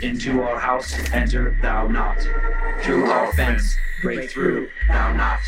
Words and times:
Into 0.00 0.42
our 0.42 0.60
house 0.60 0.94
enter 1.12 1.58
thou 1.60 1.88
not. 1.88 2.20
Through 2.82 3.06
our 3.06 3.32
fence 3.32 3.76
break 4.00 4.30
through 4.30 4.68
thou 4.86 5.12
not. 5.12 5.40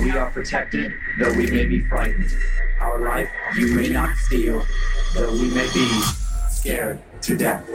We 0.00 0.10
are 0.10 0.30
protected, 0.30 0.92
though 1.20 1.32
we 1.34 1.48
may 1.48 1.64
be 1.64 1.82
frightened. 1.82 2.36
Our 2.80 2.98
life 2.98 3.30
you 3.56 3.74
may 3.76 3.88
not 3.88 4.16
steal, 4.16 4.66
though 5.14 5.30
we 5.30 5.48
may 5.50 5.72
be 5.72 5.86
scared 6.50 6.98
to 7.22 7.36
death. 7.36 7.70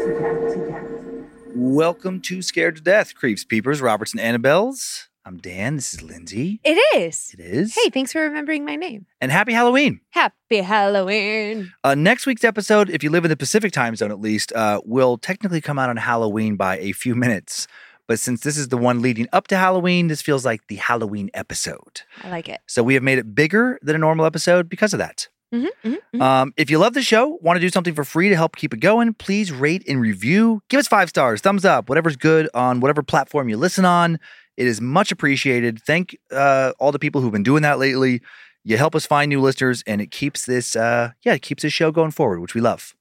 Welcome 1.55 2.19
to 2.21 2.41
Scared 2.41 2.75
to 2.75 2.81
Death, 2.81 3.15
Creeps, 3.15 3.45
Peepers, 3.45 3.81
Roberts, 3.81 4.13
and 4.13 4.19
Annabelles. 4.19 5.07
I'm 5.25 5.37
Dan. 5.37 5.77
This 5.77 5.93
is 5.93 6.01
Lynze. 6.01 6.59
It 6.65 6.97
is. 6.97 7.33
It 7.33 7.39
is. 7.39 7.73
Hey, 7.75 7.89
thanks 7.89 8.11
for 8.11 8.21
remembering 8.23 8.65
my 8.65 8.75
name. 8.75 9.05
And 9.21 9.31
happy 9.31 9.53
Halloween. 9.53 10.01
Happy 10.09 10.57
Halloween. 10.57 11.71
Uh, 11.81 11.95
next 11.95 12.25
week's 12.25 12.43
episode, 12.43 12.89
if 12.89 13.03
you 13.03 13.09
live 13.09 13.23
in 13.23 13.29
the 13.29 13.37
Pacific 13.37 13.71
time 13.71 13.95
zone 13.95 14.11
at 14.11 14.19
least, 14.19 14.51
uh, 14.51 14.81
will 14.83 15.17
technically 15.17 15.61
come 15.61 15.79
out 15.79 15.89
on 15.89 15.95
Halloween 15.95 16.57
by 16.57 16.77
a 16.79 16.91
few 16.91 17.15
minutes. 17.15 17.67
But 18.05 18.19
since 18.19 18.41
this 18.41 18.57
is 18.57 18.67
the 18.67 18.75
one 18.75 19.01
leading 19.01 19.27
up 19.31 19.47
to 19.47 19.55
Halloween, 19.57 20.07
this 20.07 20.21
feels 20.21 20.43
like 20.43 20.67
the 20.67 20.75
Halloween 20.75 21.29
episode. 21.33 22.01
I 22.21 22.29
like 22.29 22.49
it. 22.49 22.59
So 22.67 22.83
we 22.83 22.93
have 22.95 23.03
made 23.03 23.17
it 23.17 23.33
bigger 23.33 23.79
than 23.81 23.95
a 23.95 23.99
normal 23.99 24.25
episode 24.25 24.67
because 24.67 24.91
of 24.93 24.99
that. 24.99 25.29
hmm 25.53 25.67
hmm 25.85 26.21
Um, 26.21 26.53
if 26.57 26.69
you 26.69 26.79
love 26.79 26.95
the 26.95 27.01
show, 27.01 27.39
want 27.41 27.55
to 27.55 27.61
do 27.61 27.69
something 27.69 27.95
for 27.95 28.03
free 28.03 28.27
to 28.27 28.35
help 28.35 28.57
keep 28.57 28.73
it 28.73 28.81
going, 28.81 29.13
please 29.13 29.53
rate 29.53 29.85
and 29.87 30.01
review. 30.01 30.61
Give 30.69 30.79
us 30.81 30.87
five 30.89 31.07
stars, 31.07 31.39
thumbs 31.39 31.63
up, 31.63 31.87
whatever's 31.87 32.17
good 32.17 32.49
on 32.53 32.81
whatever 32.81 33.03
platform 33.03 33.47
you 33.47 33.55
listen 33.55 33.85
on. 33.85 34.19
It 34.57 34.67
is 34.67 34.79
much 34.79 35.11
appreciated. 35.11 35.81
Thank 35.81 36.17
uh, 36.31 36.73
all 36.79 36.91
the 36.91 36.99
people 36.99 37.21
who've 37.21 37.31
been 37.31 37.43
doing 37.43 37.63
that 37.63 37.79
lately. 37.79 38.21
You 38.63 38.77
help 38.77 38.95
us 38.95 39.05
find 39.05 39.29
new 39.29 39.41
listeners, 39.41 39.83
and 39.85 39.99
it 39.99 40.09
keeps 40.11 40.45
this, 40.45 40.75
uh, 40.75 41.11
yeah, 41.23 41.33
it 41.33 41.41
keeps 41.41 41.63
this 41.63 41.73
show 41.73 41.91
going 41.91 42.11
forward, 42.11 42.39
which 42.39 42.55
we 42.55 42.61
love. 42.61 42.95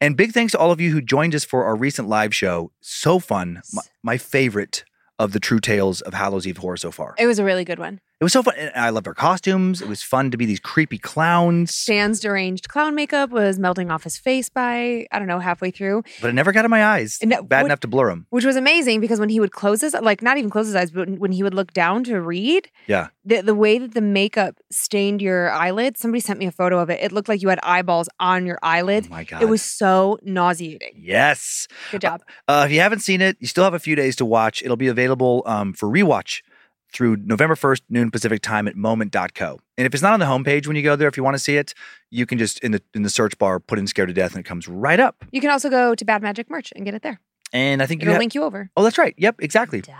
And 0.00 0.16
big 0.16 0.32
thanks 0.32 0.52
to 0.52 0.58
all 0.58 0.72
of 0.72 0.80
you 0.80 0.90
who 0.90 1.00
joined 1.00 1.34
us 1.34 1.44
for 1.44 1.64
our 1.64 1.76
recent 1.76 2.08
live 2.08 2.34
show. 2.34 2.70
So 2.80 3.18
fun, 3.18 3.62
my, 3.72 3.82
my 4.02 4.18
favorite 4.18 4.84
of 5.18 5.32
the 5.32 5.40
true 5.40 5.60
tales 5.60 6.00
of 6.02 6.12
Hallows 6.12 6.46
Eve 6.46 6.58
horror 6.58 6.76
so 6.76 6.90
far. 6.90 7.14
It 7.18 7.26
was 7.26 7.38
a 7.38 7.44
really 7.44 7.64
good 7.64 7.78
one. 7.78 8.00
It 8.18 8.24
was 8.24 8.32
so 8.32 8.42
fun. 8.42 8.54
And 8.56 8.72
I 8.74 8.88
loved 8.88 9.06
our 9.06 9.12
costumes. 9.12 9.82
It 9.82 9.88
was 9.88 10.02
fun 10.02 10.30
to 10.30 10.38
be 10.38 10.46
these 10.46 10.58
creepy 10.58 10.96
clowns. 10.96 11.84
Dan's 11.84 12.18
deranged 12.18 12.66
clown 12.66 12.94
makeup 12.94 13.28
was 13.28 13.58
melting 13.58 13.90
off 13.90 14.04
his 14.04 14.16
face 14.16 14.48
by, 14.48 15.06
I 15.12 15.18
don't 15.18 15.28
know, 15.28 15.38
halfway 15.38 15.70
through, 15.70 16.02
but 16.22 16.28
it 16.28 16.32
never 16.32 16.50
got 16.50 16.64
in 16.64 16.70
my 16.70 16.82
eyes. 16.82 17.18
Bad 17.44 17.66
enough 17.66 17.80
to 17.80 17.88
blur 17.88 18.08
them. 18.08 18.26
which 18.30 18.46
was 18.46 18.56
amazing 18.56 19.00
because 19.02 19.20
when 19.20 19.28
he 19.28 19.38
would 19.38 19.52
close 19.52 19.82
his, 19.82 19.92
like 20.00 20.22
not 20.22 20.38
even 20.38 20.48
close 20.48 20.64
his 20.64 20.74
eyes, 20.74 20.90
but 20.90 21.10
when 21.18 21.30
he 21.30 21.42
would 21.42 21.52
look 21.52 21.74
down 21.74 22.04
to 22.04 22.18
read, 22.18 22.70
Yeah. 22.86 23.08
the, 23.26 23.42
the 23.42 23.54
way 23.54 23.76
that 23.76 23.92
the 23.92 24.00
makeup 24.00 24.56
stained 24.70 25.20
your 25.20 25.50
eyelids, 25.50 26.00
somebody 26.00 26.20
sent 26.20 26.38
me 26.38 26.46
a 26.46 26.50
photo 26.52 26.78
of 26.78 26.88
it. 26.88 26.98
It 27.02 27.12
looked 27.12 27.28
like 27.28 27.42
you 27.42 27.50
had 27.50 27.60
eyeballs 27.62 28.08
on 28.18 28.46
your 28.46 28.58
eyelids. 28.62 29.08
Oh 29.08 29.14
my 29.14 29.24
god. 29.24 29.42
it 29.42 29.46
was 29.50 29.60
so 29.60 30.18
nauseating. 30.22 30.92
yes. 30.96 31.68
Good 31.90 32.00
job. 32.00 32.22
Uh, 32.48 32.62
if 32.66 32.72
you 32.72 32.80
haven't 32.80 33.00
seen 33.00 33.20
it, 33.20 33.36
you 33.40 33.46
still 33.46 33.64
have 33.64 33.74
a 33.74 33.78
few 33.78 33.94
days 33.94 34.16
to 34.16 34.24
watch. 34.24 34.62
It'll 34.62 34.76
be 34.78 34.88
available 34.88 35.42
um, 35.44 35.74
for 35.74 35.86
rewatch 35.86 36.40
through 36.96 37.18
November 37.18 37.54
1st, 37.54 37.82
noon 37.90 38.10
Pacific 38.10 38.40
time 38.40 38.66
at 38.66 38.74
moment.co. 38.74 39.60
And 39.76 39.86
if 39.86 39.92
it's 39.92 40.02
not 40.02 40.14
on 40.14 40.20
the 40.20 40.26
homepage 40.26 40.66
when 40.66 40.76
you 40.76 40.82
go 40.82 40.96
there, 40.96 41.08
if 41.08 41.16
you 41.18 41.22
want 41.22 41.34
to 41.34 41.38
see 41.38 41.58
it, 41.58 41.74
you 42.10 42.24
can 42.24 42.38
just 42.38 42.58
in 42.60 42.72
the 42.72 42.82
in 42.94 43.02
the 43.02 43.10
search 43.10 43.36
bar 43.38 43.60
put 43.60 43.78
in 43.78 43.86
Scared 43.86 44.08
to 44.08 44.14
Death 44.14 44.32
and 44.32 44.40
it 44.40 44.48
comes 44.48 44.66
right 44.66 44.98
up. 44.98 45.22
You 45.30 45.42
can 45.42 45.50
also 45.50 45.68
go 45.68 45.94
to 45.94 46.04
Bad 46.04 46.22
Magic 46.22 46.48
merch 46.48 46.72
and 46.74 46.86
get 46.86 46.94
it 46.94 47.02
there. 47.02 47.20
And 47.52 47.82
I 47.82 47.86
think 47.86 48.00
you 48.00 48.06
It'll 48.06 48.14
have, 48.14 48.20
link 48.20 48.34
you 48.34 48.42
over. 48.44 48.70
Oh, 48.76 48.82
that's 48.82 48.96
right. 48.96 49.14
Yep, 49.18 49.36
exactly. 49.40 49.82
Duh. 49.82 49.92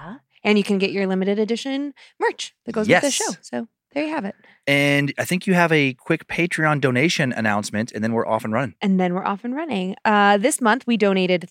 And 0.43 0.57
you 0.57 0.65
can 0.65 0.79
get 0.79 0.91
your 0.91 1.07
limited 1.07 1.39
edition 1.39 1.93
merch 2.19 2.55
that 2.65 2.73
goes 2.73 2.89
with 2.89 3.03
the 3.03 3.11
show. 3.11 3.33
So 3.43 3.69
there 3.93 4.05
you 4.05 4.11
have 4.11 4.25
it. 4.25 4.35
And 4.67 5.13
I 5.19 5.25
think 5.25 5.47
you 5.47 5.55
have 5.55 5.73
a 5.73 5.95
quick 5.95 6.27
Patreon 6.29 6.81
donation 6.81 7.33
announcement 7.33 7.93
and 7.93 8.03
then 8.03 8.13
we're 8.15 8.27
off 8.27 8.45
and 8.45 8.53
running. 8.53 8.75
And 8.81 8.99
then 8.99 9.13
we're 9.15 9.25
off 9.25 9.45
and 9.45 9.55
running. 9.55 9.97
Uh, 10.05 10.39
this 10.39 10.61
month 10.61 10.87
we 10.87 10.97
donated 10.97 11.51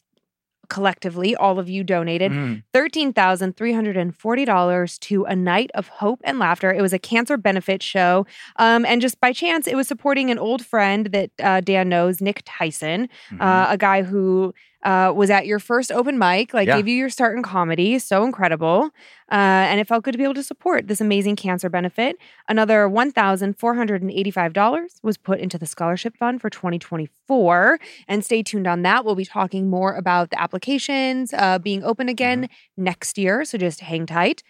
collectively, 0.69 1.35
all 1.35 1.59
of 1.59 1.69
you 1.69 1.83
donated 1.83 2.31
Mm. 2.31 2.63
$13,340 2.73 4.97
to 4.99 5.23
A 5.25 5.35
Night 5.35 5.71
of 5.73 5.87
Hope 5.87 6.19
and 6.23 6.39
Laughter. 6.39 6.71
It 6.73 6.81
was 6.81 6.93
a 6.93 6.99
cancer 6.99 7.37
benefit 7.37 7.81
show. 7.83 8.25
Um, 8.57 8.85
and 8.85 9.01
just 9.01 9.19
by 9.19 9.33
chance, 9.33 9.67
it 9.67 9.75
was 9.75 9.87
supporting 9.87 10.29
an 10.31 10.39
old 10.39 10.65
friend 10.65 11.07
that 11.07 11.31
uh, 11.41 11.61
Dan 11.61 11.89
knows, 11.89 12.21
Nick 12.21 12.43
Theisen, 12.45 13.07
Mhm. 13.31 13.41
uh, 13.41 13.67
a 13.69 13.77
guy 13.77 14.03
who 14.03 14.53
uh, 14.85 15.11
was 15.15 15.29
at 15.29 15.45
your 15.47 15.59
first 15.59 15.91
open 15.91 16.17
mic, 16.17 16.53
like 16.53 16.67
Yeah. 16.67 16.77
gave 16.77 16.87
you 16.87 16.95
your 16.95 17.09
start 17.09 17.35
in 17.35 17.43
comedy. 17.43 17.99
So 17.99 18.23
incredible. 18.23 18.91
Uh, 19.31 19.35
and 19.69 19.79
it 19.81 19.87
felt 19.87 20.03
good 20.03 20.11
to 20.11 20.17
be 20.19 20.23
able 20.23 20.35
to 20.35 20.43
support 20.43 20.87
this 20.87 21.01
amazing 21.01 21.35
cancer 21.35 21.67
benefit. 21.69 22.15
Another 22.47 22.87
$1,485 22.87 25.03
was 25.03 25.17
put 25.17 25.39
into 25.39 25.57
the 25.57 25.65
scholarship 25.65 26.15
fund 26.17 26.41
for 26.41 26.49
2024. 26.49 27.79
And 28.07 28.23
stay 28.23 28.43
tuned 28.43 28.67
on 28.67 28.81
that. 28.83 29.05
We'll 29.05 29.15
be 29.15 29.25
talking 29.25 29.69
more 29.69 29.93
about 29.95 30.29
the 30.29 30.41
applications 30.41 31.33
uh, 31.33 31.59
being 31.59 31.83
open 31.83 32.09
again 32.09 32.43
Mm-hmm. 32.43 32.83
next 32.83 33.17
year. 33.17 33.45
So 33.45 33.57
just 33.57 33.81
hang 33.81 34.05
tight. 34.05 34.43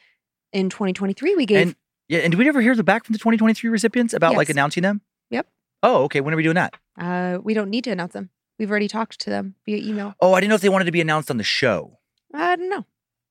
In 0.53 0.69
2023, 0.69 1.35
we 1.35 1.45
gave 1.45 1.67
And 1.67 1.75
yeah, 2.07 2.19
and 2.19 2.31
did 2.31 2.37
we 2.37 2.47
ever 2.47 2.61
hear 2.61 2.75
the 2.75 2.83
back 2.83 3.03
from 3.03 3.13
the 3.13 3.19
2023 3.19 3.69
recipients 3.69 4.13
about 4.13 4.35
like 4.35 4.49
announcing 4.49 4.83
them? 4.83 5.01
Yep. 5.31 5.47
Oh, 5.83 6.03
okay. 6.03 6.21
When 6.21 6.33
are 6.33 6.37
we 6.37 6.43
doing 6.43 6.55
that? 6.55 6.75
uh, 6.99 7.39
we 7.43 7.53
don't 7.53 7.69
need 7.69 7.83
to 7.85 7.91
announce 7.91 8.13
them. 8.13 8.29
We've 8.57 8.69
already 8.69 8.87
talked 8.87 9.19
to 9.21 9.29
them 9.29 9.55
via 9.65 9.77
email. 9.77 10.15
Oh, 10.21 10.33
I 10.33 10.39
didn't 10.39 10.49
know 10.49 10.55
if 10.55 10.61
they 10.61 10.69
wanted 10.69 10.85
to 10.85 10.91
be 10.91 11.01
announced 11.01 11.29
on 11.29 11.37
the 11.37 11.43
show. 11.43 11.99
I 12.33 12.55
don't 12.55 12.69
know. 12.69 12.85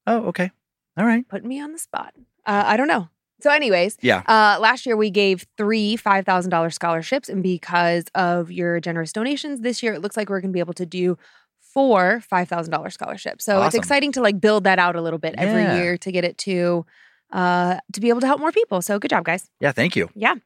Oh, 0.07 0.27
okay. 0.27 0.51
All 0.97 1.05
right. 1.07 1.27
Putting 1.29 1.49
me 1.49 1.61
on 1.61 1.73
the 1.73 1.79
spot. 1.79 2.15
Uh, 2.47 2.63
I 2.67 2.77
don't 2.77 2.89
know. 2.89 3.09
So, 3.41 3.51
anyways, 3.51 3.97
Yeah. 4.01 4.23
Uh, 4.27 4.59
last 4.61 4.87
year 4.87 4.97
we 4.97 5.11
gave 5.11 5.47
three 5.59 5.97
five 5.97 6.25
thousand 6.25 6.51
dollars 6.51 6.75
scholarships, 6.75 7.29
and 7.29 7.43
because 7.43 8.05
of 8.15 8.51
your 8.51 8.81
generous 8.81 9.13
donations, 9.13 9.61
this 9.61 9.83
year 9.83 9.93
it 9.95 10.01
looks 10.01 10.17
like 10.17 10.29
we're 10.31 10.41
going 10.41 10.53
to 10.53 10.55
be 10.57 10.61
able 10.61 10.75
to 10.75 10.87
do 10.87 11.19
four 11.61 12.21
five 12.21 12.49
thousand 12.49 12.71
dollars 12.71 12.95
scholarships. 12.95 13.45
So 13.45 13.63
it's 13.63 13.75
exciting 13.75 14.13
to 14.13 14.21
like 14.23 14.41
build 14.41 14.65
that 14.65 14.79
out 14.79 14.95
a 14.97 15.03
little 15.03 15.19
bit 15.19 15.35
every 15.37 15.63
Yeah. 15.63 15.77
year 15.77 15.97
to 15.99 16.13
get 16.13 16.25
it 16.25 16.39
to 16.39 16.87
uh 17.33 17.79
to 17.93 18.01
be 18.01 18.09
able 18.11 18.21
to 18.21 18.27
help 18.27 18.41
more 18.41 18.53
people. 18.53 18.81
So 18.81 18.99
good 18.99 19.11
job, 19.11 19.25
guys. 19.25 19.51
Yeah, 19.61 19.73
thank 19.73 19.97
you. 19.97 20.09
Yeah. 20.15 20.37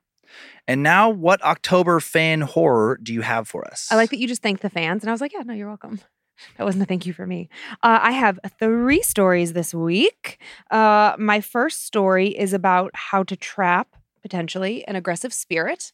And 0.67 0.83
now, 0.83 1.09
what 1.11 1.43
October 1.43 2.01
fan 2.01 2.41
horror 2.43 2.99
do 3.03 3.13
you 3.15 3.23
have 3.23 3.49
for 3.49 3.67
us? 3.67 3.89
I 3.91 3.97
like 3.97 4.11
that 4.11 4.19
you 4.19 4.29
just 4.29 4.43
thanked 4.43 4.63
the 4.63 4.71
fans, 4.71 5.03
and 5.03 5.11
I 5.11 5.13
was 5.13 5.21
like, 5.21 5.33
yeah, 5.33 5.43
no, 5.45 5.55
you're 5.55 5.69
welcome. 5.69 6.01
That 6.57 6.63
wasn't 6.63 6.85
a 6.85 6.87
thank 6.87 7.05
you 7.05 7.13
for 7.13 7.27
me. 7.27 7.49
Uh, 7.83 7.99
I 8.01 8.13
have 8.13 8.39
three 8.61 9.03
stories 9.03 9.55
this 9.55 9.75
week. 9.75 10.41
Uh, 10.71 11.17
my 11.19 11.41
first 11.41 11.85
story 11.85 12.29
is 12.29 12.53
about 12.53 12.93
how 12.95 13.25
to 13.25 13.35
trap 13.35 13.89
potentially 14.23 14.87
an 14.87 14.95
aggressive 14.95 15.33
spirit, 15.35 15.93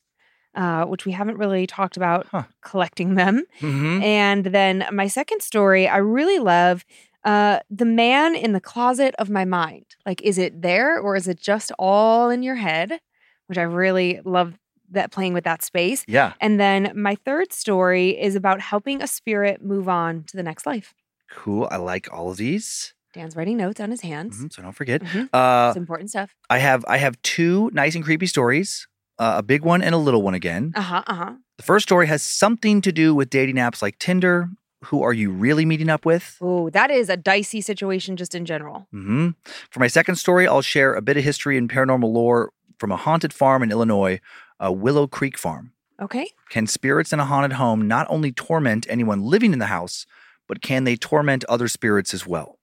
uh, 0.55 0.85
which 0.85 1.07
we 1.07 1.13
haven't 1.13 1.39
really 1.39 1.67
talked 1.67 1.97
about 1.97 2.27
Huh. 2.27 2.43
collecting 2.61 3.15
them. 3.15 3.45
Mhm. 3.61 4.03
And 4.03 4.45
then 4.45 4.85
my 4.93 5.07
second 5.07 5.41
story, 5.41 5.89
I 5.89 5.97
really 5.97 6.39
love 6.39 6.85
uh, 7.25 7.61
the 7.71 7.87
man 7.87 8.35
in 8.37 8.53
the 8.53 8.61
closet 8.61 9.15
of 9.19 9.31
my 9.31 9.47
mind. 9.47 9.87
Like, 10.05 10.21
is 10.21 10.37
it 10.37 10.61
there 10.61 10.99
or 10.99 11.17
is 11.17 11.27
it 11.27 11.41
just 11.41 11.73
all 11.79 12.29
in 12.29 12.43
your 12.43 12.57
head? 12.57 13.01
Which 13.47 13.59
I 13.59 13.63
really 13.63 14.21
love 14.25 14.55
that 14.91 15.11
playing 15.11 15.35
with 15.35 15.45
that 15.45 15.63
space. 15.63 16.05
Yeah, 16.07 16.35
And 16.41 16.61
then 16.61 16.93
my 16.95 17.17
third 17.25 17.53
story 17.53 18.11
is 18.21 18.37
about 18.37 18.61
helping 18.61 19.03
a 19.03 19.07
spirit 19.07 19.63
move 19.63 19.89
on 19.89 20.25
to 20.25 20.37
the 20.37 20.43
next 20.43 20.67
life. 20.67 20.95
cool. 21.31 21.67
I 21.71 21.77
like 21.79 22.07
all 22.13 22.31
of 22.31 22.37
these. 22.37 22.95
Dan's 23.13 23.35
writing 23.37 23.57
notes 23.57 23.81
on 23.81 23.91
his 23.91 24.03
hands. 24.03 24.39
Mhm, 24.41 24.53
so 24.53 24.63
don't 24.63 24.73
forget. 24.77 25.03
Mhm. 25.03 25.29
Uh, 25.33 25.69
It's 25.71 25.77
important 25.77 26.11
stuff. 26.11 26.35
I 26.51 26.59
have 26.59 26.85
I 26.87 26.99
have 26.99 27.21
two 27.23 27.71
nice 27.73 27.95
and 27.95 28.05
creepy 28.05 28.27
stories. 28.27 28.87
Uh, 29.19 29.35
a 29.39 29.43
big 29.43 29.63
one 29.63 29.83
and 29.83 29.95
a 29.95 29.99
little 29.99 30.23
one 30.23 30.35
again. 30.35 30.73
Uh 30.75 30.81
huh. 30.83 31.03
Uh 31.07 31.15
huh. 31.15 31.33
The 31.57 31.63
first 31.63 31.85
story 31.85 32.07
has 32.09 32.23
something 32.23 32.81
to 32.83 32.93
do 32.93 33.15
with 33.15 33.31
dating 33.31 33.57
apps 33.57 33.81
like 33.83 33.99
Tinder. 33.99 34.49
Who 34.87 35.03
are 35.03 35.13
you 35.15 35.31
really 35.31 35.65
meeting 35.65 35.89
up 35.89 36.05
with? 36.05 36.37
Oh, 36.41 36.69
that 36.71 36.91
is 36.91 37.09
a 37.09 37.17
dicey 37.17 37.61
situation 37.63 38.17
just 38.17 38.35
in 38.35 38.45
general. 38.45 38.87
hmm 38.91 39.31
For 39.71 39.81
my 39.81 39.87
second 39.89 40.17
story, 40.17 40.47
I'll 40.47 40.63
share 40.63 40.95
a 40.95 41.01
bit 41.03 41.17
of 41.17 41.25
history 41.25 41.57
and 41.57 41.71
paranormal 41.71 42.13
lore 42.13 42.51
from 42.79 42.93
a 42.93 42.97
haunted 42.97 43.33
farm 43.33 43.63
in 43.63 43.71
Illinois, 43.71 44.21
a 44.61 44.73
Willow 44.73 45.07
Creek 45.07 45.37
farm. 45.39 45.73
Okay. 46.01 46.29
Can 46.51 46.67
spirits 46.67 47.13
in 47.13 47.21
a 47.21 47.25
haunted 47.25 47.53
home 47.55 47.87
not 47.87 48.07
only 48.11 48.33
torment 48.33 48.87
anyone 48.89 49.23
living 49.23 49.53
in 49.53 49.59
the 49.59 49.67
house, 49.67 50.07
but 50.49 50.61
can 50.61 50.85
they 50.85 50.97
torment 50.97 51.45
other 51.45 51.69
spirits 51.69 52.13
as 52.13 52.27
well? 52.27 52.59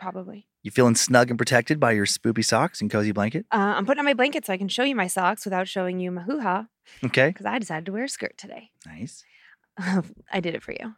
Probably. 0.00 0.46
You 0.62 0.70
feeling 0.70 0.94
snug 0.94 1.30
and 1.30 1.38
protected 1.38 1.78
by 1.80 1.92
your 1.92 2.06
spoopy 2.06 2.44
socks 2.44 2.80
and 2.80 2.90
cozy 2.90 3.12
blanket? 3.12 3.46
Uh, 3.52 3.74
I'm 3.76 3.86
putting 3.86 4.00
on 4.00 4.04
my 4.04 4.14
blanket 4.14 4.44
so 4.46 4.52
I 4.52 4.58
can 4.58 4.68
show 4.68 4.82
you 4.82 4.94
my 4.94 5.06
socks 5.06 5.44
without 5.44 5.68
showing 5.68 6.00
you 6.00 6.10
my 6.10 6.22
hoo 6.22 6.40
ha 6.40 6.66
Okay, 7.04 7.28
because 7.28 7.46
I 7.46 7.58
decided 7.58 7.86
to 7.86 7.92
wear 7.92 8.04
a 8.04 8.08
skirt 8.08 8.36
today. 8.36 8.70
nice. 8.86 9.24
I 10.32 10.40
did 10.40 10.54
it 10.54 10.62
for 10.62 10.72
you. 10.72 10.94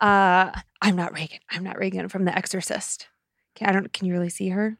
Uh, 0.00 0.50
I'm 0.82 0.96
not 0.96 1.14
Regan. 1.14 1.38
I'm 1.50 1.64
not 1.64 1.78
Regan 1.78 2.08
from 2.08 2.24
The 2.26 2.36
Exorcist. 2.36 3.06
Can, 3.54 3.68
I 3.68 3.72
don't. 3.72 3.90
Can 3.92 4.06
you 4.06 4.12
really 4.12 4.28
see 4.28 4.50
her? 4.50 4.76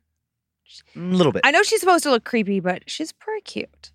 A 0.94 0.98
little 0.98 1.32
bit. 1.32 1.42
I 1.44 1.50
know 1.50 1.62
she's 1.62 1.80
supposed 1.80 2.02
to 2.04 2.10
look 2.10 2.24
creepy, 2.24 2.60
but 2.60 2.88
she's 2.88 3.12
pretty 3.12 3.42
cute. 3.42 3.92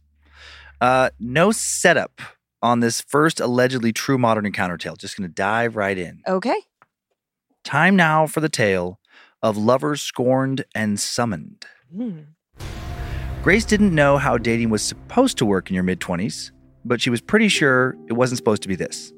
Uh, 0.79 1.09
no 1.19 1.51
setup 1.51 2.21
on 2.62 2.79
this 2.79 3.01
first 3.01 3.39
allegedly 3.39 3.91
true 3.91 4.18
modern 4.18 4.45
encounter 4.45 4.77
tale. 4.77 4.95
Just 4.95 5.18
going 5.18 5.29
to 5.29 5.33
dive 5.33 5.75
right 5.75 5.97
in. 5.97 6.21
Okay. 6.27 6.59
Time 7.63 7.95
now 7.95 8.25
for 8.25 8.39
the 8.39 8.50
tale 8.50 9.00
of 9.44 9.57
lovers 9.57 10.01
scorned 10.01 10.65
and 10.73 11.00
summoned. 11.00 11.65
Hmm. 11.95 12.19
Grace 13.44 13.65
didn't 13.65 13.94
know 13.94 14.18
how 14.18 14.38
dating 14.38 14.69
was 14.69 14.83
supposed 14.83 15.38
to 15.39 15.45
work 15.45 15.69
in 15.69 15.73
your 15.73 15.83
mid 15.83 16.00
20s, 16.00 16.51
but 16.85 17.01
she 17.01 17.09
was 17.09 17.21
pretty 17.21 17.47
sure 17.47 17.95
it 18.07 18.13
wasn't 18.13 18.38
supposed 18.38 18.62
to 18.62 18.68
be 18.68 18.75
this. 18.75 19.13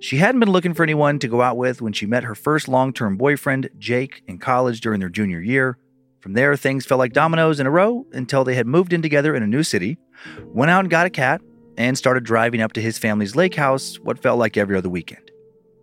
She 0.00 0.18
hadn't 0.18 0.40
been 0.40 0.50
looking 0.50 0.74
for 0.74 0.82
anyone 0.82 1.18
to 1.20 1.28
go 1.28 1.40
out 1.40 1.56
with 1.56 1.80
when 1.80 1.92
she 1.92 2.06
met 2.06 2.24
her 2.24 2.34
first 2.34 2.68
long 2.68 2.92
term 2.92 3.16
boyfriend, 3.16 3.70
Jake, 3.78 4.22
in 4.26 4.38
college 4.38 4.80
during 4.80 5.00
their 5.00 5.08
junior 5.08 5.40
year. 5.40 5.78
From 6.24 6.32
there, 6.32 6.56
things 6.56 6.86
fell 6.86 6.96
like 6.96 7.12
dominoes 7.12 7.60
in 7.60 7.66
a 7.66 7.70
row 7.70 8.06
until 8.12 8.44
they 8.44 8.54
had 8.54 8.66
moved 8.66 8.94
in 8.94 9.02
together 9.02 9.34
in 9.36 9.42
a 9.42 9.46
new 9.46 9.62
city, 9.62 9.98
went 10.46 10.70
out 10.70 10.80
and 10.80 10.88
got 10.88 11.04
a 11.04 11.10
cat, 11.10 11.42
and 11.76 11.98
started 11.98 12.24
driving 12.24 12.62
up 12.62 12.72
to 12.72 12.80
his 12.80 12.96
family's 12.96 13.36
lake 13.36 13.54
house 13.54 13.96
what 14.00 14.22
felt 14.22 14.38
like 14.38 14.56
every 14.56 14.74
other 14.74 14.88
weekend. 14.88 15.30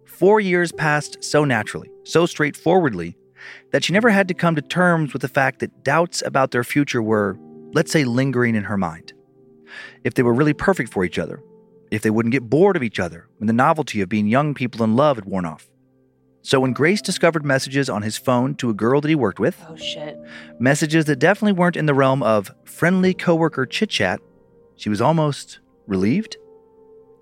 Four 0.07 0.39
years 0.39 0.71
passed 0.71 1.23
so 1.23 1.45
naturally, 1.45 1.91
so 2.05 2.25
straightforwardly, 2.25 3.15
that 3.71 3.83
she 3.83 3.93
never 3.93 4.09
had 4.09 4.27
to 4.29 4.33
come 4.33 4.55
to 4.55 4.63
terms 4.63 5.13
with 5.13 5.21
the 5.21 5.27
fact 5.27 5.59
that 5.59 5.83
doubts 5.83 6.23
about 6.25 6.49
their 6.49 6.63
future 6.63 7.03
were, 7.03 7.37
let's 7.73 7.91
say, 7.91 8.03
lingering 8.03 8.55
in 8.55 8.63
her 8.63 8.77
mind. 8.77 9.13
If 10.03 10.15
they 10.15 10.23
were 10.23 10.33
really 10.33 10.53
perfect 10.53 10.91
for 10.91 11.05
each 11.05 11.19
other, 11.19 11.43
if 11.91 12.01
they 12.01 12.09
wouldn't 12.09 12.33
get 12.33 12.49
bored 12.49 12.75
of 12.75 12.81
each 12.81 12.99
other 12.99 13.27
when 13.37 13.45
the 13.45 13.53
novelty 13.53 14.01
of 14.01 14.09
being 14.09 14.25
young 14.25 14.55
people 14.55 14.83
in 14.83 14.95
love 14.95 15.17
had 15.17 15.25
worn 15.25 15.45
off. 15.45 15.69
So 16.43 16.59
when 16.59 16.73
Grace 16.73 17.01
discovered 17.01 17.45
messages 17.45 17.89
on 17.89 18.01
his 18.01 18.17
phone 18.17 18.55
to 18.55 18.69
a 18.69 18.73
girl 18.73 18.99
that 19.01 19.09
he 19.09 19.15
worked 19.15 19.39
with, 19.39 19.63
Oh 19.69 19.75
shit. 19.75 20.17
messages 20.59 21.05
that 21.05 21.17
definitely 21.17 21.53
weren't 21.53 21.75
in 21.77 21.85
the 21.85 21.93
realm 21.93 22.23
of 22.23 22.51
friendly 22.65 23.13
coworker 23.13 23.65
chit 23.65 23.89
chat, 23.89 24.19
she 24.75 24.89
was 24.89 25.01
almost 25.01 25.59
relieved. 25.85 26.37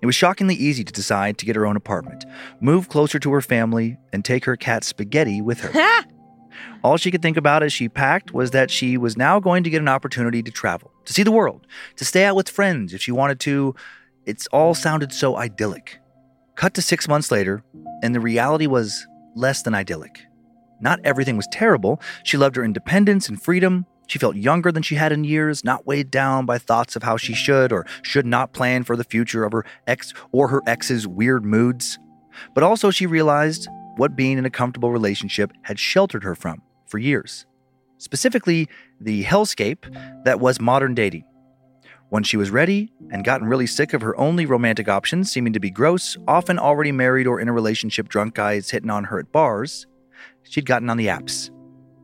It 0.00 0.06
was 0.06 0.14
shockingly 0.14 0.54
easy 0.54 0.82
to 0.84 0.92
decide 0.92 1.36
to 1.38 1.44
get 1.44 1.56
her 1.56 1.66
own 1.66 1.76
apartment, 1.76 2.24
move 2.60 2.88
closer 2.88 3.18
to 3.18 3.32
her 3.32 3.42
family, 3.42 3.98
and 4.14 4.24
take 4.24 4.46
her 4.46 4.56
cat 4.56 4.82
Spaghetti 4.84 5.42
with 5.42 5.60
her. 5.60 6.04
All 6.82 6.96
she 6.96 7.10
could 7.10 7.20
think 7.20 7.36
about 7.36 7.62
as 7.62 7.74
she 7.74 7.90
packed 7.90 8.32
was 8.32 8.52
that 8.52 8.70
she 8.70 8.96
was 8.96 9.18
now 9.18 9.38
going 9.38 9.62
to 9.64 9.70
get 9.70 9.82
an 9.82 9.88
opportunity 9.88 10.42
to 10.42 10.50
travel, 10.50 10.90
to 11.04 11.12
see 11.12 11.22
the 11.22 11.30
world, 11.30 11.66
to 11.96 12.04
stay 12.06 12.24
out 12.24 12.36
with 12.36 12.48
friends 12.48 12.94
if 12.94 13.02
she 13.02 13.12
wanted 13.12 13.38
to. 13.40 13.74
It's 14.24 14.46
all 14.48 14.74
sounded 14.74 15.12
so 15.12 15.36
idyllic. 15.36 15.98
Cut 16.56 16.74
to 16.74 16.82
six 16.82 17.08
months 17.08 17.30
later, 17.30 17.62
and 18.02 18.14
the 18.14 18.20
reality 18.20 18.66
was 18.66 19.06
less 19.34 19.62
than 19.62 19.74
idyllic. 19.74 20.26
Not 20.80 21.00
everything 21.04 21.36
was 21.36 21.48
terrible. 21.52 22.00
She 22.24 22.36
loved 22.36 22.56
her 22.56 22.64
independence 22.64 23.28
and 23.28 23.40
freedom. 23.40 23.86
She 24.06 24.18
felt 24.18 24.36
younger 24.36 24.72
than 24.72 24.82
she 24.82 24.96
had 24.96 25.12
in 25.12 25.24
years, 25.24 25.64
not 25.64 25.86
weighed 25.86 26.10
down 26.10 26.46
by 26.46 26.58
thoughts 26.58 26.96
of 26.96 27.02
how 27.02 27.16
she 27.16 27.34
should 27.34 27.72
or 27.72 27.86
should 28.02 28.26
not 28.26 28.52
plan 28.52 28.82
for 28.82 28.96
the 28.96 29.04
future 29.04 29.44
of 29.44 29.52
her 29.52 29.64
ex 29.86 30.12
or 30.32 30.48
her 30.48 30.62
ex's 30.66 31.06
weird 31.06 31.44
moods. 31.44 31.98
But 32.54 32.64
also, 32.64 32.90
she 32.90 33.06
realized 33.06 33.68
what 33.96 34.16
being 34.16 34.38
in 34.38 34.46
a 34.46 34.50
comfortable 34.50 34.90
relationship 34.90 35.52
had 35.62 35.78
sheltered 35.78 36.24
her 36.24 36.34
from 36.34 36.62
for 36.86 36.98
years. 36.98 37.46
Specifically, 37.98 38.68
the 39.00 39.24
hellscape 39.24 39.84
that 40.24 40.40
was 40.40 40.60
modern 40.60 40.94
dating. 40.94 41.24
When 42.10 42.24
she 42.24 42.36
was 42.36 42.50
ready 42.50 42.92
and 43.12 43.24
gotten 43.24 43.46
really 43.46 43.68
sick 43.68 43.92
of 43.92 44.02
her 44.02 44.18
only 44.18 44.44
romantic 44.44 44.88
options 44.88 45.30
seeming 45.30 45.52
to 45.52 45.60
be 45.60 45.70
gross, 45.70 46.16
often 46.26 46.58
already 46.58 46.90
married 46.90 47.28
or 47.28 47.40
in 47.40 47.48
a 47.48 47.52
relationship 47.52 48.08
drunk 48.08 48.34
guys 48.34 48.70
hitting 48.70 48.90
on 48.90 49.04
her 49.04 49.20
at 49.20 49.30
bars, 49.30 49.86
she'd 50.42 50.66
gotten 50.66 50.90
on 50.90 50.96
the 50.96 51.06
apps 51.06 51.50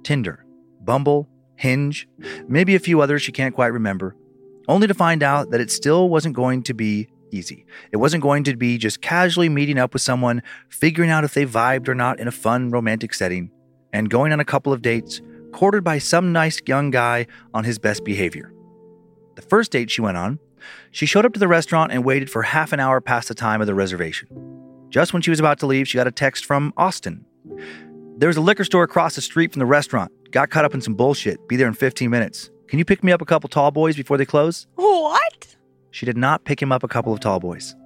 Tinder, 0.04 0.46
Bumble, 0.80 1.28
Hinge, 1.56 2.08
maybe 2.46 2.76
a 2.76 2.78
few 2.78 3.00
others 3.00 3.22
she 3.22 3.32
can't 3.32 3.54
quite 3.54 3.72
remember, 3.72 4.14
only 4.68 4.86
to 4.86 4.94
find 4.94 5.24
out 5.24 5.50
that 5.50 5.60
it 5.60 5.72
still 5.72 6.08
wasn't 6.08 6.36
going 6.36 6.62
to 6.62 6.74
be 6.74 7.08
easy. 7.32 7.66
It 7.90 7.96
wasn't 7.96 8.22
going 8.22 8.44
to 8.44 8.56
be 8.56 8.78
just 8.78 9.00
casually 9.00 9.48
meeting 9.48 9.76
up 9.76 9.92
with 9.92 10.02
someone, 10.02 10.40
figuring 10.68 11.10
out 11.10 11.24
if 11.24 11.34
they 11.34 11.46
vibed 11.46 11.88
or 11.88 11.96
not 11.96 12.20
in 12.20 12.28
a 12.28 12.32
fun 12.32 12.70
romantic 12.70 13.12
setting, 13.12 13.50
and 13.92 14.08
going 14.08 14.32
on 14.32 14.38
a 14.38 14.44
couple 14.44 14.72
of 14.72 14.82
dates, 14.82 15.20
courted 15.52 15.82
by 15.82 15.98
some 15.98 16.32
nice 16.32 16.60
young 16.64 16.92
guy 16.92 17.26
on 17.52 17.64
his 17.64 17.80
best 17.80 18.04
behavior. 18.04 18.52
The 19.36 19.42
first 19.42 19.70
date 19.70 19.90
she 19.90 20.00
went 20.00 20.16
on, 20.16 20.38
she 20.90 21.04
showed 21.06 21.26
up 21.26 21.34
to 21.34 21.40
the 21.40 21.46
restaurant 21.46 21.92
and 21.92 22.04
waited 22.04 22.30
for 22.30 22.42
half 22.42 22.72
an 22.72 22.80
hour 22.80 23.02
past 23.02 23.28
the 23.28 23.34
time 23.34 23.60
of 23.60 23.66
the 23.66 23.74
reservation. 23.74 24.28
Just 24.88 25.12
when 25.12 25.20
she 25.20 25.30
was 25.30 25.38
about 25.38 25.58
to 25.60 25.66
leave, 25.66 25.86
she 25.86 25.98
got 25.98 26.06
a 26.06 26.10
text 26.10 26.46
from 26.46 26.72
Austin. 26.76 27.24
There's 28.16 28.38
a 28.38 28.40
liquor 28.40 28.64
store 28.64 28.82
across 28.82 29.14
the 29.14 29.20
street 29.20 29.52
from 29.52 29.60
the 29.60 29.66
restaurant. 29.66 30.10
Got 30.30 30.48
caught 30.48 30.64
up 30.64 30.72
in 30.72 30.80
some 30.80 30.94
bullshit. 30.94 31.46
Be 31.48 31.56
there 31.56 31.68
in 31.68 31.74
15 31.74 32.08
minutes. 32.08 32.50
Can 32.66 32.78
you 32.78 32.84
pick 32.86 33.04
me 33.04 33.12
up 33.12 33.20
a 33.20 33.26
couple 33.26 33.48
tall 33.48 33.70
boys 33.70 33.94
before 33.94 34.16
they 34.16 34.24
close? 34.24 34.66
What? 34.76 35.56
She 35.90 36.06
did 36.06 36.16
not 36.16 36.44
pick 36.44 36.60
him 36.60 36.72
up 36.72 36.82
a 36.82 36.88
couple 36.88 37.12
of 37.12 37.20
tall 37.20 37.38
boys. 37.38 37.76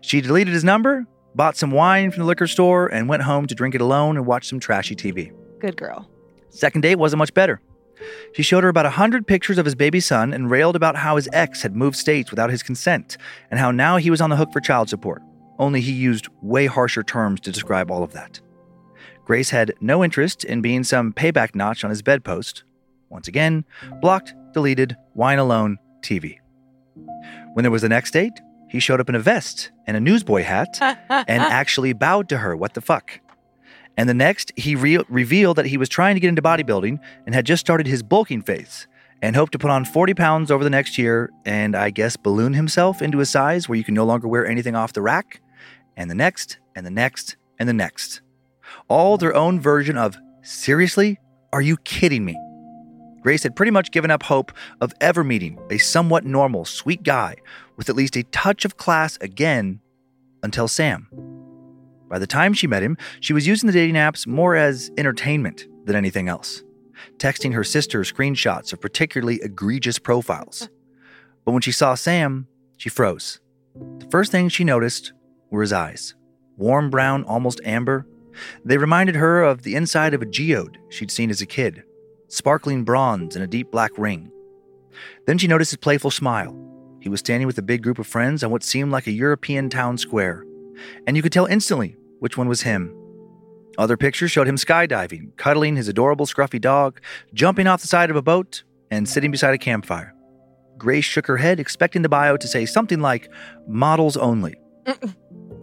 She 0.00 0.20
deleted 0.20 0.52
his 0.52 0.64
number, 0.64 1.06
bought 1.36 1.56
some 1.56 1.70
wine 1.70 2.10
from 2.10 2.22
the 2.22 2.26
liquor 2.26 2.48
store, 2.48 2.88
and 2.88 3.08
went 3.08 3.22
home 3.22 3.46
to 3.46 3.54
drink 3.54 3.76
it 3.76 3.80
alone 3.80 4.16
and 4.16 4.26
watch 4.26 4.48
some 4.48 4.58
trashy 4.58 4.96
TV. 4.96 5.32
Good 5.60 5.76
girl. 5.76 6.10
Second 6.50 6.80
date 6.80 6.96
wasn't 6.96 7.18
much 7.18 7.32
better. 7.34 7.60
She 8.32 8.42
showed 8.42 8.64
her 8.64 8.70
about 8.70 8.86
a 8.86 8.90
hundred 8.90 9.26
pictures 9.26 9.58
of 9.58 9.64
his 9.64 9.74
baby 9.74 10.00
son 10.00 10.32
and 10.32 10.50
railed 10.50 10.76
about 10.76 10.96
how 10.96 11.16
his 11.16 11.28
ex 11.32 11.62
had 11.62 11.74
moved 11.74 11.96
states 11.96 12.30
without 12.30 12.50
his 12.50 12.62
consent 12.62 13.16
and 13.50 13.58
how 13.58 13.70
now 13.70 13.96
he 13.96 14.10
was 14.10 14.20
on 14.20 14.30
the 14.30 14.36
hook 14.36 14.52
for 14.52 14.60
child 14.60 14.88
support. 14.88 15.22
Only 15.58 15.80
he 15.80 15.92
used 15.92 16.28
way 16.40 16.66
harsher 16.66 17.02
terms 17.02 17.40
to 17.40 17.52
describe 17.52 17.90
all 17.90 18.02
of 18.02 18.12
that. 18.12 18.40
Grace 19.24 19.50
had 19.50 19.74
no 19.80 20.02
interest 20.02 20.44
in 20.44 20.62
being 20.62 20.84
some 20.84 21.12
payback 21.12 21.54
notch 21.54 21.84
on 21.84 21.90
his 21.90 22.02
bedpost. 22.02 22.64
Once 23.10 23.28
again, 23.28 23.64
blocked, 24.00 24.34
deleted, 24.52 24.96
wine 25.14 25.38
alone, 25.38 25.76
TV. 26.00 26.38
When 27.54 27.62
there 27.62 27.70
was 27.70 27.82
the 27.82 27.88
next 27.88 28.12
date, 28.12 28.40
he 28.68 28.80
showed 28.80 29.00
up 29.00 29.08
in 29.08 29.14
a 29.14 29.20
vest 29.20 29.70
and 29.86 29.96
a 29.96 30.00
newsboy 30.00 30.42
hat 30.42 30.78
and 30.80 31.42
actually 31.42 31.92
bowed 31.92 32.28
to 32.28 32.38
her. 32.38 32.56
What 32.56 32.74
the 32.74 32.80
fuck? 32.80 33.20
And 33.98 34.08
the 34.08 34.14
next, 34.14 34.52
he 34.56 34.76
re- 34.76 35.04
revealed 35.08 35.56
that 35.56 35.66
he 35.66 35.76
was 35.76 35.88
trying 35.88 36.14
to 36.14 36.20
get 36.20 36.28
into 36.28 36.40
bodybuilding 36.40 37.00
and 37.26 37.34
had 37.34 37.44
just 37.44 37.60
started 37.60 37.88
his 37.88 38.04
bulking 38.04 38.42
phase 38.42 38.86
and 39.20 39.34
hoped 39.34 39.50
to 39.52 39.58
put 39.58 39.72
on 39.72 39.84
40 39.84 40.14
pounds 40.14 40.52
over 40.52 40.62
the 40.62 40.70
next 40.70 40.96
year 40.96 41.30
and 41.44 41.74
I 41.74 41.90
guess 41.90 42.16
balloon 42.16 42.54
himself 42.54 43.02
into 43.02 43.18
a 43.18 43.26
size 43.26 43.68
where 43.68 43.76
you 43.76 43.82
can 43.82 43.94
no 43.94 44.04
longer 44.04 44.28
wear 44.28 44.46
anything 44.46 44.76
off 44.76 44.92
the 44.92 45.02
rack. 45.02 45.40
And 45.96 46.08
the 46.08 46.14
next, 46.14 46.60
and 46.76 46.86
the 46.86 46.92
next, 46.92 47.36
and 47.58 47.68
the 47.68 47.72
next. 47.72 48.20
All 48.86 49.18
their 49.18 49.34
own 49.34 49.58
version 49.58 49.98
of, 49.98 50.16
seriously? 50.42 51.18
Are 51.52 51.60
you 51.60 51.76
kidding 51.78 52.24
me? 52.24 52.38
Grace 53.20 53.42
had 53.42 53.56
pretty 53.56 53.72
much 53.72 53.90
given 53.90 54.12
up 54.12 54.22
hope 54.22 54.52
of 54.80 54.92
ever 55.00 55.24
meeting 55.24 55.58
a 55.70 55.78
somewhat 55.78 56.24
normal, 56.24 56.64
sweet 56.64 57.02
guy 57.02 57.34
with 57.76 57.88
at 57.88 57.96
least 57.96 58.16
a 58.16 58.22
touch 58.22 58.64
of 58.64 58.76
class 58.76 59.18
again 59.20 59.80
until 60.44 60.68
Sam. 60.68 61.37
By 62.08 62.18
the 62.18 62.26
time 62.26 62.54
she 62.54 62.66
met 62.66 62.82
him, 62.82 62.96
she 63.20 63.32
was 63.32 63.46
using 63.46 63.66
the 63.66 63.72
dating 63.72 63.96
apps 63.96 64.26
more 64.26 64.56
as 64.56 64.90
entertainment 64.96 65.66
than 65.84 65.96
anything 65.96 66.28
else, 66.28 66.62
texting 67.18 67.52
her 67.54 67.64
sister 67.64 68.00
screenshots 68.00 68.72
of 68.72 68.80
particularly 68.80 69.40
egregious 69.42 69.98
profiles. 69.98 70.68
But 71.44 71.52
when 71.52 71.62
she 71.62 71.72
saw 71.72 71.94
Sam, 71.94 72.46
she 72.76 72.88
froze. 72.88 73.40
The 73.98 74.08
first 74.10 74.32
thing 74.32 74.48
she 74.48 74.64
noticed 74.64 75.12
were 75.50 75.62
his 75.62 75.72
eyes 75.72 76.14
warm 76.56 76.90
brown, 76.90 77.22
almost 77.24 77.60
amber. 77.64 78.04
They 78.64 78.78
reminded 78.78 79.14
her 79.14 79.44
of 79.44 79.62
the 79.62 79.76
inside 79.76 80.12
of 80.12 80.22
a 80.22 80.26
geode 80.26 80.76
she'd 80.88 81.10
seen 81.10 81.30
as 81.30 81.40
a 81.40 81.46
kid, 81.46 81.84
sparkling 82.26 82.84
bronze 82.84 83.36
and 83.36 83.44
a 83.44 83.48
deep 83.48 83.70
black 83.70 83.96
ring. 83.96 84.30
Then 85.26 85.38
she 85.38 85.46
noticed 85.46 85.70
his 85.70 85.78
playful 85.78 86.10
smile. 86.10 86.56
He 87.00 87.08
was 87.08 87.20
standing 87.20 87.46
with 87.46 87.58
a 87.58 87.62
big 87.62 87.82
group 87.82 88.00
of 88.00 88.08
friends 88.08 88.42
on 88.42 88.50
what 88.50 88.64
seemed 88.64 88.90
like 88.90 89.06
a 89.06 89.12
European 89.12 89.70
town 89.70 89.98
square, 89.98 90.44
and 91.06 91.16
you 91.16 91.22
could 91.22 91.32
tell 91.32 91.46
instantly 91.46 91.96
which 92.20 92.36
one 92.36 92.48
was 92.48 92.62
him. 92.62 92.94
Other 93.78 93.96
pictures 93.96 94.30
showed 94.30 94.48
him 94.48 94.56
skydiving, 94.56 95.36
cuddling 95.36 95.76
his 95.76 95.88
adorable 95.88 96.26
scruffy 96.26 96.60
dog, 96.60 97.00
jumping 97.32 97.66
off 97.66 97.80
the 97.80 97.86
side 97.86 98.10
of 98.10 98.16
a 98.16 98.22
boat, 98.22 98.64
and 98.90 99.08
sitting 99.08 99.30
beside 99.30 99.54
a 99.54 99.58
campfire. 99.58 100.14
Grace 100.76 101.04
shook 101.04 101.26
her 101.26 101.36
head, 101.36 101.60
expecting 101.60 102.02
the 102.02 102.08
bio 102.08 102.36
to 102.36 102.48
say 102.48 102.66
something 102.66 103.00
like 103.00 103.30
models 103.66 104.16
only. 104.16 104.54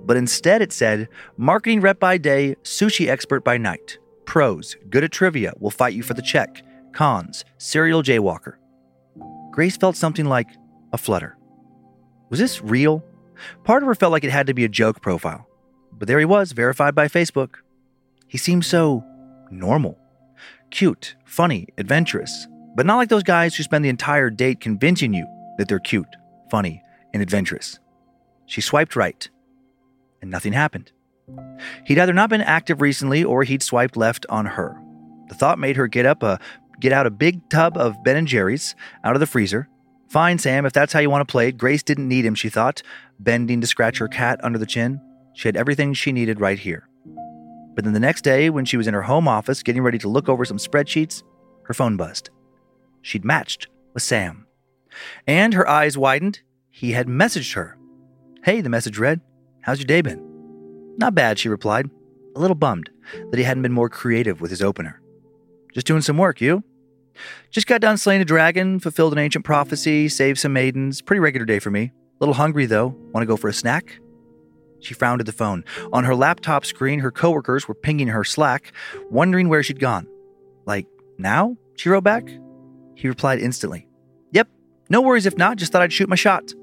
But 0.05 0.17
instead 0.17 0.61
it 0.61 0.71
said 0.71 1.09
marketing 1.35 1.81
rep 1.81 1.99
by 1.99 2.17
day, 2.17 2.55
sushi 2.63 3.07
expert 3.07 3.43
by 3.43 3.57
night. 3.57 3.97
Pros, 4.25 4.75
good 4.89 5.03
at 5.03 5.11
trivia, 5.11 5.53
will 5.59 5.71
fight 5.71 5.93
you 5.93 6.03
for 6.03 6.13
the 6.13 6.21
check. 6.21 6.61
Cons, 6.93 7.43
serial 7.57 8.03
jaywalker. 8.03 8.55
Grace 9.51 9.77
felt 9.77 9.95
something 9.95 10.25
like 10.25 10.49
a 10.93 10.97
flutter. 10.97 11.37
Was 12.29 12.39
this 12.39 12.61
real? 12.61 13.03
Part 13.63 13.83
of 13.83 13.87
her 13.87 13.95
felt 13.95 14.11
like 14.11 14.23
it 14.23 14.31
had 14.31 14.47
to 14.47 14.53
be 14.53 14.65
a 14.65 14.69
joke 14.69 15.01
profile. 15.01 15.47
But 15.91 16.07
there 16.07 16.19
he 16.19 16.25
was, 16.25 16.51
verified 16.51 16.95
by 16.95 17.07
Facebook. 17.07 17.55
He 18.27 18.37
seemed 18.37 18.65
so 18.65 19.03
normal. 19.51 19.97
Cute, 20.71 21.15
funny, 21.25 21.67
adventurous, 21.77 22.47
but 22.75 22.85
not 22.85 22.97
like 22.97 23.09
those 23.09 23.23
guys 23.23 23.55
who 23.55 23.63
spend 23.63 23.85
the 23.85 23.89
entire 23.89 24.29
date 24.29 24.59
convincing 24.59 25.13
you 25.13 25.25
that 25.57 25.67
they're 25.67 25.79
cute, 25.79 26.15
funny, 26.51 26.81
and 27.13 27.23
adventurous. 27.23 27.79
She 28.45 28.61
swiped 28.61 28.95
right, 28.95 29.29
and 30.21 30.29
nothing 30.29 30.53
happened. 30.53 30.91
He'd 31.85 31.97
either 31.97 32.13
not 32.13 32.29
been 32.29 32.41
active 32.41 32.81
recently 32.81 33.23
or 33.23 33.43
he'd 33.43 33.63
swiped 33.63 33.97
left 33.97 34.25
on 34.29 34.45
her. 34.45 34.79
The 35.29 35.35
thought 35.35 35.59
made 35.59 35.75
her 35.77 35.87
get 35.87 36.05
up 36.05 36.21
a 36.23 36.39
get 36.79 36.91
out 36.91 37.07
a 37.07 37.11
big 37.11 37.49
tub 37.49 37.77
of 37.77 38.03
Ben 38.03 38.17
and 38.17 38.27
Jerry's 38.27 38.75
out 39.03 39.15
of 39.15 39.19
the 39.19 39.25
freezer. 39.25 39.69
Fine, 40.15 40.37
Sam, 40.37 40.65
if 40.65 40.71
that's 40.71 40.93
how 40.93 41.01
you 41.01 41.09
want 41.09 41.27
to 41.27 41.29
play 41.29 41.49
it. 41.49 41.57
Grace 41.57 41.83
didn't 41.83 42.07
need 42.07 42.23
him, 42.23 42.35
she 42.35 42.47
thought, 42.47 42.81
bending 43.19 43.59
to 43.59 43.67
scratch 43.67 43.97
her 43.97 44.07
cat 44.07 44.39
under 44.41 44.57
the 44.57 44.65
chin. 44.65 45.01
She 45.33 45.49
had 45.49 45.57
everything 45.57 45.93
she 45.93 46.13
needed 46.13 46.39
right 46.39 46.57
here. 46.57 46.87
But 47.73 47.83
then 47.83 47.91
the 47.91 47.99
next 47.99 48.21
day, 48.21 48.49
when 48.49 48.63
she 48.63 48.77
was 48.77 48.87
in 48.87 48.93
her 48.93 49.01
home 49.01 49.27
office 49.27 49.61
getting 49.61 49.81
ready 49.81 49.97
to 49.97 50.07
look 50.07 50.29
over 50.29 50.45
some 50.45 50.55
spreadsheets, 50.55 51.21
her 51.63 51.73
phone 51.73 51.97
buzzed. 51.97 52.29
She'd 53.01 53.25
matched 53.25 53.67
with 53.93 54.03
Sam. 54.03 54.47
And 55.27 55.53
her 55.53 55.67
eyes 55.67 55.97
widened. 55.97 56.39
He 56.69 56.93
had 56.93 57.07
messaged 57.07 57.55
her. 57.55 57.77
Hey, 58.45 58.61
the 58.61 58.69
message 58.69 58.97
read, 58.97 59.19
How's 59.63 59.79
your 59.79 59.85
day 59.85 59.99
been? 59.99 60.95
Not 60.97 61.13
bad, 61.13 61.39
she 61.39 61.49
replied, 61.49 61.89
a 62.37 62.39
little 62.39 62.55
bummed 62.55 62.89
that 63.31 63.37
he 63.37 63.43
hadn't 63.43 63.63
been 63.63 63.73
more 63.73 63.89
creative 63.89 64.39
with 64.39 64.49
his 64.49 64.61
opener. 64.61 65.01
Just 65.73 65.85
doing 65.85 65.99
some 65.99 66.17
work, 66.17 66.39
you? 66.39 66.63
Just 67.51 67.67
got 67.67 67.81
done 67.81 67.97
slaying 67.97 68.21
a 68.21 68.25
dragon, 68.25 68.79
fulfilled 68.79 69.13
an 69.13 69.19
ancient 69.19 69.45
prophecy, 69.45 70.09
saved 70.09 70.39
some 70.39 70.53
maidens. 70.53 71.01
Pretty 71.01 71.19
regular 71.19 71.45
day 71.45 71.59
for 71.59 71.71
me. 71.71 71.83
A 71.83 71.91
little 72.19 72.35
hungry, 72.35 72.65
though. 72.65 72.87
Want 73.13 73.21
to 73.21 73.27
go 73.27 73.37
for 73.37 73.49
a 73.49 73.53
snack? 73.53 73.99
She 74.79 74.93
frowned 74.93 75.19
at 75.19 75.25
the 75.25 75.33
phone. 75.33 75.63
On 75.91 76.03
her 76.03 76.15
laptop 76.15 76.65
screen, 76.65 76.99
her 76.99 77.11
coworkers 77.11 77.67
were 77.67 77.73
pinging 77.73 78.07
her 78.07 78.23
Slack, 78.23 78.71
wondering 79.09 79.49
where 79.49 79.63
she'd 79.63 79.79
gone. 79.79 80.07
Like, 80.65 80.87
now? 81.17 81.57
She 81.75 81.89
wrote 81.89 82.03
back. 82.03 82.27
He 82.95 83.07
replied 83.07 83.39
instantly. 83.39 83.87
Yep, 84.31 84.47
no 84.89 85.01
worries 85.01 85.25
if 85.25 85.37
not, 85.37 85.57
just 85.57 85.71
thought 85.71 85.81
I'd 85.81 85.91
shoot 85.91 86.09
my 86.09 86.15
shot. 86.15 86.53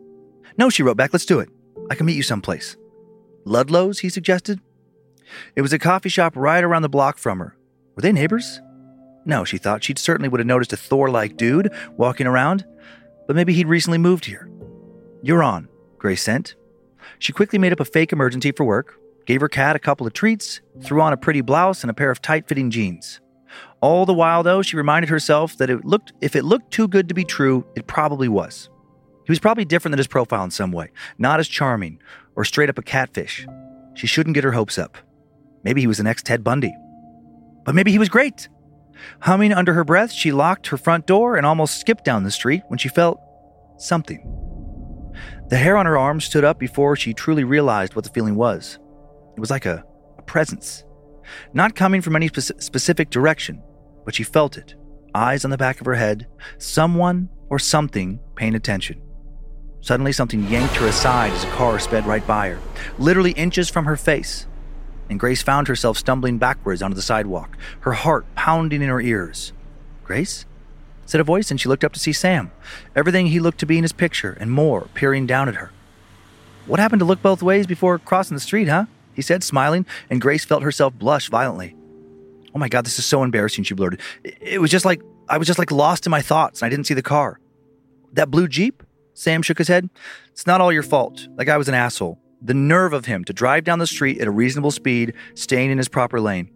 No, 0.57 0.71
she 0.71 0.83
wrote 0.83 0.97
back, 0.97 1.13
let's 1.13 1.27
do 1.27 1.41
it. 1.41 1.49
I 1.91 1.95
can 1.95 2.07
meet 2.07 2.17
you 2.17 2.23
someplace. 2.23 2.77
Ludlow's, 3.45 3.99
he 3.99 4.09
suggested. 4.09 4.61
It 5.57 5.63
was 5.63 5.73
a 5.73 5.79
coffee 5.79 6.09
shop 6.09 6.35
right 6.37 6.63
around 6.63 6.83
the 6.83 6.89
block 6.89 7.19
from 7.19 7.39
her. 7.41 7.57
Were 7.97 8.03
they 8.03 8.13
neighbors? 8.13 8.61
No, 9.25 9.45
she 9.45 9.59
thought. 9.59 9.85
she'd 9.85 9.99
certainly 9.99 10.29
would 10.29 10.41
have 10.41 10.47
noticed 10.47 10.73
a 10.73 10.77
Thor 10.77 11.09
like 11.09 11.37
dude 11.37 11.73
walking 11.97 12.27
around, 12.27 12.65
but 13.27 13.37
maybe 13.37 13.53
he'd 13.53 13.69
recently 13.69 13.99
moved 13.99 14.25
here. 14.25 14.51
You're 15.23 15.43
on, 15.43 15.69
Grace 15.99 16.23
sent. 16.23 16.57
She 17.19 17.33
quickly 17.33 17.59
made 17.59 17.73
up 17.73 17.81
a 17.81 17.85
fake 17.85 18.13
emergency 18.13 18.53
for 18.53 18.65
work, 18.65 18.99
gave 19.27 19.41
her 19.41 19.49
cat 19.49 19.77
a 19.77 19.81
couple 19.81 20.07
of 20.07 20.13
treats, 20.13 20.61
threw 20.83 21.01
on 21.01 21.13
a 21.13 21.17
pretty 21.17 21.41
blouse 21.41 21.83
and 21.83 21.91
a 21.91 21.95
pair 21.95 22.11
of 22.11 22.21
tight 22.21 22.49
fitting 22.49 22.71
jeans. 22.71 23.21
All 23.81 24.07
the 24.07 24.15
while, 24.15 24.43
though, 24.43 24.63
she 24.63 24.77
reminded 24.77 25.09
herself 25.09 25.57
that 25.59 25.71
it 25.71 25.85
looked, 25.85 26.13
if 26.21 26.35
it 26.35 26.45
looked 26.45 26.73
too 26.73 26.89
good 26.89 27.09
to 27.09 27.15
be 27.15 27.25
true, 27.25 27.65
it 27.77 27.87
probably 27.87 28.29
was. 28.29 28.71
He 29.25 29.31
was 29.31 29.39
probably 29.39 29.65
different 29.65 29.93
than 29.93 29.99
his 29.99 30.09
profile 30.09 30.45
in 30.45 30.51
some 30.51 30.73
way, 30.73 30.91
not 31.19 31.39
as 31.39 31.49
charming 31.49 32.01
or 32.35 32.45
straight 32.45 32.71
up 32.71 32.79
a 32.79 32.83
catfish. 32.83 33.47
She 33.95 34.07
shouldn't 34.07 34.35
get 34.35 34.45
her 34.45 34.53
hopes 34.53 34.79
up. 34.79 34.97
Maybe 35.65 35.81
he 35.81 35.87
was 35.87 35.99
the 35.99 36.05
next 36.05 36.27
Ted 36.27 36.43
Bundy. 36.43 36.75
But 37.65 37.75
maybe 37.75 37.93
he 37.93 37.99
was 37.99 38.09
great. 38.09 38.49
Humming 39.21 39.53
under 39.53 39.75
her 39.75 39.85
breath, 39.85 40.13
she 40.13 40.33
locked 40.33 40.69
her 40.69 40.77
front 40.77 41.07
door 41.07 41.37
and 41.37 41.47
almost 41.47 41.81
skipped 41.81 42.05
down 42.05 42.25
the 42.25 42.31
street 42.31 42.63
when 42.69 42.79
she 42.79 42.89
felt 42.89 43.19
something. 43.79 44.29
The 45.49 45.57
hair 45.59 45.77
on 45.77 45.87
her 45.87 45.99
arm 45.99 46.21
stood 46.21 46.45
up 46.45 46.59
before 46.59 46.97
she 46.97 47.13
truly 47.13 47.45
realized 47.45 47.95
what 47.95 48.05
the 48.05 48.11
feeling 48.11 48.37
was. 48.37 48.79
It 49.37 49.41
was 49.41 49.51
like 49.51 49.67
a, 49.67 49.85
a 50.19 50.23
presence, 50.23 50.85
not 51.53 51.75
coming 51.75 52.01
from 52.01 52.17
any 52.17 52.29
spe- 52.29 52.61
specific 52.61 53.11
direction, 53.11 53.63
but 54.05 54.15
she 54.15 54.23
felt 54.23 54.57
it, 54.57 54.75
eyes 55.15 55.45
on 55.45 55.51
the 55.51 55.59
back 55.59 55.81
of 55.81 55.87
her 55.87 55.95
head, 55.95 56.27
someone 56.59 57.29
or 57.51 57.59
something 57.59 58.21
paying 58.35 58.55
attention. 58.55 59.03
Suddenly, 59.83 60.13
something 60.13 60.45
yanked 60.49 60.77
her 60.77 60.87
aside 60.87 61.33
as 61.33 61.45
a 61.45 61.49
car 61.49 61.79
sped 61.79 62.07
right 62.07 62.27
by 62.27 62.51
her, 62.51 62.61
literally 62.99 63.33
inches 63.33 63.69
from 63.69 63.85
her 63.85 63.97
face. 63.97 64.47
And 65.13 65.21
Grace 65.21 65.43
found 65.43 65.69
herself 65.69 65.99
stumbling 65.99 66.39
backwards 66.39 66.81
onto 66.81 66.95
the 66.95 67.03
sidewalk, 67.03 67.59
her 67.81 67.93
heart 67.93 68.25
pounding 68.35 68.81
in 68.81 68.89
her 68.89 68.99
ears. 68.99 69.53
Grace? 70.05 70.47
said 71.05 71.21
a 71.21 71.25
voice, 71.25 71.51
and 71.51 71.61
she 71.61 71.69
looked 71.69 71.85
up 71.85 71.93
to 71.93 72.01
see 72.01 72.15
Sam, 72.15 72.51
everything 72.97 73.27
he 73.27 73.39
looked 73.39 73.59
to 73.59 73.67
be 73.67 73.77
in 73.77 73.85
his 73.85 73.93
picture 73.93 74.39
and 74.41 74.51
more, 74.51 74.89
peering 74.95 75.27
down 75.27 75.51
at 75.51 75.57
her. 75.57 75.71
What 76.65 76.81
happened 76.81 77.01
to 77.01 77.05
look 77.05 77.21
both 77.21 77.43
ways 77.43 77.67
before 77.67 77.99
crossing 77.99 78.35
the 78.35 78.41
street, 78.41 78.69
huh? 78.69 78.87
He 79.13 79.21
said, 79.21 79.45
smiling, 79.45 79.85
and 80.09 80.19
Grace 80.19 80.47
felt 80.47 80.63
herself 80.63 80.95
blush 80.95 81.29
violently. 81.29 81.77
Oh 82.55 82.59
my 82.59 82.71
God, 82.71 82.87
this 82.87 82.99
is 82.99 83.05
so 83.05 83.23
embarrassing, 83.23 83.65
she 83.65 83.75
blurted. 83.75 84.01
It 84.25 84.63
was 84.63 84.71
just 84.71 84.87
like, 84.87 85.03
I 85.29 85.37
was 85.37 85.47
just 85.47 85.59
like 85.59 85.71
lost 85.71 86.07
in 86.07 86.11
my 86.11 86.23
thoughts, 86.23 86.63
and 86.63 86.67
I 86.67 86.71
didn't 86.71 86.87
see 86.87 86.95
the 86.95 87.03
car. 87.03 87.39
That 88.15 88.31
blue 88.31 88.49
Jeep? 88.49 88.83
Sam 89.13 89.43
shook 89.43 89.59
his 89.59 89.69
head. 89.69 89.91
It's 90.31 90.47
not 90.47 90.63
all 90.63 90.73
your 90.73 90.83
fault. 90.83 91.29
That 91.37 91.45
guy 91.45 91.59
was 91.59 91.69
an 91.69 91.75
asshole. 91.75 92.19
The 92.45 92.55
nerve 92.55 92.93
of 92.93 93.07
him 93.07 93.25
to 93.25 93.33
drive 93.33 93.65
down 93.65 93.79
the 93.79 93.87
street 93.87 94.21
at 94.21 94.27
a 94.27 94.33
reasonable 94.33 94.71
speed, 94.71 95.15
staying 95.35 95.71
in 95.71 95.79
his 95.79 95.89
proper 95.89 96.21
lane. 96.21 96.51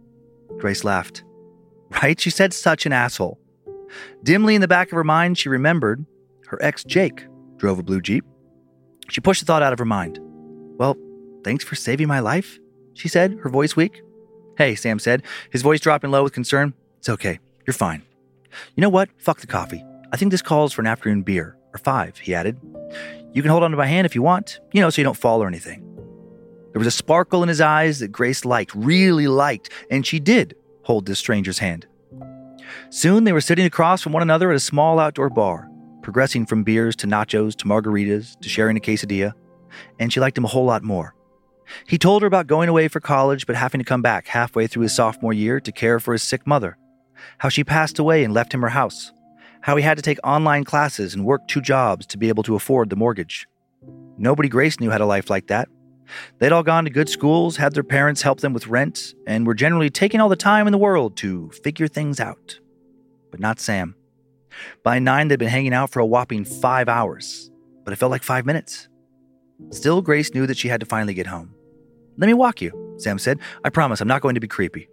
Grace 0.57 0.83
laughed. 0.83 1.23
Right? 2.01 2.19
She 2.19 2.29
said 2.29 2.53
such 2.53 2.85
an 2.85 2.91
asshole. 2.91 3.39
Dimly 4.23 4.55
in 4.55 4.61
the 4.61 4.67
back 4.67 4.87
of 4.87 4.95
her 4.95 5.03
mind, 5.03 5.37
she 5.37 5.47
remembered 5.49 6.05
her 6.47 6.61
ex 6.61 6.83
Jake 6.83 7.25
drove 7.57 7.79
a 7.79 7.83
blue 7.83 8.01
Jeep. 8.01 8.25
She 9.09 9.21
pushed 9.21 9.41
the 9.41 9.45
thought 9.45 9.63
out 9.63 9.73
of 9.73 9.79
her 9.79 9.85
mind. 9.85 10.19
Well, 10.77 10.97
thanks 11.43 11.63
for 11.63 11.75
saving 11.75 12.07
my 12.07 12.19
life, 12.19 12.59
she 12.93 13.07
said, 13.07 13.37
her 13.41 13.49
voice 13.49 13.75
weak. 13.75 14.01
Hey, 14.57 14.75
Sam 14.75 14.99
said, 14.99 15.23
his 15.51 15.61
voice 15.61 15.79
dropping 15.79 16.11
low 16.11 16.23
with 16.23 16.33
concern. 16.33 16.73
It's 16.99 17.09
okay. 17.09 17.39
You're 17.65 17.73
fine. 17.73 18.03
You 18.75 18.81
know 18.81 18.89
what? 18.89 19.09
Fuck 19.17 19.39
the 19.39 19.47
coffee. 19.47 19.83
I 20.11 20.17
think 20.17 20.31
this 20.31 20.41
calls 20.41 20.73
for 20.73 20.81
an 20.81 20.87
afternoon 20.87 21.21
beer. 21.21 21.57
Or 21.73 21.79
five, 21.79 22.17
he 22.17 22.33
added. 22.33 22.59
You 23.37 23.43
can 23.43 23.51
hold 23.51 23.61
onto 23.61 23.77
my 23.77 23.85
hand 23.85 24.07
if 24.07 24.15
you 24.15 24.23
want, 24.23 24.59
you 24.73 24.81
know, 24.81 24.89
so 24.89 24.99
you 24.99 25.03
don't 25.03 25.15
fall 25.15 25.43
or 25.43 25.47
anything. 25.47 25.83
There 26.71 26.79
was 26.79 26.87
a 26.87 26.91
sparkle 26.91 27.43
in 27.43 27.49
his 27.49 27.61
eyes 27.61 27.99
that 27.99 28.07
Grace 28.07 28.45
liked, 28.45 28.73
really 28.73 29.27
liked, 29.27 29.69
and 29.91 30.07
she 30.07 30.19
did 30.19 30.55
hold 30.81 31.05
this 31.05 31.19
stranger's 31.19 31.59
hand. 31.59 31.85
Soon 32.89 33.25
they 33.25 33.33
were 33.33 33.39
sitting 33.39 33.67
across 33.67 34.01
from 34.01 34.11
one 34.11 34.23
another 34.23 34.49
at 34.49 34.55
a 34.55 34.59
small 34.59 34.97
outdoor 34.97 35.29
bar, 35.29 35.69
progressing 36.01 36.47
from 36.47 36.63
beers 36.63 36.95
to 36.95 37.05
nachos 37.05 37.55
to 37.57 37.65
margaritas 37.65 38.39
to 38.39 38.49
sharing 38.49 38.75
a 38.75 38.79
quesadilla, 38.79 39.33
and 39.99 40.11
she 40.11 40.19
liked 40.19 40.39
him 40.39 40.45
a 40.45 40.47
whole 40.47 40.65
lot 40.65 40.81
more. 40.81 41.13
He 41.85 41.99
told 41.99 42.23
her 42.23 42.27
about 42.27 42.47
going 42.47 42.69
away 42.69 42.87
for 42.87 42.99
college 42.99 43.45
but 43.45 43.55
having 43.55 43.77
to 43.77 43.85
come 43.85 44.01
back 44.01 44.25
halfway 44.25 44.65
through 44.65 44.81
his 44.81 44.95
sophomore 44.95 45.31
year 45.31 45.59
to 45.59 45.71
care 45.71 45.99
for 45.99 46.13
his 46.13 46.23
sick 46.23 46.47
mother, 46.47 46.75
how 47.37 47.49
she 47.49 47.63
passed 47.63 47.99
away 47.99 48.23
and 48.23 48.33
left 48.33 48.51
him 48.51 48.63
her 48.63 48.69
house, 48.69 49.11
how 49.67 49.75
he 49.75 49.83
had 49.83 49.97
to 49.97 50.01
take 50.01 50.17
online 50.23 50.63
classes 50.63 51.13
and 51.13 51.25
work 51.25 51.45
two 51.49 51.59
jobs 51.59 52.05
to 52.05 52.17
be 52.17 52.29
able 52.29 52.41
to 52.41 52.55
afford 52.55 52.89
the 52.89 52.95
mortgage. 52.95 53.45
Nobody 54.17 54.47
Grace 54.47 54.79
knew 54.79 54.89
had 54.89 55.01
a 55.01 55.05
life 55.05 55.29
like 55.29 55.47
that. 55.47 55.67
They'd 56.39 56.53
all 56.53 56.63
gone 56.63 56.85
to 56.85 56.89
good 56.89 57.09
schools, 57.09 57.57
had 57.57 57.73
their 57.73 57.83
parents 57.83 58.21
help 58.21 58.39
them 58.39 58.53
with 58.53 58.67
rent, 58.67 59.13
and 59.27 59.45
were 59.45 59.53
generally 59.53 59.89
taking 59.89 60.21
all 60.21 60.29
the 60.29 60.37
time 60.37 60.67
in 60.67 60.71
the 60.71 60.77
world 60.77 61.17
to 61.17 61.51
figure 61.65 61.89
things 61.89 62.21
out. 62.21 62.57
But 63.29 63.41
not 63.41 63.59
Sam. 63.59 63.93
By 64.83 64.99
nine, 64.99 65.27
they'd 65.27 65.37
been 65.37 65.49
hanging 65.49 65.73
out 65.73 65.89
for 65.89 65.99
a 65.99 66.05
whopping 66.05 66.45
five 66.45 66.87
hours, 66.87 67.51
but 67.83 67.91
it 67.91 67.97
felt 67.97 68.09
like 68.11 68.23
five 68.23 68.45
minutes. 68.45 68.87
Still, 69.71 70.01
Grace 70.01 70.33
knew 70.33 70.47
that 70.47 70.57
she 70.57 70.69
had 70.69 70.79
to 70.79 70.85
finally 70.85 71.13
get 71.13 71.27
home. 71.27 71.53
Let 72.17 72.27
me 72.27 72.33
walk 72.33 72.61
you, 72.61 72.95
Sam 72.99 73.19
said. 73.19 73.39
I 73.65 73.69
promise 73.69 73.99
I'm 73.99 74.07
not 74.07 74.21
going 74.21 74.35
to 74.35 74.41
be 74.41 74.47
creepy. 74.47 74.87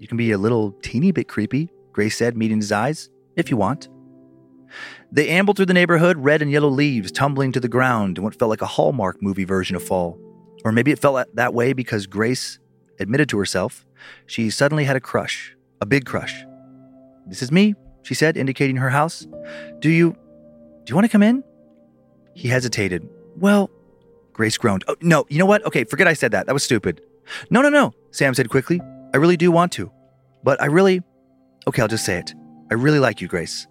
You 0.00 0.08
can 0.08 0.16
be 0.16 0.32
a 0.32 0.38
little 0.38 0.72
teeny 0.82 1.12
bit 1.12 1.28
creepy, 1.28 1.70
Grace 1.92 2.16
said, 2.16 2.36
meeting 2.36 2.56
his 2.56 2.72
eyes, 2.72 3.08
if 3.36 3.48
you 3.48 3.56
want. 3.56 3.88
They 5.10 5.28
ambled 5.28 5.56
through 5.56 5.66
the 5.66 5.74
neighborhood, 5.74 6.16
red 6.18 6.42
and 6.42 6.50
yellow 6.50 6.68
leaves 6.68 7.12
tumbling 7.12 7.52
to 7.52 7.60
the 7.60 7.68
ground 7.68 8.18
in 8.18 8.24
what 8.24 8.34
felt 8.34 8.48
like 8.50 8.62
a 8.62 8.66
Hallmark 8.66 9.22
movie 9.22 9.44
version 9.44 9.76
of 9.76 9.82
fall. 9.82 10.18
Or 10.64 10.72
maybe 10.72 10.92
it 10.92 10.98
felt 10.98 11.26
that 11.34 11.54
way 11.54 11.72
because 11.72 12.06
Grace 12.06 12.58
admitted 12.98 13.28
to 13.30 13.38
herself 13.38 13.84
she 14.26 14.50
suddenly 14.50 14.84
had 14.84 14.96
a 14.96 15.00
crush, 15.00 15.54
a 15.80 15.86
big 15.86 16.04
crush. 16.04 16.44
This 17.26 17.42
is 17.42 17.52
me, 17.52 17.74
she 18.02 18.14
said, 18.14 18.36
indicating 18.36 18.76
her 18.76 18.90
house. 18.90 19.26
Do 19.78 19.90
you. 19.90 20.16
Do 20.84 20.90
you 20.90 20.96
want 20.96 21.04
to 21.04 21.08
come 21.08 21.22
in? 21.22 21.44
He 22.34 22.48
hesitated. 22.48 23.08
Well, 23.36 23.70
Grace 24.32 24.58
groaned. 24.58 24.84
Oh, 24.88 24.96
no, 25.00 25.26
you 25.28 25.38
know 25.38 25.46
what? 25.46 25.64
Okay, 25.64 25.84
forget 25.84 26.08
I 26.08 26.14
said 26.14 26.32
that. 26.32 26.46
That 26.46 26.52
was 26.52 26.64
stupid. 26.64 27.00
No, 27.50 27.62
no, 27.62 27.68
no, 27.68 27.92
Sam 28.10 28.34
said 28.34 28.48
quickly. 28.50 28.80
I 29.14 29.18
really 29.18 29.36
do 29.36 29.52
want 29.52 29.72
to. 29.72 29.92
But 30.42 30.60
I 30.60 30.66
really. 30.66 31.02
Okay, 31.68 31.82
I'll 31.82 31.88
just 31.88 32.04
say 32.04 32.18
it. 32.18 32.34
I 32.70 32.74
really 32.74 32.98
like 32.98 33.20
you, 33.20 33.28
Grace. 33.28 33.66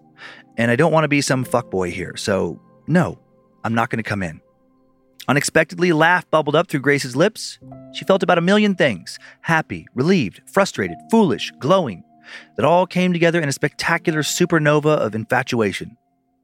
And 0.62 0.70
I 0.70 0.76
don't 0.76 0.92
want 0.92 1.06
to 1.06 1.08
be 1.08 1.22
some 1.22 1.44
fuckboy 1.44 1.92
here, 1.92 2.16
so 2.16 2.62
no, 2.86 3.18
I'm 3.64 3.74
not 3.74 3.90
going 3.90 3.98
to 3.98 4.08
come 4.08 4.22
in. 4.22 4.42
Unexpectedly, 5.28 5.92
laugh 5.92 6.30
bubbled 6.30 6.56
up 6.56 6.68
through 6.68 6.82
Grace's 6.82 7.16
lips. 7.16 7.58
She 7.96 8.06
felt 8.06 8.22
about 8.22 8.38
a 8.38 8.42
million 8.42 8.76
things 8.76 9.18
happy, 9.42 9.88
relieved, 9.96 10.40
frustrated, 10.46 10.98
foolish, 11.10 11.52
glowing 11.58 12.04
that 12.58 12.64
all 12.64 12.86
came 12.86 13.12
together 13.12 13.42
in 13.42 13.50
a 13.50 13.52
spectacular 13.52 14.22
supernova 14.22 14.98
of 14.98 15.16
infatuation. 15.16 15.98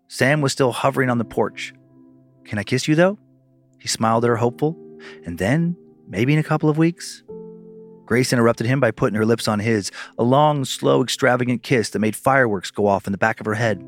Sam 0.07 0.41
was 0.41 0.51
still 0.51 0.71
hovering 0.71 1.11
on 1.11 1.19
the 1.19 1.23
porch. 1.23 1.75
Can 2.43 2.57
I 2.57 2.63
kiss 2.63 2.87
you, 2.87 2.95
though? 2.95 3.19
He 3.77 3.87
smiled 3.87 4.25
at 4.25 4.29
her, 4.29 4.37
hopeful. 4.37 4.75
And 5.25 5.37
then, 5.37 5.77
maybe 6.07 6.33
in 6.33 6.39
a 6.39 6.43
couple 6.43 6.71
of 6.71 6.79
weeks? 6.79 7.21
Grace 8.07 8.33
interrupted 8.33 8.65
him 8.65 8.79
by 8.79 8.89
putting 8.89 9.15
her 9.15 9.27
lips 9.27 9.47
on 9.47 9.59
his, 9.59 9.91
a 10.17 10.23
long, 10.23 10.65
slow, 10.65 11.03
extravagant 11.03 11.61
kiss 11.61 11.91
that 11.91 11.99
made 11.99 12.15
fireworks 12.15 12.71
go 12.71 12.87
off 12.87 13.05
in 13.05 13.11
the 13.11 13.19
back 13.19 13.39
of 13.39 13.45
her 13.45 13.53
head. 13.53 13.79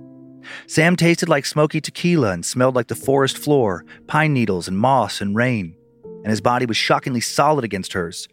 Sam 0.68 0.96
tasted 0.96 1.30
like 1.30 1.46
smoky 1.46 1.82
tequila 1.82 2.32
and 2.32 2.46
smelled 2.46 2.76
like 2.76 2.88
the 2.88 2.96
forest 2.96 3.38
floor, 3.38 3.86
pine 4.08 4.34
needles 4.34 4.68
and 4.68 4.78
moss 4.78 5.22
and 5.22 5.36
rain. 5.36 5.76
And 6.24 6.28
his 6.28 6.42
body 6.42 6.66
was 6.66 6.78
shockingly 6.78 7.22
solid 7.22 7.64
against 7.64 7.94
hers. 7.94 8.28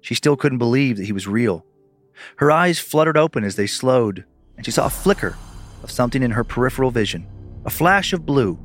She 0.00 0.14
still 0.14 0.36
couldn't 0.36 0.58
believe 0.58 0.96
that 0.96 1.06
he 1.06 1.12
was 1.12 1.26
real. 1.26 1.64
Her 2.36 2.50
eyes 2.50 2.78
fluttered 2.78 3.16
open 3.16 3.44
as 3.44 3.56
they 3.56 3.66
slowed, 3.66 4.24
and 4.56 4.64
she 4.64 4.72
saw 4.72 4.86
a 4.86 4.90
flicker 4.90 5.36
of 5.82 5.90
something 5.90 6.22
in 6.22 6.32
her 6.32 6.44
peripheral 6.44 6.90
vision 6.90 7.26
a 7.64 7.70
flash 7.70 8.12
of 8.12 8.24
blue, 8.24 8.58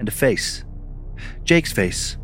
and 0.00 0.08
a 0.08 0.10
face. 0.10 0.64
Jake's 1.44 1.70
face. 1.70 2.16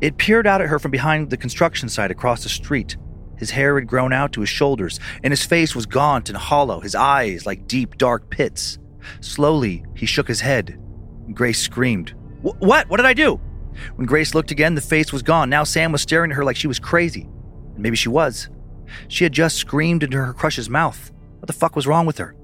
It 0.00 0.16
peered 0.16 0.46
out 0.46 0.62
at 0.62 0.68
her 0.68 0.78
from 0.78 0.90
behind 0.90 1.28
the 1.28 1.36
construction 1.36 1.88
site 1.88 2.10
across 2.10 2.42
the 2.42 2.48
street. 2.48 2.96
His 3.36 3.50
hair 3.50 3.78
had 3.78 3.86
grown 3.86 4.12
out 4.12 4.32
to 4.32 4.40
his 4.40 4.48
shoulders, 4.48 5.00
and 5.22 5.32
his 5.32 5.44
face 5.44 5.74
was 5.74 5.86
gaunt 5.86 6.28
and 6.28 6.38
hollow, 6.38 6.80
his 6.80 6.94
eyes 6.94 7.44
like 7.44 7.66
deep, 7.66 7.98
dark 7.98 8.30
pits. 8.30 8.78
Slowly, 9.20 9.84
he 9.94 10.06
shook 10.06 10.28
his 10.28 10.40
head. 10.40 10.80
Grace 11.32 11.60
screamed, 11.60 12.14
What? 12.42 12.88
What 12.88 12.96
did 12.96 13.06
I 13.06 13.14
do? 13.14 13.40
When 13.96 14.06
Grace 14.06 14.34
looked 14.34 14.50
again, 14.50 14.74
the 14.74 14.80
face 14.80 15.12
was 15.12 15.22
gone. 15.22 15.48
Now 15.48 15.64
Sam 15.64 15.92
was 15.92 16.02
staring 16.02 16.30
at 16.30 16.36
her 16.36 16.44
like 16.44 16.56
she 16.56 16.66
was 16.66 16.78
crazy. 16.78 17.22
And 17.74 17.78
maybe 17.78 17.96
she 17.96 18.08
was. 18.08 18.48
She 19.08 19.24
had 19.24 19.32
just 19.32 19.56
screamed 19.56 20.02
into 20.02 20.16
her 20.16 20.32
crush's 20.32 20.68
mouth. 20.68 21.12
What 21.38 21.46
the 21.46 21.52
fuck 21.52 21.76
was 21.76 21.86
wrong 21.86 22.06
with 22.06 22.18
her? 22.18 22.34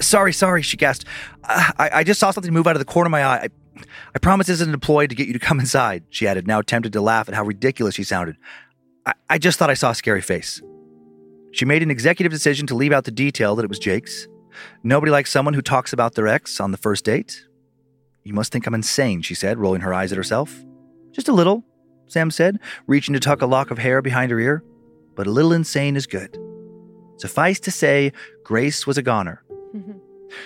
Sorry, 0.00 0.32
sorry, 0.32 0.62
she 0.62 0.76
gasped. 0.76 1.06
I, 1.44 1.90
I 1.92 2.04
just 2.04 2.20
saw 2.20 2.30
something 2.30 2.52
move 2.52 2.66
out 2.66 2.76
of 2.76 2.80
the 2.80 2.86
corner 2.86 3.08
of 3.08 3.12
my 3.12 3.24
eye. 3.24 3.36
I, 3.44 3.84
I 4.14 4.18
promise 4.18 4.46
this 4.46 4.60
isn't 4.60 4.72
deployed 4.72 5.10
to 5.10 5.16
get 5.16 5.26
you 5.26 5.32
to 5.32 5.38
come 5.38 5.60
inside, 5.60 6.04
she 6.10 6.26
added, 6.26 6.46
now 6.46 6.62
tempted 6.62 6.92
to 6.94 7.00
laugh 7.00 7.28
at 7.28 7.34
how 7.34 7.44
ridiculous 7.44 7.94
she 7.94 8.04
sounded. 8.04 8.36
I, 9.04 9.12
I 9.28 9.38
just 9.38 9.58
thought 9.58 9.70
I 9.70 9.74
saw 9.74 9.90
a 9.90 9.94
scary 9.94 10.22
face. 10.22 10.62
She 11.52 11.64
made 11.64 11.82
an 11.82 11.90
executive 11.90 12.32
decision 12.32 12.66
to 12.68 12.74
leave 12.74 12.92
out 12.92 13.04
the 13.04 13.10
detail 13.10 13.54
that 13.56 13.64
it 13.64 13.68
was 13.68 13.78
Jake's. 13.78 14.26
Nobody 14.82 15.10
likes 15.10 15.30
someone 15.30 15.54
who 15.54 15.62
talks 15.62 15.92
about 15.92 16.14
their 16.14 16.28
ex 16.28 16.60
on 16.60 16.70
the 16.70 16.78
first 16.78 17.04
date. 17.04 17.46
You 18.24 18.34
must 18.34 18.52
think 18.52 18.66
I'm 18.66 18.74
insane, 18.74 19.22
she 19.22 19.34
said, 19.34 19.58
rolling 19.58 19.80
her 19.80 19.94
eyes 19.94 20.12
at 20.12 20.16
herself. 20.16 20.64
Just 21.12 21.28
a 21.28 21.32
little, 21.32 21.64
Sam 22.06 22.30
said, 22.30 22.58
reaching 22.86 23.14
to 23.14 23.20
tuck 23.20 23.42
a 23.42 23.46
lock 23.46 23.70
of 23.70 23.78
hair 23.78 24.00
behind 24.02 24.30
her 24.30 24.38
ear. 24.38 24.62
But 25.14 25.26
a 25.26 25.30
little 25.30 25.52
insane 25.52 25.96
is 25.96 26.06
good. 26.06 26.38
Suffice 27.16 27.60
to 27.60 27.70
say, 27.70 28.12
Grace 28.44 28.86
was 28.86 28.98
a 28.98 29.02
goner. 29.02 29.42
Mm-hmm. 29.74 29.98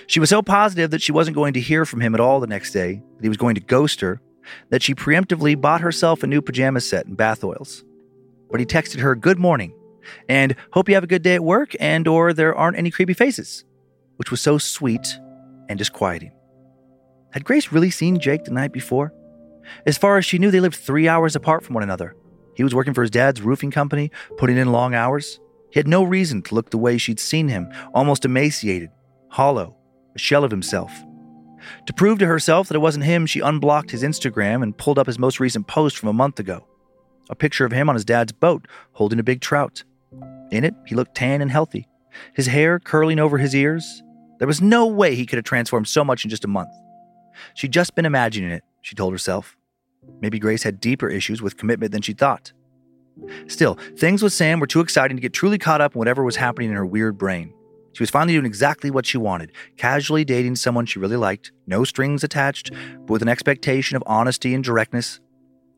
She 0.06 0.20
was 0.20 0.30
so 0.30 0.42
positive 0.42 0.90
that 0.90 1.02
she 1.02 1.12
wasn't 1.12 1.36
going 1.36 1.52
to 1.54 1.60
hear 1.60 1.84
from 1.84 2.00
him 2.00 2.14
at 2.14 2.20
all 2.20 2.40
the 2.40 2.46
next 2.46 2.72
day, 2.72 3.02
that 3.16 3.22
he 3.22 3.28
was 3.28 3.36
going 3.36 3.54
to 3.54 3.60
ghost 3.60 4.00
her, 4.00 4.20
that 4.70 4.82
she 4.82 4.94
preemptively 4.94 5.60
bought 5.60 5.80
herself 5.80 6.22
a 6.22 6.26
new 6.26 6.40
pajama 6.40 6.80
set 6.80 7.06
and 7.06 7.16
bath 7.16 7.44
oils. 7.44 7.84
But 8.50 8.60
he 8.60 8.66
texted 8.66 9.00
her 9.00 9.14
good 9.14 9.38
morning 9.38 9.74
and 10.28 10.54
hope 10.72 10.88
you 10.88 10.94
have 10.94 11.04
a 11.04 11.08
good 11.08 11.22
day 11.22 11.34
at 11.34 11.44
work 11.44 11.74
and 11.80 12.06
or 12.06 12.32
there 12.32 12.54
aren't 12.54 12.78
any 12.78 12.90
creepy 12.90 13.14
faces, 13.14 13.64
which 14.16 14.30
was 14.30 14.40
so 14.40 14.58
sweet 14.58 15.18
and 15.68 15.78
disquieting. 15.78 16.32
Had 17.32 17.44
Grace 17.44 17.72
really 17.72 17.90
seen 17.90 18.18
Jake 18.18 18.44
the 18.44 18.50
night 18.50 18.72
before? 18.72 19.12
As 19.84 19.98
far 19.98 20.16
as 20.16 20.24
she 20.24 20.38
knew, 20.38 20.50
they 20.50 20.60
lived 20.60 20.76
three 20.76 21.08
hours 21.08 21.36
apart 21.36 21.64
from 21.64 21.74
one 21.74 21.82
another. 21.82 22.14
He 22.54 22.62
was 22.62 22.74
working 22.74 22.94
for 22.94 23.02
his 23.02 23.10
dad's 23.10 23.42
roofing 23.42 23.70
company, 23.70 24.10
putting 24.38 24.56
in 24.56 24.72
long 24.72 24.94
hours. 24.94 25.40
He 25.70 25.78
had 25.78 25.88
no 25.88 26.02
reason 26.04 26.42
to 26.42 26.54
look 26.54 26.70
the 26.70 26.78
way 26.78 26.96
she'd 26.96 27.20
seen 27.20 27.48
him, 27.48 27.68
almost 27.92 28.24
emaciated, 28.24 28.90
hollow, 29.28 29.76
a 30.14 30.18
shell 30.18 30.44
of 30.44 30.50
himself. 30.50 30.92
To 31.86 31.92
prove 31.92 32.18
to 32.20 32.26
herself 32.26 32.68
that 32.68 32.76
it 32.76 32.80
wasn't 32.80 33.04
him, 33.04 33.26
she 33.26 33.40
unblocked 33.40 33.90
his 33.90 34.02
Instagram 34.02 34.62
and 34.62 34.76
pulled 34.78 34.98
up 34.98 35.06
his 35.06 35.18
most 35.18 35.40
recent 35.40 35.66
post 35.66 35.98
from 35.98 36.08
a 36.08 36.14
month 36.14 36.38
ago 36.38 36.66
a 37.28 37.34
picture 37.34 37.64
of 37.64 37.72
him 37.72 37.88
on 37.88 37.94
his 37.94 38.04
dad's 38.04 38.32
boat 38.32 38.66
holding 38.92 39.18
a 39.18 39.24
big 39.24 39.40
trout. 39.40 39.84
In 40.50 40.64
it, 40.64 40.74
he 40.86 40.94
looked 40.94 41.16
tan 41.16 41.42
and 41.42 41.50
healthy, 41.50 41.88
his 42.34 42.46
hair 42.46 42.78
curling 42.78 43.18
over 43.18 43.38
his 43.38 43.54
ears. 43.54 44.02
There 44.38 44.48
was 44.48 44.60
no 44.60 44.86
way 44.86 45.14
he 45.14 45.26
could 45.26 45.36
have 45.36 45.44
transformed 45.44 45.88
so 45.88 46.04
much 46.04 46.24
in 46.24 46.30
just 46.30 46.44
a 46.44 46.48
month. 46.48 46.70
She'd 47.54 47.72
just 47.72 47.94
been 47.94 48.06
imagining 48.06 48.50
it, 48.50 48.62
she 48.82 48.94
told 48.94 49.12
herself. 49.12 49.56
Maybe 50.20 50.38
Grace 50.38 50.62
had 50.62 50.80
deeper 50.80 51.08
issues 51.08 51.42
with 51.42 51.56
commitment 51.56 51.92
than 51.92 52.02
she 52.02 52.12
thought. 52.12 52.52
Still, 53.46 53.78
things 53.96 54.22
with 54.22 54.32
Sam 54.32 54.60
were 54.60 54.66
too 54.66 54.80
exciting 54.80 55.16
to 55.16 55.20
get 55.20 55.32
truly 55.32 55.58
caught 55.58 55.80
up 55.80 55.94
in 55.94 55.98
whatever 55.98 56.22
was 56.22 56.36
happening 56.36 56.68
in 56.70 56.76
her 56.76 56.86
weird 56.86 57.16
brain. 57.16 57.52
She 57.94 58.02
was 58.02 58.10
finally 58.10 58.34
doing 58.34 58.44
exactly 58.44 58.90
what 58.90 59.06
she 59.06 59.16
wanted 59.16 59.52
casually 59.78 60.24
dating 60.24 60.56
someone 60.56 60.84
she 60.84 60.98
really 60.98 61.16
liked, 61.16 61.50
no 61.66 61.82
strings 61.82 62.22
attached, 62.22 62.70
but 62.72 63.10
with 63.10 63.22
an 63.22 63.28
expectation 63.28 63.96
of 63.96 64.02
honesty 64.06 64.54
and 64.54 64.62
directness. 64.62 65.18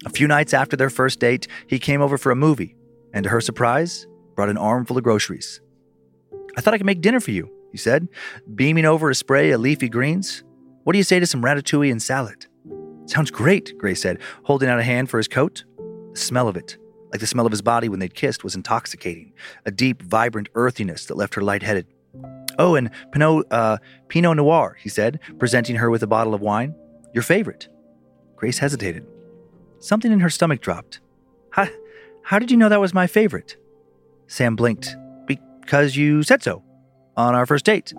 A 0.04 0.10
few 0.10 0.26
nights 0.26 0.52
after 0.52 0.76
their 0.76 0.90
first 0.90 1.20
date, 1.20 1.46
he 1.68 1.78
came 1.78 2.00
over 2.00 2.18
for 2.18 2.32
a 2.32 2.36
movie, 2.36 2.76
and 3.14 3.22
to 3.22 3.30
her 3.30 3.40
surprise, 3.40 4.06
brought 4.34 4.48
an 4.48 4.58
armful 4.58 4.96
of 4.96 5.04
groceries. 5.04 5.60
I 6.56 6.60
thought 6.60 6.74
I 6.74 6.78
could 6.78 6.86
make 6.86 7.00
dinner 7.00 7.20
for 7.20 7.30
you, 7.30 7.50
he 7.70 7.78
said, 7.78 8.08
beaming 8.54 8.84
over 8.84 9.10
a 9.10 9.14
spray 9.14 9.50
of 9.50 9.60
leafy 9.60 9.88
greens. 9.88 10.42
What 10.84 10.92
do 10.92 10.98
you 10.98 11.04
say 11.04 11.20
to 11.20 11.26
some 11.26 11.42
ratatouille 11.42 11.90
and 11.90 12.02
salad? 12.02 12.46
Sounds 13.06 13.30
great, 13.30 13.76
Grace 13.78 14.02
said, 14.02 14.18
holding 14.44 14.68
out 14.68 14.78
a 14.78 14.82
hand 14.82 15.10
for 15.10 15.18
his 15.18 15.28
coat. 15.28 15.64
The 16.12 16.18
smell 16.18 16.48
of 16.48 16.56
it, 16.56 16.76
like 17.12 17.20
the 17.20 17.26
smell 17.26 17.46
of 17.46 17.52
his 17.52 17.62
body 17.62 17.88
when 17.88 18.00
they'd 18.00 18.14
kissed, 18.14 18.44
was 18.44 18.54
intoxicating, 18.54 19.32
a 19.66 19.70
deep, 19.70 20.02
vibrant 20.02 20.48
earthiness 20.54 21.06
that 21.06 21.16
left 21.16 21.34
her 21.34 21.42
lightheaded. 21.42 21.86
Oh, 22.58 22.74
and 22.74 22.90
Pinot, 23.12 23.46
uh, 23.50 23.78
Pinot 24.08 24.36
Noir, 24.36 24.76
he 24.80 24.88
said, 24.88 25.20
presenting 25.38 25.76
her 25.76 25.90
with 25.90 26.02
a 26.02 26.06
bottle 26.06 26.34
of 26.34 26.40
wine. 26.40 26.74
Your 27.14 27.22
favorite. 27.22 27.68
Grace 28.36 28.58
hesitated. 28.58 29.06
Something 29.78 30.12
in 30.12 30.20
her 30.20 30.30
stomach 30.30 30.60
dropped. 30.60 31.00
How, 31.50 31.68
how 32.24 32.38
did 32.38 32.50
you 32.50 32.56
know 32.56 32.68
that 32.68 32.80
was 32.80 32.92
my 32.92 33.06
favorite? 33.06 33.56
Sam 34.26 34.56
blinked. 34.56 34.96
Because 35.26 35.96
you 35.96 36.22
said 36.22 36.42
so 36.42 36.62
on 37.18 37.34
our 37.34 37.44
first 37.44 37.66
date. 37.66 37.92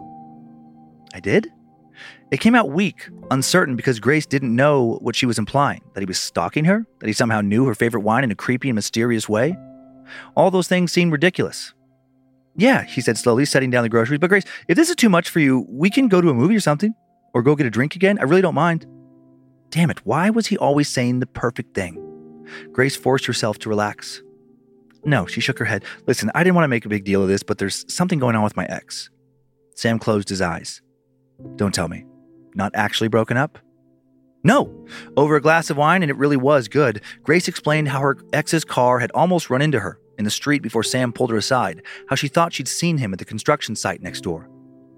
I 1.14 1.20
did? 1.20 1.52
It 2.32 2.40
came 2.40 2.56
out 2.56 2.70
weak, 2.70 3.10
uncertain, 3.32 3.76
because 3.76 4.00
Grace 4.00 4.26
didn't 4.26 4.56
know 4.56 5.00
what 5.02 5.16
she 5.16 5.26
was 5.26 5.38
implying 5.38 5.82
that 5.94 6.00
he 6.00 6.06
was 6.06 6.20
stalking 6.20 6.66
her, 6.66 6.86
that 7.00 7.08
he 7.08 7.14
somehow 7.14 7.42
knew 7.42 7.66
her 7.66 7.76
favorite 7.76 8.02
wine 8.02 8.24
in 8.24 8.32
a 8.32 8.36
creepy 8.36 8.70
and 8.70 8.76
mysterious 8.76 9.28
way. 9.28 9.58
All 10.36 10.52
those 10.52 10.68
things 10.68 10.92
seemed 10.92 11.12
ridiculous. 11.12 11.74
Yeah, 12.56 12.84
he 12.84 13.02
said 13.02 13.18
slowly, 13.18 13.46
setting 13.46 13.70
down 13.70 13.84
the 13.84 13.90
groceries. 13.90 14.20
But 14.20 14.30
Grace, 14.30 14.46
if 14.68 14.76
this 14.76 14.90
is 14.90 14.96
too 14.96 15.10
much 15.10 15.30
for 15.30 15.40
you, 15.40 15.66
we 15.70 15.90
can 15.90 16.08
go 16.08 16.22
to 16.22 16.30
a 16.30 16.34
movie 16.34 16.56
or 16.56 16.60
something, 16.62 16.94
or 17.34 17.42
go 17.42 17.56
get 17.56 17.68
a 17.68 17.72
drink 17.72 17.96
again. 17.96 18.20
I 18.20 18.24
really 18.24 18.42
don't 18.42 18.56
mind. 18.56 18.86
Damn 19.70 19.90
it, 19.90 20.06
why 20.06 20.30
was 20.30 20.48
he 20.48 20.58
always 20.58 20.88
saying 20.88 21.20
the 21.20 21.28
perfect 21.28 21.76
thing? 21.76 22.06
Grace 22.72 22.96
forced 22.96 23.26
herself 23.26 23.60
to 23.60 23.70
relax. 23.70 24.22
No, 25.06 25.26
she 25.26 25.42
shook 25.42 25.60
her 25.60 25.66
head. 25.66 25.84
Listen, 26.08 26.32
I 26.36 26.44
didn't 26.44 26.56
want 26.56 26.66
to 26.66 26.70
make 26.70 26.86
a 26.86 26.90
big 26.90 27.06
deal 27.06 27.22
of 27.22 27.30
this, 27.30 27.44
but 27.44 27.58
there's 27.58 27.86
something 27.94 28.20
going 28.20 28.36
on 28.36 28.44
with 28.44 28.58
my 28.58 28.66
ex. 28.66 29.10
Sam 29.76 30.00
closed 30.00 30.30
his 30.30 30.42
eyes. 30.42 30.82
Don't 31.56 31.74
tell 31.74 31.88
me. 31.88 32.06
Not 32.54 32.72
actually 32.76 33.08
broken 33.08 33.38
up? 33.38 33.58
No. 34.44 34.86
Over 35.16 35.36
a 35.36 35.42
glass 35.42 35.70
of 35.70 35.78
wine, 35.78 36.02
and 36.02 36.10
it 36.10 36.18
really 36.18 36.38
was 36.38 36.68
good, 36.68 37.02
Grace 37.24 37.48
explained 37.48 37.90
how 37.90 38.00
her 38.00 38.18
ex's 38.34 38.66
car 38.66 39.00
had 39.00 39.12
almost 39.12 39.50
run 39.50 39.62
into 39.62 39.80
her 39.80 40.00
in 40.18 40.26
the 40.26 40.32
street 40.32 40.62
before 40.62 40.84
Sam 40.84 41.14
pulled 41.14 41.32
her 41.32 41.38
aside, 41.38 41.82
how 42.10 42.16
she 42.16 42.28
thought 42.28 42.54
she'd 42.54 42.68
seen 42.68 42.98
him 42.98 43.14
at 43.14 43.20
the 43.20 43.26
construction 43.26 43.76
site 43.76 44.02
next 44.02 44.22
door. 44.22 44.50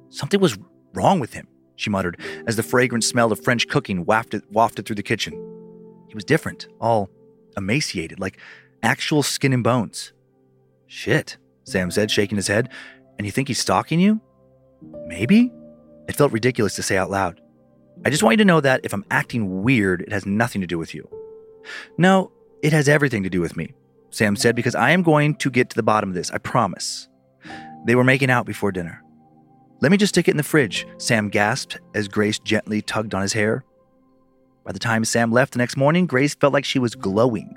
Something 0.09 0.39
was 0.39 0.57
wrong 0.93 1.19
with 1.19 1.33
him, 1.33 1.47
she 1.75 1.89
muttered, 1.89 2.19
as 2.47 2.55
the 2.55 2.63
fragrant 2.63 3.03
smell 3.03 3.31
of 3.31 3.43
French 3.43 3.67
cooking 3.67 4.05
wafted, 4.05 4.43
wafted 4.51 4.85
through 4.85 4.95
the 4.95 5.03
kitchen. 5.03 5.33
He 6.07 6.15
was 6.15 6.23
different, 6.23 6.67
all 6.79 7.09
emaciated, 7.57 8.19
like 8.19 8.39
actual 8.83 9.23
skin 9.23 9.53
and 9.53 9.63
bones. 9.63 10.13
Shit, 10.87 11.37
Sam 11.63 11.91
said, 11.91 12.11
shaking 12.11 12.37
his 12.37 12.47
head. 12.47 12.69
And 13.17 13.25
you 13.25 13.31
think 13.31 13.47
he's 13.47 13.59
stalking 13.59 13.99
you? 13.99 14.19
Maybe? 15.05 15.51
It 16.07 16.15
felt 16.15 16.31
ridiculous 16.31 16.75
to 16.75 16.83
say 16.83 16.97
out 16.97 17.11
loud. 17.11 17.39
I 18.03 18.09
just 18.09 18.23
want 18.23 18.33
you 18.33 18.37
to 18.37 18.45
know 18.45 18.61
that 18.61 18.81
if 18.83 18.93
I'm 18.93 19.05
acting 19.11 19.63
weird, 19.63 20.01
it 20.01 20.11
has 20.11 20.25
nothing 20.25 20.61
to 20.61 20.67
do 20.67 20.77
with 20.77 20.95
you. 20.95 21.07
No, 21.97 22.31
it 22.63 22.73
has 22.73 22.89
everything 22.89 23.23
to 23.23 23.29
do 23.29 23.41
with 23.41 23.55
me. 23.55 23.73
Sam 24.09 24.35
said, 24.35 24.55
because 24.55 24.75
I 24.75 24.91
am 24.91 25.03
going 25.03 25.35
to 25.35 25.49
get 25.49 25.69
to 25.69 25.75
the 25.75 25.83
bottom 25.83 26.09
of 26.09 26.15
this, 26.15 26.31
I 26.31 26.39
promise. 26.39 27.07
They 27.85 27.95
were 27.95 28.03
making 28.03 28.29
out 28.29 28.45
before 28.45 28.71
dinner. 28.71 29.01
Let 29.81 29.91
me 29.91 29.97
just 29.97 30.13
stick 30.13 30.27
it 30.27 30.31
in 30.31 30.37
the 30.37 30.43
fridge, 30.43 30.85
Sam 30.97 31.29
gasped 31.29 31.79
as 31.95 32.07
Grace 32.07 32.39
gently 32.39 32.81
tugged 32.81 33.15
on 33.15 33.21
his 33.21 33.33
hair. 33.33 33.63
By 34.63 34.73
the 34.73 34.79
time 34.79 35.05
Sam 35.05 35.31
left 35.31 35.53
the 35.53 35.57
next 35.57 35.75
morning, 35.75 36.05
Grace 36.05 36.35
felt 36.35 36.53
like 36.53 36.65
she 36.65 36.77
was 36.77 36.93
glowing. 36.93 37.55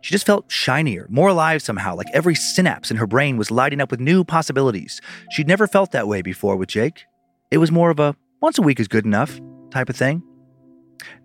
She 0.00 0.12
just 0.12 0.26
felt 0.26 0.50
shinier, 0.50 1.06
more 1.10 1.28
alive 1.28 1.62
somehow, 1.62 1.94
like 1.96 2.06
every 2.12 2.34
synapse 2.34 2.90
in 2.90 2.96
her 2.96 3.06
brain 3.06 3.36
was 3.36 3.50
lighting 3.50 3.80
up 3.80 3.90
with 3.90 4.00
new 4.00 4.24
possibilities. 4.24 5.00
She'd 5.30 5.48
never 5.48 5.66
felt 5.66 5.92
that 5.92 6.08
way 6.08 6.22
before 6.22 6.56
with 6.56 6.68
Jake. 6.68 7.04
It 7.50 7.58
was 7.58 7.72
more 7.72 7.90
of 7.90 7.98
a 7.98 8.14
once 8.40 8.58
a 8.58 8.62
week 8.62 8.78
is 8.78 8.88
good 8.88 9.04
enough 9.04 9.40
type 9.70 9.88
of 9.88 9.96
thing. 9.96 10.22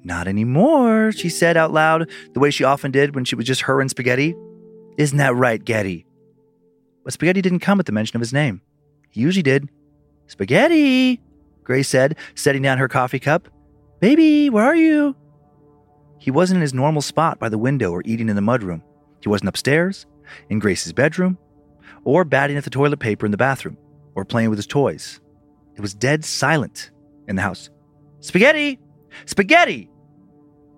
Not 0.03 0.27
anymore, 0.27 1.11
she 1.11 1.29
said 1.29 1.57
out 1.57 1.71
loud, 1.71 2.09
the 2.33 2.39
way 2.39 2.51
she 2.51 2.63
often 2.63 2.91
did 2.91 3.15
when 3.15 3.25
she 3.25 3.35
was 3.35 3.45
just 3.45 3.61
her 3.61 3.81
and 3.81 3.89
Spaghetti. 3.89 4.35
Isn't 4.97 5.17
that 5.17 5.35
right, 5.35 5.63
Getty? 5.63 6.05
But 7.03 7.13
Spaghetti 7.13 7.41
didn't 7.41 7.59
come 7.59 7.79
at 7.79 7.85
the 7.85 7.91
mention 7.91 8.17
of 8.17 8.21
his 8.21 8.33
name. 8.33 8.61
He 9.09 9.21
usually 9.21 9.43
did. 9.43 9.69
Spaghetti, 10.27 11.21
Grace 11.63 11.89
said, 11.89 12.17
setting 12.35 12.61
down 12.61 12.77
her 12.77 12.87
coffee 12.87 13.19
cup. 13.19 13.47
Baby, 13.99 14.49
where 14.49 14.65
are 14.65 14.75
you? 14.75 15.15
He 16.21 16.29
wasn't 16.29 16.57
in 16.57 16.61
his 16.61 16.73
normal 16.73 17.01
spot 17.01 17.39
by 17.39 17.49
the 17.49 17.57
window 17.57 17.89
or 17.89 18.03
eating 18.05 18.29
in 18.29 18.35
the 18.35 18.43
mudroom. 18.43 18.83
He 19.21 19.29
wasn't 19.29 19.49
upstairs, 19.49 20.05
in 20.49 20.59
Grace's 20.59 20.93
bedroom, 20.93 21.39
or 22.03 22.23
batting 22.23 22.57
at 22.57 22.63
the 22.63 22.69
toilet 22.69 22.99
paper 22.99 23.25
in 23.25 23.31
the 23.31 23.37
bathroom, 23.39 23.75
or 24.13 24.23
playing 24.23 24.51
with 24.51 24.59
his 24.59 24.67
toys. 24.67 25.19
It 25.75 25.81
was 25.81 25.95
dead 25.95 26.23
silent 26.23 26.91
in 27.27 27.37
the 27.37 27.41
house. 27.41 27.71
Spaghetti! 28.19 28.77
Spaghetti! 29.25 29.89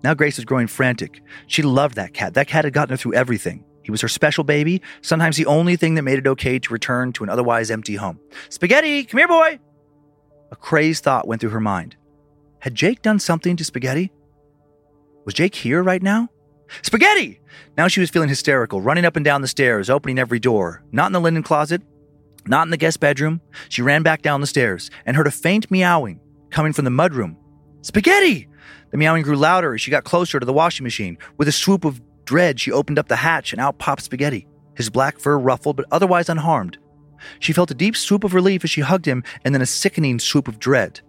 Now 0.02 0.14
Grace 0.14 0.38
was 0.38 0.46
growing 0.46 0.66
frantic. 0.66 1.20
She 1.46 1.60
loved 1.60 1.96
that 1.96 2.14
cat. 2.14 2.32
That 2.32 2.48
cat 2.48 2.64
had 2.64 2.72
gotten 2.72 2.94
her 2.94 2.96
through 2.96 3.14
everything. 3.14 3.64
He 3.82 3.90
was 3.90 4.00
her 4.00 4.08
special 4.08 4.44
baby, 4.44 4.80
sometimes 5.02 5.36
the 5.36 5.44
only 5.44 5.76
thing 5.76 5.94
that 5.96 6.02
made 6.04 6.18
it 6.18 6.26
okay 6.26 6.58
to 6.58 6.72
return 6.72 7.12
to 7.12 7.22
an 7.22 7.28
otherwise 7.28 7.70
empty 7.70 7.96
home. 7.96 8.18
Spaghetti, 8.48 9.04
come 9.04 9.18
here, 9.18 9.28
boy! 9.28 9.58
A 10.50 10.56
crazed 10.56 11.04
thought 11.04 11.28
went 11.28 11.42
through 11.42 11.50
her 11.50 11.60
mind. 11.60 11.96
Had 12.60 12.74
Jake 12.74 13.02
done 13.02 13.18
something 13.18 13.56
to 13.56 13.64
Spaghetti? 13.64 14.10
Was 15.24 15.34
Jake 15.34 15.54
here 15.54 15.82
right 15.82 16.02
now? 16.02 16.28
Spaghetti! 16.82 17.40
Now 17.76 17.88
she 17.88 18.00
was 18.00 18.10
feeling 18.10 18.28
hysterical, 18.28 18.80
running 18.80 19.04
up 19.04 19.16
and 19.16 19.24
down 19.24 19.42
the 19.42 19.48
stairs, 19.48 19.88
opening 19.88 20.18
every 20.18 20.38
door. 20.38 20.82
Not 20.92 21.06
in 21.06 21.12
the 21.12 21.20
linen 21.20 21.42
closet, 21.42 21.82
not 22.46 22.66
in 22.66 22.70
the 22.70 22.76
guest 22.76 23.00
bedroom. 23.00 23.40
She 23.68 23.82
ran 23.82 24.02
back 24.02 24.22
down 24.22 24.40
the 24.40 24.46
stairs 24.46 24.90
and 25.06 25.16
heard 25.16 25.26
a 25.26 25.30
faint 25.30 25.70
meowing 25.70 26.20
coming 26.50 26.72
from 26.72 26.84
the 26.84 26.90
mudroom. 26.90 27.36
Spaghetti! 27.82 28.48
The 28.90 28.98
meowing 28.98 29.22
grew 29.22 29.36
louder 29.36 29.74
as 29.74 29.80
she 29.80 29.90
got 29.90 30.04
closer 30.04 30.38
to 30.38 30.46
the 30.46 30.52
washing 30.52 30.84
machine. 30.84 31.18
With 31.36 31.48
a 31.48 31.52
swoop 31.52 31.84
of 31.84 32.00
dread, 32.24 32.60
she 32.60 32.70
opened 32.70 32.98
up 32.98 33.08
the 33.08 33.16
hatch 33.16 33.52
and 33.52 33.60
out 33.60 33.78
popped 33.78 34.02
Spaghetti, 34.02 34.46
his 34.74 34.90
black 34.90 35.18
fur 35.18 35.38
ruffled 35.38 35.76
but 35.76 35.86
otherwise 35.90 36.28
unharmed. 36.28 36.78
She 37.40 37.52
felt 37.52 37.70
a 37.70 37.74
deep 37.74 37.96
swoop 37.96 38.24
of 38.24 38.34
relief 38.34 38.62
as 38.64 38.70
she 38.70 38.82
hugged 38.82 39.06
him 39.06 39.24
and 39.44 39.54
then 39.54 39.62
a 39.62 39.66
sickening 39.66 40.18
swoop 40.18 40.48
of 40.48 40.58
dread. 40.58 41.00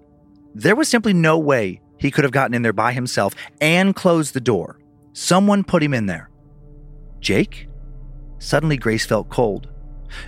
There 0.54 0.76
was 0.76 0.88
simply 0.88 1.14
no 1.14 1.38
way 1.38 1.82
he 1.98 2.12
could 2.12 2.24
have 2.24 2.32
gotten 2.32 2.54
in 2.54 2.62
there 2.62 2.74
by 2.74 2.94
himself 2.94 3.34
and 3.62 3.96
closed 3.96 4.34
the 4.34 4.42
door. 4.42 4.80
Someone 5.14 5.64
put 5.64 5.84
him 5.84 5.94
in 5.94 6.06
there. 6.06 6.30
Jake? 7.20 7.68
Suddenly, 8.40 8.78
Grace 8.78 9.06
felt 9.06 9.30
cold. 9.30 9.70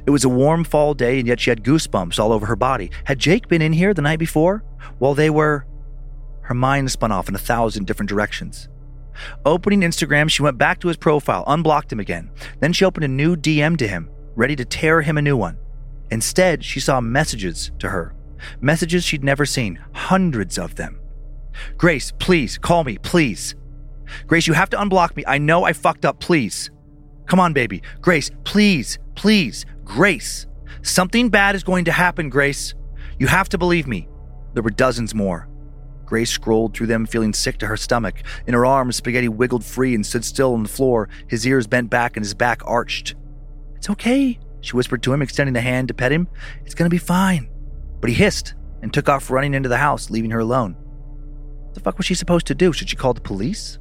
It 0.06 0.12
was 0.12 0.23
a 0.23 0.30
warm 0.30 0.63
fall 0.63 0.93
day, 0.93 1.19
and 1.19 1.27
yet 1.27 1.39
she 1.39 1.49
had 1.49 1.63
goosebumps 1.63 2.19
all 2.19 2.32
over 2.32 2.45
her 2.45 2.56
body. 2.56 2.91
Had 3.06 3.19
Jake 3.19 3.47
been 3.47 3.62
in 3.62 3.73
here 3.73 3.93
the 3.93 4.01
night 4.01 4.19
before? 4.19 4.63
While 4.97 5.13
they 5.13 5.30
were. 5.30 5.65
Her 6.41 6.56
mind 6.56 6.91
spun 6.91 7.12
off 7.12 7.30
in 7.30 7.36
a 7.36 7.39
thousand 7.39 7.86
different 7.86 8.10
directions. 8.10 8.69
Opening 9.45 9.82
Instagram, 9.82 10.30
she 10.30 10.43
went 10.43 10.58
back 10.58 10.80
to 10.80 10.88
his 10.88 10.97
profile, 10.97 11.43
unblocked 11.47 11.91
him 11.91 11.99
again. 11.99 12.30
Then 12.60 12.73
she 12.73 12.86
opened 12.86 13.03
a 13.03 13.10
new 13.10 13.36
DM 13.36 13.77
to 13.77 13.88
him, 13.88 14.10
ready 14.36 14.56
to 14.56 14.65
tear 14.65 15.01
him 15.01 15.17
a 15.17 15.21
new 15.21 15.36
one. 15.36 15.58
Instead, 16.12 16.63
she 16.63 16.80
saw 16.80 17.01
messages 17.01 17.71
to 17.80 17.89
her. 17.89 18.15
Messages 18.62 19.03
she'd 19.03 19.23
never 19.23 19.45
seen, 19.45 19.80
hundreds 19.93 20.58
of 20.58 20.75
them. 20.75 20.97
Grace, 21.78 22.12
please, 22.20 22.58
call 22.58 22.84
me, 22.84 22.98
please. 22.98 23.56
Grace, 24.26 24.48
you 24.48 24.54
have 24.54 24.70
to 24.70 24.78
unblock 24.78 25.15
me. 25.15 25.24
I 25.28 25.38
know 25.38 25.63
I 25.63 25.74
fucked 25.74 26.06
up, 26.06 26.20
please. 26.20 26.72
Come 27.28 27.39
on, 27.39 27.54
baby. 27.54 27.82
Grace, 28.02 28.32
please, 28.43 29.00
please. 29.15 29.65
Grace. 29.84 30.48
Something 30.82 31.30
bad 31.30 31.56
is 31.56 31.63
going 31.63 31.86
to 31.86 31.91
happen, 31.91 32.30
Grace. 32.30 32.74
You 33.20 33.28
have 33.28 33.50
to 33.50 33.58
believe 33.58 33.88
me. 33.88 34.08
There 34.54 34.63
were 34.63 34.70
dozens 34.70 35.13
more. 35.13 35.50
Grace 36.06 36.32
scrolled 36.32 36.74
through 36.74 36.88
them, 36.88 37.06
feeling 37.06 37.34
sick 37.34 37.58
to 37.58 37.67
her 37.67 37.76
stomach. 37.76 38.24
In 38.48 38.54
her 38.54 38.65
arms, 38.65 38.96
Spaghetti 38.96 39.28
wiggled 39.28 39.65
free 39.65 39.93
and 39.93 40.06
stood 40.06 40.24
still 40.24 40.54
on 40.54 40.63
the 40.63 40.70
floor, 40.70 41.10
his 41.28 41.46
ears 41.46 41.67
bent 41.67 41.89
back 41.89 42.15
and 42.15 42.24
his 42.24 42.34
back 42.34 42.62
arched. 42.65 43.15
It's 43.76 43.89
okay, 43.89 44.39
she 44.62 44.76
whispered 44.76 45.04
to 45.04 45.13
him, 45.13 45.22
extending 45.22 45.56
a 45.58 45.62
hand 45.62 45.89
to 45.89 45.93
pet 45.93 46.12
him. 46.12 46.30
It's 46.65 46.74
to 46.74 46.89
be 46.89 46.98
fine. 46.98 47.50
But 48.00 48.10
he 48.10 48.15
hissed 48.15 48.56
and 48.82 48.93
took 48.93 49.10
off 49.10 49.30
running 49.30 49.54
into 49.54 49.70
the 49.70 49.78
house, 49.78 50.10
leaving 50.10 50.32
her 50.32 50.39
alone. 50.39 50.78
The 51.78 51.84
fuck 51.84 51.98
was 52.00 52.08
she 52.08 52.16
supposed 52.16 52.48
to 52.48 52.56
do? 52.56 52.74
Should 52.74 52.90
she 52.90 52.96
call 52.96 53.13
the 53.13 53.22
police? 53.22 53.78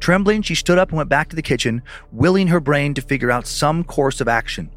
Trembling, 0.00 0.40
she 0.40 0.54
stood 0.54 0.78
up 0.78 0.88
and 0.88 0.96
went 0.96 1.10
back 1.10 1.28
to 1.28 1.36
the 1.36 1.42
kitchen, 1.42 1.82
willing 2.10 2.46
her 2.46 2.58
brain 2.58 2.94
to 2.94 3.02
figure 3.02 3.30
out 3.30 3.46
some 3.46 3.84
course 3.84 4.22
of 4.22 4.28
action. 4.28 4.70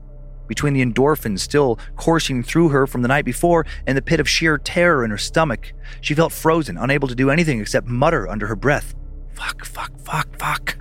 Between 0.45 0.74
the 0.74 0.86
endorphins 0.86 1.39
still 1.39 1.80
coursing 1.95 2.43
through 2.43 2.69
her 2.69 2.88
from 2.88 3.04
the 3.04 3.08
night 3.08 3.24
before 3.24 3.65
and 3.88 3.98
the 3.98 4.02
pit 4.02 4.19
of 4.19 4.28
sheer 4.28 4.58
terror 4.58 5.06
in 5.06 5.12
her 5.12 5.17
stomach, 5.17 5.71
she 6.02 6.13
felt 6.13 6.34
frozen, 6.34 6.78
unable 6.78 7.08
to 7.08 7.15
do 7.15 7.30
anything 7.30 7.62
except 7.62 7.88
mutter 7.88 8.28
under 8.28 8.48
her 8.48 8.56
breath, 8.58 8.93
Fuck, 9.34 9.63
fuck, 9.63 9.98
fuck, 10.02 10.38
fuck. 10.38 10.78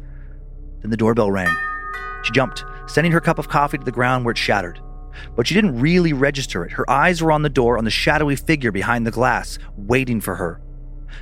Then 0.81 0.91
the 0.91 0.97
doorbell 0.97 1.31
rang. 1.31 1.55
She 2.25 2.33
jumped, 2.33 2.65
sending 2.89 3.13
her 3.13 3.21
cup 3.21 3.39
of 3.39 3.49
coffee 3.49 3.79
to 3.79 3.85
the 3.85 3.93
ground 3.93 4.25
where 4.25 4.33
it 4.33 4.39
shattered. 4.39 4.81
But 5.37 5.47
she 5.47 5.55
didn't 5.55 5.81
really 5.81 6.13
register 6.13 6.65
it. 6.65 6.73
Her 6.73 6.89
eyes 6.91 7.23
were 7.23 7.31
on 7.31 7.43
the 7.43 7.49
door, 7.49 7.79
on 7.79 7.85
the 7.85 7.91
shadowy 7.93 8.35
figure 8.35 8.73
behind 8.73 9.07
the 9.07 9.13
glass, 9.13 9.61
waiting 9.77 10.21
for 10.21 10.35
her. 10.35 10.61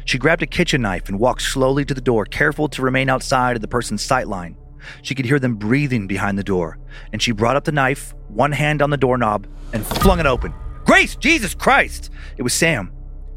She 0.05 0.19
grabbed 0.19 0.43
a 0.43 0.47
kitchen 0.47 0.83
knife 0.83 1.09
and 1.09 1.19
walked 1.19 1.43
slowly 1.43 1.85
to 1.85 1.95
the 1.95 2.01
door, 2.01 2.25
careful 2.25 2.69
to 2.69 2.83
remain 2.83 3.09
outside 3.09 3.57
of 3.57 3.63
the 3.63 3.69
person's 3.69 4.03
sight 4.03 4.29
line. 4.29 4.57
She 5.03 5.15
could 5.15 5.27
hear 5.27 5.39
them 5.39 5.57
breathing 5.57 6.07
behind 6.07 6.39
the 6.39 6.45
door, 6.45 6.79
and 7.13 7.23
she 7.23 7.33
brought 7.33 7.57
up 7.57 7.65
the 7.65 7.73
knife, 7.73 8.15
one 8.29 8.53
hand 8.53 8.83
on 8.83 8.91
the 8.91 8.97
doorknob, 8.97 9.47
and 9.73 9.87
flung 9.87 10.21
it 10.21 10.27
open. 10.27 10.53
Grace! 10.85 11.15
Jesus 11.17 11.55
Christ! 11.55 12.11
It 12.37 12.43
was 12.43 12.53
Sam, 12.53 12.93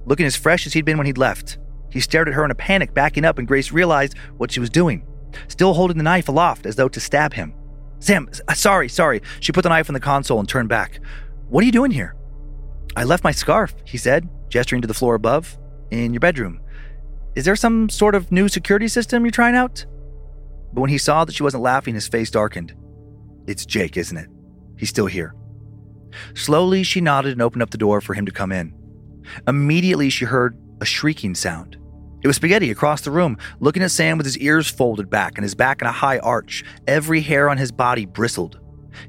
looking 0.06 0.26
as 0.26 0.36
fresh 0.36 0.66
as 0.66 0.74
he'd 0.74 0.86
been 0.86 0.98
when 0.98 1.06
he'd 1.06 1.18
left. 1.18 1.60
He 1.92 2.00
stared 2.00 2.28
at 2.28 2.34
her 2.34 2.44
in 2.44 2.52
a 2.52 2.56
panic, 2.56 2.94
backing 2.94 3.26
up, 3.26 3.38
and 3.38 3.48
Grace 3.48 3.72
realized 3.72 4.18
what 4.38 4.52
she 4.52 4.60
was 4.60 4.70
doing, 4.70 5.06
still 5.48 5.74
holding 5.74 5.98
the 5.98 6.04
knife 6.04 6.28
aloft 6.28 6.66
as 6.66 6.76
though 6.76 6.90
to 6.90 7.00
stab 7.00 7.34
him. 7.34 7.54
Sam, 8.00 8.28
uh, 8.48 8.54
sorry, 8.54 8.90
sorry. 8.90 9.22
She 9.40 9.52
put 9.52 9.62
the 9.62 9.70
knife 9.70 9.90
on 9.90 9.94
the 9.94 10.00
console 10.00 10.40
and 10.40 10.50
turned 10.50 10.70
back. 10.70 11.00
What 11.48 11.64
are 11.64 11.66
you 11.66 11.72
doing 11.72 11.92
here? 11.92 12.16
I 12.96 13.04
left 13.04 13.24
my 13.24 13.32
scarf, 13.32 13.76
he 13.86 13.98
said, 13.98 14.28
gesturing 14.50 14.82
to 14.82 14.88
the 14.88 14.94
floor 14.94 15.16
above 15.16 15.58
in 15.92 16.14
your 16.14 16.20
bedroom. 16.20 16.60
Is 17.36 17.46
there 17.46 17.56
some 17.56 17.90
sort 17.90 18.16
of 18.16 18.32
new 18.32 18.48
security 18.48 18.88
system 18.88 19.26
you're 19.26 19.32
trying 19.32 19.56
out? 19.56 19.86
But 20.74 20.82
when 20.82 20.90
he 20.90 20.98
saw 20.98 21.26
that 21.26 21.36
she 21.36 21.44
wasn't 21.44 21.64
laughing, 21.64 21.96
his 21.96 22.08
face 22.08 22.32
darkened. 22.32 22.74
It's 23.48 23.66
Jake, 23.66 23.98
isn't 23.98 24.18
it? 24.18 24.30
He's 24.78 24.90
still 24.90 25.06
here. 25.06 25.36
Slowly, 26.34 26.84
she 26.84 27.02
nodded 27.02 27.34
and 27.34 27.42
opened 27.42 27.62
up 27.62 27.72
the 27.72 27.78
door 27.78 28.02
for 28.02 28.14
him 28.14 28.26
to 28.26 28.32
come 28.32 28.52
in. 28.52 28.74
Immediately, 29.48 30.10
she 30.10 30.26
heard 30.26 30.58
a 30.82 30.86
shrieking 30.86 31.36
sound. 31.36 31.78
It 32.24 32.28
was 32.28 32.38
Spaghetti 32.38 32.72
across 32.72 33.02
the 33.02 33.12
room, 33.12 33.38
looking 33.60 33.84
at 33.84 33.92
Sam 33.92 34.18
with 34.18 34.26
his 34.26 34.38
ears 34.40 34.70
folded 34.70 35.10
back 35.10 35.34
and 35.36 35.44
his 35.44 35.56
back 35.56 35.82
in 35.82 35.88
a 35.88 35.92
high 35.92 36.20
arch. 36.20 36.64
Every 36.88 37.22
hair 37.22 37.50
on 37.50 37.58
his 37.58 37.72
body 37.72 38.06
bristled. 38.06 38.60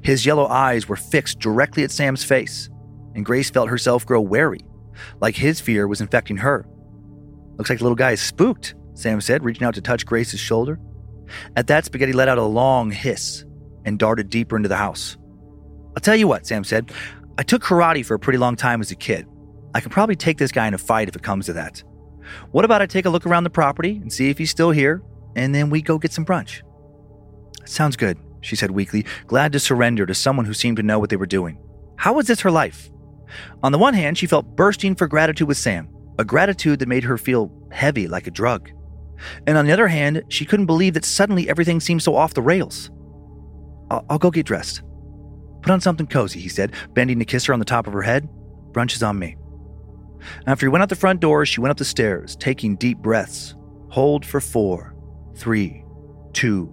His 0.01 0.25
yellow 0.25 0.45
eyes 0.47 0.87
were 0.87 0.97
fixed 0.97 1.39
directly 1.39 1.83
at 1.83 1.91
Sam's 1.91 2.23
face, 2.23 2.69
and 3.15 3.25
Grace 3.25 3.49
felt 3.49 3.69
herself 3.69 4.05
grow 4.05 4.21
wary 4.21 4.59
like 5.19 5.35
his 5.35 5.59
fear 5.59 5.87
was 5.87 6.01
infecting 6.01 6.37
her. 6.37 6.65
Looks 7.57 7.69
like 7.69 7.79
the 7.79 7.85
little 7.85 7.95
guy 7.95 8.11
is 8.11 8.21
spooked, 8.21 8.75
Sam 8.93 9.21
said, 9.21 9.43
reaching 9.43 9.63
out 9.63 9.75
to 9.75 9.81
touch 9.81 10.05
Grace's 10.05 10.39
shoulder. 10.39 10.79
At 11.55 11.67
that, 11.67 11.85
Spaghetti 11.85 12.13
let 12.13 12.29
out 12.29 12.37
a 12.37 12.43
long 12.43 12.91
hiss 12.91 13.45
and 13.85 13.99
darted 13.99 14.29
deeper 14.29 14.55
into 14.55 14.69
the 14.69 14.77
house. 14.77 15.17
I'll 15.95 16.01
tell 16.01 16.15
you 16.15 16.27
what, 16.27 16.45
Sam 16.45 16.63
said. 16.63 16.91
I 17.37 17.43
took 17.43 17.63
karate 17.63 18.05
for 18.05 18.13
a 18.13 18.19
pretty 18.19 18.39
long 18.39 18.55
time 18.55 18.81
as 18.81 18.91
a 18.91 18.95
kid. 18.95 19.27
I 19.73 19.79
can 19.79 19.89
probably 19.89 20.15
take 20.15 20.37
this 20.37 20.51
guy 20.51 20.67
in 20.67 20.73
a 20.73 20.77
fight 20.77 21.07
if 21.07 21.15
it 21.15 21.23
comes 21.23 21.45
to 21.47 21.53
that. 21.53 21.83
What 22.51 22.65
about 22.65 22.81
I 22.81 22.85
take 22.85 23.05
a 23.05 23.09
look 23.09 23.25
around 23.25 23.43
the 23.43 23.49
property 23.49 23.97
and 23.97 24.11
see 24.11 24.29
if 24.29 24.37
he's 24.37 24.51
still 24.51 24.71
here, 24.71 25.01
and 25.35 25.53
then 25.53 25.69
we 25.69 25.81
go 25.81 25.97
get 25.97 26.11
some 26.11 26.25
brunch? 26.25 26.61
Sounds 27.65 27.95
good, 27.95 28.17
she 28.41 28.55
said 28.55 28.71
weakly, 28.71 29.05
glad 29.27 29.51
to 29.53 29.59
surrender 29.59 30.05
to 30.05 30.15
someone 30.15 30.45
who 30.45 30.53
seemed 30.53 30.77
to 30.77 30.83
know 30.83 30.99
what 30.99 31.09
they 31.09 31.15
were 31.15 31.25
doing. 31.25 31.59
How 31.97 32.13
was 32.13 32.27
this 32.27 32.41
her 32.41 32.51
life? 32.51 32.89
On 33.63 33.71
the 33.71 33.77
one 33.77 33.93
hand, 33.93 34.17
she 34.17 34.27
felt 34.27 34.55
bursting 34.55 34.95
for 34.95 35.07
gratitude 35.07 35.47
with 35.47 35.57
Sam, 35.57 35.89
a 36.17 36.25
gratitude 36.25 36.79
that 36.79 36.87
made 36.87 37.03
her 37.03 37.17
feel 37.17 37.51
heavy 37.71 38.07
like 38.07 38.27
a 38.27 38.31
drug. 38.31 38.71
And 39.45 39.57
on 39.57 39.65
the 39.65 39.71
other 39.71 39.87
hand, 39.87 40.23
she 40.29 40.45
couldn't 40.45 40.65
believe 40.65 40.93
that 40.93 41.05
suddenly 41.05 41.49
everything 41.49 41.79
seemed 41.79 42.03
so 42.03 42.15
off 42.15 42.33
the 42.33 42.41
rails. 42.41 42.91
I'll, 43.89 44.05
I'll 44.09 44.19
go 44.19 44.31
get 44.31 44.45
dressed. 44.45 44.81
Put 45.61 45.71
on 45.71 45.81
something 45.81 46.07
cozy, 46.07 46.39
he 46.39 46.49
said, 46.49 46.73
bending 46.93 47.19
to 47.19 47.25
kiss 47.25 47.45
her 47.45 47.53
on 47.53 47.59
the 47.59 47.65
top 47.65 47.87
of 47.87 47.93
her 47.93 48.01
head. 48.01 48.29
Brunch 48.71 48.95
is 48.95 49.03
on 49.03 49.17
me. 49.17 49.35
After 50.45 50.65
he 50.65 50.69
went 50.69 50.83
out 50.83 50.89
the 50.89 50.95
front 50.95 51.19
door, 51.19 51.45
she 51.45 51.61
went 51.61 51.71
up 51.71 51.77
the 51.77 51.85
stairs, 51.85 52.35
taking 52.35 52.75
deep 52.75 52.99
breaths. 52.99 53.55
Hold 53.89 54.25
for 54.25 54.39
four, 54.39 54.95
three, 55.35 55.83
two, 56.33 56.65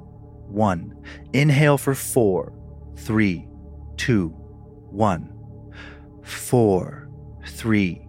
one. 0.49 0.95
Inhale 1.33 1.79
for 1.79 1.95
four, 1.95 2.53
three, 2.97 3.49
two, 3.97 4.29
one 4.91 5.34
four, 6.25 7.09
three, 7.47 8.07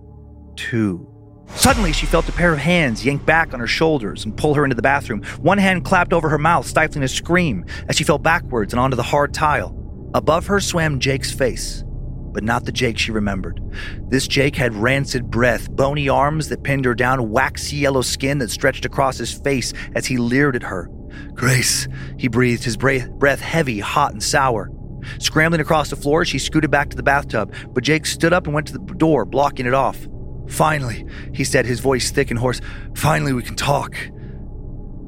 two. 0.55 1.07
Suddenly, 1.49 1.93
she 1.93 2.05
felt 2.05 2.27
a 2.27 2.31
pair 2.31 2.53
of 2.53 2.59
hands 2.59 3.05
yank 3.05 3.25
back 3.25 3.53
on 3.53 3.59
her 3.59 3.67
shoulders 3.67 4.25
and 4.25 4.35
pull 4.35 4.55
her 4.55 4.63
into 4.63 4.75
the 4.75 4.81
bathroom. 4.81 5.23
One 5.39 5.57
hand 5.57 5.85
clapped 5.85 6.11
over 6.11 6.29
her 6.29 6.37
mouth, 6.37 6.65
stifling 6.65 7.03
a 7.03 7.07
scream 7.07 7.65
as 7.87 7.95
she 7.95 8.03
fell 8.03 8.17
backwards 8.17 8.73
and 8.73 8.79
onto 8.79 8.95
the 8.95 9.03
hard 9.03 9.33
tile. 9.33 9.75
Above 10.13 10.47
her 10.47 10.59
swam 10.59 10.99
Jake's 10.99 11.31
face, 11.31 11.83
but 12.31 12.43
not 12.43 12.65
the 12.65 12.71
Jake 12.71 12.97
she 12.97 13.11
remembered. 13.11 13.61
This 14.09 14.27
Jake 14.27 14.55
had 14.55 14.73
rancid 14.73 15.29
breath, 15.29 15.69
bony 15.69 16.09
arms 16.09 16.49
that 16.49 16.63
pinned 16.63 16.85
her 16.85 16.95
down, 16.95 17.29
waxy 17.29 17.77
yellow 17.77 18.01
skin 18.01 18.39
that 18.39 18.51
stretched 18.51 18.85
across 18.85 19.17
his 19.17 19.33
face 19.33 19.71
as 19.95 20.05
he 20.05 20.17
leered 20.17 20.55
at 20.55 20.63
her. 20.63 20.89
Grace, 21.33 21.87
he 22.17 22.27
breathed, 22.27 22.63
his 22.63 22.77
breath 22.77 23.39
heavy, 23.39 23.79
hot, 23.79 24.11
and 24.11 24.23
sour. 24.23 24.71
Scrambling 25.19 25.61
across 25.61 25.89
the 25.89 25.95
floor, 25.95 26.25
she 26.25 26.39
scooted 26.39 26.71
back 26.71 26.89
to 26.89 26.97
the 26.97 27.03
bathtub, 27.03 27.53
but 27.69 27.83
Jake 27.83 28.05
stood 28.05 28.33
up 28.33 28.45
and 28.45 28.53
went 28.53 28.67
to 28.67 28.73
the 28.73 28.79
door, 28.79 29.25
blocking 29.25 29.65
it 29.65 29.73
off. 29.73 30.07
Finally, 30.47 31.05
he 31.33 31.43
said, 31.43 31.65
his 31.65 31.79
voice 31.79 32.11
thick 32.11 32.29
and 32.29 32.39
hoarse. 32.39 32.61
Finally, 32.95 33.33
we 33.33 33.41
can 33.41 33.55
talk. 33.55 33.95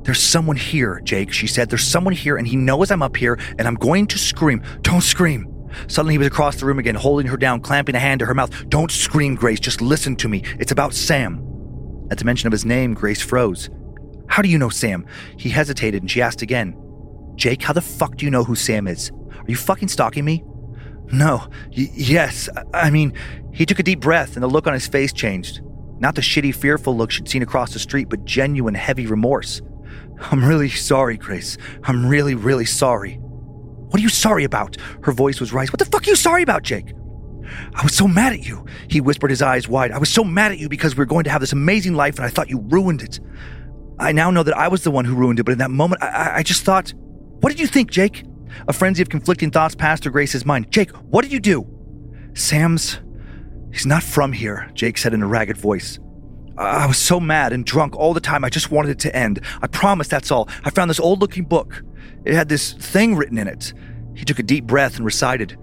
There's 0.04 0.22
someone 0.22 0.56
here, 0.56 1.02
Jake, 1.04 1.34
she 1.34 1.48
said. 1.48 1.70
There's 1.70 1.86
someone 1.86 2.14
here, 2.14 2.38
and 2.38 2.48
he 2.48 2.56
knows 2.56 2.92
I'm 2.92 3.04
up 3.04 3.18
here, 3.18 3.38
and 3.60 3.68
I'm 3.68 3.76
going 3.76 4.08
to 4.08 4.18
scream. 4.18 4.64
Don't 4.82 5.02
scream. 5.02 5.54
Suddenly, 5.88 6.14
he 6.14 6.18
was 6.18 6.28
across 6.28 6.56
the 6.56 6.66
room 6.66 6.80
again, 6.80 6.96
holding 6.96 7.28
her 7.28 7.38
down, 7.38 7.60
clamping 7.60 7.96
a 7.96 8.00
hand 8.00 8.20
to 8.20 8.26
her 8.26 8.34
mouth. 8.34 8.70
Don't 8.70 8.90
scream, 8.90 9.36
Grace. 9.36 9.60
Just 9.60 9.82
listen 9.82 10.16
to 10.18 10.30
me. 10.30 10.44
It's 10.60 10.72
about 10.72 10.94
Sam. 10.94 11.44
At 12.10 12.18
the 12.18 12.26
mention 12.26 12.48
of 12.48 12.54
his 12.54 12.66
name, 12.66 12.94
Grace 12.94 13.22
froze. 13.22 13.70
How 14.28 14.42
do 14.42 14.50
you 14.50 14.58
know 14.58 14.70
Sam? 14.70 15.06
He 15.38 15.50
hesitated 15.50 16.02
and 16.02 16.10
she 16.10 16.22
asked 16.22 16.42
again. 16.42 16.76
Jake, 17.36 17.62
how 17.62 17.74
the 17.74 17.82
fuck 17.82 18.16
do 18.18 18.26
you 18.26 18.32
know 18.32 18.44
who 18.44 18.56
Sam 18.56 18.88
is? 18.88 19.12
Are 19.48 19.52
you 19.52 19.58
fucking 19.58 19.88
stalking 19.88 20.26
me? 20.26 20.44
No. 21.12 21.48
Y- 21.76 21.90
yes. 21.94 22.50
I-, 22.74 22.88
I 22.88 22.90
mean, 22.90 23.14
he 23.54 23.66
took 23.66 23.80
a 23.80 23.84
deep 23.84 24.00
breath 24.00 24.36
and 24.36 24.44
the 24.44 24.48
look 24.48 24.68
on 24.68 24.74
his 24.74 24.88
face 24.88 25.14
changed. 25.14 25.62
Not 26.00 26.16
the 26.16 26.22
shitty, 26.22 26.54
fearful 26.54 26.96
look 26.96 27.12
she'd 27.12 27.28
seen 27.28 27.42
across 27.42 27.74
the 27.74 27.80
street, 27.80 28.10
but 28.10 28.26
genuine, 28.26 28.76
heavy 28.76 29.08
remorse. 29.08 29.62
I'm 30.20 30.44
really 30.44 30.70
sorry, 30.70 31.18
Grace. 31.18 31.58
I'm 31.84 32.06
really, 32.06 32.36
really 32.36 32.66
sorry. 32.66 33.16
What 33.16 34.00
are 34.00 34.04
you 34.04 34.10
sorry 34.10 34.44
about? 34.44 34.78
Her 35.04 35.12
voice 35.12 35.40
was 35.40 35.54
rising. 35.54 35.72
What 35.72 35.80
the 35.80 35.86
fuck 35.86 36.06
are 36.06 36.10
you 36.10 36.16
sorry 36.16 36.44
about, 36.44 36.64
Jake? 36.64 36.94
I 37.74 37.84
was 37.84 37.96
so 37.96 38.08
mad 38.08 38.34
at 38.34 38.46
you, 38.46 38.66
he 38.90 39.00
whispered, 39.00 39.30
his 39.30 39.42
eyes 39.42 39.70
wide. 39.70 39.92
I 39.92 39.98
was 39.98 40.10
so 40.10 40.24
mad 40.24 40.52
at 40.52 40.60
you 40.60 40.68
because 40.68 40.96
we 40.96 41.00
were 41.00 41.06
going 41.06 41.24
to 41.24 41.30
have 41.30 41.40
this 41.40 41.54
amazing 41.54 41.94
life 41.94 42.18
and 42.18 42.26
I 42.26 42.30
thought 42.30 42.50
you 42.50 42.60
ruined 42.60 43.02
it. 43.02 43.20
I 44.00 44.12
now 44.12 44.30
know 44.30 44.44
that 44.44 44.58
I 44.58 44.68
was 44.68 44.84
the 44.84 44.92
one 44.92 45.06
who 45.06 45.16
ruined 45.16 45.40
it, 45.40 45.44
but 45.44 45.54
in 45.54 45.58
that 45.60 45.72
moment, 45.72 46.04
I, 46.04 46.38
I 46.38 46.44
just 46.44 46.64
thought, 46.64 46.94
what 47.40 47.50
did 47.50 47.60
you 47.60 47.68
think, 47.68 47.90
Jake? 47.90 48.24
A 48.68 48.74
frenzy 48.74 49.02
of 49.02 49.10
conflicting 49.10 49.52
thoughts 49.52 49.76
passed 49.76 50.04
through 50.04 50.12
Grace's 50.12 50.46
mind. 50.46 50.72
Jake, 50.72 50.92
what 50.92 51.24
did 51.24 51.32
you 51.32 51.40
do? 51.40 51.68
Sam's. 52.34 53.00
He's 53.72 53.86
not 53.86 54.04
from 54.04 54.32
here, 54.32 54.70
Jake 54.74 54.98
said 54.98 55.14
in 55.14 55.22
a 55.22 55.28
ragged 55.28 55.58
voice. 55.58 56.00
I 56.58 56.88
was 56.88 56.98
so 56.98 57.20
mad 57.20 57.54
and 57.54 57.66
drunk 57.66 57.96
all 57.96 58.14
the 58.14 58.20
time, 58.20 58.44
I 58.44 58.50
just 58.50 58.72
wanted 58.72 58.92
it 58.92 59.00
to 59.00 59.16
end. 59.16 59.42
I 59.62 59.68
promise 59.68 60.08
that's 60.08 60.32
all. 60.32 60.50
I 60.64 60.72
found 60.72 60.90
this 60.90 61.00
old 61.00 61.22
looking 61.22 61.44
book. 61.44 61.84
It 62.26 62.34
had 62.34 62.50
this 62.50 62.74
thing 62.74 63.16
written 63.16 63.38
in 63.38 63.48
it. 63.48 63.74
He 64.16 64.26
took 64.26 64.40
a 64.40 64.44
deep 64.44 64.66
breath 64.66 64.96
and 64.96 65.06
recited 65.06 65.58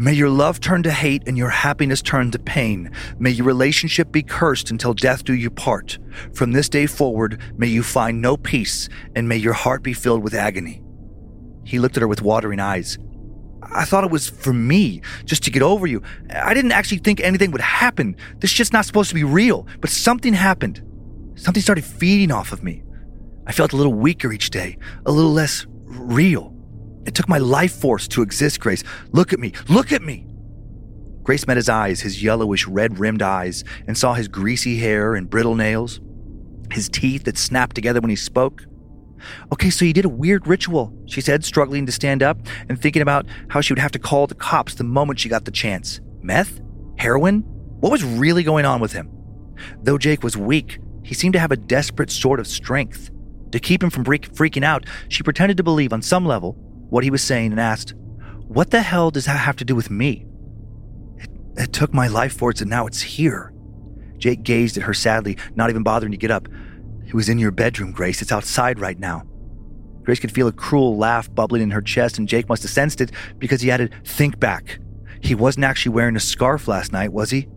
May 0.00 0.14
your 0.14 0.30
love 0.30 0.60
turn 0.60 0.82
to 0.84 0.90
hate 0.90 1.24
and 1.26 1.36
your 1.36 1.50
happiness 1.50 2.00
turn 2.00 2.30
to 2.30 2.38
pain. 2.38 2.90
May 3.18 3.32
your 3.32 3.44
relationship 3.44 4.10
be 4.10 4.22
cursed 4.22 4.70
until 4.70 4.94
death 4.94 5.24
do 5.24 5.34
you 5.34 5.50
part. 5.50 5.98
From 6.32 6.52
this 6.52 6.70
day 6.70 6.86
forward, 6.86 7.38
may 7.58 7.66
you 7.66 7.82
find 7.82 8.22
no 8.22 8.38
peace 8.38 8.88
and 9.14 9.28
may 9.28 9.36
your 9.36 9.52
heart 9.52 9.82
be 9.82 9.92
filled 9.92 10.22
with 10.22 10.32
agony. 10.32 10.82
He 11.64 11.78
looked 11.78 11.96
at 11.96 12.00
her 12.00 12.08
with 12.08 12.22
watering 12.22 12.60
eyes. 12.60 12.98
I 13.62 13.84
thought 13.84 14.04
it 14.04 14.10
was 14.10 14.28
for 14.28 14.52
me, 14.52 15.02
just 15.24 15.44
to 15.44 15.50
get 15.50 15.62
over 15.62 15.86
you. 15.86 16.02
I 16.34 16.54
didn't 16.54 16.72
actually 16.72 16.98
think 16.98 17.20
anything 17.20 17.50
would 17.52 17.60
happen. 17.60 18.16
This 18.38 18.50
shit's 18.50 18.72
not 18.72 18.86
supposed 18.86 19.10
to 19.10 19.14
be 19.14 19.24
real, 19.24 19.66
but 19.80 19.90
something 19.90 20.32
happened. 20.32 20.82
Something 21.36 21.62
started 21.62 21.84
feeding 21.84 22.32
off 22.32 22.52
of 22.52 22.62
me. 22.62 22.82
I 23.46 23.52
felt 23.52 23.72
a 23.72 23.76
little 23.76 23.94
weaker 23.94 24.32
each 24.32 24.50
day, 24.50 24.78
a 25.06 25.12
little 25.12 25.32
less 25.32 25.66
real. 25.84 26.54
It 27.06 27.14
took 27.14 27.28
my 27.28 27.38
life 27.38 27.72
force 27.72 28.06
to 28.08 28.22
exist, 28.22 28.60
Grace. 28.60 28.82
Look 29.12 29.32
at 29.32 29.38
me. 29.38 29.52
Look 29.68 29.92
at 29.92 30.02
me. 30.02 30.26
Grace 31.22 31.46
met 31.46 31.56
his 31.56 31.68
eyes, 31.68 32.00
his 32.00 32.22
yellowish 32.22 32.66
red 32.66 32.98
rimmed 32.98 33.22
eyes, 33.22 33.62
and 33.86 33.96
saw 33.96 34.14
his 34.14 34.28
greasy 34.28 34.78
hair 34.78 35.14
and 35.14 35.28
brittle 35.30 35.54
nails, 35.54 36.00
his 36.72 36.88
teeth 36.88 37.24
that 37.24 37.38
snapped 37.38 37.74
together 37.76 38.00
when 38.00 38.10
he 38.10 38.16
spoke. 38.16 38.64
Okay, 39.52 39.70
so 39.70 39.84
you 39.84 39.92
did 39.92 40.04
a 40.04 40.08
weird 40.08 40.46
ritual, 40.46 40.92
she 41.06 41.20
said, 41.20 41.44
struggling 41.44 41.86
to 41.86 41.92
stand 41.92 42.22
up 42.22 42.38
and 42.68 42.80
thinking 42.80 43.02
about 43.02 43.26
how 43.48 43.60
she 43.60 43.72
would 43.72 43.78
have 43.78 43.92
to 43.92 43.98
call 43.98 44.26
the 44.26 44.34
cops 44.34 44.74
the 44.74 44.84
moment 44.84 45.20
she 45.20 45.28
got 45.28 45.44
the 45.44 45.50
chance. 45.50 46.00
Meth? 46.22 46.60
Heroin? 46.96 47.40
What 47.80 47.92
was 47.92 48.04
really 48.04 48.42
going 48.42 48.64
on 48.64 48.80
with 48.80 48.92
him? 48.92 49.10
Though 49.82 49.98
Jake 49.98 50.22
was 50.22 50.36
weak, 50.36 50.78
he 51.02 51.14
seemed 51.14 51.32
to 51.34 51.40
have 51.40 51.52
a 51.52 51.56
desperate 51.56 52.10
sort 52.10 52.40
of 52.40 52.46
strength. 52.46 53.10
To 53.52 53.58
keep 53.58 53.82
him 53.82 53.90
from 53.90 54.04
freaking 54.04 54.64
out, 54.64 54.86
she 55.08 55.22
pretended 55.22 55.56
to 55.56 55.62
believe 55.62 55.92
on 55.92 56.02
some 56.02 56.24
level 56.24 56.52
what 56.88 57.04
he 57.04 57.10
was 57.10 57.22
saying 57.22 57.52
and 57.52 57.60
asked, 57.60 57.94
What 58.46 58.70
the 58.70 58.82
hell 58.82 59.10
does 59.10 59.24
that 59.24 59.38
have 59.38 59.56
to 59.56 59.64
do 59.64 59.74
with 59.74 59.90
me? 59.90 60.26
It, 61.16 61.30
it 61.56 61.72
took 61.72 61.92
my 61.92 62.06
life 62.06 62.36
force 62.36 62.60
and 62.60 62.70
now 62.70 62.86
it's 62.86 63.00
here. 63.00 63.52
Jake 64.18 64.42
gazed 64.42 64.76
at 64.76 64.84
her 64.84 64.94
sadly, 64.94 65.36
not 65.54 65.70
even 65.70 65.82
bothering 65.82 66.12
to 66.12 66.18
get 66.18 66.30
up. 66.30 66.46
It 67.10 67.14
was 67.14 67.28
in 67.28 67.40
your 67.40 67.50
bedroom, 67.50 67.90
Grace. 67.90 68.22
It's 68.22 68.30
outside 68.30 68.78
right 68.78 68.96
now. 68.96 69.24
Grace 70.04 70.20
could 70.20 70.30
feel 70.30 70.46
a 70.46 70.52
cruel 70.52 70.96
laugh 70.96 71.28
bubbling 71.34 71.60
in 71.60 71.72
her 71.72 71.82
chest, 71.82 72.18
and 72.18 72.28
Jake 72.28 72.48
must 72.48 72.62
have 72.62 72.70
sensed 72.70 73.00
it 73.00 73.10
because 73.36 73.62
he 73.62 73.70
added, 73.72 73.92
Think 74.04 74.38
back. 74.38 74.78
He 75.20 75.34
wasn't 75.34 75.64
actually 75.64 75.90
wearing 75.90 76.14
a 76.14 76.20
scarf 76.20 76.68
last 76.68 76.92
night, 76.92 77.12
was 77.12 77.32
he? 77.32 77.48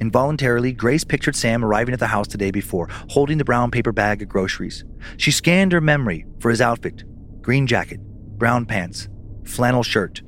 Involuntarily, 0.00 0.72
Grace 0.72 1.04
pictured 1.04 1.36
Sam 1.36 1.62
arriving 1.62 1.92
at 1.92 2.00
the 2.00 2.06
house 2.06 2.28
the 2.28 2.38
day 2.38 2.50
before, 2.50 2.88
holding 3.10 3.36
the 3.36 3.44
brown 3.44 3.70
paper 3.70 3.92
bag 3.92 4.22
of 4.22 4.30
groceries. 4.30 4.82
She 5.18 5.30
scanned 5.30 5.72
her 5.72 5.82
memory 5.82 6.24
for 6.40 6.50
his 6.50 6.62
outfit 6.62 7.04
green 7.42 7.66
jacket, 7.66 8.00
brown 8.38 8.64
pants, 8.64 9.10
flannel 9.44 9.82
shirt, 9.82 10.22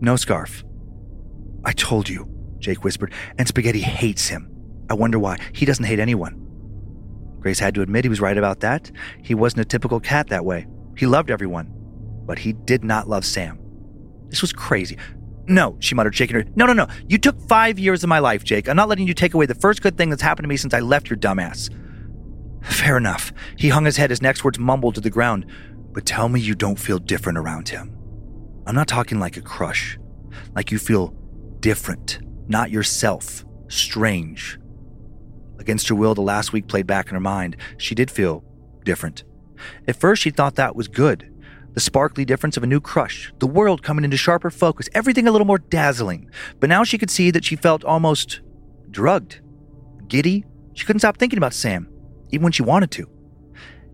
no 0.00 0.16
scarf. 0.16 0.64
I 1.64 1.72
told 1.72 2.10
you, 2.10 2.28
Jake 2.58 2.84
whispered, 2.84 3.14
and 3.38 3.48
Spaghetti 3.48 3.80
hates 3.80 4.28
him. 4.28 4.50
I 4.90 4.94
wonder 4.94 5.18
why. 5.18 5.38
He 5.54 5.64
doesn't 5.64 5.86
hate 5.86 5.98
anyone. 5.98 6.47
Grace 7.48 7.60
had 7.60 7.74
to 7.74 7.80
admit 7.80 8.04
he 8.04 8.10
was 8.10 8.20
right 8.20 8.36
about 8.36 8.60
that. 8.60 8.90
He 9.22 9.34
wasn't 9.34 9.62
a 9.62 9.64
typical 9.64 10.00
cat 10.00 10.28
that 10.28 10.44
way. 10.44 10.66
He 10.98 11.06
loved 11.06 11.30
everyone, 11.30 11.72
but 12.26 12.38
he 12.38 12.52
did 12.52 12.84
not 12.84 13.08
love 13.08 13.24
Sam. 13.24 13.58
This 14.28 14.42
was 14.42 14.52
crazy. 14.52 14.98
No, 15.46 15.78
she 15.80 15.94
muttered, 15.94 16.14
shaking 16.14 16.36
her. 16.36 16.44
No, 16.56 16.66
no, 16.66 16.74
no. 16.74 16.86
You 17.08 17.16
took 17.16 17.40
five 17.48 17.78
years 17.78 18.02
of 18.02 18.10
my 18.10 18.18
life, 18.18 18.44
Jake. 18.44 18.68
I'm 18.68 18.76
not 18.76 18.90
letting 18.90 19.08
you 19.08 19.14
take 19.14 19.32
away 19.32 19.46
the 19.46 19.54
first 19.54 19.80
good 19.80 19.96
thing 19.96 20.10
that's 20.10 20.20
happened 20.20 20.44
to 20.44 20.48
me 20.50 20.58
since 20.58 20.74
I 20.74 20.80
left 20.80 21.08
your 21.08 21.16
dumbass. 21.16 21.70
Fair 22.62 22.98
enough. 22.98 23.32
He 23.56 23.70
hung 23.70 23.86
his 23.86 23.96
head, 23.96 24.10
his 24.10 24.20
next 24.20 24.44
words 24.44 24.58
mumbled 24.58 24.96
to 24.96 25.00
the 25.00 25.08
ground. 25.08 25.46
But 25.92 26.04
tell 26.04 26.28
me 26.28 26.38
you 26.38 26.54
don't 26.54 26.78
feel 26.78 26.98
different 26.98 27.38
around 27.38 27.70
him. 27.70 27.96
I'm 28.66 28.74
not 28.74 28.88
talking 28.88 29.18
like 29.18 29.38
a 29.38 29.40
crush, 29.40 29.98
like 30.54 30.70
you 30.70 30.78
feel 30.78 31.14
different, 31.60 32.18
not 32.46 32.70
yourself, 32.70 33.42
strange. 33.68 34.57
Against 35.58 35.88
her 35.88 35.94
will, 35.94 36.14
the 36.14 36.22
last 36.22 36.52
week 36.52 36.68
played 36.68 36.86
back 36.86 37.08
in 37.08 37.14
her 37.14 37.20
mind. 37.20 37.56
She 37.76 37.94
did 37.94 38.10
feel 38.10 38.44
different. 38.84 39.24
At 39.86 39.96
first, 39.96 40.22
she 40.22 40.30
thought 40.30 40.54
that 40.54 40.76
was 40.76 40.88
good. 40.88 41.32
The 41.74 41.80
sparkly 41.80 42.24
difference 42.24 42.56
of 42.56 42.62
a 42.62 42.66
new 42.66 42.80
crush, 42.80 43.32
the 43.38 43.46
world 43.46 43.82
coming 43.82 44.04
into 44.04 44.16
sharper 44.16 44.50
focus, 44.50 44.88
everything 44.94 45.28
a 45.28 45.30
little 45.30 45.46
more 45.46 45.58
dazzling. 45.58 46.30
But 46.60 46.68
now 46.68 46.84
she 46.84 46.98
could 46.98 47.10
see 47.10 47.30
that 47.30 47.44
she 47.44 47.56
felt 47.56 47.84
almost 47.84 48.40
drugged, 48.90 49.40
giddy. 50.08 50.44
She 50.74 50.84
couldn't 50.84 51.00
stop 51.00 51.18
thinking 51.18 51.36
about 51.36 51.54
Sam, 51.54 51.88
even 52.30 52.44
when 52.44 52.52
she 52.52 52.62
wanted 52.62 52.90
to. 52.92 53.08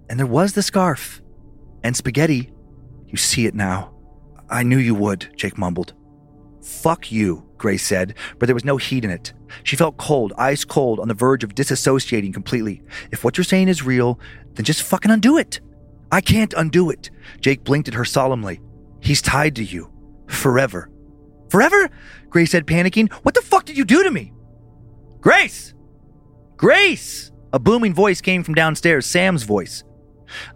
And 0.09 0.19
there 0.19 0.27
was 0.27 0.53
the 0.53 0.63
scarf. 0.63 1.21
And 1.83 1.97
spaghetti. 1.97 2.51
You 3.07 3.17
see 3.17 3.47
it 3.47 3.55
now. 3.55 3.95
I 4.49 4.63
knew 4.63 4.79
you 4.79 4.95
would, 4.95 5.33
Jake 5.37 5.59
mumbled. 5.59 5.95
Fuck 6.63 7.13
you, 7.13 7.47
Grace 7.59 7.85
said, 7.85 8.15
but 8.39 8.47
there 8.47 8.55
was 8.55 8.65
no 8.65 8.77
heat 8.77 9.05
in 9.05 9.11
it. 9.11 9.33
She 9.63 9.77
felt 9.77 9.97
cold, 9.97 10.33
ice 10.37 10.65
cold, 10.65 11.01
on 11.01 11.09
the 11.09 11.15
verge 11.15 11.45
of 11.45 11.55
disassociating 11.55 12.35
completely. 12.35 12.83
If 13.13 13.25
what 13.25 13.37
you're 13.37 13.45
saying 13.45 13.69
is 13.69 13.83
real, 13.83 14.19
then 14.55 14.65
just 14.65 14.83
fucking 14.83 15.11
undo 15.11 15.39
it. 15.39 15.61
I 16.11 16.21
can't 16.21 16.55
undo 16.55 16.91
it. 16.91 17.11
Jake 17.41 17.65
blinked 17.65 17.89
at 17.89 17.95
her 17.95 18.05
solemnly. 18.05 18.61
He's 19.01 19.23
tied 19.23 19.57
to 19.57 19.65
you. 19.65 19.91
Forever. 20.27 20.91
Forever? 21.51 21.91
Grace 22.31 22.51
said, 22.51 22.67
panicking. 22.67 23.13
What 23.23 23.35
the 23.35 23.43
fuck 23.43 23.65
did 23.65 23.79
you 23.79 23.85
do 23.85 24.03
to 24.03 24.11
me? 24.11 24.33
Grace! 25.21 25.75
Grace! 26.57 27.31
A 27.53 27.59
booming 27.59 27.95
voice 27.95 28.21
came 28.21 28.43
from 28.43 28.55
downstairs, 28.55 29.07
Sam's 29.07 29.45
voice. 29.45 29.85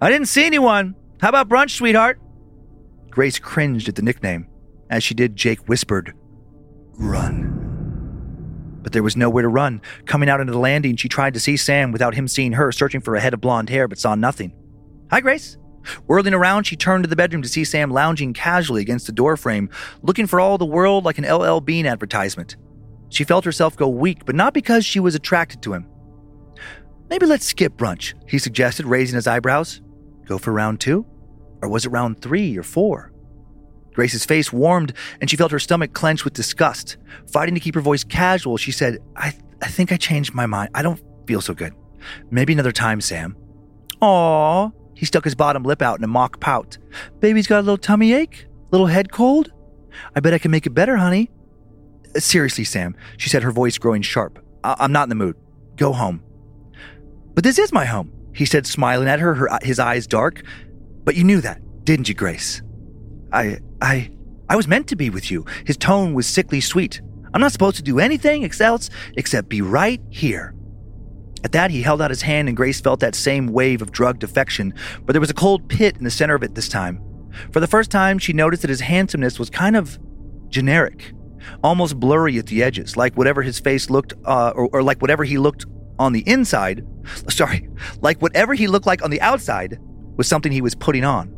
I 0.00 0.10
didn't 0.10 0.28
see 0.28 0.44
anyone. 0.44 0.94
How 1.20 1.28
about 1.28 1.48
brunch, 1.48 1.70
sweetheart? 1.70 2.20
Grace 3.10 3.38
cringed 3.38 3.88
at 3.88 3.94
the 3.94 4.02
nickname. 4.02 4.48
As 4.90 5.02
she 5.02 5.14
did, 5.14 5.36
Jake 5.36 5.68
whispered, 5.68 6.14
Run. 6.94 7.67
But 8.82 8.92
there 8.92 9.02
was 9.02 9.16
nowhere 9.16 9.42
to 9.42 9.48
run. 9.48 9.80
Coming 10.06 10.28
out 10.28 10.40
into 10.40 10.52
the 10.52 10.58
landing, 10.58 10.96
she 10.96 11.08
tried 11.08 11.34
to 11.34 11.40
see 11.40 11.56
Sam 11.56 11.92
without 11.92 12.14
him 12.14 12.28
seeing 12.28 12.52
her, 12.52 12.70
searching 12.72 13.00
for 13.00 13.16
a 13.16 13.20
head 13.20 13.34
of 13.34 13.40
blonde 13.40 13.70
hair, 13.70 13.88
but 13.88 13.98
saw 13.98 14.14
nothing. 14.14 14.52
Hi, 15.10 15.20
Grace. 15.20 15.56
Whirling 16.06 16.34
around, 16.34 16.64
she 16.64 16.76
turned 16.76 17.04
to 17.04 17.10
the 17.10 17.16
bedroom 17.16 17.42
to 17.42 17.48
see 17.48 17.64
Sam 17.64 17.90
lounging 17.90 18.34
casually 18.34 18.82
against 18.82 19.06
the 19.06 19.12
doorframe, 19.12 19.70
looking 20.02 20.26
for 20.26 20.40
all 20.40 20.58
the 20.58 20.66
world 20.66 21.04
like 21.04 21.18
an 21.18 21.24
LL 21.24 21.60
Bean 21.60 21.86
advertisement. 21.86 22.56
She 23.08 23.24
felt 23.24 23.44
herself 23.44 23.76
go 23.76 23.88
weak, 23.88 24.24
but 24.26 24.34
not 24.34 24.54
because 24.54 24.84
she 24.84 25.00
was 25.00 25.14
attracted 25.14 25.62
to 25.62 25.72
him. 25.72 25.86
Maybe 27.08 27.24
let's 27.24 27.46
skip 27.46 27.76
brunch, 27.76 28.14
he 28.28 28.38
suggested, 28.38 28.84
raising 28.84 29.16
his 29.16 29.26
eyebrows. 29.26 29.80
Go 30.26 30.36
for 30.36 30.52
round 30.52 30.80
two? 30.80 31.06
Or 31.62 31.68
was 31.68 31.86
it 31.86 31.90
round 31.90 32.20
three 32.20 32.56
or 32.58 32.62
four? 32.62 33.12
Grace's 33.98 34.24
face 34.24 34.52
warmed 34.52 34.92
and 35.20 35.28
she 35.28 35.36
felt 35.36 35.50
her 35.50 35.58
stomach 35.58 35.92
clench 35.92 36.24
with 36.24 36.32
disgust. 36.32 36.98
Fighting 37.32 37.56
to 37.56 37.60
keep 37.60 37.74
her 37.74 37.80
voice 37.80 38.04
casual, 38.04 38.56
she 38.56 38.70
said, 38.70 38.98
I, 39.16 39.34
I 39.60 39.66
think 39.66 39.90
I 39.90 39.96
changed 39.96 40.34
my 40.34 40.46
mind. 40.46 40.70
I 40.72 40.82
don't 40.82 41.02
feel 41.26 41.40
so 41.40 41.52
good. 41.52 41.74
Maybe 42.30 42.52
another 42.52 42.70
time, 42.70 43.00
Sam. 43.00 43.36
Aw. 44.00 44.70
He 44.94 45.04
stuck 45.04 45.24
his 45.24 45.34
bottom 45.34 45.64
lip 45.64 45.82
out 45.82 45.98
in 45.98 46.04
a 46.04 46.06
mock 46.06 46.38
pout. 46.38 46.78
Baby's 47.18 47.48
got 47.48 47.58
a 47.58 47.62
little 47.62 47.76
tummy 47.76 48.12
ache? 48.12 48.46
Little 48.70 48.86
head 48.86 49.10
cold? 49.10 49.50
I 50.14 50.20
bet 50.20 50.32
I 50.32 50.38
can 50.38 50.52
make 50.52 50.64
it 50.64 50.70
better, 50.74 50.96
honey. 50.96 51.28
Uh, 52.14 52.20
seriously, 52.20 52.62
Sam, 52.62 52.94
she 53.16 53.28
said, 53.28 53.42
her 53.42 53.50
voice 53.50 53.78
growing 53.78 54.02
sharp. 54.02 54.38
I- 54.62 54.76
I'm 54.78 54.92
not 54.92 55.02
in 55.02 55.08
the 55.08 55.16
mood. 55.16 55.34
Go 55.74 55.92
home. 55.92 56.22
But 57.34 57.42
this 57.42 57.58
is 57.58 57.72
my 57.72 57.84
home, 57.84 58.12
he 58.32 58.44
said, 58.44 58.64
smiling 58.64 59.08
at 59.08 59.18
her, 59.18 59.34
her 59.34 59.58
his 59.62 59.80
eyes 59.80 60.06
dark. 60.06 60.44
But 61.02 61.16
you 61.16 61.24
knew 61.24 61.40
that, 61.40 61.60
didn't 61.84 62.08
you, 62.08 62.14
Grace? 62.14 62.62
I, 63.32 63.58
I, 63.80 64.10
I 64.48 64.56
was 64.56 64.68
meant 64.68 64.88
to 64.88 64.96
be 64.96 65.10
with 65.10 65.30
you. 65.30 65.44
His 65.64 65.76
tone 65.76 66.14
was 66.14 66.26
sickly 66.26 66.60
sweet. 66.60 67.00
I'm 67.32 67.40
not 67.40 67.52
supposed 67.52 67.76
to 67.76 67.82
do 67.82 67.98
anything 67.98 68.48
else 68.60 68.90
except 69.16 69.48
be 69.48 69.60
right 69.60 70.00
here. 70.10 70.54
At 71.44 71.52
that, 71.52 71.70
he 71.70 71.82
held 71.82 72.02
out 72.02 72.10
his 72.10 72.22
hand, 72.22 72.48
and 72.48 72.56
Grace 72.56 72.80
felt 72.80 73.00
that 73.00 73.14
same 73.14 73.46
wave 73.46 73.80
of 73.80 73.92
drugged 73.92 74.24
affection, 74.24 74.74
but 75.04 75.12
there 75.12 75.20
was 75.20 75.30
a 75.30 75.34
cold 75.34 75.68
pit 75.68 75.96
in 75.96 76.04
the 76.04 76.10
center 76.10 76.34
of 76.34 76.42
it 76.42 76.54
this 76.54 76.68
time. 76.68 77.00
For 77.52 77.60
the 77.60 77.68
first 77.68 77.90
time, 77.90 78.18
she 78.18 78.32
noticed 78.32 78.62
that 78.62 78.70
his 78.70 78.80
handsomeness 78.80 79.38
was 79.38 79.50
kind 79.50 79.76
of 79.76 79.98
generic, 80.48 81.12
almost 81.62 82.00
blurry 82.00 82.38
at 82.38 82.46
the 82.46 82.62
edges, 82.62 82.96
like 82.96 83.16
whatever 83.16 83.42
his 83.42 83.60
face 83.60 83.88
looked, 83.88 84.14
uh, 84.24 84.52
or, 84.56 84.68
or 84.72 84.82
like 84.82 85.00
whatever 85.00 85.22
he 85.22 85.38
looked 85.38 85.66
on 85.98 86.12
the 86.12 86.28
inside. 86.28 86.84
Sorry, 87.28 87.68
like 88.00 88.20
whatever 88.20 88.54
he 88.54 88.66
looked 88.66 88.86
like 88.86 89.04
on 89.04 89.10
the 89.10 89.20
outside 89.20 89.78
was 90.16 90.26
something 90.26 90.50
he 90.50 90.62
was 90.62 90.74
putting 90.74 91.04
on. 91.04 91.32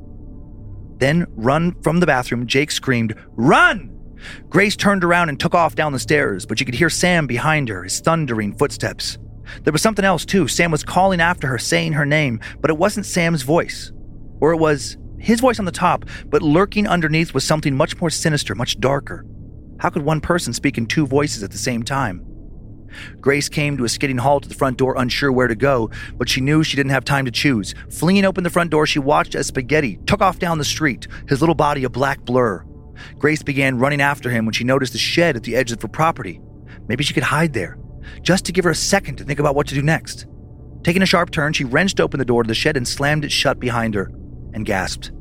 Then, 1.00 1.26
run 1.30 1.80
from 1.82 1.98
the 1.98 2.06
bathroom, 2.06 2.46
Jake 2.46 2.70
screamed, 2.70 3.14
Run! 3.30 3.96
Grace 4.50 4.76
turned 4.76 5.02
around 5.02 5.30
and 5.30 5.40
took 5.40 5.54
off 5.54 5.74
down 5.74 5.92
the 5.92 5.98
stairs, 5.98 6.44
but 6.44 6.58
she 6.58 6.64
could 6.66 6.74
hear 6.74 6.90
Sam 6.90 7.26
behind 7.26 7.70
her, 7.70 7.82
his 7.82 8.00
thundering 8.00 8.54
footsteps. 8.54 9.18
There 9.64 9.72
was 9.72 9.80
something 9.80 10.04
else, 10.04 10.26
too. 10.26 10.46
Sam 10.46 10.70
was 10.70 10.84
calling 10.84 11.20
after 11.20 11.46
her, 11.48 11.58
saying 11.58 11.94
her 11.94 12.04
name, 12.04 12.38
but 12.60 12.70
it 12.70 12.76
wasn't 12.76 13.06
Sam's 13.06 13.42
voice. 13.42 13.92
Or 14.40 14.52
it 14.52 14.58
was 14.58 14.98
his 15.18 15.40
voice 15.40 15.58
on 15.58 15.64
the 15.64 15.72
top, 15.72 16.04
but 16.26 16.42
lurking 16.42 16.86
underneath 16.86 17.32
was 17.32 17.44
something 17.44 17.74
much 17.74 17.98
more 18.00 18.10
sinister, 18.10 18.54
much 18.54 18.78
darker. 18.78 19.24
How 19.78 19.88
could 19.88 20.02
one 20.02 20.20
person 20.20 20.52
speak 20.52 20.76
in 20.76 20.86
two 20.86 21.06
voices 21.06 21.42
at 21.42 21.50
the 21.50 21.58
same 21.58 21.82
time? 21.82 22.24
Grace 23.20 23.48
came 23.48 23.76
to 23.76 23.84
a 23.84 23.88
skidding 23.88 24.18
halt 24.18 24.44
at 24.44 24.48
the 24.48 24.56
front 24.56 24.78
door, 24.78 24.94
unsure 24.96 25.32
where 25.32 25.48
to 25.48 25.54
go, 25.54 25.90
but 26.14 26.28
she 26.28 26.40
knew 26.40 26.62
she 26.62 26.76
didn't 26.76 26.90
have 26.90 27.04
time 27.04 27.24
to 27.24 27.30
choose. 27.30 27.74
Flinging 27.90 28.24
open 28.24 28.44
the 28.44 28.50
front 28.50 28.70
door, 28.70 28.86
she 28.86 28.98
watched 28.98 29.34
as 29.34 29.46
Spaghetti 29.46 29.98
took 30.06 30.20
off 30.20 30.38
down 30.38 30.58
the 30.58 30.64
street, 30.64 31.06
his 31.28 31.40
little 31.40 31.54
body 31.54 31.84
a 31.84 31.90
black 31.90 32.20
blur. 32.22 32.64
Grace 33.18 33.42
began 33.42 33.78
running 33.78 34.00
after 34.00 34.30
him 34.30 34.44
when 34.44 34.52
she 34.52 34.64
noticed 34.64 34.92
the 34.92 34.98
shed 34.98 35.36
at 35.36 35.42
the 35.42 35.56
edge 35.56 35.72
of 35.72 35.80
her 35.80 35.88
property. 35.88 36.40
Maybe 36.88 37.04
she 37.04 37.14
could 37.14 37.22
hide 37.22 37.52
there 37.52 37.78
just 38.22 38.44
to 38.46 38.52
give 38.52 38.64
her 38.64 38.70
a 38.70 38.74
second 38.74 39.16
to 39.16 39.24
think 39.24 39.38
about 39.38 39.54
what 39.54 39.66
to 39.68 39.74
do 39.74 39.82
next. 39.82 40.26
Taking 40.82 41.02
a 41.02 41.06
sharp 41.06 41.30
turn, 41.30 41.52
she 41.52 41.64
wrenched 41.64 42.00
open 42.00 42.18
the 42.18 42.24
door 42.24 42.42
to 42.42 42.48
the 42.48 42.54
shed 42.54 42.76
and 42.76 42.88
slammed 42.88 43.24
it 43.24 43.32
shut 43.32 43.60
behind 43.60 43.94
her 43.94 44.10
and 44.54 44.66
gasped. 44.66 45.12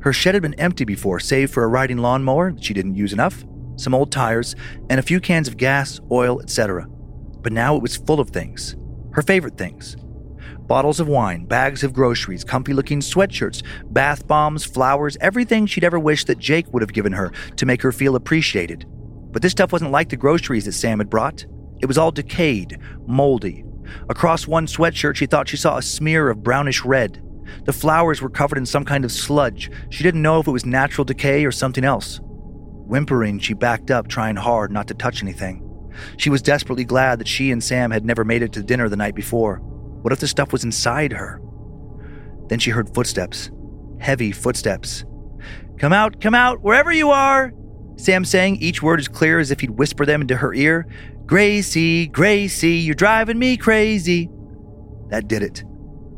Her 0.00 0.12
shed 0.12 0.34
had 0.34 0.42
been 0.42 0.54
empty 0.54 0.84
before, 0.84 1.18
save 1.18 1.50
for 1.50 1.64
a 1.64 1.68
riding 1.68 1.98
lawnmower 1.98 2.52
that 2.52 2.62
she 2.62 2.74
didn't 2.74 2.94
use 2.94 3.12
enough, 3.12 3.44
some 3.76 3.94
old 3.94 4.12
tires, 4.12 4.54
and 4.90 4.98
a 4.98 5.02
few 5.02 5.20
cans 5.20 5.48
of 5.48 5.56
gas, 5.56 6.00
oil, 6.10 6.40
etc. 6.40 6.86
But 7.42 7.52
now 7.52 7.76
it 7.76 7.82
was 7.82 7.96
full 7.96 8.20
of 8.20 8.30
things. 8.30 8.76
Her 9.12 9.22
favorite 9.22 9.58
things 9.58 9.96
bottles 10.66 11.00
of 11.00 11.08
wine, 11.08 11.44
bags 11.44 11.82
of 11.82 11.92
groceries, 11.92 12.44
comfy 12.44 12.72
looking 12.72 13.00
sweatshirts, 13.00 13.62
bath 13.92 14.26
bombs, 14.26 14.64
flowers, 14.64 15.18
everything 15.20 15.66
she'd 15.66 15.84
ever 15.84 15.98
wished 15.98 16.26
that 16.28 16.38
Jake 16.38 16.72
would 16.72 16.82
have 16.82 16.94
given 16.94 17.12
her 17.12 17.30
to 17.56 17.66
make 17.66 17.82
her 17.82 17.92
feel 17.92 18.16
appreciated. 18.16 18.86
But 19.32 19.42
this 19.42 19.52
stuff 19.52 19.72
wasn't 19.72 19.90
like 19.90 20.08
the 20.08 20.16
groceries 20.16 20.64
that 20.64 20.72
Sam 20.72 20.98
had 20.98 21.10
brought. 21.10 21.44
It 21.80 21.86
was 21.86 21.98
all 21.98 22.10
decayed, 22.10 22.78
moldy. 23.06 23.64
Across 24.08 24.46
one 24.46 24.66
sweatshirt, 24.66 25.16
she 25.16 25.26
thought 25.26 25.48
she 25.48 25.56
saw 25.56 25.76
a 25.76 25.82
smear 25.82 26.30
of 26.30 26.42
brownish 26.42 26.84
red. 26.84 27.22
The 27.64 27.72
flowers 27.72 28.22
were 28.22 28.30
covered 28.30 28.58
in 28.58 28.66
some 28.66 28.84
kind 28.84 29.04
of 29.04 29.12
sludge. 29.12 29.70
She 29.90 30.02
didn't 30.02 30.22
know 30.22 30.40
if 30.40 30.46
it 30.46 30.52
was 30.52 30.64
natural 30.64 31.04
decay 31.04 31.44
or 31.44 31.52
something 31.52 31.84
else. 31.84 32.20
Whimpering, 32.92 33.38
she 33.38 33.54
backed 33.54 33.90
up, 33.90 34.06
trying 34.06 34.36
hard 34.36 34.70
not 34.70 34.86
to 34.88 34.94
touch 34.94 35.22
anything. 35.22 35.66
She 36.18 36.28
was 36.28 36.42
desperately 36.42 36.84
glad 36.84 37.20
that 37.20 37.26
she 37.26 37.50
and 37.50 37.64
Sam 37.64 37.90
had 37.90 38.04
never 38.04 38.22
made 38.22 38.42
it 38.42 38.52
to 38.52 38.62
dinner 38.62 38.86
the 38.90 38.96
night 38.96 39.14
before. 39.14 39.60
What 40.02 40.12
if 40.12 40.20
the 40.20 40.28
stuff 40.28 40.52
was 40.52 40.62
inside 40.62 41.10
her? 41.10 41.40
Then 42.48 42.58
she 42.58 42.68
heard 42.68 42.92
footsteps. 42.92 43.50
Heavy 43.98 44.30
footsteps. 44.30 45.06
Come 45.78 45.94
out, 45.94 46.20
come 46.20 46.34
out, 46.34 46.60
wherever 46.60 46.92
you 46.92 47.08
are! 47.08 47.54
Sam 47.96 48.26
sang, 48.26 48.56
each 48.56 48.82
word 48.82 49.00
as 49.00 49.08
clear 49.08 49.38
as 49.38 49.50
if 49.50 49.60
he'd 49.60 49.70
whisper 49.70 50.04
them 50.04 50.20
into 50.20 50.36
her 50.36 50.52
ear. 50.52 50.86
Gracie, 51.24 52.08
Gracie, 52.08 52.72
you're 52.72 52.94
driving 52.94 53.38
me 53.38 53.56
crazy. 53.56 54.28
That 55.08 55.28
did 55.28 55.42
it. 55.42 55.64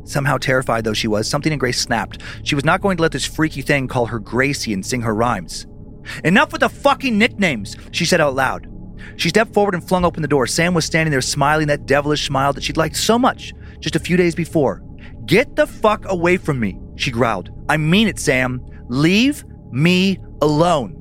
Somehow 0.03 0.39
terrified 0.39 0.83
though 0.83 0.93
she 0.93 1.07
was, 1.07 1.29
something 1.29 1.53
in 1.53 1.57
Grace 1.57 1.79
snapped. 1.79 2.21
She 2.43 2.53
was 2.53 2.65
not 2.65 2.81
going 2.81 2.97
to 2.97 3.01
let 3.01 3.13
this 3.13 3.23
freaky 3.25 3.61
thing 3.61 3.87
call 3.87 4.07
her 4.07 4.19
Gracie 4.19 4.73
and 4.73 4.85
sing 4.85 5.03
her 5.03 5.15
rhymes. 5.15 5.67
Enough 6.23 6.51
with 6.51 6.61
the 6.61 6.69
fucking 6.69 7.17
nicknames, 7.17 7.75
she 7.91 8.05
said 8.05 8.21
out 8.21 8.35
loud. 8.35 8.67
She 9.17 9.29
stepped 9.29 9.53
forward 9.53 9.75
and 9.75 9.87
flung 9.87 10.05
open 10.05 10.21
the 10.21 10.27
door. 10.27 10.47
Sam 10.47 10.73
was 10.73 10.85
standing 10.85 11.11
there 11.11 11.21
smiling 11.21 11.67
that 11.67 11.85
devilish 11.85 12.25
smile 12.25 12.53
that 12.53 12.63
she'd 12.63 12.77
liked 12.77 12.95
so 12.95 13.19
much 13.19 13.53
just 13.79 13.95
a 13.95 13.99
few 13.99 14.17
days 14.17 14.35
before. 14.35 14.81
Get 15.25 15.55
the 15.55 15.67
fuck 15.67 16.05
away 16.07 16.37
from 16.37 16.59
me, 16.59 16.79
she 16.95 17.11
growled. 17.11 17.49
I 17.69 17.77
mean 17.77 18.07
it, 18.07 18.19
Sam. 18.19 18.65
Leave 18.87 19.43
me 19.71 20.19
alone. 20.41 20.93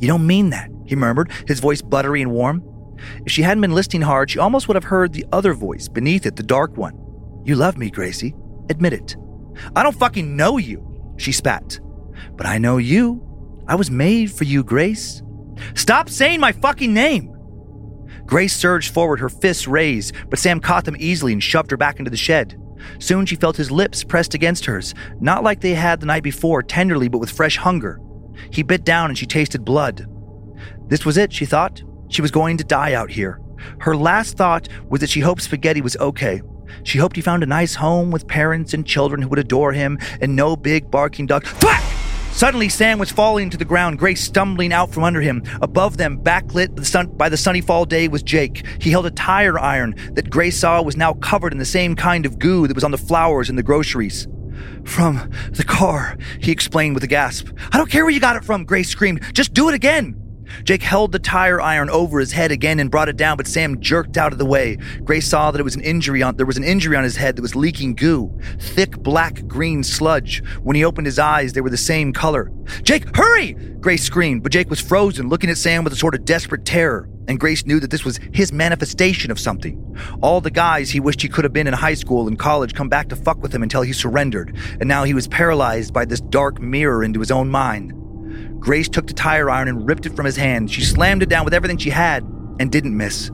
You 0.00 0.08
don't 0.08 0.26
mean 0.26 0.50
that, 0.50 0.70
he 0.86 0.96
murmured, 0.96 1.30
his 1.46 1.60
voice 1.60 1.82
buttery 1.82 2.22
and 2.22 2.32
warm. 2.32 2.62
If 3.24 3.32
she 3.32 3.42
hadn't 3.42 3.60
been 3.60 3.74
listening 3.74 4.02
hard, 4.02 4.30
she 4.30 4.38
almost 4.38 4.68
would 4.68 4.76
have 4.76 4.84
heard 4.84 5.12
the 5.12 5.26
other 5.32 5.54
voice 5.54 5.88
beneath 5.88 6.26
it, 6.26 6.36
the 6.36 6.42
dark 6.42 6.76
one. 6.76 6.98
You 7.44 7.56
love 7.56 7.76
me, 7.76 7.90
Gracie. 7.90 8.34
Admit 8.70 8.92
it. 8.92 9.16
I 9.76 9.82
don't 9.82 9.96
fucking 9.96 10.36
know 10.36 10.58
you, 10.58 11.14
she 11.16 11.32
spat. 11.32 11.78
But 12.36 12.46
I 12.46 12.58
know 12.58 12.78
you. 12.78 13.22
I 13.66 13.74
was 13.76 13.90
made 13.90 14.32
for 14.32 14.44
you, 14.44 14.62
Grace. 14.62 15.22
Stop 15.74 16.08
saying 16.08 16.40
my 16.40 16.52
fucking 16.52 16.92
name! 16.92 17.30
Grace 18.26 18.56
surged 18.56 18.92
forward, 18.92 19.20
her 19.20 19.28
fists 19.28 19.68
raised, 19.68 20.14
but 20.28 20.38
Sam 20.38 20.60
caught 20.60 20.84
them 20.84 20.96
easily 20.98 21.32
and 21.32 21.42
shoved 21.42 21.70
her 21.70 21.76
back 21.76 21.98
into 21.98 22.10
the 22.10 22.16
shed. 22.16 22.60
Soon 22.98 23.26
she 23.26 23.36
felt 23.36 23.56
his 23.56 23.70
lips 23.70 24.04
pressed 24.04 24.34
against 24.34 24.64
hers, 24.66 24.94
not 25.20 25.42
like 25.42 25.60
they 25.60 25.74
had 25.74 26.00
the 26.00 26.06
night 26.06 26.22
before, 26.22 26.62
tenderly 26.62 27.08
but 27.08 27.18
with 27.18 27.30
fresh 27.30 27.56
hunger. 27.56 28.00
He 28.50 28.62
bit 28.62 28.84
down 28.84 29.10
and 29.10 29.18
she 29.18 29.26
tasted 29.26 29.64
blood. 29.64 30.06
This 30.88 31.04
was 31.04 31.16
it, 31.16 31.32
she 31.32 31.46
thought. 31.46 31.82
She 32.08 32.22
was 32.22 32.30
going 32.30 32.56
to 32.58 32.64
die 32.64 32.94
out 32.94 33.10
here. 33.10 33.40
Her 33.80 33.96
last 33.96 34.36
thought 34.36 34.68
was 34.88 35.00
that 35.00 35.10
she 35.10 35.20
hoped 35.20 35.42
Spaghetti 35.42 35.80
was 35.80 35.96
okay. 35.96 36.42
She 36.82 36.98
hoped 36.98 37.16
he 37.16 37.22
found 37.22 37.42
a 37.42 37.46
nice 37.46 37.74
home 37.74 38.10
with 38.10 38.26
parents 38.26 38.74
and 38.74 38.86
children 38.86 39.22
who 39.22 39.28
would 39.28 39.38
adore 39.38 39.72
him 39.72 39.98
and 40.20 40.34
no 40.36 40.56
big 40.56 40.90
barking 40.90 41.26
dog. 41.26 41.46
Suddenly, 42.34 42.68
Sam 42.68 42.98
was 42.98 43.12
falling 43.12 43.48
to 43.50 43.56
the 43.56 43.64
ground, 43.64 43.96
Grace 43.96 44.20
stumbling 44.20 44.72
out 44.72 44.92
from 44.92 45.04
under 45.04 45.20
him. 45.20 45.44
Above 45.62 45.98
them, 45.98 46.18
backlit 46.18 47.16
by 47.16 47.28
the 47.28 47.36
sunny 47.36 47.60
fall 47.60 47.84
day, 47.84 48.08
was 48.08 48.24
Jake. 48.24 48.66
He 48.80 48.90
held 48.90 49.06
a 49.06 49.12
tire 49.12 49.56
iron 49.56 49.94
that 50.14 50.30
Grace 50.30 50.58
saw 50.58 50.82
was 50.82 50.96
now 50.96 51.14
covered 51.14 51.52
in 51.52 51.58
the 51.58 51.64
same 51.64 51.94
kind 51.94 52.26
of 52.26 52.40
goo 52.40 52.66
that 52.66 52.74
was 52.74 52.82
on 52.82 52.90
the 52.90 52.98
flowers 52.98 53.48
in 53.48 53.54
the 53.54 53.62
groceries. 53.62 54.26
From 54.84 55.30
the 55.52 55.64
car, 55.64 56.18
he 56.40 56.50
explained 56.50 56.94
with 56.94 57.04
a 57.04 57.08
gasp. 57.08 57.48
I 57.72 57.78
don't 57.78 57.90
care 57.90 58.04
where 58.04 58.12
you 58.12 58.20
got 58.20 58.34
it 58.34 58.44
from, 58.44 58.64
Grace 58.64 58.88
screamed. 58.88 59.22
Just 59.32 59.54
do 59.54 59.68
it 59.68 59.74
again. 59.74 60.20
Jake 60.62 60.82
held 60.82 61.12
the 61.12 61.18
tire 61.18 61.60
iron 61.60 61.90
over 61.90 62.20
his 62.20 62.32
head 62.32 62.52
again 62.52 62.78
and 62.78 62.90
brought 62.90 63.08
it 63.08 63.16
down, 63.16 63.36
but 63.36 63.46
Sam 63.46 63.80
jerked 63.80 64.16
out 64.16 64.32
of 64.32 64.38
the 64.38 64.44
way. 64.44 64.76
Grace 65.02 65.26
saw 65.28 65.50
that 65.50 65.60
it 65.60 65.64
was 65.64 65.74
an 65.74 65.82
injury 65.82 66.22
on 66.22 66.36
there 66.36 66.46
was 66.46 66.56
an 66.56 66.64
injury 66.64 66.96
on 66.96 67.04
his 67.04 67.16
head 67.16 67.36
that 67.36 67.42
was 67.42 67.56
leaking 67.56 67.94
goo, 67.94 68.32
thick 68.58 68.98
black 68.98 69.46
green 69.46 69.82
sludge. 69.82 70.42
When 70.62 70.76
he 70.76 70.84
opened 70.84 71.06
his 71.06 71.18
eyes, 71.18 71.52
they 71.52 71.60
were 71.60 71.70
the 71.70 71.76
same 71.76 72.12
color. 72.12 72.50
Jake, 72.82 73.14
hurry! 73.16 73.54
Grace 73.80 74.02
screamed, 74.02 74.42
but 74.42 74.52
Jake 74.52 74.70
was 74.70 74.80
frozen, 74.80 75.28
looking 75.28 75.50
at 75.50 75.58
Sam 75.58 75.84
with 75.84 75.92
a 75.92 75.96
sort 75.96 76.14
of 76.14 76.24
desperate 76.24 76.64
terror. 76.64 77.08
And 77.26 77.40
Grace 77.40 77.64
knew 77.64 77.80
that 77.80 77.90
this 77.90 78.04
was 78.04 78.20
his 78.32 78.52
manifestation 78.52 79.30
of 79.30 79.40
something. 79.40 79.96
All 80.22 80.40
the 80.40 80.50
guys 80.50 80.90
he 80.90 81.00
wished 81.00 81.22
he 81.22 81.28
could 81.28 81.44
have 81.44 81.52
been 81.52 81.66
in 81.66 81.72
high 81.72 81.94
school 81.94 82.28
and 82.28 82.38
college 82.38 82.74
come 82.74 82.88
back 82.88 83.08
to 83.08 83.16
fuck 83.16 83.42
with 83.42 83.54
him 83.54 83.62
until 83.62 83.82
he 83.82 83.92
surrendered, 83.92 84.56
and 84.80 84.88
now 84.88 85.04
he 85.04 85.14
was 85.14 85.28
paralyzed 85.28 85.92
by 85.92 86.04
this 86.04 86.20
dark 86.20 86.60
mirror 86.60 87.02
into 87.02 87.20
his 87.20 87.30
own 87.30 87.48
mind. 87.48 87.92
Grace 88.64 88.88
took 88.88 89.06
the 89.06 89.12
tire 89.12 89.50
iron 89.50 89.68
and 89.68 89.86
ripped 89.86 90.06
it 90.06 90.16
from 90.16 90.24
his 90.24 90.36
hand. 90.36 90.70
She 90.70 90.80
slammed 90.80 91.22
it 91.22 91.28
down 91.28 91.44
with 91.44 91.52
everything 91.52 91.76
she 91.76 91.90
had 91.90 92.24
and 92.58 92.72
didn't 92.72 92.96
miss. 92.96 93.30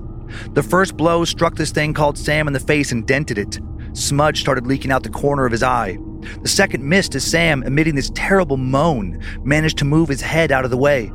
The 0.54 0.62
first 0.62 0.96
blow 0.96 1.24
struck 1.24 1.54
this 1.54 1.70
thing 1.70 1.94
called 1.94 2.18
Sam 2.18 2.48
in 2.48 2.52
the 2.52 2.58
face 2.58 2.90
and 2.90 3.06
dented 3.06 3.38
it. 3.38 3.60
Smudge 3.92 4.40
started 4.40 4.66
leaking 4.66 4.90
out 4.90 5.04
the 5.04 5.08
corner 5.08 5.46
of 5.46 5.52
his 5.52 5.62
eye. 5.62 5.98
The 6.42 6.48
second 6.48 6.82
missed 6.82 7.14
as 7.14 7.24
Sam, 7.24 7.62
emitting 7.62 7.94
this 7.94 8.10
terrible 8.12 8.56
moan, 8.56 9.22
managed 9.44 9.78
to 9.78 9.84
move 9.84 10.08
his 10.08 10.20
head 10.20 10.50
out 10.50 10.64
of 10.64 10.72
the 10.72 10.76
way. 10.76 11.12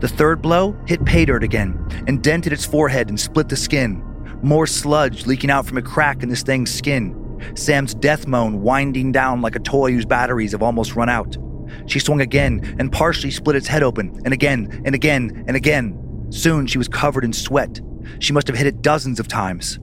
The 0.00 0.08
third 0.08 0.42
blow 0.42 0.76
hit 0.86 1.06
pay 1.06 1.24
dirt 1.24 1.42
again 1.42 1.82
and 2.06 2.22
dented 2.22 2.52
its 2.52 2.66
forehead 2.66 3.08
and 3.08 3.18
split 3.18 3.48
the 3.48 3.56
skin. 3.56 4.02
More 4.42 4.66
sludge 4.66 5.24
leaking 5.24 5.50
out 5.50 5.64
from 5.64 5.78
a 5.78 5.82
crack 5.82 6.22
in 6.22 6.28
this 6.28 6.42
thing's 6.42 6.74
skin. 6.74 7.22
Sam's 7.54 7.94
death 7.94 8.26
moan 8.26 8.60
winding 8.60 9.12
down 9.12 9.40
like 9.40 9.56
a 9.56 9.60
toy 9.60 9.92
whose 9.92 10.04
batteries 10.04 10.52
have 10.52 10.62
almost 10.62 10.94
run 10.94 11.08
out. 11.08 11.38
She 11.86 12.00
swung 12.00 12.20
again 12.20 12.76
and 12.78 12.92
partially 12.92 13.30
split 13.30 13.56
its 13.56 13.68
head 13.68 13.82
open, 13.82 14.20
and 14.24 14.34
again, 14.34 14.82
and 14.84 14.94
again, 14.94 15.44
and 15.46 15.56
again. 15.56 16.26
Soon 16.30 16.66
she 16.66 16.78
was 16.78 16.88
covered 16.88 17.24
in 17.24 17.32
sweat. 17.32 17.80
She 18.18 18.32
must 18.32 18.48
have 18.48 18.56
hit 18.56 18.66
it 18.66 18.82
dozens 18.82 19.20
of 19.20 19.28
times. 19.28 19.78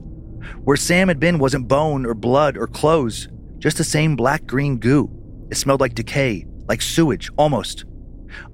Where 0.64 0.76
Sam 0.76 1.08
had 1.08 1.20
been 1.20 1.38
wasn't 1.38 1.68
bone 1.68 2.04
or 2.06 2.14
blood 2.14 2.56
or 2.56 2.66
clothes, 2.66 3.28
just 3.58 3.78
the 3.78 3.84
same 3.84 4.16
black 4.16 4.46
green 4.46 4.78
goo. 4.78 5.10
It 5.50 5.56
smelled 5.56 5.80
like 5.80 5.94
decay, 5.94 6.46
like 6.68 6.82
sewage, 6.82 7.30
almost. 7.36 7.84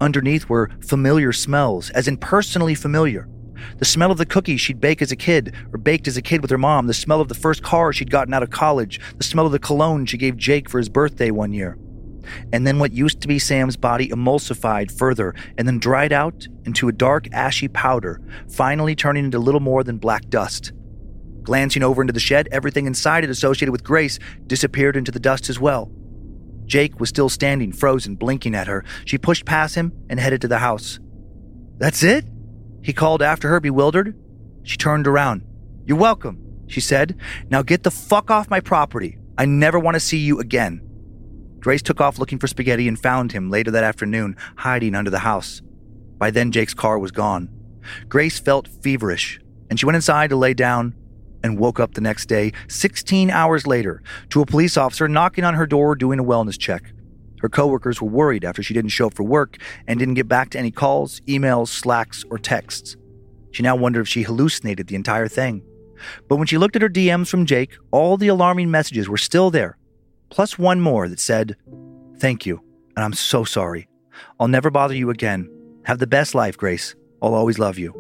Underneath 0.00 0.48
were 0.48 0.70
familiar 0.86 1.32
smells, 1.32 1.90
as 1.90 2.06
in 2.06 2.16
personally 2.16 2.74
familiar. 2.74 3.28
The 3.78 3.84
smell 3.84 4.10
of 4.10 4.18
the 4.18 4.26
cookies 4.26 4.60
she'd 4.60 4.80
bake 4.80 5.02
as 5.02 5.12
a 5.12 5.16
kid, 5.16 5.54
or 5.72 5.78
baked 5.78 6.08
as 6.08 6.16
a 6.16 6.22
kid 6.22 6.42
with 6.42 6.50
her 6.50 6.58
mom, 6.58 6.86
the 6.86 6.94
smell 6.94 7.20
of 7.20 7.28
the 7.28 7.34
first 7.34 7.62
car 7.62 7.92
she'd 7.92 8.10
gotten 8.10 8.32
out 8.32 8.42
of 8.42 8.50
college, 8.50 9.00
the 9.16 9.24
smell 9.24 9.46
of 9.46 9.52
the 9.52 9.58
cologne 9.58 10.06
she 10.06 10.16
gave 10.16 10.36
Jake 10.36 10.68
for 10.68 10.78
his 10.78 10.88
birthday 10.88 11.30
one 11.30 11.52
year 11.52 11.76
and 12.52 12.66
then 12.66 12.78
what 12.78 12.92
used 12.92 13.20
to 13.20 13.28
be 13.28 13.38
Sam's 13.38 13.76
body 13.76 14.08
emulsified 14.08 14.90
further 14.90 15.34
and 15.58 15.66
then 15.66 15.78
dried 15.78 16.12
out 16.12 16.46
into 16.64 16.88
a 16.88 16.92
dark, 16.92 17.28
ashy 17.32 17.68
powder, 17.68 18.20
finally 18.48 18.94
turning 18.94 19.24
into 19.24 19.38
little 19.38 19.60
more 19.60 19.84
than 19.84 19.98
black 19.98 20.28
dust. 20.28 20.72
Glancing 21.42 21.82
over 21.82 22.02
into 22.02 22.12
the 22.12 22.20
shed, 22.20 22.48
everything 22.52 22.86
inside 22.86 23.24
it 23.24 23.30
associated 23.30 23.72
with 23.72 23.84
Grace 23.84 24.18
disappeared 24.46 24.96
into 24.96 25.10
the 25.10 25.20
dust 25.20 25.48
as 25.48 25.58
well. 25.58 25.90
Jake 26.66 27.00
was 27.00 27.08
still 27.08 27.28
standing, 27.28 27.72
frozen, 27.72 28.14
blinking 28.14 28.54
at 28.54 28.68
her. 28.68 28.84
She 29.04 29.18
pushed 29.18 29.44
past 29.44 29.74
him 29.74 29.92
and 30.08 30.20
headed 30.20 30.40
to 30.42 30.48
the 30.48 30.58
house. 30.58 31.00
That's 31.78 32.02
it? 32.02 32.26
He 32.82 32.92
called 32.92 33.22
after 33.22 33.48
her, 33.48 33.60
bewildered. 33.60 34.16
She 34.62 34.76
turned 34.76 35.06
around. 35.06 35.42
You're 35.84 35.98
welcome, 35.98 36.64
she 36.68 36.80
said. 36.80 37.18
Now 37.50 37.62
get 37.62 37.82
the 37.82 37.90
fuck 37.90 38.30
off 38.30 38.50
my 38.50 38.60
property. 38.60 39.18
I 39.36 39.46
never 39.46 39.78
want 39.78 39.94
to 39.94 40.00
see 40.00 40.18
you 40.18 40.38
again. 40.38 40.82
Grace 41.60 41.82
took 41.82 42.00
off 42.00 42.18
looking 42.18 42.38
for 42.38 42.46
spaghetti 42.46 42.88
and 42.88 42.98
found 42.98 43.32
him 43.32 43.50
later 43.50 43.70
that 43.70 43.84
afternoon, 43.84 44.36
hiding 44.56 44.94
under 44.94 45.10
the 45.10 45.20
house. 45.20 45.60
By 46.18 46.30
then, 46.30 46.52
Jake's 46.52 46.74
car 46.74 46.98
was 46.98 47.10
gone. 47.10 47.50
Grace 48.08 48.38
felt 48.38 48.68
feverish, 48.82 49.40
and 49.68 49.78
she 49.78 49.86
went 49.86 49.96
inside 49.96 50.30
to 50.30 50.36
lay 50.36 50.54
down 50.54 50.94
and 51.42 51.58
woke 51.58 51.80
up 51.80 51.94
the 51.94 52.00
next 52.00 52.26
day, 52.26 52.52
16 52.68 53.30
hours 53.30 53.66
later, 53.66 54.02
to 54.30 54.42
a 54.42 54.46
police 54.46 54.76
officer 54.76 55.08
knocking 55.08 55.44
on 55.44 55.54
her 55.54 55.66
door 55.66 55.94
doing 55.94 56.18
a 56.18 56.24
wellness 56.24 56.58
check. 56.58 56.92
Her 57.40 57.48
coworkers 57.48 58.00
were 58.00 58.08
worried 58.08 58.44
after 58.44 58.62
she 58.62 58.74
didn't 58.74 58.90
show 58.90 59.06
up 59.06 59.14
for 59.14 59.22
work 59.22 59.56
and 59.86 59.98
didn't 59.98 60.14
get 60.14 60.28
back 60.28 60.50
to 60.50 60.58
any 60.58 60.70
calls, 60.70 61.20
emails, 61.20 61.68
slacks, 61.68 62.24
or 62.30 62.38
texts. 62.38 62.96
She 63.52 63.62
now 63.62 63.76
wondered 63.76 64.02
if 64.02 64.08
she 64.08 64.22
hallucinated 64.22 64.86
the 64.86 64.94
entire 64.94 65.28
thing. 65.28 65.62
But 66.28 66.36
when 66.36 66.46
she 66.46 66.58
looked 66.58 66.76
at 66.76 66.82
her 66.82 66.88
DMs 66.88 67.28
from 67.28 67.46
Jake, 67.46 67.76
all 67.90 68.16
the 68.16 68.28
alarming 68.28 68.70
messages 68.70 69.08
were 69.08 69.18
still 69.18 69.50
there, 69.50 69.76
plus 70.30 70.58
one 70.58 70.80
more 70.80 71.08
that 71.08 71.20
said, 71.20 71.56
Thank 72.18 72.46
you, 72.46 72.62
and 72.96 73.04
I'm 73.04 73.12
so 73.12 73.44
sorry. 73.44 73.88
I'll 74.38 74.48
never 74.48 74.70
bother 74.70 74.94
you 74.94 75.10
again. 75.10 75.50
Have 75.84 75.98
the 75.98 76.06
best 76.06 76.34
life, 76.34 76.56
Grace. 76.56 76.94
I'll 77.22 77.34
always 77.34 77.58
love 77.58 77.78
you. 77.78 77.94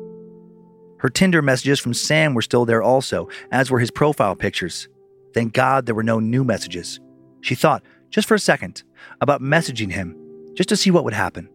Her 0.98 1.08
Tinder 1.08 1.42
messages 1.42 1.80
from 1.80 1.94
Sam 1.94 2.34
were 2.34 2.42
still 2.42 2.66
there 2.66 2.82
also, 2.82 3.28
as 3.50 3.70
were 3.70 3.78
his 3.78 3.90
profile 3.90 4.36
pictures. 4.36 4.88
Thank 5.32 5.54
God 5.54 5.86
there 5.86 5.94
were 5.94 6.02
no 6.02 6.20
new 6.20 6.44
messages. 6.44 7.00
She 7.40 7.54
thought, 7.54 7.82
just 8.10 8.28
for 8.28 8.34
a 8.34 8.40
second, 8.40 8.82
about 9.20 9.40
messaging 9.40 9.92
him, 9.92 10.16
just 10.54 10.68
to 10.68 10.76
see 10.76 10.90
what 10.90 11.04
would 11.04 11.14
happen. 11.14 11.48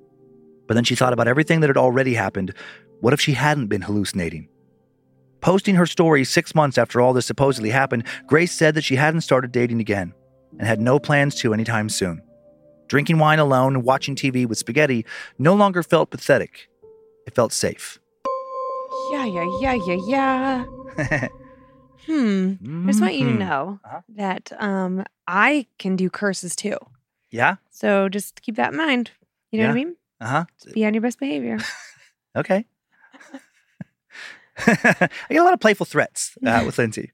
But 0.67 0.73
then 0.73 0.83
she 0.83 0.95
thought 0.95 1.13
about 1.13 1.27
everything 1.27 1.59
that 1.59 1.69
had 1.69 1.77
already 1.77 2.15
happened. 2.15 2.53
What 3.01 3.13
if 3.13 3.21
she 3.21 3.33
hadn't 3.33 3.67
been 3.67 3.83
hallucinating? 3.83 4.49
Posting 5.41 5.75
her 5.75 5.85
story 5.85 6.23
six 6.23 6.55
months 6.55 6.79
after 6.79 6.99
all 6.99 7.13
this 7.13 7.27
supposedly 7.27 7.69
happened, 7.69 8.05
Grace 8.25 8.51
said 8.51 8.73
that 8.73 8.83
she 8.83 8.95
hadn't 8.95 9.21
started 9.21 9.51
dating 9.51 9.79
again 9.79 10.13
and 10.59 10.67
had 10.67 10.79
no 10.79 10.99
plans 10.99 11.35
to 11.35 11.53
anytime 11.53 11.89
soon. 11.89 12.21
Drinking 12.87 13.17
wine 13.19 13.39
alone 13.39 13.75
and 13.75 13.83
watching 13.83 14.15
TV 14.15 14.45
with 14.47 14.57
spaghetti 14.57 15.05
no 15.39 15.55
longer 15.55 15.81
felt 15.83 16.11
pathetic. 16.11 16.69
It 17.25 17.33
felt 17.35 17.51
safe. 17.53 17.99
Yeah, 19.11 19.25
yeah, 19.25 19.47
yeah, 19.61 19.77
yeah, 19.87 20.65
yeah. 20.97 21.27
Hmm. 22.05 22.53
I 22.83 22.87
just 22.87 23.01
want 23.01 23.15
you 23.15 23.25
to 23.25 23.31
Mhm. 23.31 23.39
know 23.39 23.79
Uh-huh. 23.83 24.01
that 24.09 24.51
um 24.59 25.03
I 25.27 25.65
can 25.79 25.95
do 25.95 26.07
curses 26.11 26.55
too. 26.55 26.77
Yeah? 27.31 27.55
So 27.71 28.09
just 28.09 28.43
keep 28.43 28.57
that 28.57 28.71
in 28.73 28.77
mind. 28.77 29.09
You 29.51 29.59
know 29.61 29.65
what 29.65 29.71
I 29.71 29.75
mean? 29.75 29.95
Uh 30.21 30.27
huh. 30.27 30.45
Be 30.75 30.85
on 30.85 30.93
your 30.93 31.01
best 31.01 31.19
behavior. 31.19 31.57
Okay. 32.37 32.65
I 34.67 35.09
get 35.29 35.37
a 35.41 35.43
lot 35.43 35.53
of 35.53 35.59
playful 35.59 35.85
threats 35.85 36.37
uh, 36.45 36.63
with 36.65 36.77
Lynze. 36.77 37.09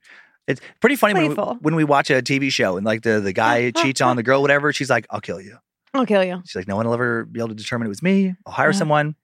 It's 0.47 0.59
pretty 0.79 0.95
funny 0.95 1.13
when 1.13 1.29
we, 1.29 1.35
when 1.61 1.75
we 1.75 1.83
watch 1.83 2.09
a 2.09 2.21
TV 2.21 2.51
show 2.51 2.75
and 2.77 2.85
like 2.85 3.03
the, 3.03 3.19
the 3.19 3.31
guy 3.33 3.71
cheats 3.81 4.01
on 4.01 4.15
the 4.15 4.23
girl, 4.23 4.41
whatever. 4.41 4.73
She's 4.73 4.89
like, 4.89 5.05
I'll 5.09 5.21
kill 5.21 5.39
you. 5.39 5.57
I'll 5.93 6.05
kill 6.05 6.23
you. 6.23 6.41
She's 6.45 6.55
like, 6.55 6.67
no 6.67 6.75
one 6.75 6.85
will 6.87 6.93
ever 6.93 7.25
be 7.25 7.39
able 7.39 7.49
to 7.49 7.55
determine 7.55 7.85
it 7.85 7.89
was 7.89 8.01
me. 8.01 8.35
I'll 8.45 8.53
hire 8.53 8.71
Yeah. 8.71 8.77
someone. 8.77 9.15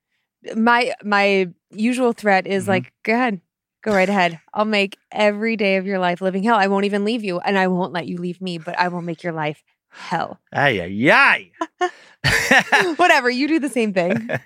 My 0.56 0.94
my 1.04 1.50
usual 1.72 2.14
threat 2.14 2.46
is 2.48 2.66
Mhm. 2.66 2.68
like, 2.70 2.94
go 3.04 3.14
ahead. 3.14 3.42
Go 3.84 3.94
right 3.94 4.08
ahead. 4.10 4.40
I'll 4.54 4.66
make 4.66 4.98
every 5.12 5.56
day 5.56 5.78
of 5.78 5.86
your 5.86 5.98
life 6.00 6.22
living 6.22 6.44
hell. 6.44 6.56
I 6.56 6.68
won't 6.68 6.86
even 6.86 7.04
leave 7.06 7.24
you 7.24 7.40
and 7.40 7.58
I 7.58 7.68
won't 7.68 7.94
let 7.94 8.08
you 8.08 8.18
leave 8.18 8.40
me, 8.42 8.58
but 8.58 8.78
I 8.78 8.88
will 8.90 9.02
make 9.02 9.24
your 9.24 9.34
life 9.34 9.64
hell. 9.90 10.40
Ay, 10.54 10.82
ay, 10.82 11.52
ay. 11.82 12.92
Whatever, 12.98 13.30
you 13.30 13.48
do 13.48 13.60
the 13.60 13.70
same 13.70 13.94
thing. 13.94 14.30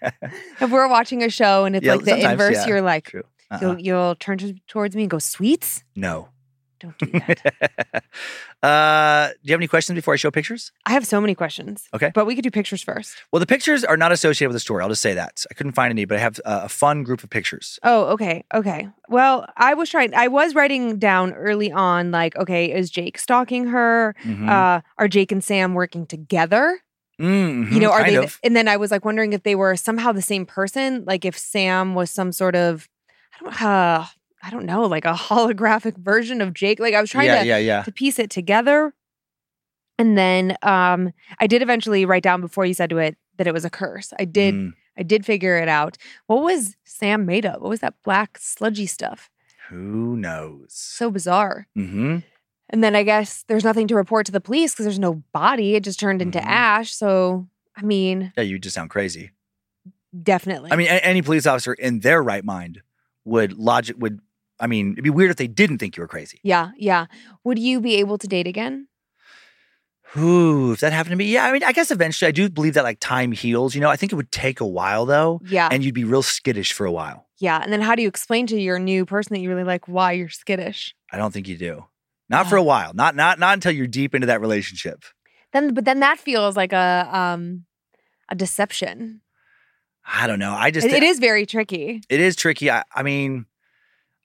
If 0.62 0.70
we're 0.70 0.88
watching 0.88 1.24
a 1.24 1.30
show 1.30 1.66
and 1.66 1.76
it's 1.76 1.86
Yeah, 1.86 1.96
like 1.96 2.06
the 2.06 2.32
inverse, 2.32 2.56
yeah. 2.56 2.68
you're 2.68 2.82
like. 2.82 3.14
Uh-uh. 3.16 3.58
you'll 3.62 3.80
you'll 3.80 4.16
turn 4.16 4.38
to, 4.38 4.54
towards 4.68 4.96
me 4.96 5.04
and 5.04 5.10
go, 5.12 5.18
"Sweets? 5.20 5.84
No. 5.96 6.30
Don't 6.82 6.98
do 6.98 7.06
that." 7.20 8.04
uh, 8.64 9.28
do 9.30 9.34
you 9.44 9.54
have 9.54 9.60
any 9.60 9.68
questions 9.68 9.96
before 9.96 10.14
I 10.14 10.18
show 10.18 10.32
pictures? 10.32 10.72
I 10.86 10.92
have 10.92 11.06
so 11.08 11.22
many 11.22 11.36
questions. 11.36 11.88
Okay. 11.94 12.12
But 12.14 12.26
we 12.26 12.36
could 12.36 12.44
do 12.44 12.52
pictures 12.52 12.82
first. 12.82 13.16
Well, 13.32 13.40
the 13.40 13.46
pictures 13.46 13.84
are 13.84 13.98
not 13.98 14.12
associated 14.12 14.50
with 14.50 14.56
the 14.56 14.60
story. 14.60 14.84
I'll 14.84 14.90
just 14.90 15.02
say 15.02 15.14
that. 15.14 15.44
I 15.50 15.54
couldn't 15.54 15.74
find 15.74 15.92
any, 15.92 16.06
but 16.06 16.18
I 16.18 16.20
have 16.22 16.40
uh, 16.46 16.62
a 16.64 16.70
fun 16.70 17.04
group 17.04 17.24
of 17.24 17.30
pictures. 17.30 17.80
Oh, 17.84 18.06
okay. 18.14 18.44
Okay. 18.54 18.88
Well, 19.10 19.46
I 19.58 19.74
was 19.74 19.90
trying 19.90 20.14
I 20.14 20.28
was 20.28 20.56
writing 20.56 20.98
down 21.00 21.34
early 21.34 21.72
on 21.72 22.12
like, 22.12 22.36
okay, 22.36 22.72
is 22.72 22.90
Jake 22.90 23.18
stalking 23.18 23.68
her? 23.68 24.16
Mhm. 24.24 24.50
Uh 24.50 24.82
are 24.98 25.08
Jake 25.08 25.32
and 25.32 25.44
Sam 25.44 25.74
working 25.74 26.06
together? 26.06 26.80
Mhm, 27.20 27.72
You 27.72 27.80
know, 27.80 27.92
are 27.92 28.04
they 28.04 28.16
of. 28.16 28.40
and 28.44 28.56
then 28.56 28.68
I 28.68 28.78
was 28.78 28.90
like 28.90 29.06
wondering 29.06 29.34
if 29.34 29.44
they 29.44 29.54
were 29.54 29.76
somehow 29.76 30.12
the 30.12 30.22
same 30.24 30.46
person, 30.46 31.04
like 31.06 31.24
if 31.26 31.38
Sam 31.38 31.94
was 31.94 32.10
some 32.10 32.32
sort 32.32 32.56
of 32.56 32.88
I 33.40 33.44
don't 33.44 33.62
uh, 33.62 34.06
I 34.44 34.50
don't 34.50 34.66
know, 34.66 34.84
like 34.86 35.06
a 35.06 35.14
holographic 35.30 35.98
version 35.98 36.42
of 36.42 36.54
Jake. 36.54 36.80
Like 36.80 36.94
I 36.94 37.02
was 37.02 37.10
trying 37.12 37.28
yeah, 37.28 37.42
to 37.42 37.48
yeah, 37.48 37.58
yeah. 37.58 37.84
to 37.84 37.92
piece 37.92 38.20
it 38.20 38.30
together. 38.30 38.94
And 39.98 40.18
then 40.18 40.58
um 40.64 41.14
I 41.40 41.48
did 41.48 41.62
eventually 41.62 42.06
write 42.06 42.24
down 42.24 42.42
before 42.42 42.66
you 42.66 42.74
said 42.74 42.90
to 42.90 42.98
it 42.98 43.18
that 43.38 43.48
it 43.48 43.54
was 43.54 43.66
a 43.66 43.70
curse. 43.70 44.14
I 44.20 44.26
did 44.26 44.54
Mm, 44.56 44.74
I 44.98 45.04
did 45.04 45.26
figure 45.26 45.58
it 45.58 45.70
out. 45.70 45.98
What 46.28 46.44
was 46.44 46.76
Sam 46.84 47.26
made 47.26 47.46
of? 47.46 47.62
What 47.62 47.70
was 47.70 47.80
that 47.82 47.96
black 48.04 48.38
sludgy 48.40 48.86
stuff? 48.88 49.30
who 49.70 50.18
knows? 50.18 50.66
So 50.74 51.10
bizarre. 51.10 51.66
Mm-hmm. 51.78 52.18
And 52.72 52.84
then 52.84 52.94
I 52.94 53.04
guess 53.04 53.46
there's 53.48 53.64
nothing 53.64 53.88
to 53.88 53.96
report 53.96 54.26
to 54.26 54.32
the 54.34 54.42
police 54.42 54.74
because 54.74 54.84
there's 54.86 55.00
no 55.00 55.24
body. 55.34 55.76
It 55.76 55.84
just 55.86 55.98
turned 56.00 56.22
into 56.22 56.40
Mhm. 56.40 56.46
ash. 56.46 56.92
So 56.94 57.48
I 57.78 57.84
mean, 57.84 58.34
Yeah, 58.36 58.44
you 58.44 58.60
just 58.60 58.76
sound 58.76 58.90
crazy. 58.90 59.32
definitely. 60.24 60.72
I 60.72 60.76
mean, 60.76 60.88
a- 60.88 61.06
any 61.06 61.22
police 61.22 61.46
officer 61.46 61.74
in 61.74 62.00
their 62.02 62.22
right 62.22 62.44
mind 62.44 62.82
would 63.24 63.54
logic 63.54 63.96
would. 64.00 64.20
I 64.62 64.68
mean, 64.68 64.92
it'd 64.94 65.04
be 65.04 65.10
weird 65.10 65.32
if 65.32 65.38
they 65.38 65.48
didn't 65.48 65.80
think 65.80 65.98
you 65.98 66.02
were 66.02 66.08
crazy. 66.08 66.40
yeah, 66.44 66.70
yeah. 66.78 67.08
Would 67.44 67.60
you 67.60 67.82
be 67.82 67.96
able 67.96 68.18
to 68.20 68.28
date 68.28 68.48
again? 68.48 68.88
Ooh, 70.18 70.74
if 70.74 70.82
that 70.82 70.92
happened 70.92 71.12
to 71.12 71.16
me, 71.16 71.26
yeah. 71.32 71.46
I 71.46 71.54
mean, 71.54 71.64
I 71.64 71.72
guess 71.72 71.90
eventually, 71.90 72.28
I 72.28 72.32
do 72.32 72.50
believe 72.50 72.74
that 72.74 72.84
like 72.84 73.00
time 73.00 73.32
heals. 73.32 73.74
You 73.76 73.80
know, 73.82 73.90
I 73.90 73.96
think 73.96 74.12
it 74.12 74.16
would 74.16 74.32
take 74.32 74.60
a 74.60 74.68
while 74.68 75.06
though, 75.06 75.40
Yeah, 75.46 75.70
and 75.72 75.84
you'd 75.86 75.96
be 75.96 76.04
real 76.04 76.22
skittish 76.22 76.74
for 76.74 76.86
a 76.86 76.92
while. 76.92 77.28
yeah. 77.40 77.62
And 77.64 77.72
then 77.72 77.80
how 77.82 77.96
do 77.96 78.02
you 78.02 78.10
explain 78.10 78.46
to 78.48 78.60
your 78.60 78.78
new 78.78 79.06
person 79.06 79.34
that 79.34 79.40
you 79.40 79.48
really 79.50 79.64
like 79.64 79.88
why 79.88 80.12
you're 80.12 80.28
skittish? 80.30 80.94
I 81.12 81.18
don't 81.18 81.32
think 81.34 81.48
you 81.48 81.58
do. 81.58 81.86
Not 82.30 82.48
for 82.48 82.56
a 82.58 82.64
while. 82.64 82.92
Not 82.94 83.16
not 83.16 83.40
not 83.40 83.54
until 83.56 83.72
you're 83.74 83.88
deep 83.88 84.14
into 84.16 84.28
that 84.28 84.42
relationship. 84.42 85.04
Then, 85.54 85.74
but 85.74 85.84
then 85.86 86.00
that 86.02 86.18
feels 86.20 86.56
like 86.58 86.72
a 86.74 87.08
um 87.12 87.66
a 88.30 88.36
deception. 88.36 89.22
I 90.06 90.28
don't 90.28 90.40
know. 90.40 90.54
I 90.54 90.72
just 90.72 90.88
It- 90.88 90.94
it 90.94 91.04
is 91.04 91.20
very 91.20 91.46
tricky. 91.46 92.02
it 92.10 92.20
is 92.20 92.36
tricky. 92.36 92.70
I, 92.72 92.84
I 92.94 93.04
mean, 93.04 93.46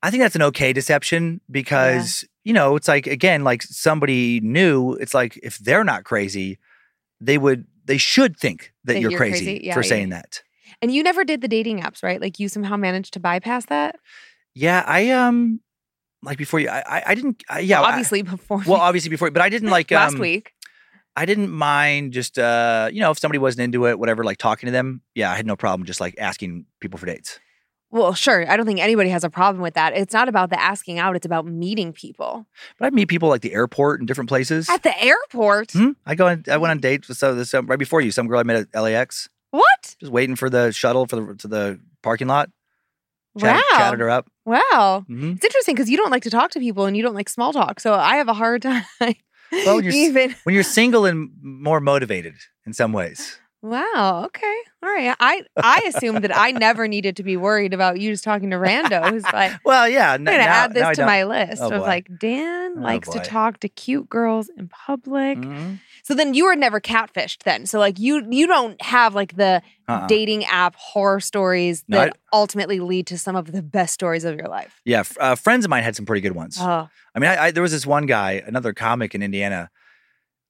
I 0.02 0.10
think 0.10 0.22
that's 0.22 0.36
an 0.36 0.42
okay 0.42 0.72
deception 0.72 1.40
because 1.50 2.24
you 2.44 2.52
know 2.52 2.76
it's 2.76 2.88
like 2.88 3.06
again, 3.06 3.44
like 3.44 3.62
somebody 3.62 4.40
new. 4.40 4.92
It's 4.94 5.14
like 5.14 5.38
if 5.42 5.58
they're 5.58 5.84
not 5.84 6.04
crazy, 6.04 6.58
they 7.20 7.38
would 7.38 7.66
they 7.84 7.98
should 7.98 8.36
think 8.36 8.72
that, 8.84 8.94
That 8.94 9.00
you're, 9.00 9.10
you're 9.10 9.18
crazy, 9.18 9.44
crazy. 9.44 9.66
Yeah, 9.66 9.74
for 9.74 9.82
yeah. 9.82 9.88
saying 9.88 10.08
that. 10.10 10.42
And 10.82 10.92
you 10.92 11.02
never 11.02 11.24
did 11.24 11.40
the 11.40 11.48
dating 11.48 11.80
apps, 11.80 12.02
right? 12.02 12.20
Like 12.20 12.38
you 12.38 12.48
somehow 12.48 12.76
managed 12.76 13.14
to 13.14 13.20
bypass 13.20 13.66
that. 13.66 13.96
Yeah, 14.54 14.82
I 14.86 15.10
um 15.10 15.60
like 16.22 16.38
before 16.38 16.60
you. 16.60 16.68
I 16.68 16.82
I, 16.86 17.02
I 17.08 17.14
didn't. 17.14 17.42
I, 17.48 17.60
yeah, 17.60 17.80
I- 17.80 17.90
obviously 17.90 18.22
before 18.22 18.62
well, 18.66 18.80
obviously 18.80 19.10
before, 19.10 19.30
but 19.30 19.42
I 19.42 19.48
didn't 19.48 19.70
like 19.70 19.90
last 19.90 20.14
um, 20.14 20.20
week. 20.20 20.52
I 21.18 21.24
didn't 21.24 21.50
mind 21.50 22.12
just 22.12 22.38
uh 22.38 22.90
you 22.92 23.00
know 23.00 23.10
if 23.10 23.18
somebody 23.18 23.38
wasn't 23.38 23.62
into 23.62 23.86
it, 23.86 23.98
whatever, 23.98 24.22
like 24.24 24.36
talking 24.38 24.66
to 24.66 24.72
them. 24.72 25.00
Yeah, 25.14 25.30
I 25.30 25.36
had 25.36 25.46
no 25.46 25.56
problem 25.56 25.86
just 25.86 26.00
like 26.00 26.14
asking 26.18 26.66
people 26.80 26.98
for 26.98 27.06
dates. 27.06 27.40
Well, 27.90 28.14
sure. 28.14 28.50
I 28.50 28.56
don't 28.56 28.66
think 28.66 28.80
anybody 28.80 29.10
has 29.10 29.24
a 29.24 29.30
problem 29.30 29.62
with 29.62 29.74
that. 29.74 29.96
It's 29.96 30.12
not 30.12 30.28
about 30.28 30.50
the 30.50 30.60
asking 30.60 30.98
out, 30.98 31.16
it's 31.16 31.26
about 31.26 31.46
meeting 31.46 31.92
people. 31.92 32.46
But 32.78 32.86
I 32.86 32.90
meet 32.90 33.06
people 33.08 33.28
like 33.28 33.42
the 33.42 33.54
airport 33.54 34.00
and 34.00 34.08
different 34.08 34.28
places. 34.28 34.68
At 34.68 34.82
the 34.82 34.98
airport. 35.02 35.72
Hmm? 35.72 35.90
I 36.04 36.14
go. 36.14 36.26
On, 36.26 36.44
I 36.50 36.56
went 36.56 36.72
on 36.72 36.78
dates 36.78 37.08
with 37.08 37.16
some, 37.16 37.42
some 37.44 37.66
right 37.66 37.78
before 37.78 38.00
you. 38.00 38.10
Some 38.10 38.26
girl 38.26 38.40
I 38.40 38.42
met 38.42 38.66
at 38.72 38.80
LAX. 38.82 39.28
What? 39.50 39.96
Just 40.00 40.12
waiting 40.12 40.36
for 40.36 40.50
the 40.50 40.72
shuttle 40.72 41.06
for 41.06 41.16
the 41.16 41.34
to 41.36 41.48
the 41.48 41.80
parking 42.02 42.26
lot. 42.28 42.50
Chat, 43.38 43.54
wow. 43.56 43.78
Chatted 43.78 44.00
her 44.00 44.10
up. 44.10 44.28
Wow. 44.44 45.04
hmm 45.06 45.32
It's 45.32 45.44
interesting 45.44 45.74
because 45.74 45.90
you 45.90 45.96
don't 45.96 46.10
like 46.10 46.22
to 46.24 46.30
talk 46.30 46.50
to 46.52 46.58
people 46.60 46.86
and 46.86 46.96
you 46.96 47.02
don't 47.02 47.14
like 47.14 47.28
small 47.28 47.52
talk. 47.52 47.80
So 47.80 47.94
I 47.94 48.16
have 48.16 48.28
a 48.28 48.34
hard 48.34 48.62
time. 48.62 48.84
Well, 49.52 49.80
you're 49.80 49.92
even 49.92 50.34
When 50.44 50.54
you're 50.54 50.64
single 50.64 51.04
and 51.04 51.30
more 51.42 51.80
motivated 51.80 52.34
in 52.66 52.72
some 52.72 52.92
ways. 52.92 53.38
Wow. 53.66 54.22
Okay. 54.26 54.56
All 54.82 54.88
right. 54.88 55.16
I 55.18 55.42
I 55.56 55.82
assumed 55.88 56.22
that 56.22 56.36
I 56.36 56.52
never 56.52 56.86
needed 56.86 57.16
to 57.16 57.22
be 57.24 57.36
worried 57.36 57.74
about 57.74 57.98
you 58.00 58.12
just 58.12 58.22
talking 58.24 58.50
to 58.50 58.56
randos, 58.56 59.22
but 59.30 59.58
Well, 59.64 59.88
yeah. 59.88 60.12
I'm 60.12 60.22
gonna 60.24 60.38
add 60.38 60.72
this 60.72 60.96
to 60.98 61.04
my 61.06 61.24
list 61.24 61.60
Oh, 61.62 61.72
of 61.72 61.80
like 61.82 62.08
Dan 62.18 62.74
Oh, 62.76 62.80
likes 62.80 63.08
to 63.10 63.18
talk 63.20 63.60
to 63.60 63.68
cute 63.68 64.08
girls 64.08 64.48
in 64.56 64.68
public. 64.68 65.38
Mhm. 65.38 65.80
So 66.04 66.14
then 66.14 66.34
you 66.34 66.44
were 66.44 66.54
never 66.54 66.80
catfished 66.80 67.42
then. 67.42 67.66
So 67.66 67.80
like 67.80 67.98
you 67.98 68.24
you 68.30 68.46
don't 68.46 68.80
have 68.80 69.14
like 69.16 69.36
the 69.36 69.62
Uh-uh. 69.88 70.06
dating 70.06 70.44
app 70.44 70.76
horror 70.76 71.18
stories 71.20 71.82
No, 71.88 71.98
that 71.98 72.16
ultimately 72.32 72.78
lead 72.78 73.08
to 73.08 73.18
some 73.18 73.34
of 73.34 73.50
the 73.50 73.62
best 73.62 73.94
stories 73.94 74.24
of 74.24 74.36
your 74.36 74.46
life. 74.48 74.80
Yeah, 74.84 75.02
uh, 75.18 75.34
friends 75.34 75.64
of 75.64 75.70
mine 75.70 75.82
had 75.82 75.96
some 75.96 76.06
pretty 76.06 76.20
good 76.20 76.36
ones. 76.36 76.58
Oh. 76.60 76.88
I 77.14 77.18
mean, 77.18 77.30
I, 77.30 77.44
I, 77.46 77.50
there 77.50 77.62
was 77.62 77.72
this 77.72 77.86
one 77.86 78.06
guy, 78.06 78.42
another 78.46 78.72
comic 78.74 79.14
in 79.14 79.22
Indiana. 79.22 79.70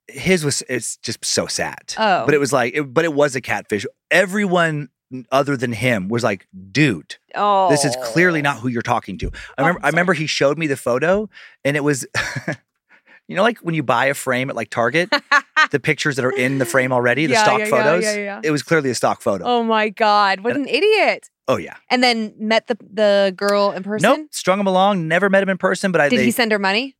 His 0.08 0.44
was 0.44 0.62
it's 0.68 0.96
just 0.98 1.24
so 1.24 1.46
sad. 1.46 1.94
Oh. 1.98 2.24
but 2.24 2.34
it 2.34 2.38
was 2.38 2.52
like, 2.52 2.74
it, 2.74 2.82
but 2.94 3.04
it 3.04 3.12
was 3.12 3.34
a 3.36 3.40
catfish. 3.40 3.84
Everyone 4.10 4.88
other 5.30 5.56
than 5.56 5.72
him 5.72 6.08
was 6.08 6.24
like, 6.24 6.46
dude, 6.72 7.16
Oh. 7.34 7.68
this 7.70 7.84
is 7.84 7.96
clearly 8.02 8.42
not 8.42 8.56
oh. 8.56 8.60
who 8.60 8.68
you're 8.68 8.82
talking 8.82 9.18
to. 9.18 9.30
I 9.56 9.62
remember, 9.62 9.80
I 9.84 9.88
remember 9.88 10.12
he 10.14 10.26
showed 10.26 10.58
me 10.58 10.66
the 10.66 10.76
photo, 10.76 11.28
and 11.64 11.76
it 11.76 11.84
was, 11.84 12.06
you 13.28 13.36
know, 13.36 13.42
like 13.42 13.58
when 13.58 13.74
you 13.74 13.82
buy 13.82 14.06
a 14.06 14.14
frame 14.14 14.50
at 14.50 14.56
like 14.56 14.70
Target, 14.70 15.10
the 15.70 15.80
pictures 15.80 16.16
that 16.16 16.24
are 16.24 16.30
in 16.36 16.58
the 16.58 16.66
frame 16.66 16.92
already, 16.92 17.26
the 17.26 17.34
Yeah, 17.34 17.42
stock 17.44 17.58
yeah, 17.60 17.64
photos. 17.66 18.04
yeah, 18.04 18.14
yeah. 18.16 18.40
It 18.42 18.50
was 18.50 18.62
clearly 18.62 18.90
a 18.90 18.94
stock 18.94 19.20
photo. 19.22 19.44
Oh 19.44 19.62
my 19.64 19.88
God. 19.88 20.40
What 20.40 20.56
an 20.56 20.66
idiot. 20.68 21.30
Oh 21.48 21.56
yeah, 21.56 21.76
And 21.90 22.02
then 22.02 22.34
met 22.40 22.66
the 22.66 22.76
the 22.92 23.32
girl 23.36 23.70
in 23.70 23.84
person. 23.84 24.02
nope, 24.10 24.28
strung 24.32 24.58
him 24.58 24.66
along. 24.66 25.06
Never 25.06 25.30
met 25.30 25.44
him 25.44 25.48
in 25.48 25.58
person, 25.58 25.92
but 25.92 26.00
I 26.00 26.08
Did 26.08 26.18
they, 26.18 26.24
he 26.24 26.30
send 26.32 26.50
her 26.50 26.58
money? 26.58 26.96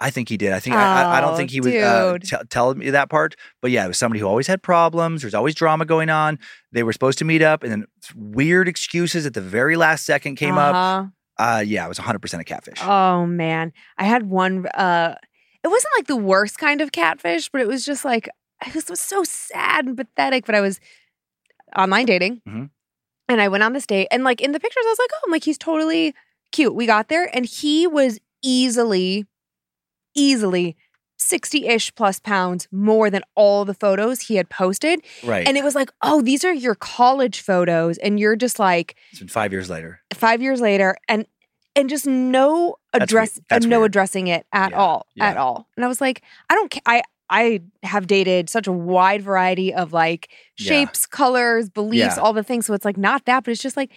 I 0.00 0.10
think 0.10 0.28
he 0.28 0.36
did. 0.36 0.52
I 0.52 0.60
think 0.60 0.76
I, 0.76 1.02
I, 1.02 1.18
I 1.18 1.20
don't 1.20 1.32
Oh, 1.32 1.36
think 1.36 1.50
he 1.50 1.60
was 1.60 1.74
uh, 1.74 2.18
t- 2.22 2.36
telling 2.50 2.78
me 2.78 2.90
that 2.90 3.08
part, 3.08 3.34
but 3.62 3.70
yeah, 3.70 3.84
it 3.84 3.88
was 3.88 3.96
somebody 3.98 4.20
who 4.20 4.26
always 4.26 4.46
had 4.46 4.62
problems. 4.62 5.22
There's 5.22 5.34
always 5.34 5.54
drama 5.54 5.84
going 5.86 6.10
on. 6.10 6.38
They 6.72 6.82
were 6.82 6.92
supposed 6.92 7.18
to 7.18 7.24
meet 7.24 7.40
up, 7.42 7.62
and 7.62 7.72
then 7.72 7.86
weird 8.14 8.68
excuses 8.68 9.24
at 9.26 9.32
the 9.34 9.40
very 9.40 9.76
last 9.76 10.04
second 10.04 10.36
came 10.36 10.58
up. 10.58 10.74
Uh-huh. 10.74 11.06
Uh, 11.38 11.60
yeah, 11.60 11.84
it 11.84 11.88
was 11.88 11.98
100 11.98 12.18
percent 12.20 12.40
a 12.40 12.44
catfish. 12.44 12.78
Oh 12.82 13.26
man. 13.26 13.72
I 13.98 14.04
had 14.04 14.28
one 14.30 14.66
uh 14.68 15.14
it 15.64 15.68
wasn't 15.68 15.92
like 15.98 16.06
the 16.06 16.16
worst 16.16 16.58
kind 16.58 16.80
of 16.80 16.92
catfish, 16.92 17.48
but 17.50 17.60
it 17.60 17.66
was 17.66 17.84
just 17.84 18.04
like 18.04 18.28
it 18.66 18.74
was, 18.74 18.84
it 18.84 18.90
was 18.90 19.00
so 19.00 19.22
sad 19.24 19.84
and 19.86 19.96
pathetic. 19.96 20.46
But 20.46 20.54
I 20.54 20.60
was 20.60 20.80
online 21.76 22.06
dating 22.06 22.40
Mhm. 22.48 22.70
and 23.28 23.40
I 23.40 23.48
went 23.48 23.64
on 23.64 23.72
this 23.72 23.86
date 23.86 24.08
and 24.10 24.24
like 24.24 24.40
in 24.40 24.52
the 24.52 24.60
pictures 24.60 24.84
I 24.86 24.90
was 24.90 24.98
like, 24.98 25.10
oh, 25.14 25.20
I'm 25.26 25.32
like, 25.32 25.44
he's 25.44 25.58
totally 25.58 26.14
cute. 26.52 26.74
We 26.74 26.86
got 26.86 27.08
there 27.08 27.28
and 27.36 27.44
he 27.44 27.86
was 27.86 28.18
easily, 28.42 29.26
easily 30.16 30.76
60-ish 31.18 31.94
plus 31.94 32.20
pounds 32.20 32.68
more 32.70 33.08
than 33.10 33.22
all 33.34 33.64
the 33.64 33.72
photos 33.74 34.20
he 34.20 34.36
had 34.36 34.50
posted. 34.50 35.00
right, 35.24 35.46
And 35.48 35.56
it 35.56 35.64
was 35.64 35.74
like, 35.74 35.90
oh, 36.02 36.20
these 36.20 36.44
are 36.44 36.52
your 36.52 36.74
college 36.74 37.40
photos. 37.40 37.96
And 37.98 38.20
you're 38.20 38.36
just 38.36 38.58
like, 38.58 38.96
it's 39.10 39.20
been 39.20 39.28
five 39.28 39.50
years 39.52 39.70
later. 39.70 40.00
five 40.12 40.42
years 40.42 40.60
later 40.60 40.96
and 41.08 41.26
and 41.74 41.90
just 41.90 42.06
no 42.06 42.76
address. 42.94 43.38
Uh, 43.50 43.58
no 43.60 43.80
weird. 43.80 43.90
addressing 43.90 44.26
it 44.28 44.46
at 44.52 44.70
Yeah, 44.72 44.78
all 44.78 45.06
at 45.20 45.36
all 45.36 45.68
and 45.76 45.84
i 45.84 45.88
was 45.88 46.00
like 46.00 46.22
i 46.48 46.54
don't 46.54 46.70
ca- 46.70 46.80
i 46.86 47.02
i 47.28 47.60
have 47.82 48.06
dated 48.06 48.48
such 48.48 48.66
a 48.66 48.72
wide 48.72 49.20
variety 49.20 49.74
of 49.74 49.92
like 49.92 50.30
Yeah. 50.58 50.68
shapes 50.68 51.04
colors 51.04 51.68
beliefs 51.68 52.16
Yeah. 52.16 52.22
all 52.22 52.32
the 52.32 52.42
things 52.42 52.64
so 52.64 52.72
it's 52.72 52.86
like 52.86 52.96
not 52.96 53.26
that 53.26 53.44
but 53.44 53.50
it's 53.50 53.60
just 53.62 53.76
like 53.76 53.90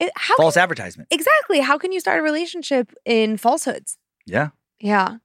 it, 0.00 0.12
how 0.16 0.36
False 0.36 0.54
can, 0.54 0.64
advertisement. 0.64 1.08
exactly 1.10 1.60
how 1.60 1.78
can 1.78 1.92
you 1.92 2.00
start 2.00 2.18
a 2.20 2.22
relationship 2.22 2.92
in 3.06 3.38
falsehoods 3.38 3.96
Yeah, 4.26 4.48
yeah 4.78 5.16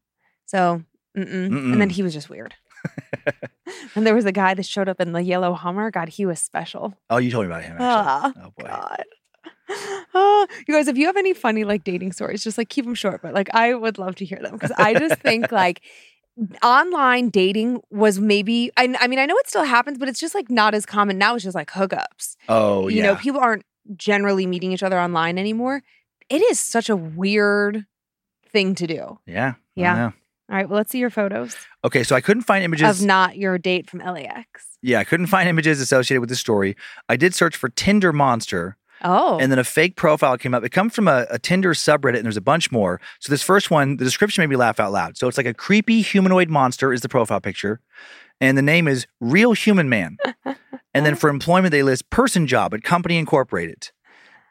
so 0.50 0.82
mm-mm. 1.16 1.72
and 1.72 1.80
then 1.80 1.90
he 1.90 2.02
was 2.02 2.14
just 2.14 2.30
weird 2.30 2.56
and 3.96 4.08
there 4.08 4.16
was 4.16 4.26
a 4.26 4.32
guy 4.32 4.54
that 4.54 4.66
showed 4.66 4.90
up 4.90 5.00
in 5.00 5.12
the 5.12 5.22
yellow 5.22 5.54
hummer 5.54 5.92
god 5.92 6.10
he 6.10 6.26
was 6.26 6.40
special 6.40 6.96
oh, 7.10 7.18
you 7.18 7.30
told 7.30 7.46
me 7.46 7.52
about 7.52 7.64
him. 7.64 7.74
Actually. 7.74 7.88
Ah, 7.88 8.34
oh 8.38 8.54
boy. 8.58 8.68
God. 8.68 9.04
Oh, 10.14 10.48
you 10.68 10.74
guys, 10.74 10.88
if 10.88 10.98
you 10.98 11.06
have 11.06 11.18
any 11.18 11.34
funny 11.34 11.64
like 11.64 11.84
dating 11.84 12.12
stories, 12.12 12.44
just 12.44 12.58
like 12.58 12.70
keep 12.70 12.86
them 12.86 12.96
short. 12.96 13.22
But 13.22 13.34
like, 13.34 13.54
I 13.54 13.74
would 13.74 13.98
love 13.98 14.16
to 14.16 14.26
hear 14.26 14.40
them 14.42 14.54
because 14.54 14.72
I 14.78 14.94
just 14.94 15.22
think 15.22 15.52
like 15.52 15.82
online 16.64 17.30
dating 17.30 17.82
was 17.90 18.20
maybe. 18.20 18.72
I, 18.78 18.96
I 19.00 19.08
mean, 19.08 19.20
I 19.20 19.26
know 19.26 19.38
it 19.38 19.48
still 19.48 19.64
happens, 19.64 19.98
but 19.98 20.08
it's 20.08 20.20
just 20.20 20.36
like 20.36 20.50
not 20.50 20.74
as 20.74 20.86
common 20.86 21.18
now. 21.18 21.36
It's 21.36 21.44
just 21.44 21.56
like 21.56 21.70
hookups. 21.70 22.36
Oh 22.48 22.88
you 22.88 22.98
yeah. 22.98 23.04
know, 23.04 23.16
people 23.16 23.40
aren't 23.40 23.66
generally 23.96 24.46
meeting 24.46 24.72
each 24.72 24.84
other 24.84 25.00
online 25.00 25.38
anymore. 25.38 25.84
It 26.30 26.42
is 26.44 26.60
such 26.60 26.90
a 26.90 26.96
weird 26.96 27.86
thing 28.52 28.76
to 28.76 28.88
do. 28.88 29.20
yeah. 29.26 29.54
Yeah. 29.76 30.12
All 30.50 30.56
right, 30.56 30.68
well, 30.68 30.78
let's 30.78 30.92
see 30.92 30.98
your 31.00 31.12
photos 31.12 31.56
Okay, 31.86 32.04
so 32.04 32.16
I 32.16 32.22
couldn't 32.22 32.44
find 32.44 32.64
images. 32.64 33.02
of 33.02 33.06
not 33.06 33.38
your 33.38 33.58
date 33.58 33.90
from 33.90 34.00
LAX. 34.00 34.66
yeah, 34.82 35.00
I 35.00 35.04
couldn't 35.04 35.28
find 35.28 35.48
images 35.48 35.80
associated 35.80 36.22
with 36.22 36.30
the 36.30 36.36
story. 36.36 36.76
I 37.08 37.16
did 37.16 37.34
search 37.36 37.56
for 37.56 37.70
Tinder 37.70 38.12
monster. 38.12 38.76
Oh, 39.02 39.38
and 39.40 39.50
then 39.50 39.60
a 39.60 39.64
fake 39.64 39.96
profile 39.96 40.38
came 40.38 40.54
up. 40.54 40.64
It 40.66 40.72
comes 40.72 40.94
from 40.94 41.08
a, 41.08 41.26
a 41.30 41.40
Tinder 41.40 41.74
subreddit, 41.74 42.18
and 42.18 42.26
there's 42.26 42.36
a 42.36 42.42
bunch 42.42 42.70
more. 42.70 43.00
So 43.20 43.32
this 43.32 43.42
first 43.42 43.72
one, 43.72 43.96
the 43.96 44.04
description 44.04 44.42
made 44.42 44.50
me 44.50 44.58
laugh 44.58 44.78
out 44.78 44.92
loud. 44.92 45.18
So 45.18 45.30
it's 45.30 45.38
like 45.38 45.46
a 45.46 45.54
creepy 45.54 46.02
humanoid 46.02 46.50
monster 46.50 46.92
is 46.92 47.00
the 47.00 47.08
profile 47.08 47.40
picture, 47.40 47.80
and 48.42 48.58
the 48.58 48.62
name 48.62 48.90
is 48.90 49.08
Real 49.22 49.54
Human 49.54 49.88
Man. 49.88 50.18
and 50.94 51.06
then 51.06 51.16
for 51.16 51.30
employment, 51.30 51.72
they 51.72 51.82
list 51.84 52.10
person 52.10 52.46
job 52.46 52.74
at 52.74 52.84
company 52.84 53.18
incorporated. 53.18 53.90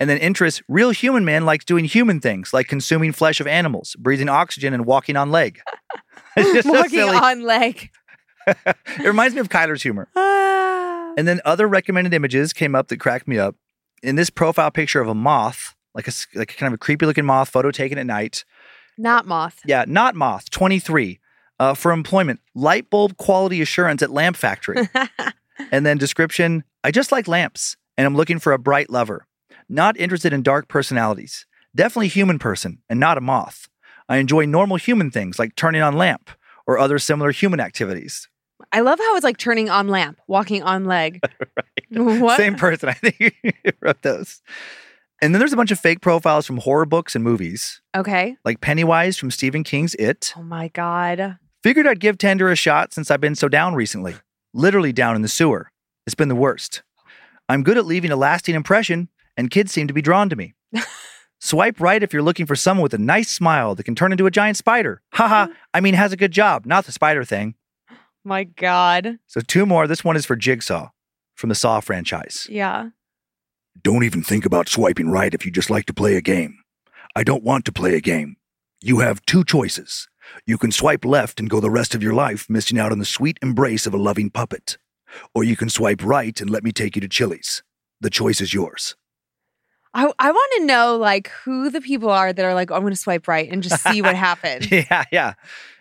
And 0.00 0.08
then 0.08 0.18
interests, 0.18 0.62
real 0.68 0.90
human 0.90 1.24
man 1.24 1.44
likes 1.44 1.64
doing 1.64 1.84
human 1.84 2.20
things 2.20 2.52
like 2.52 2.68
consuming 2.68 3.12
flesh 3.12 3.40
of 3.40 3.46
animals, 3.46 3.96
breathing 3.98 4.28
oxygen, 4.28 4.72
and 4.72 4.86
walking 4.86 5.16
on 5.16 5.30
leg. 5.30 5.60
it's 6.36 6.52
just 6.52 6.68
so 6.68 6.74
walking 6.74 6.90
silly. 6.90 7.16
on 7.16 7.42
leg. 7.42 7.90
it 8.46 9.04
reminds 9.04 9.34
me 9.34 9.40
of 9.40 9.48
Kyler's 9.48 9.82
humor. 9.82 10.08
Ah. 10.14 11.12
And 11.16 11.26
then 11.26 11.40
other 11.44 11.66
recommended 11.66 12.14
images 12.14 12.52
came 12.52 12.74
up 12.74 12.88
that 12.88 12.98
cracked 12.98 13.26
me 13.26 13.38
up. 13.38 13.56
In 14.02 14.14
this 14.14 14.30
profile 14.30 14.70
picture 14.70 15.00
of 15.00 15.08
a 15.08 15.14
moth, 15.14 15.74
like 15.94 16.06
a 16.06 16.12
like 16.36 16.56
kind 16.56 16.72
of 16.72 16.74
a 16.74 16.78
creepy 16.78 17.04
looking 17.04 17.24
moth, 17.24 17.48
photo 17.48 17.72
taken 17.72 17.98
at 17.98 18.06
night. 18.06 18.44
Not 18.96 19.26
moth. 19.26 19.60
Yeah, 19.64 19.84
not 19.88 20.14
moth, 20.14 20.48
23. 20.50 21.18
Uh, 21.60 21.74
for 21.74 21.90
employment, 21.90 22.38
light 22.54 22.88
bulb 22.88 23.16
quality 23.16 23.60
assurance 23.60 24.00
at 24.00 24.10
lamp 24.10 24.36
factory. 24.36 24.88
and 25.72 25.84
then 25.84 25.98
description, 25.98 26.62
I 26.84 26.92
just 26.92 27.10
like 27.10 27.26
lamps 27.26 27.76
and 27.96 28.06
I'm 28.06 28.14
looking 28.14 28.38
for 28.38 28.52
a 28.52 28.58
bright 28.58 28.90
lover. 28.90 29.26
Not 29.68 29.96
interested 29.98 30.32
in 30.32 30.42
dark 30.42 30.68
personalities. 30.68 31.46
Definitely 31.74 32.08
human 32.08 32.38
person 32.38 32.78
and 32.88 32.98
not 32.98 33.18
a 33.18 33.20
moth. 33.20 33.68
I 34.08 34.16
enjoy 34.16 34.46
normal 34.46 34.76
human 34.78 35.10
things 35.10 35.38
like 35.38 35.54
turning 35.56 35.82
on 35.82 35.94
lamp 35.94 36.30
or 36.66 36.78
other 36.78 36.98
similar 36.98 37.30
human 37.30 37.60
activities. 37.60 38.28
I 38.72 38.80
love 38.80 38.98
how 38.98 39.16
it's 39.16 39.24
like 39.24 39.36
turning 39.36 39.70
on 39.70 39.88
lamp, 39.88 40.18
walking 40.26 40.62
on 40.62 40.84
leg. 40.84 41.20
What? 41.90 42.36
Same 42.36 42.54
person, 42.56 42.88
I 42.90 42.92
think, 42.92 43.18
you 43.42 43.72
wrote 43.80 44.02
those. 44.02 44.42
And 45.22 45.34
then 45.34 45.38
there's 45.38 45.54
a 45.54 45.56
bunch 45.56 45.70
of 45.70 45.80
fake 45.80 46.02
profiles 46.02 46.44
from 46.46 46.58
horror 46.58 46.84
books 46.84 47.14
and 47.14 47.24
movies, 47.24 47.80
Okay. 47.96 48.36
like 48.44 48.60
Pennywise 48.60 49.16
from 49.16 49.30
Stephen 49.30 49.64
King's 49.64 49.94
It. 49.94 50.34
Oh 50.36 50.42
my 50.42 50.68
God. 50.68 51.38
Figured 51.62 51.86
I'd 51.86 51.98
give 51.98 52.18
Tinder 52.18 52.50
a 52.50 52.56
shot 52.56 52.92
since 52.92 53.10
I've 53.10 53.22
been 53.22 53.34
so 53.34 53.48
down 53.48 53.74
recently. 53.74 54.16
Literally 54.52 54.92
down 54.92 55.16
in 55.16 55.22
the 55.22 55.28
sewer. 55.28 55.70
It's 56.06 56.14
been 56.14 56.28
the 56.28 56.34
worst. 56.34 56.82
I'm 57.48 57.62
good 57.62 57.78
at 57.78 57.86
leaving 57.86 58.10
a 58.10 58.16
lasting 58.16 58.54
impression, 58.54 59.08
and 59.38 59.50
kids 59.50 59.72
seem 59.72 59.86
to 59.86 59.94
be 59.94 60.02
drawn 60.02 60.28
to 60.28 60.36
me. 60.36 60.52
Swipe 61.40 61.80
right 61.80 62.02
if 62.02 62.12
you're 62.12 62.22
looking 62.22 62.44
for 62.44 62.56
someone 62.56 62.82
with 62.82 62.92
a 62.92 62.98
nice 62.98 63.30
smile 63.30 63.76
that 63.76 63.84
can 63.84 63.94
turn 63.94 64.10
into 64.10 64.26
a 64.26 64.30
giant 64.30 64.56
spider. 64.56 65.00
Haha, 65.12 65.46
mm-hmm. 65.46 65.52
I 65.72 65.80
mean, 65.80 65.94
has 65.94 66.12
a 66.12 66.16
good 66.16 66.32
job, 66.32 66.66
not 66.66 66.84
the 66.84 66.92
spider 66.92 67.24
thing. 67.24 67.54
My 68.24 68.44
God. 68.44 69.18
So, 69.28 69.40
two 69.40 69.64
more. 69.64 69.86
This 69.86 70.04
one 70.04 70.16
is 70.16 70.26
for 70.26 70.36
Jigsaw 70.36 70.90
from 71.36 71.48
the 71.48 71.54
Saw 71.54 71.78
franchise. 71.80 72.48
Yeah. 72.50 72.90
Don't 73.80 74.02
even 74.02 74.24
think 74.24 74.44
about 74.44 74.68
swiping 74.68 75.08
right 75.08 75.32
if 75.32 75.46
you 75.46 75.52
just 75.52 75.70
like 75.70 75.86
to 75.86 75.94
play 75.94 76.16
a 76.16 76.20
game. 76.20 76.58
I 77.14 77.22
don't 77.22 77.44
want 77.44 77.64
to 77.66 77.72
play 77.72 77.94
a 77.94 78.00
game. 78.00 78.36
You 78.82 78.98
have 78.98 79.24
two 79.24 79.44
choices. 79.44 80.08
You 80.46 80.58
can 80.58 80.72
swipe 80.72 81.04
left 81.04 81.38
and 81.38 81.48
go 81.48 81.60
the 81.60 81.70
rest 81.70 81.94
of 81.94 82.02
your 82.02 82.12
life 82.12 82.50
missing 82.50 82.78
out 82.78 82.90
on 82.90 82.98
the 82.98 83.04
sweet 83.04 83.38
embrace 83.40 83.86
of 83.86 83.94
a 83.94 83.98
loving 83.98 84.30
puppet. 84.30 84.78
Or 85.34 85.44
you 85.44 85.56
can 85.56 85.70
swipe 85.70 86.02
right 86.02 86.38
and 86.40 86.50
let 86.50 86.64
me 86.64 86.72
take 86.72 86.96
you 86.96 87.00
to 87.00 87.08
Chili's. 87.08 87.62
The 88.00 88.10
choice 88.10 88.40
is 88.40 88.52
yours. 88.52 88.96
I, 89.98 90.12
I 90.18 90.30
want 90.30 90.52
to 90.58 90.64
know 90.64 90.96
like 90.96 91.28
who 91.44 91.70
the 91.70 91.80
people 91.80 92.08
are 92.10 92.32
that 92.32 92.44
are 92.44 92.54
like, 92.54 92.70
oh, 92.70 92.74
I'm 92.74 92.82
going 92.82 92.92
to 92.92 92.96
swipe 92.98 93.26
right 93.26 93.50
and 93.50 93.62
just 93.62 93.82
see 93.82 94.00
what 94.00 94.14
happens. 94.28 94.70
Yeah, 94.70 95.04
yeah. 95.10 95.34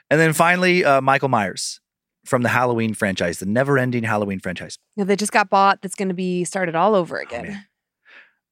And 0.09 0.19
then 0.19 0.33
finally, 0.33 0.83
uh, 0.83 1.01
Michael 1.01 1.29
Myers 1.29 1.79
from 2.25 2.41
the 2.41 2.49
Halloween 2.49 2.93
franchise, 2.93 3.39
the 3.39 3.45
never 3.45 3.77
ending 3.77 4.03
Halloween 4.03 4.39
franchise. 4.39 4.79
Yeah, 4.95 5.03
they 5.03 5.15
just 5.15 5.31
got 5.31 5.49
bought 5.49 5.81
that's 5.81 5.95
going 5.95 6.07
to 6.07 6.13
be 6.15 6.43
started 6.45 6.75
all 6.75 6.95
over 6.95 7.17
again. 7.19 7.47
man. 7.47 7.65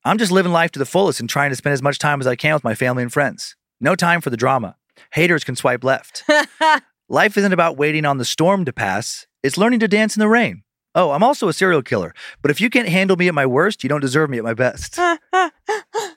I'm 0.04 0.18
just 0.20 0.32
living 0.32 0.52
life 0.52 0.72
to 0.72 0.80
the 0.80 0.86
fullest 0.86 1.20
and 1.20 1.28
trying 1.28 1.50
to 1.50 1.56
spend 1.56 1.74
as 1.74 1.82
much 1.82 1.98
time 1.98 2.22
as 2.22 2.28
I 2.28 2.36
can 2.36 2.54
with 2.54 2.64
my 2.64 2.76
family 2.76 3.02
and 3.02 3.12
friends. 3.12 3.56
No 3.82 3.96
time 3.96 4.22
for 4.22 4.30
the 4.30 4.38
drama. 4.38 4.76
Haters 5.14 5.44
can 5.44 5.56
swipe 5.56 5.84
left. 5.84 6.24
Life 7.10 7.38
isn't 7.38 7.54
about 7.54 7.78
waiting 7.78 8.06
on 8.06 8.18
the 8.18 8.26
storm 8.26 8.66
to 8.66 8.74
pass, 8.74 9.28
it's 9.44 9.58
learning 9.58 9.80
to 9.82 9.88
dance 9.88 10.16
in 10.16 10.20
the 10.20 10.28
rain. 10.28 10.64
Oh, 10.96 11.12
I'm 11.12 11.22
also 11.24 11.48
a 11.50 11.54
serial 11.54 11.82
killer, 11.84 12.14
but 12.42 12.50
if 12.52 12.60
you 12.62 12.70
can't 12.70 12.88
handle 12.88 13.18
me 13.18 13.28
at 13.28 13.34
my 13.34 13.46
worst, 13.46 13.84
you 13.84 13.90
don't 13.90 14.00
deserve 14.02 14.30
me 14.30 14.38
at 14.38 14.44
my 14.44 14.54
best. 14.54 14.96
that 15.34 15.52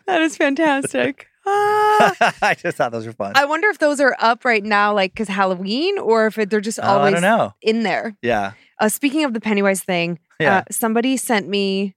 is 0.08 0.36
fantastic. 0.36 1.26
Ah. 1.50 2.34
I 2.42 2.52
just 2.52 2.76
thought 2.76 2.92
those 2.92 3.06
were 3.06 3.12
fun. 3.14 3.32
I 3.34 3.46
wonder 3.46 3.68
if 3.68 3.78
those 3.78 4.00
are 4.00 4.14
up 4.18 4.44
right 4.44 4.62
now, 4.62 4.92
like 4.92 5.12
because 5.14 5.28
Halloween, 5.28 5.98
or 5.98 6.26
if 6.26 6.36
it, 6.36 6.50
they're 6.50 6.60
just 6.60 6.78
Oh, 6.78 6.82
I 6.82 6.86
always 6.88 7.14
don't 7.14 7.22
know. 7.22 7.54
in 7.62 7.84
there. 7.84 8.14
Yeah. 8.20 8.52
Uh, 8.78 8.90
speaking 8.90 9.24
of 9.24 9.32
the 9.32 9.40
Pennywise 9.40 9.82
thing, 9.82 10.18
Yeah. 10.38 10.58
uh, 10.58 10.62
somebody 10.70 11.16
sent 11.16 11.48
me 11.48 11.94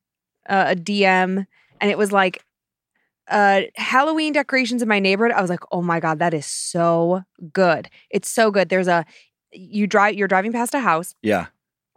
uh, 0.47 0.67
a 0.69 0.75
DM, 0.77 1.45
and 1.81 1.91
it 1.91 1.97
was 1.97 2.13
like 2.13 2.45
uh, 3.29 3.63
Halloween 3.75 4.31
decorations 4.31 4.81
in 4.81 4.87
my 4.87 4.99
neighborhood. 4.99 5.35
I 5.35 5.41
was 5.41 5.49
like, 5.49 5.63
oh 5.69 5.81
my 5.81 5.99
god, 5.99 6.19
that 6.19 6.33
is 6.33 6.45
so 6.45 7.23
good. 7.51 7.89
It's 8.09 8.29
so 8.29 8.51
good. 8.51 8.69
There's 8.69 8.87
a 8.87 9.05
you 9.51 9.85
drive. 9.85 10.15
You're 10.15 10.29
driving 10.29 10.53
past 10.53 10.73
a 10.73 10.79
house, 10.79 11.13
yeah. 11.21 11.47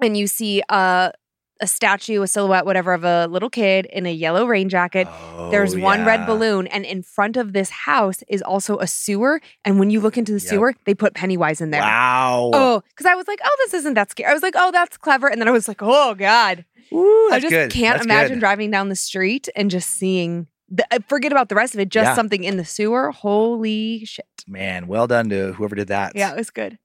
And 0.05 0.17
you 0.17 0.27
see 0.27 0.63
a 0.69 1.13
a 1.61 1.67
statue, 1.69 2.21
a 2.21 2.27
silhouette, 2.27 2.67
whatever, 2.67 2.93
of 2.93 3.05
a 3.05 3.27
little 3.29 3.49
kid 3.49 3.87
in 3.87 4.07
a 4.07 4.13
yellow 4.13 4.45
rain 4.45 4.69
jacket. 4.69 5.07
There's 5.53 5.75
Oh, 5.77 5.79
one 5.81 6.05
red 6.05 6.27
balloon, 6.27 6.67
and 6.67 6.85
in 6.85 7.03
front 7.05 7.37
of 7.37 7.53
this 7.53 7.71
house 7.71 8.25
is 8.29 8.43
also 8.43 8.79
a 8.79 8.89
sewer. 8.89 9.41
And 9.65 9.79
when 9.79 9.89
you 9.89 10.01
look 10.01 10.19
into 10.19 10.33
the 10.33 10.41
Yep. 10.41 10.49
sewer, 10.49 10.75
they 10.85 10.95
put 10.95 11.15
Pennywise 11.15 11.61
in 11.61 11.71
there. 11.71 11.81
Wow. 11.81 12.51
Oh, 12.53 12.83
because 12.91 13.07
I 13.07 13.15
was 13.15 13.29
like, 13.29 13.39
oh, 13.45 13.57
this 13.61 13.73
isn't 13.75 13.95
that 13.95 14.11
scary. 14.11 14.31
I 14.31 14.35
was 14.35 14.43
like, 14.43 14.55
oh, 14.57 14.73
that's 14.73 14.97
clever. 14.97 15.29
And 15.29 15.41
then 15.41 15.47
I 15.47 15.53
was 15.53 15.69
like, 15.69 15.81
oh, 15.81 16.15
God. 16.15 16.65
Ooh, 16.93 17.29
I 17.33 17.39
just 17.39 17.51
good. 17.51 17.71
can't 17.71 17.95
That's 17.99 18.05
imagine 18.07 18.35
good. 18.35 18.41
driving 18.41 18.71
down 18.73 18.89
the 18.89 18.97
street 18.97 19.49
and 19.55 19.71
just 19.71 19.91
seeing, 19.91 20.49
the, 20.69 20.85
uh, 20.91 20.99
forget 21.09 21.31
about 21.31 21.49
the 21.51 21.55
rest 21.55 21.75
of 21.75 21.81
it, 21.81 21.89
just 21.89 22.09
Yeah. 22.11 22.15
something 22.15 22.43
in 22.43 22.57
the 22.57 22.65
sewer. 22.65 23.13
Holy 23.13 24.05
shit. 24.05 24.27
Man, 24.49 24.87
well 24.89 25.07
done 25.07 25.29
to 25.31 25.53
whoever 25.53 25.77
did 25.77 25.89
that. 25.89 26.13
Yeah, 26.17 26.33
it 26.33 26.37
was 26.37 26.51
good. 26.51 26.79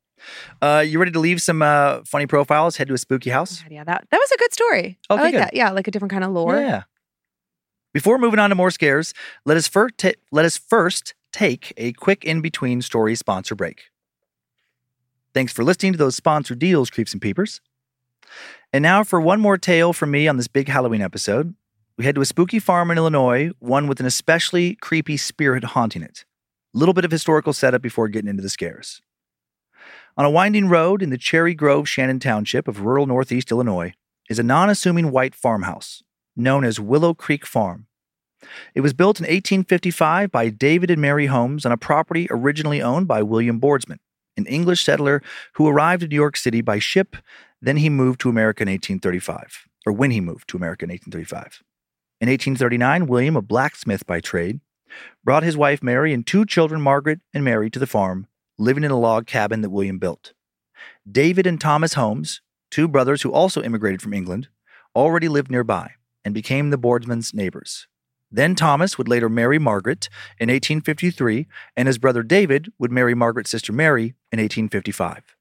Uh, 0.61 0.83
you 0.85 0.99
ready 0.99 1.11
to 1.11 1.19
leave 1.19 1.41
some 1.41 1.61
uh, 1.61 2.01
funny 2.05 2.25
profiles? 2.25 2.77
Head 2.77 2.87
to 2.87 2.93
a 2.93 2.97
spooky 2.97 3.29
house. 3.29 3.61
God, 3.61 3.71
yeah, 3.71 3.83
that, 3.83 4.07
that 4.11 4.17
was 4.17 4.31
a 4.31 4.37
good 4.37 4.53
story. 4.53 4.97
Okay, 5.09 5.19
I 5.19 5.23
like 5.23 5.33
good. 5.33 5.41
that. 5.41 5.53
Yeah, 5.53 5.71
like 5.71 5.87
a 5.87 5.91
different 5.91 6.11
kind 6.11 6.23
of 6.23 6.31
lore. 6.31 6.57
Yeah. 6.59 6.83
Before 7.93 8.17
moving 8.17 8.39
on 8.39 8.49
to 8.49 8.55
more 8.55 8.71
scares, 8.71 9.13
let 9.45 9.57
us 9.57 9.67
first 9.67 9.97
ta- 9.97 10.11
let 10.31 10.45
us 10.45 10.57
first 10.57 11.15
take 11.31 11.73
a 11.77 11.93
quick 11.93 12.23
in 12.23 12.41
between 12.41 12.81
story 12.81 13.15
sponsor 13.15 13.55
break. 13.55 13.85
Thanks 15.33 15.53
for 15.53 15.63
listening 15.63 15.93
to 15.93 15.97
those 15.97 16.15
sponsor 16.15 16.55
deals, 16.55 16.89
creeps 16.89 17.13
and 17.13 17.21
peepers. 17.21 17.61
And 18.71 18.83
now 18.83 19.03
for 19.03 19.19
one 19.19 19.39
more 19.39 19.57
tale 19.57 19.93
from 19.93 20.11
me 20.11 20.27
on 20.27 20.37
this 20.37 20.47
big 20.47 20.67
Halloween 20.67 21.01
episode. 21.01 21.55
We 21.97 22.05
head 22.05 22.15
to 22.15 22.21
a 22.21 22.25
spooky 22.25 22.59
farm 22.59 22.91
in 22.91 22.97
Illinois, 22.97 23.51
one 23.59 23.87
with 23.87 23.99
an 23.99 24.05
especially 24.05 24.75
creepy 24.75 25.17
spirit 25.17 25.63
haunting 25.63 26.01
it. 26.01 26.23
A 26.73 26.77
little 26.77 26.93
bit 26.93 27.03
of 27.03 27.11
historical 27.11 27.51
setup 27.51 27.81
before 27.81 28.07
getting 28.07 28.29
into 28.29 28.41
the 28.41 28.49
scares. 28.49 29.01
On 30.17 30.25
a 30.25 30.29
winding 30.29 30.67
road 30.67 31.01
in 31.01 31.09
the 31.09 31.17
Cherry 31.17 31.53
Grove 31.53 31.87
Shannon 31.87 32.19
Township 32.19 32.67
of 32.67 32.81
rural 32.81 33.05
northeast 33.05 33.51
Illinois 33.51 33.93
is 34.29 34.39
a 34.39 34.43
non 34.43 34.69
assuming 34.69 35.11
white 35.11 35.35
farmhouse 35.35 36.03
known 36.35 36.63
as 36.63 36.79
Willow 36.79 37.13
Creek 37.13 37.45
Farm. 37.45 37.87
It 38.73 38.81
was 38.81 38.93
built 38.93 39.19
in 39.19 39.23
1855 39.23 40.31
by 40.31 40.49
David 40.49 40.89
and 40.89 41.01
Mary 41.01 41.25
Holmes 41.25 41.65
on 41.65 41.71
a 41.71 41.77
property 41.77 42.27
originally 42.29 42.81
owned 42.81 43.07
by 43.07 43.21
William 43.21 43.59
Boardsman, 43.59 43.99
an 44.37 44.45
English 44.45 44.83
settler 44.83 45.21
who 45.55 45.67
arrived 45.67 46.03
in 46.03 46.09
New 46.09 46.15
York 46.15 46.37
City 46.37 46.61
by 46.61 46.79
ship. 46.79 47.17
Then 47.61 47.77
he 47.77 47.89
moved 47.89 48.21
to 48.21 48.29
America 48.29 48.63
in 48.63 48.69
1835, 48.69 49.67
or 49.85 49.91
when 49.91 50.11
he 50.11 50.21
moved 50.21 50.47
to 50.49 50.57
America 50.57 50.85
in 50.85 50.89
1835. 50.89 51.61
In 52.21 52.29
1839, 52.29 53.07
William, 53.07 53.35
a 53.35 53.41
blacksmith 53.41 54.05
by 54.05 54.21
trade, 54.21 54.61
brought 55.23 55.43
his 55.43 55.57
wife 55.57 55.83
Mary 55.83 56.13
and 56.13 56.25
two 56.25 56.45
children, 56.45 56.81
Margaret 56.81 57.19
and 57.33 57.43
Mary, 57.43 57.69
to 57.69 57.79
the 57.79 57.87
farm, 57.87 58.27
living 58.59 58.83
in 58.83 58.91
a 58.91 58.99
log 58.99 59.25
cabin 59.25 59.61
that 59.61 59.69
William 59.69 59.97
built. 59.97 60.33
David 61.09 61.47
and 61.47 61.59
Thomas 61.59 61.93
Holmes, 61.93 62.41
two 62.69 62.87
brothers 62.87 63.21
who 63.21 63.31
also 63.31 63.63
immigrated 63.63 64.01
from 64.01 64.13
England, 64.13 64.49
already 64.95 65.27
lived 65.27 65.49
nearby 65.49 65.91
and 66.25 66.33
became 66.33 66.69
the 66.69 66.77
boardsman's 66.77 67.33
neighbors. 67.33 67.87
Then 68.31 68.53
Thomas 68.53 68.97
would 68.97 69.07
later 69.07 69.29
marry 69.29 69.57
Margaret 69.57 70.09
in 70.37 70.49
1853, 70.49 71.47
and 71.75 71.87
his 71.87 71.97
brother 71.97 72.21
David 72.21 72.71
would 72.77 72.91
marry 72.91 73.15
Margaret's 73.15 73.49
sister 73.49 73.73
Mary 73.73 74.13
in 74.31 74.39
1855. 74.39 75.35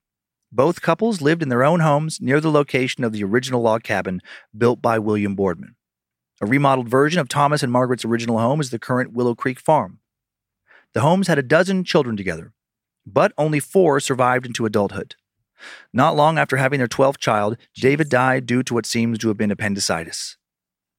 Both 0.51 0.81
couples 0.81 1.21
lived 1.21 1.43
in 1.43 1.51
their 1.51 1.65
own 1.65 1.81
homes 1.81 2.21
near 2.21 2.41
the 2.41 2.51
location 2.51 3.05
of 3.05 3.13
the 3.13 3.25
original 3.25 3.61
log 3.61 3.83
cabin 3.83 4.23
built 4.57 4.81
by 4.81 4.99
William 4.99 5.35
Boardman. 5.35 5.75
A 6.41 6.47
remodeled 6.47 6.89
version 6.89 7.21
of 7.21 7.29
Thomas 7.29 7.63
and 7.63 7.71
Margaret's 7.71 8.05
original 8.05 8.39
home 8.39 8.61
is 8.61 8.71
the 8.71 8.79
current 8.79 9.13
Willow 9.13 9.35
Creek 9.35 9.61
Farm. 9.61 9.99
The 10.95 11.01
Holmes 11.01 11.29
had 11.29 11.39
a 11.39 11.43
dozen 11.43 11.85
children 11.85 12.17
together, 12.17 12.55
but 13.13 13.33
only 13.39 13.61
four 13.61 14.01
survived 14.01 14.47
into 14.47 14.67
adulthood. 14.67 15.15
Not 15.93 16.17
long 16.17 16.39
after 16.39 16.57
having 16.57 16.79
their 16.79 16.89
12th 16.89 17.19
child, 17.19 17.57
David 17.75 18.09
died 18.09 18.47
due 18.47 18.63
to 18.63 18.75
what 18.75 18.87
seems 18.87 19.19
to 19.19 19.29
have 19.29 19.37
been 19.37 19.51
appendicitis. 19.51 20.37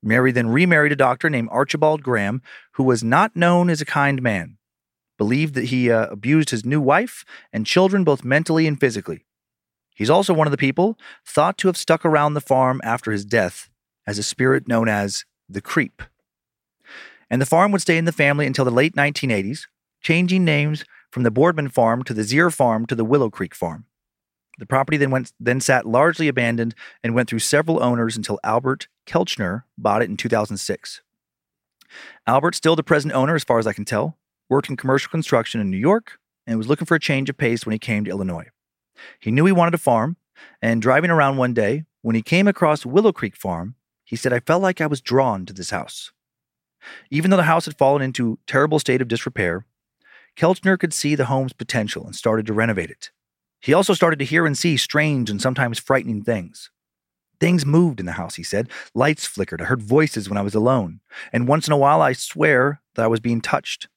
Mary 0.01 0.31
then 0.31 0.49
remarried 0.49 0.91
a 0.91 0.97
doctor 0.97 1.29
named 1.29 1.49
Archibald 1.51 2.03
Graham, 2.03 2.41
who 2.73 2.83
was 2.83 3.03
not 3.03 3.35
known 3.35 3.69
as 3.69 3.81
a 3.81 3.85
kind 3.85 4.21
man, 4.21 4.57
believed 5.17 5.53
that 5.55 5.65
he 5.65 5.91
uh, 5.91 6.07
abused 6.07 6.49
his 6.49 6.65
new 6.65 6.81
wife 6.81 7.25
and 7.51 7.65
children 7.65 8.03
both 8.03 8.23
mentally 8.23 8.65
and 8.65 8.79
physically. 8.79 9.25
He's 9.93 10.09
also 10.09 10.33
one 10.33 10.47
of 10.47 10.51
the 10.51 10.57
people 10.57 10.97
thought 11.25 11.57
to 11.59 11.67
have 11.67 11.75
stuck 11.75 12.05
around 12.05 12.33
the 12.33 12.41
farm 12.41 12.79
after 12.83 13.11
his 13.11 13.25
death 13.25 13.69
as 14.07 14.17
a 14.17 14.23
spirit 14.23 14.67
known 14.67 14.87
as 14.87 15.25
the 15.49 15.61
Creep. 15.61 16.01
And 17.29 17.41
the 17.41 17.45
farm 17.45 17.71
would 17.73 17.81
stay 17.81 17.97
in 17.97 18.05
the 18.05 18.11
family 18.13 18.47
until 18.47 18.65
the 18.65 18.71
late 18.71 18.95
1980s, 18.95 19.67
changing 20.01 20.45
names 20.45 20.85
from 21.11 21.23
the 21.23 21.31
Boardman 21.31 21.69
Farm 21.69 22.03
to 22.03 22.13
the 22.13 22.21
Zier 22.21 22.53
Farm 22.53 22.85
to 22.85 22.95
the 22.95 23.05
Willow 23.05 23.29
Creek 23.29 23.55
Farm. 23.55 23.85
The 24.59 24.65
property 24.65 24.97
then 24.97 25.09
went 25.11 25.31
then 25.39 25.61
sat 25.61 25.85
largely 25.85 26.27
abandoned 26.27 26.75
and 27.03 27.15
went 27.15 27.29
through 27.29 27.39
several 27.39 27.81
owners 27.81 28.17
until 28.17 28.39
Albert 28.43 28.87
Kelchner 29.07 29.63
bought 29.77 30.01
it 30.01 30.09
in 30.09 30.17
2006. 30.17 31.01
Albert, 32.27 32.55
still 32.55 32.75
the 32.75 32.83
present 32.83 33.13
owner 33.13 33.35
as 33.35 33.43
far 33.43 33.57
as 33.57 33.65
I 33.65 33.73
can 33.73 33.85
tell, 33.85 34.17
worked 34.49 34.69
in 34.69 34.77
commercial 34.77 35.09
construction 35.09 35.61
in 35.61 35.71
New 35.71 35.77
York 35.77 36.19
and 36.45 36.57
was 36.57 36.67
looking 36.67 36.85
for 36.85 36.95
a 36.95 36.99
change 36.99 37.29
of 37.29 37.37
pace 37.37 37.65
when 37.65 37.73
he 37.73 37.79
came 37.79 38.03
to 38.03 38.11
Illinois. 38.11 38.47
He 39.19 39.31
knew 39.31 39.45
he 39.45 39.51
wanted 39.51 39.73
a 39.73 39.79
farm, 39.79 40.17
and 40.61 40.81
driving 40.81 41.09
around 41.09 41.37
one 41.37 41.53
day, 41.53 41.85
when 42.01 42.15
he 42.15 42.21
came 42.21 42.47
across 42.47 42.85
Willow 42.85 43.11
Creek 43.11 43.35
Farm, 43.35 43.75
he 44.03 44.15
said, 44.15 44.33
I 44.33 44.39
felt 44.39 44.61
like 44.61 44.81
I 44.81 44.87
was 44.87 45.01
drawn 45.01 45.45
to 45.45 45.53
this 45.53 45.69
house. 45.69 46.11
Even 47.11 47.29
though 47.29 47.37
the 47.37 47.43
house 47.43 47.65
had 47.65 47.77
fallen 47.77 48.01
into 48.01 48.39
terrible 48.47 48.79
state 48.79 49.01
of 49.01 49.07
disrepair, 49.07 49.65
Kelchner 50.39 50.79
could 50.79 50.93
see 50.93 51.15
the 51.15 51.25
home's 51.25 51.51
potential 51.51 52.05
and 52.05 52.15
started 52.15 52.45
to 52.47 52.53
renovate 52.53 52.89
it. 52.89 53.11
He 53.59 53.73
also 53.73 53.93
started 53.93 54.19
to 54.19 54.25
hear 54.25 54.45
and 54.45 54.57
see 54.57 54.77
strange 54.77 55.29
and 55.29 55.41
sometimes 55.41 55.79
frightening 55.79 56.23
things. 56.23 56.71
Things 57.41 57.65
moved 57.65 57.99
in 57.99 58.05
the 58.05 58.13
house, 58.13 58.35
he 58.35 58.43
said. 58.43 58.69
Lights 58.95 59.25
flickered. 59.25 59.61
I 59.61 59.65
heard 59.65 59.81
voices 59.81 60.29
when 60.29 60.37
I 60.37 60.41
was 60.41 60.55
alone. 60.55 61.01
And 61.33 61.45
once 61.45 61.67
in 61.67 61.73
a 61.73 61.77
while, 61.77 62.01
I 62.01 62.13
swear 62.13 62.81
that 62.95 63.03
I 63.03 63.07
was 63.07 63.19
being 63.19 63.41
touched. 63.41 63.89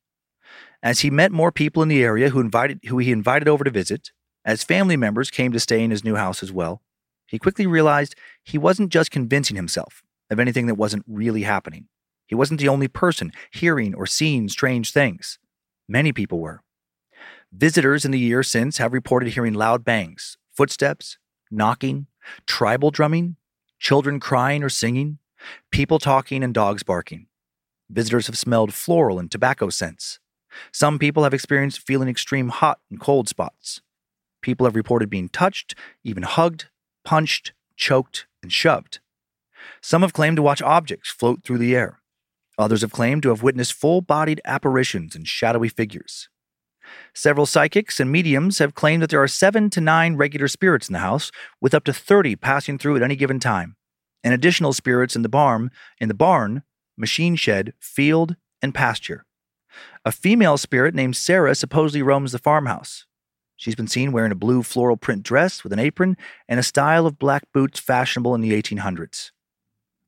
As 0.83 1.01
he 1.01 1.11
met 1.11 1.31
more 1.31 1.53
people 1.53 1.81
in 1.81 1.89
the 1.89 2.03
area 2.03 2.31
who, 2.31 2.41
invited, 2.41 2.81
who 2.89 2.99
he 2.99 3.13
invited 3.13 3.47
over 3.47 3.63
to 3.63 3.71
visit, 3.71 4.11
as 4.45 4.65
family 4.65 4.97
members 4.97 5.31
came 5.31 5.53
to 5.53 5.61
stay 5.61 5.85
in 5.85 5.93
his 5.93 6.03
new 6.03 6.17
house 6.17 6.43
as 6.43 6.51
well, 6.51 6.83
he 7.29 7.39
quickly 7.39 7.69
realized 7.69 8.17
he 8.43 8.59
wasn't 8.59 8.91
just 8.91 9.13
convincing 9.13 9.55
himself 9.55 10.03
of 10.29 10.41
anything 10.41 10.67
that 10.67 10.75
wasn't 10.75 11.05
really 11.07 11.43
happening. 11.43 11.87
He 12.27 12.35
wasn't 12.35 12.59
the 12.59 12.69
only 12.69 12.89
person 12.89 13.33
hearing 13.53 13.95
or 13.95 14.07
seeing 14.07 14.49
strange 14.49 14.91
things. 14.91 15.39
Many 15.93 16.11
people 16.15 16.41
were. 16.41 16.63
Visitors 17.53 18.07
in 18.07 18.13
the 18.13 18.19
year 18.19 18.43
since 18.43 18.79
have 18.79 18.95
reported 18.95 19.35
hearing 19.35 19.53
loud 19.53 19.85
bangs, 19.85 20.39
footsteps, 20.51 21.19
knocking, 21.51 22.07
tribal 22.47 22.91
drumming, 22.91 23.37
children 23.79 24.19
crying 24.19 24.63
or 24.63 24.71
singing, 24.71 25.19
people 25.71 25.99
talking, 25.99 26.43
and 26.43 26.55
dogs 26.55 26.83
barking. 26.83 27.27
Visitors 27.91 28.27
have 28.27 28.39
smelled 28.39 28.73
floral 28.73 29.19
and 29.19 29.31
tobacco 29.31 29.69
scents. 29.69 30.19
Some 30.73 30.99
people 30.99 31.25
have 31.25 31.35
experienced 31.35 31.87
feeling 31.87 32.09
extreme 32.09 32.49
hot 32.49 32.81
and 32.89 32.99
cold 32.99 33.29
spots. 33.29 33.83
People 34.41 34.65
have 34.65 34.75
reported 34.75 35.11
being 35.11 35.29
touched, 35.29 35.75
even 36.03 36.23
hugged, 36.23 36.71
punched, 37.05 37.53
choked, 37.77 38.25
and 38.43 38.51
shoved. 38.51 39.01
Some 39.83 40.01
have 40.01 40.15
claimed 40.15 40.37
to 40.37 40.43
watch 40.43 40.63
objects 40.63 41.11
float 41.11 41.45
through 41.45 41.59
the 41.59 41.77
air. 41.77 42.02
Others 42.59 42.83
have 42.83 42.93
claimed 42.93 43.23
to 43.23 43.31
have 43.31 43.43
witnessed 43.43 43.73
full 43.73 44.01
bodied 44.01 44.41
apparitions 44.45 45.15
and 45.15 45.27
shadowy 45.27 45.69
figures. 45.69 46.29
Several 47.15 47.47
psychics 47.47 48.01
and 48.01 48.11
mediums 48.11 48.59
have 48.59 48.75
claimed 48.75 49.03
that 49.03 49.11
there 49.11 49.23
are 49.23 49.29
seven 49.29 49.71
to 49.71 49.81
nine 49.81 50.17
regular 50.17 50.49
spirits 50.49 50.89
in 50.89 50.93
the 50.93 50.99
house, 50.99 51.31
with 51.61 51.75
up 51.75 51.85
to 51.85 51.93
30 51.93 52.37
passing 52.37 52.79
through 52.79 52.97
at 52.97 53.03
any 53.03 53.17
given 53.17 53.39
time, 53.39 53.77
and 54.23 54.35
additional 54.35 54.73
spirits 54.73 55.17
in 55.17 55.23
the 55.23 55.29
barn, 55.29 55.71
in 55.99 56.09
the 56.09 56.15
barn, 56.15 56.63
machine 56.97 57.37
shed, 57.37 57.73
field, 57.81 58.37
and 58.61 58.75
pasture. 58.75 59.25
A 60.05 60.13
female 60.13 60.59
spirit 60.59 60.95
named 60.95 61.17
Sarah 61.17 61.55
supposedly 61.55 62.03
roams 62.03 62.33
the 62.33 62.39
farmhouse. 62.39 63.07
She's 63.57 63.75
been 63.75 63.87
seen 63.87 64.13
wearing 64.13 64.33
a 64.33 64.37
blue 64.37 64.63
floral 64.63 64.97
print 64.97 65.23
dress 65.23 65.63
with 65.63 65.73
an 65.73 65.79
apron 65.79 66.17
and 66.49 66.59
a 66.59 66.65
style 66.65 67.07
of 67.07 67.19
black 67.19 67.45
boots 67.55 67.79
fashionable 67.79 68.35
in 68.35 68.41
the 68.41 68.53
1800s. 68.61 69.31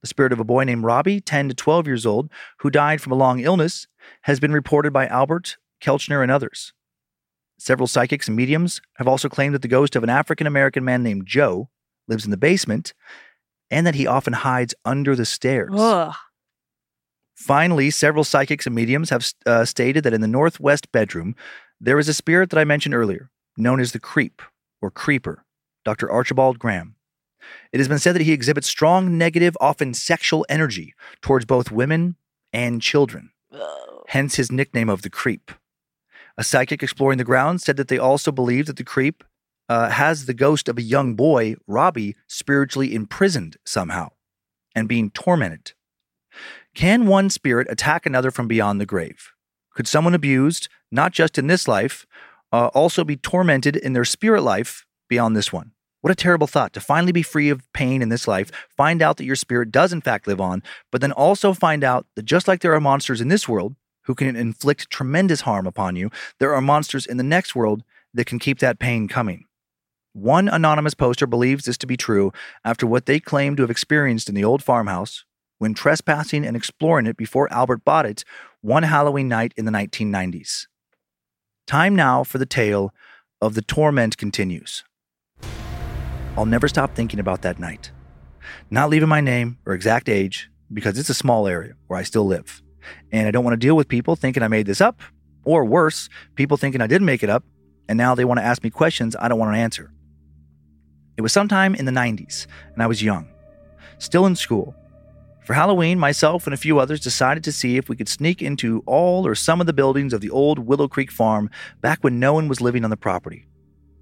The 0.05 0.09
spirit 0.09 0.35
of 0.35 0.39
a 0.39 0.45
boy 0.45 0.65
named 0.65 0.85
Robbie, 0.85 1.23
10 1.23 1.49
to 1.49 1.55
12 1.55 1.87
years 1.87 2.05
old, 2.05 2.29
who 2.59 2.69
died 2.69 3.01
from 3.01 3.13
a 3.13 3.17
long 3.17 3.41
illness, 3.41 3.87
has 4.25 4.39
been 4.39 4.53
reported 4.53 4.93
by 4.93 5.07
Albert, 5.07 5.57
Kelchner, 5.81 6.23
and 6.23 6.31
others. 6.31 6.75
Several 7.59 7.87
psychics 7.87 8.29
and 8.29 8.37
mediums 8.37 8.83
have 8.99 9.09
also 9.09 9.31
claimed 9.31 9.55
that 9.55 9.63
the 9.63 9.67
ghost 9.67 9.97
of 9.97 10.03
an 10.03 10.11
African 10.11 10.47
American 10.47 10.85
man 10.85 11.03
named 11.03 11.25
Joe 11.25 11.71
lives 12.07 12.27
in 12.27 12.31
the 12.31 12.37
basement 12.37 12.93
and 13.71 13.87
that 13.87 13.95
he 13.95 14.07
often 14.07 14.35
hides 14.35 14.75
under 14.85 15.17
the 15.17 15.25
stairs. 15.25 15.73
Ugh. 15.75 16.15
Finally, 17.35 17.91
several 17.91 18.25
psychics 18.25 18.67
and 18.67 18.75
mediums 18.75 19.09
have 19.09 19.27
uh, 19.47 19.65
stated 19.65 20.05
that 20.05 20.13
in 20.13 20.21
the 20.21 20.29
northwest 20.29 20.93
bedroom, 20.93 21.35
there 21.81 21.99
is 21.99 22.11
a 22.11 22.15
spirit 22.15 22.51
that 22.51 22.61
I 22.61 22.65
mentioned 22.65 22.95
earlier, 22.95 23.31
known 23.57 23.81
as 23.81 23.93
the 23.93 24.01
creep 24.01 24.43
or 24.83 24.91
creeper, 24.91 25.47
Dr. 25.83 26.13
Archibald 26.13 26.59
Graham. 26.59 26.94
It 27.73 27.79
has 27.79 27.89
been 27.89 27.99
said 27.99 28.15
that 28.15 28.23
he 28.23 28.33
exhibits 28.33 28.67
strong 28.67 29.19
negative, 29.19 29.57
often 29.61 29.95
sexual 29.95 30.47
energy 30.49 30.95
towards 31.21 31.45
both 31.45 31.71
women 31.71 32.17
and 32.53 32.81
children, 32.81 33.31
hence 34.09 34.37
his 34.37 34.53
nickname 34.53 34.89
of 34.89 35.03
the 35.03 35.11
creep. 35.11 35.51
A 36.37 36.45
psychic 36.45 36.83
exploring 36.83 37.19
the 37.19 37.25
grounds 37.25 37.65
said 37.65 37.77
that 37.77 37.89
they 37.89 37.99
also 37.99 38.33
believe 38.33 38.67
that 38.67 38.77
the 38.77 38.85
creep 38.85 39.23
uh, 39.69 39.91
has 39.91 40.27
the 40.27 40.35
ghost 40.35 40.69
of 40.69 40.79
a 40.79 40.83
young 40.83 41.15
boy, 41.15 41.55
Robbie, 41.67 42.17
spiritually 42.27 42.95
imprisoned 42.95 43.57
somehow 43.65 44.11
and 44.75 44.89
being 44.89 45.11
tormented. 45.11 45.73
Can 46.75 47.07
one 47.07 47.31
spirit 47.31 47.69
attack 47.71 48.05
another 48.07 48.31
from 48.31 48.49
beyond 48.49 48.81
the 48.81 48.87
grave? 48.87 49.33
Could 49.75 49.87
someone 49.87 50.15
abused, 50.15 50.69
not 50.91 51.13
just 51.13 51.39
in 51.39 51.47
this 51.47 51.69
life, 51.69 52.07
uh, 52.53 52.67
also 52.69 53.05
be 53.05 53.17
tormented 53.17 53.77
in 53.77 53.93
their 53.93 54.05
spirit 54.05 54.43
life 54.43 54.85
beyond 55.09 55.37
this 55.37 55.53
one? 55.53 55.73
What 56.05 56.11
a 56.11 56.15
terrible 56.15 56.47
thought 56.47 56.75
to 56.75 56.83
finally 56.83 57.13
be 57.13 57.23
free 57.23 57.49
of 57.49 57.63
pain 57.73 58.03
in 58.03 58.11
this 58.11 58.29
life, 58.29 58.51
find 58.69 59.01
out 59.01 59.17
that 59.17 59.25
your 59.25 59.37
spirit 59.37 59.73
does 59.73 59.91
in 59.91 60.03
fact 60.03 60.27
live 60.27 60.39
on, 60.39 60.63
but 60.93 61.01
then 61.01 61.13
also 61.13 61.55
find 61.55 61.83
out 61.83 62.07
that 62.15 62.27
just 62.27 62.47
like 62.47 62.61
there 62.61 62.75
are 62.75 62.81
monsters 62.81 63.23
in 63.23 63.29
this 63.29 63.49
world 63.49 63.75
who 64.03 64.15
can 64.15 64.37
inflict 64.37 64.91
tremendous 64.91 65.41
harm 65.41 65.67
upon 65.67 65.97
you, 65.97 66.11
there 66.41 66.55
are 66.55 66.61
monsters 66.61 67.07
in 67.07 67.17
the 67.17 67.23
next 67.23 67.57
world 67.57 67.85
that 68.13 68.27
can 68.27 68.39
keep 68.39 68.59
that 68.59 68.79
pain 68.79 69.09
coming. 69.09 69.47
One 70.13 70.47
anonymous 70.47 70.93
poster 70.93 71.27
believes 71.27 71.65
this 71.65 71.79
to 71.79 71.87
be 71.87 71.97
true 71.97 72.33
after 72.67 72.87
what 72.87 73.07
they 73.07 73.19
claim 73.19 73.57
to 73.57 73.63
have 73.63 73.71
experienced 73.71 74.29
in 74.29 74.35
the 74.35 74.45
old 74.45 74.63
farmhouse 74.63 75.25
when 75.57 75.73
trespassing 75.73 76.45
and 76.45 76.55
exploring 76.55 77.07
it 77.07 77.17
before 77.17 77.51
Albert 77.51 77.83
bought 77.83 78.05
it 78.05 78.25
one 78.61 78.83
Halloween 78.83 79.29
night 79.29 79.55
in 79.57 79.65
the 79.65 79.73
1990s. 79.73 80.67
Time 81.67 81.97
now 81.97 82.23
for 82.23 82.37
the 82.37 82.45
tale 82.45 82.93
of 83.41 83.55
The 83.55 83.63
Torment 83.63 84.19
Continues. 84.19 84.85
I'll 86.37 86.47
never 86.47 86.67
stop 86.67 86.97
thinking 86.97 87.21
about 87.21 87.43
that 87.43 87.61
night. 87.61 87.93
Not 88.69 88.91
leaving 88.91 89.09
my 89.09 89.21
name 89.21 89.59
or 89.65 89.73
exact 89.73 90.09
age 90.09 90.51
because 90.73 90.99
it's 90.99 91.09
a 91.09 91.15
small 91.15 91.47
area 91.47 91.75
where 91.87 91.99
I 91.99 92.03
still 92.03 92.27
live. 92.27 92.61
And 93.13 93.29
I 93.29 93.31
don't 93.31 93.45
want 93.45 93.53
to 93.53 93.67
deal 93.67 93.77
with 93.77 93.87
people 93.87 94.17
thinking 94.17 94.43
I 94.43 94.49
made 94.49 94.67
this 94.67 94.81
up, 94.81 95.01
or 95.45 95.65
worse, 95.65 96.09
people 96.35 96.57
thinking 96.57 96.81
I 96.81 96.89
didn't 96.89 97.07
make 97.07 97.23
it 97.23 97.31
up, 97.31 97.45
and 97.89 97.97
now 97.97 98.17
they 98.17 98.25
want 98.25 98.39
to 98.39 98.45
ask 98.45 98.65
me 98.65 98.71
questions 98.71 99.15
I 99.19 99.29
don't 99.29 99.39
want 99.39 99.55
to 99.55 99.61
answer. 99.61 99.93
It 101.17 101.21
was 101.23 101.33
sometime 101.33 101.77
in 101.77 101.85
the 101.85 101.93
90s, 101.93 102.49
and 102.73 102.83
I 102.83 102.89
was 102.89 103.01
young, 103.01 103.29
still 103.99 104.27
in 104.27 104.35
school. 104.35 104.75
For 105.45 105.55
Halloween, 105.55 106.01
myself 106.01 106.49
and 106.49 106.55
a 106.55 106.59
few 106.59 106.81
others 106.81 107.01
decided 107.01 107.45
to 107.45 107.53
see 107.53 107.77
if 107.77 107.89
we 107.89 107.95
could 107.95 108.09
sneak 108.09 108.43
into 108.43 108.83
all 108.87 109.25
or 109.25 109.37
some 109.37 109.61
of 109.61 109.69
the 109.69 109.73
buildings 109.73 110.13
of 110.13 110.21
the 110.21 110.31
old 110.31 110.59
Willow 110.59 110.89
Creek 110.89 111.13
farm 111.13 111.49
back 111.81 112.03
when 112.03 112.19
no 112.19 112.33
one 112.33 112.49
was 112.49 112.61
living 112.61 112.83
on 112.83 112.91
the 112.91 112.97
property. 112.97 113.47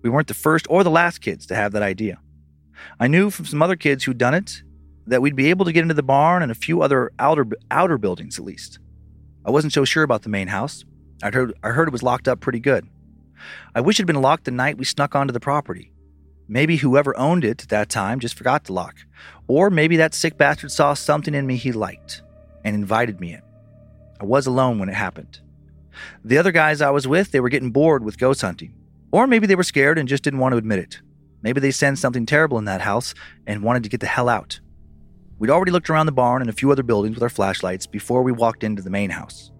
We 0.02 0.10
weren't 0.10 0.28
the 0.28 0.34
first 0.34 0.66
or 0.68 0.84
the 0.84 0.90
last 0.90 1.20
kids 1.20 1.46
to 1.46 1.54
have 1.54 1.72
that 1.72 1.82
idea. 1.82 2.18
I 2.98 3.06
knew 3.06 3.30
from 3.30 3.46
some 3.46 3.62
other 3.62 3.76
kids 3.76 4.04
who'd 4.04 4.18
done 4.18 4.34
it 4.34 4.62
that 5.06 5.22
we'd 5.22 5.36
be 5.36 5.50
able 5.50 5.64
to 5.64 5.72
get 5.72 5.82
into 5.82 5.94
the 5.94 6.02
barn 6.02 6.42
and 6.42 6.52
a 6.52 6.56
few 6.56 6.82
other 6.82 7.12
outer, 7.18 7.46
outer 7.70 7.98
buildings 7.98 8.38
at 8.38 8.44
least. 8.44 8.78
I 9.44 9.50
wasn't 9.50 9.72
so 9.72 9.84
sure 9.84 10.02
about 10.02 10.22
the 10.22 10.28
main 10.28 10.48
house. 10.48 10.84
I'd 11.22 11.34
heard, 11.34 11.54
I 11.62 11.70
heard 11.70 11.88
it 11.88 11.92
was 11.92 12.02
locked 12.02 12.28
up 12.28 12.40
pretty 12.40 12.60
good. 12.60 12.86
I 13.74 13.80
wish 13.80 13.98
it 13.98 14.02
had 14.02 14.06
been 14.06 14.22
locked 14.22 14.44
the 14.44 14.50
night 14.50 14.78
we 14.78 14.84
snuck 14.84 15.14
onto 15.14 15.32
the 15.32 15.40
property. 15.40 15.92
Maybe 16.48 16.76
whoever 16.76 17.16
owned 17.16 17.44
it 17.44 17.62
at 17.62 17.68
that 17.70 17.88
time 17.88 18.20
just 18.20 18.34
forgot 18.34 18.64
to 18.64 18.72
lock. 18.72 18.96
Or 19.48 19.70
maybe 19.70 19.96
that 19.96 20.14
sick 20.14 20.36
bastard 20.36 20.70
saw 20.70 20.94
something 20.94 21.34
in 21.34 21.46
me 21.46 21.56
he 21.56 21.72
liked 21.72 22.22
and 22.64 22.74
invited 22.74 23.20
me 23.20 23.34
in. 23.34 23.42
I 24.20 24.24
was 24.24 24.46
alone 24.46 24.78
when 24.78 24.88
it 24.88 24.94
happened. 24.94 25.40
The 26.24 26.38
other 26.38 26.52
guys 26.52 26.80
I 26.80 26.90
was 26.90 27.08
with, 27.08 27.30
they 27.30 27.40
were 27.40 27.48
getting 27.48 27.70
bored 27.70 28.04
with 28.04 28.18
ghost 28.18 28.40
hunting. 28.42 28.74
Or 29.12 29.26
maybe 29.26 29.46
they 29.46 29.54
were 29.54 29.62
scared 29.62 29.98
and 29.98 30.08
just 30.08 30.24
didn't 30.24 30.40
want 30.40 30.54
to 30.54 30.56
admit 30.56 30.78
it. 30.80 31.00
Maybe 31.42 31.60
they 31.60 31.70
sensed 31.70 32.02
something 32.02 32.26
terrible 32.26 32.58
in 32.58 32.64
that 32.64 32.80
house 32.80 33.14
and 33.46 33.62
wanted 33.62 33.82
to 33.82 33.88
get 33.88 34.00
the 34.00 34.06
hell 34.06 34.28
out. 34.28 34.58
We'd 35.38 35.50
already 35.50 35.72
looked 35.72 35.90
around 35.90 36.06
the 36.06 36.12
barn 36.12 36.40
and 36.40 36.48
a 36.48 36.54
few 36.54 36.72
other 36.72 36.82
buildings 36.82 37.16
with 37.16 37.22
our 37.22 37.28
flashlights 37.28 37.86
before 37.86 38.22
we 38.22 38.32
walked 38.32 38.64
into 38.64 38.80
the 38.80 38.90
main 38.90 39.10
house. 39.10 39.50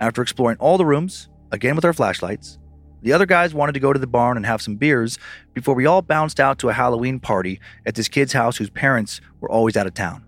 After 0.00 0.22
exploring 0.22 0.56
all 0.58 0.78
the 0.78 0.86
rooms, 0.86 1.28
again 1.52 1.76
with 1.76 1.84
our 1.84 1.92
flashlights, 1.92 2.58
the 3.02 3.12
other 3.12 3.26
guys 3.26 3.54
wanted 3.54 3.72
to 3.72 3.80
go 3.80 3.92
to 3.92 3.98
the 3.98 4.06
barn 4.06 4.36
and 4.36 4.46
have 4.46 4.62
some 4.62 4.76
beers 4.76 5.18
before 5.52 5.74
we 5.74 5.86
all 5.86 6.02
bounced 6.02 6.38
out 6.38 6.58
to 6.60 6.68
a 6.68 6.74
Halloween 6.74 7.18
party 7.18 7.60
at 7.86 7.94
this 7.94 8.08
kid's 8.08 8.32
house 8.32 8.56
whose 8.56 8.70
parents 8.70 9.20
were 9.40 9.50
always 9.50 9.76
out 9.76 9.86
of 9.86 9.94
town. 9.94 10.24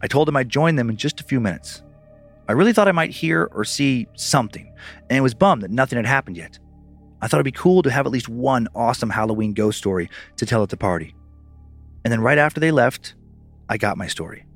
I 0.00 0.06
told 0.06 0.28
them 0.28 0.36
I'd 0.36 0.48
join 0.48 0.76
them 0.76 0.90
in 0.90 0.96
just 0.96 1.20
a 1.20 1.24
few 1.24 1.40
minutes. 1.40 1.82
I 2.48 2.52
really 2.52 2.72
thought 2.72 2.88
I 2.88 2.92
might 2.92 3.10
hear 3.10 3.50
or 3.52 3.64
see 3.64 4.06
something, 4.14 4.72
and 5.10 5.22
was 5.22 5.34
bummed 5.34 5.62
that 5.62 5.70
nothing 5.70 5.96
had 5.96 6.06
happened 6.06 6.36
yet. 6.36 6.58
I 7.20 7.26
thought 7.26 7.38
it'd 7.38 7.44
be 7.44 7.52
cool 7.52 7.82
to 7.82 7.90
have 7.90 8.06
at 8.06 8.12
least 8.12 8.28
one 8.28 8.68
awesome 8.74 9.10
Halloween 9.10 9.52
ghost 9.52 9.78
story 9.78 10.08
to 10.36 10.46
tell 10.46 10.62
at 10.62 10.68
the 10.68 10.76
party. 10.76 11.14
And 12.04 12.12
then 12.12 12.20
right 12.20 12.38
after 12.38 12.60
they 12.60 12.70
left, 12.70 13.14
I 13.68 13.76
got 13.76 13.98
my 13.98 14.06
story. 14.06 14.46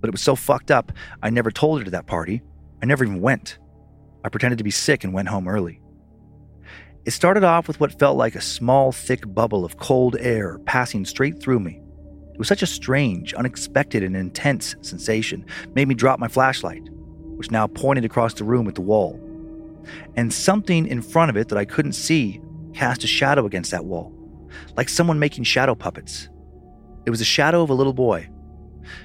But 0.00 0.08
it 0.08 0.12
was 0.12 0.22
so 0.22 0.34
fucked 0.34 0.70
up, 0.70 0.92
I 1.22 1.30
never 1.30 1.50
told 1.50 1.80
it 1.80 1.86
at 1.86 1.92
that 1.92 2.06
party. 2.06 2.42
I 2.82 2.86
never 2.86 3.04
even 3.04 3.20
went. 3.20 3.58
I 4.24 4.28
pretended 4.28 4.58
to 4.58 4.64
be 4.64 4.70
sick 4.70 5.04
and 5.04 5.12
went 5.12 5.28
home 5.28 5.46
early. 5.46 5.80
It 7.04 7.12
started 7.12 7.44
off 7.44 7.68
with 7.68 7.78
what 7.78 7.98
felt 7.98 8.16
like 8.16 8.34
a 8.34 8.40
small, 8.40 8.90
thick 8.92 9.22
bubble 9.32 9.64
of 9.64 9.76
cold 9.76 10.16
air 10.18 10.58
passing 10.60 11.04
straight 11.04 11.40
through 11.40 11.60
me. 11.60 11.80
It 12.32 12.38
was 12.38 12.48
such 12.48 12.62
a 12.62 12.66
strange, 12.66 13.32
unexpected, 13.34 14.02
and 14.02 14.16
intense 14.16 14.74
sensation, 14.80 15.46
made 15.74 15.86
me 15.86 15.94
drop 15.94 16.18
my 16.18 16.28
flashlight, 16.28 16.82
which 17.36 17.50
now 17.50 17.66
pointed 17.66 18.04
across 18.04 18.34
the 18.34 18.44
room 18.44 18.66
at 18.68 18.74
the 18.74 18.80
wall. 18.80 19.20
And 20.16 20.32
something 20.32 20.86
in 20.86 21.02
front 21.02 21.30
of 21.30 21.36
it 21.36 21.48
that 21.48 21.58
I 21.58 21.64
couldn't 21.64 21.92
see 21.92 22.40
cast 22.74 23.04
a 23.04 23.06
shadow 23.06 23.46
against 23.46 23.70
that 23.70 23.84
wall, 23.84 24.12
like 24.76 24.88
someone 24.88 25.18
making 25.18 25.44
shadow 25.44 25.74
puppets. 25.74 26.28
It 27.06 27.10
was 27.10 27.20
the 27.20 27.24
shadow 27.24 27.62
of 27.62 27.70
a 27.70 27.74
little 27.74 27.94
boy, 27.94 28.28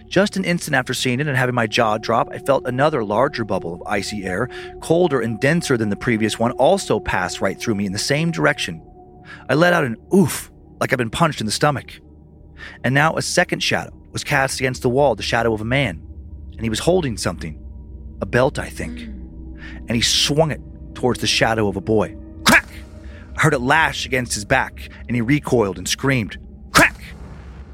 just 0.07 0.37
an 0.37 0.45
instant 0.45 0.75
after 0.75 0.93
seeing 0.93 1.19
it 1.19 1.27
and 1.27 1.37
having 1.37 1.55
my 1.55 1.67
jaw 1.67 1.97
drop, 1.97 2.29
I 2.31 2.39
felt 2.39 2.65
another 2.65 3.03
larger 3.03 3.43
bubble 3.43 3.73
of 3.73 3.83
icy 3.87 4.23
air, 4.23 4.49
colder 4.81 5.21
and 5.21 5.39
denser 5.39 5.77
than 5.77 5.89
the 5.89 5.95
previous 5.95 6.39
one, 6.39 6.51
also 6.53 6.99
pass 6.99 7.41
right 7.41 7.59
through 7.59 7.75
me 7.75 7.85
in 7.85 7.93
the 7.93 7.99
same 7.99 8.31
direction. 8.31 8.81
I 9.49 9.55
let 9.55 9.73
out 9.73 9.83
an 9.83 9.97
oof, 10.13 10.51
like 10.79 10.91
I'd 10.91 10.97
been 10.97 11.09
punched 11.09 11.39
in 11.39 11.45
the 11.45 11.51
stomach. 11.51 11.99
And 12.83 12.93
now 12.93 13.15
a 13.15 13.21
second 13.21 13.61
shadow 13.61 13.91
was 14.11 14.23
cast 14.23 14.59
against 14.59 14.81
the 14.81 14.89
wall, 14.89 15.15
the 15.15 15.23
shadow 15.23 15.53
of 15.53 15.61
a 15.61 15.65
man. 15.65 16.05
And 16.53 16.61
he 16.61 16.69
was 16.69 16.79
holding 16.79 17.17
something 17.17 17.57
a 18.21 18.25
belt, 18.25 18.59
I 18.59 18.69
think. 18.69 18.99
And 18.99 19.91
he 19.91 20.01
swung 20.01 20.51
it 20.51 20.61
towards 21.01 21.19
the 21.19 21.25
shadow 21.25 21.67
of 21.67 21.75
a 21.75 21.81
boy. 21.81 22.15
Crack! 22.45 22.67
I 23.35 23.41
heard 23.41 23.55
it 23.55 23.59
lash 23.59 24.05
against 24.05 24.35
his 24.35 24.45
back, 24.45 24.87
and 25.07 25.15
he 25.15 25.21
recoiled 25.21 25.79
and 25.79 25.89
screamed. 25.89 26.37
Crack! 26.71 26.95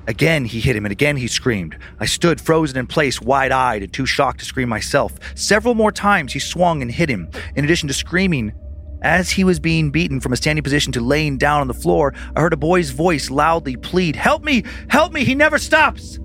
Again, 0.07 0.45
he 0.45 0.61
hit 0.61 0.78
him, 0.78 0.86
and 0.86 0.93
again 0.93 1.17
he 1.17 1.28
screamed. 1.28 1.78
I 1.99 2.05
stood 2.05 2.39
frozen 2.39 2.78
in 2.78 2.88
place, 2.88 3.21
wide 3.21 3.51
eyed, 3.51 3.84
and 3.84 3.91
too 3.91 4.05
shocked 4.05 4.39
to 4.39 4.45
scream 4.45 4.69
myself. 4.69 5.19
Several 5.36 5.75
more 5.75 5.91
times 5.91 6.32
he 6.32 6.39
swung 6.39 6.82
and 6.82 6.89
hit 6.89 7.09
him. 7.09 7.30
In 7.57 7.65
addition 7.65 7.89
to 7.89 7.93
screaming, 7.93 8.53
as 9.01 9.30
he 9.30 9.43
was 9.43 9.59
being 9.59 9.91
beaten 9.91 10.21
from 10.21 10.32
a 10.32 10.38
standing 10.38 10.63
position 10.63 10.93
to 10.93 11.01
laying 11.01 11.38
down 11.38 11.59
on 11.59 11.67
the 11.67 11.73
floor, 11.73 12.13
I 12.34 12.39
heard 12.39 12.53
a 12.53 12.57
boy's 12.57 12.91
voice 12.91 13.30
loudly 13.30 13.75
plead, 13.75 14.15
Help 14.15 14.45
me! 14.45 14.63
Help 14.88 15.11
me! 15.11 15.25
He 15.25 15.36
never 15.36 15.57
stops! 15.57 16.17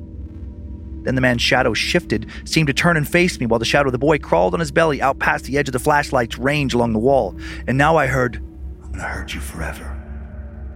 Then 1.02 1.14
the 1.14 1.20
man's 1.20 1.42
shadow 1.42 1.74
shifted, 1.74 2.30
seemed 2.44 2.68
to 2.68 2.72
turn 2.72 2.96
and 2.96 3.08
face 3.08 3.38
me, 3.38 3.46
while 3.46 3.58
the 3.58 3.64
shadow 3.64 3.88
of 3.88 3.92
the 3.92 3.98
boy 3.98 4.18
crawled 4.18 4.54
on 4.54 4.60
his 4.60 4.70
belly 4.70 5.02
out 5.02 5.18
past 5.18 5.44
the 5.44 5.58
edge 5.58 5.68
of 5.68 5.72
the 5.72 5.78
flashlight's 5.78 6.38
range 6.38 6.74
along 6.74 6.92
the 6.92 6.98
wall. 6.98 7.36
And 7.66 7.76
now 7.76 7.96
I 7.96 8.06
heard, 8.06 8.36
I'm 8.84 8.92
gonna 8.92 9.04
hurt 9.04 9.34
you 9.34 9.40
forever. 9.40 9.98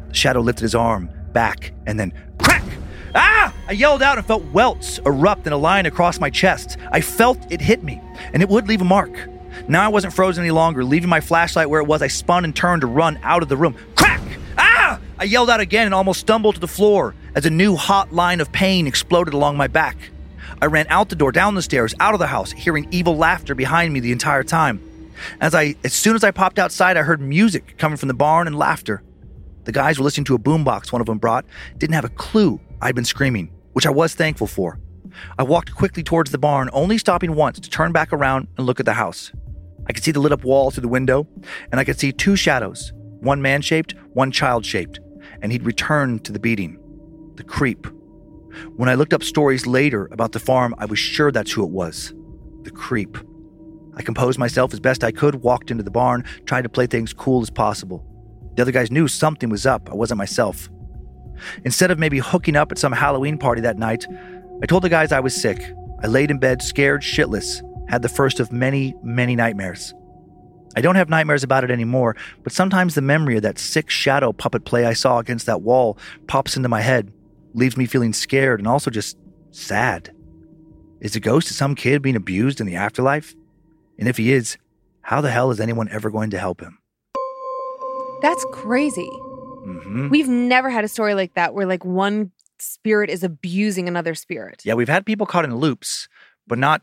The 0.08 0.14
shadow 0.14 0.40
lifted 0.40 0.62
his 0.62 0.74
arm 0.74 1.10
back, 1.32 1.72
and 1.86 1.98
then 1.98 2.12
crack! 2.38 2.64
Ah! 3.14 3.52
I 3.68 3.72
yelled 3.72 4.02
out 4.02 4.18
and 4.18 4.26
felt 4.26 4.44
welts 4.46 4.98
erupt 4.98 5.46
in 5.46 5.52
a 5.52 5.56
line 5.56 5.86
across 5.86 6.20
my 6.20 6.30
chest. 6.30 6.76
I 6.92 7.00
felt 7.00 7.38
it 7.50 7.60
hit 7.60 7.82
me, 7.82 8.00
and 8.32 8.42
it 8.42 8.48
would 8.48 8.68
leave 8.68 8.80
a 8.80 8.84
mark. 8.84 9.18
Now 9.68 9.84
I 9.84 9.88
wasn't 9.88 10.12
frozen 10.12 10.44
any 10.44 10.50
longer. 10.50 10.84
Leaving 10.84 11.08
my 11.08 11.20
flashlight 11.20 11.70
where 11.70 11.80
it 11.80 11.86
was, 11.86 12.02
I 12.02 12.08
spun 12.08 12.44
and 12.44 12.54
turned 12.54 12.82
to 12.82 12.86
run 12.86 13.18
out 13.22 13.42
of 13.42 13.48
the 13.48 13.56
room. 13.56 13.74
Crack! 13.96 14.20
Ah! 14.58 15.00
I 15.18 15.24
yelled 15.24 15.50
out 15.50 15.60
again 15.60 15.86
and 15.86 15.94
almost 15.94 16.20
stumbled 16.20 16.56
to 16.56 16.60
the 16.60 16.68
floor 16.68 17.14
as 17.34 17.46
a 17.46 17.50
new 17.50 17.74
hot 17.74 18.12
line 18.12 18.40
of 18.40 18.52
pain 18.52 18.86
exploded 18.86 19.34
along 19.34 19.56
my 19.56 19.66
back. 19.66 19.96
I 20.60 20.66
ran 20.66 20.86
out 20.88 21.08
the 21.08 21.16
door, 21.16 21.32
down 21.32 21.54
the 21.54 21.62
stairs, 21.62 21.94
out 22.00 22.14
of 22.14 22.20
the 22.20 22.26
house, 22.26 22.52
hearing 22.52 22.88
evil 22.90 23.16
laughter 23.16 23.54
behind 23.54 23.92
me 23.92 24.00
the 24.00 24.12
entire 24.12 24.42
time. 24.42 24.80
As 25.40 25.54
I 25.54 25.74
as 25.84 25.92
soon 25.92 26.14
as 26.14 26.24
I 26.24 26.30
popped 26.30 26.58
outside, 26.58 26.96
I 26.96 27.02
heard 27.02 27.20
music 27.20 27.76
coming 27.78 27.96
from 27.96 28.08
the 28.08 28.14
barn 28.14 28.46
and 28.46 28.56
laughter. 28.56 29.02
The 29.64 29.72
guys 29.72 29.98
were 29.98 30.04
listening 30.04 30.24
to 30.26 30.34
a 30.34 30.38
boombox 30.38 30.92
one 30.92 31.00
of 31.00 31.06
them 31.06 31.18
brought, 31.18 31.44
didn't 31.76 31.94
have 31.94 32.04
a 32.04 32.10
clue 32.10 32.60
I'd 32.80 32.94
been 32.94 33.04
screaming, 33.04 33.50
which 33.72 33.86
I 33.86 33.90
was 33.90 34.14
thankful 34.14 34.46
for. 34.46 34.78
I 35.38 35.42
walked 35.42 35.74
quickly 35.74 36.02
towards 36.02 36.30
the 36.30 36.38
barn, 36.38 36.70
only 36.72 36.98
stopping 36.98 37.34
once 37.34 37.58
to 37.60 37.70
turn 37.70 37.92
back 37.92 38.12
around 38.12 38.48
and 38.56 38.66
look 38.66 38.80
at 38.80 38.86
the 38.86 38.94
house. 38.94 39.32
I 39.88 39.92
could 39.92 40.04
see 40.04 40.12
the 40.12 40.20
lit 40.20 40.32
up 40.32 40.44
wall 40.44 40.70
through 40.70 40.82
the 40.82 40.88
window, 40.88 41.26
and 41.70 41.80
I 41.80 41.84
could 41.84 41.98
see 41.98 42.12
two 42.12 42.36
shadows 42.36 42.92
one 43.20 43.42
man 43.42 43.62
shaped, 43.62 43.94
one 44.12 44.30
child 44.30 44.64
shaped, 44.64 45.00
and 45.42 45.50
he'd 45.50 45.64
returned 45.64 46.24
to 46.24 46.32
the 46.32 46.38
beating. 46.38 46.78
The 47.36 47.44
creep. 47.44 47.86
When 48.76 48.88
I 48.88 48.94
looked 48.94 49.12
up 49.12 49.22
stories 49.22 49.66
later 49.66 50.08
about 50.12 50.32
the 50.32 50.40
farm, 50.40 50.74
I 50.78 50.86
was 50.86 50.98
sure 50.98 51.30
that's 51.30 51.52
who 51.52 51.64
it 51.64 51.70
was. 51.70 52.14
the 52.62 52.70
creep. 52.72 53.16
I 53.96 54.02
composed 54.02 54.38
myself 54.38 54.72
as 54.74 54.80
best 54.80 55.04
I 55.04 55.12
could, 55.12 55.36
walked 55.36 55.70
into 55.70 55.84
the 55.84 55.90
barn, 55.90 56.24
tried 56.44 56.62
to 56.62 56.68
play 56.68 56.86
things 56.86 57.12
cool 57.14 57.40
as 57.42 57.48
possible. 57.48 58.04
The 58.56 58.62
other 58.62 58.72
guys 58.72 58.90
knew 58.90 59.06
something 59.06 59.48
was 59.48 59.66
up. 59.66 59.88
I 59.88 59.94
wasn't 59.94 60.18
myself. 60.18 60.68
Instead 61.64 61.90
of 61.90 61.98
maybe 61.98 62.18
hooking 62.18 62.56
up 62.56 62.72
at 62.72 62.78
some 62.78 62.92
Halloween 62.92 63.38
party 63.38 63.60
that 63.62 63.78
night, 63.78 64.04
I 64.62 64.66
told 64.66 64.82
the 64.82 64.88
guys 64.88 65.12
I 65.12 65.20
was 65.20 65.40
sick. 65.40 65.62
I 66.02 66.08
laid 66.08 66.30
in 66.30 66.38
bed, 66.38 66.60
scared 66.60 67.02
shitless, 67.02 67.62
had 67.88 68.02
the 68.02 68.08
first 68.08 68.40
of 68.40 68.50
many, 68.50 68.94
many 69.02 69.36
nightmares. 69.36 69.94
I 70.74 70.80
don't 70.80 70.96
have 70.96 71.08
nightmares 71.08 71.44
about 71.44 71.64
it 71.64 71.70
anymore, 71.70 72.16
but 72.42 72.52
sometimes 72.52 72.94
the 72.94 73.00
memory 73.00 73.36
of 73.36 73.42
that 73.42 73.58
sick 73.58 73.88
shadow 73.88 74.32
puppet 74.32 74.64
play 74.64 74.84
I 74.84 74.92
saw 74.92 75.18
against 75.18 75.46
that 75.46 75.62
wall 75.62 75.96
pops 76.26 76.56
into 76.56 76.68
my 76.68 76.82
head, 76.82 77.12
leaves 77.56 77.76
me 77.76 77.86
feeling 77.86 78.12
scared 78.12 78.60
and 78.60 78.68
also 78.68 78.90
just 78.90 79.16
sad. 79.50 80.14
Is 81.00 81.12
the 81.14 81.20
ghost 81.20 81.50
of 81.50 81.56
some 81.56 81.74
kid 81.74 82.02
being 82.02 82.14
abused 82.16 82.60
in 82.60 82.66
the 82.66 82.76
afterlife? 82.76 83.34
And 83.98 84.08
if 84.08 84.18
he 84.18 84.32
is, 84.32 84.56
how 85.00 85.20
the 85.20 85.30
hell 85.30 85.50
is 85.50 85.58
anyone 85.58 85.88
ever 85.88 86.10
going 86.10 86.30
to 86.30 86.38
help 86.38 86.60
him? 86.60 86.78
That's 88.22 88.44
crazy. 88.52 89.08
hmm 89.08 90.08
We've 90.08 90.28
never 90.28 90.70
had 90.70 90.84
a 90.84 90.88
story 90.88 91.14
like 91.14 91.34
that 91.34 91.54
where 91.54 91.66
like 91.66 91.84
one 91.84 92.30
spirit 92.58 93.10
is 93.10 93.22
abusing 93.24 93.88
another 93.88 94.14
spirit. 94.14 94.62
Yeah, 94.64 94.74
we've 94.74 94.88
had 94.88 95.04
people 95.06 95.26
caught 95.26 95.44
in 95.44 95.56
loops, 95.56 96.08
but 96.46 96.58
not, 96.58 96.82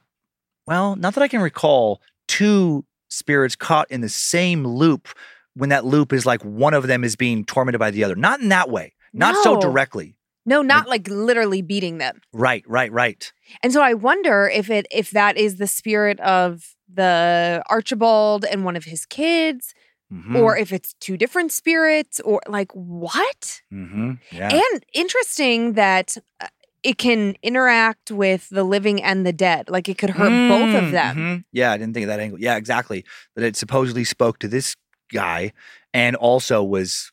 well, 0.65 0.95
not 0.95 1.13
that 1.15 1.23
I 1.23 1.27
can 1.27 1.41
recall 1.41 2.01
two 2.27 2.85
spirits 3.09 3.55
caught 3.55 3.89
in 3.91 4.01
the 4.01 4.09
same 4.09 4.65
loop 4.65 5.07
when 5.55 5.69
that 5.69 5.85
loop 5.85 6.13
is 6.13 6.25
like 6.25 6.41
one 6.43 6.73
of 6.73 6.87
them 6.87 7.03
is 7.03 7.15
being 7.15 7.45
tormented 7.45 7.79
by 7.79 7.91
the 7.91 8.03
other. 8.03 8.15
Not 8.15 8.39
in 8.41 8.49
that 8.49 8.69
way, 8.69 8.93
not 9.13 9.35
so 9.43 9.59
directly. 9.59 10.15
No, 10.45 10.61
not 10.61 10.89
like 10.89 11.07
literally 11.07 11.61
beating 11.61 11.97
them. 11.99 12.19
Right, 12.33 12.63
right, 12.67 12.91
right. 12.91 13.31
And 13.61 13.71
so 13.71 13.81
I 13.81 13.93
wonder 13.93 14.49
if 14.49 14.69
it 14.69 14.85
if 14.91 15.11
that 15.11 15.37
is 15.37 15.57
the 15.57 15.67
spirit 15.67 16.19
of 16.19 16.75
the 16.93 17.63
Archibald 17.69 18.43
and 18.45 18.65
one 18.65 18.75
of 18.75 18.83
his 18.85 19.05
kids, 19.05 19.73
Mhm, 20.11 20.35
or 20.35 20.57
if 20.57 20.71
it's 20.73 20.93
two 20.99 21.17
different 21.17 21.51
spirits, 21.51 22.19
or 22.19 22.41
like 22.47 22.71
what? 22.73 23.61
mhm, 23.73 24.19
yeah. 24.31 24.49
And 24.53 24.85
interesting 24.93 25.73
that 25.73 26.17
uh, 26.41 26.47
it 26.83 26.97
can 26.97 27.35
interact 27.41 28.11
with 28.11 28.49
the 28.49 28.65
living 28.65 29.01
and 29.01 29.25
the 29.25 29.31
dead. 29.33 29.69
Like 29.69 29.87
it 29.87 29.97
could 29.97 30.09
hurt 30.11 30.49
both 30.49 30.73
of 30.75 30.83
Mm, 30.85 30.91
them. 30.91 31.45
Yeah, 31.53 31.71
I 31.71 31.77
didn't 31.77 31.93
think 31.93 32.03
of 32.03 32.09
that 32.09 32.19
angle. 32.19 32.39
Yeah, 32.41 32.57
exactly. 32.57 33.05
That 33.37 33.45
it 33.45 33.55
supposedly 33.55 34.03
spoke 34.03 34.39
to 34.39 34.49
this 34.49 34.75
guy 35.11 35.53
and 35.93 36.17
also 36.17 36.61
was 36.61 37.12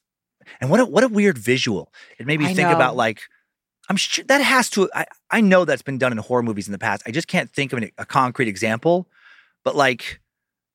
and 0.61 0.71
what 0.71 0.81
a 0.81 0.87
what 0.87 1.05
a 1.05 1.09
weird 1.09 1.37
visual. 1.39 1.93
It 2.19 2.27
made 2.27 2.41
me 2.41 2.47
I 2.47 2.55
think 2.55 2.69
know. 2.69 2.75
about 2.77 2.97
like 2.97 3.23
I'm 3.89 3.97
sure 3.97 4.25
that 4.27 4.41
has 4.41 4.71
to 4.71 4.89
I, 4.95 5.07
I 5.31 5.41
know 5.41 5.65
that's 5.65 5.83
been 5.83 5.99
done 5.99 6.13
in 6.13 6.19
horror 6.19 6.43
movies 6.43 6.69
in 6.69 6.73
the 6.73 6.79
past. 6.79 7.03
I 7.07 7.11
just 7.11 7.29
can't 7.29 7.51
think 7.51 7.73
of 7.73 7.79
an, 7.83 7.91
a 7.99 8.07
concrete 8.07 8.49
example. 8.49 9.09
But 9.65 9.77
like 9.77 10.21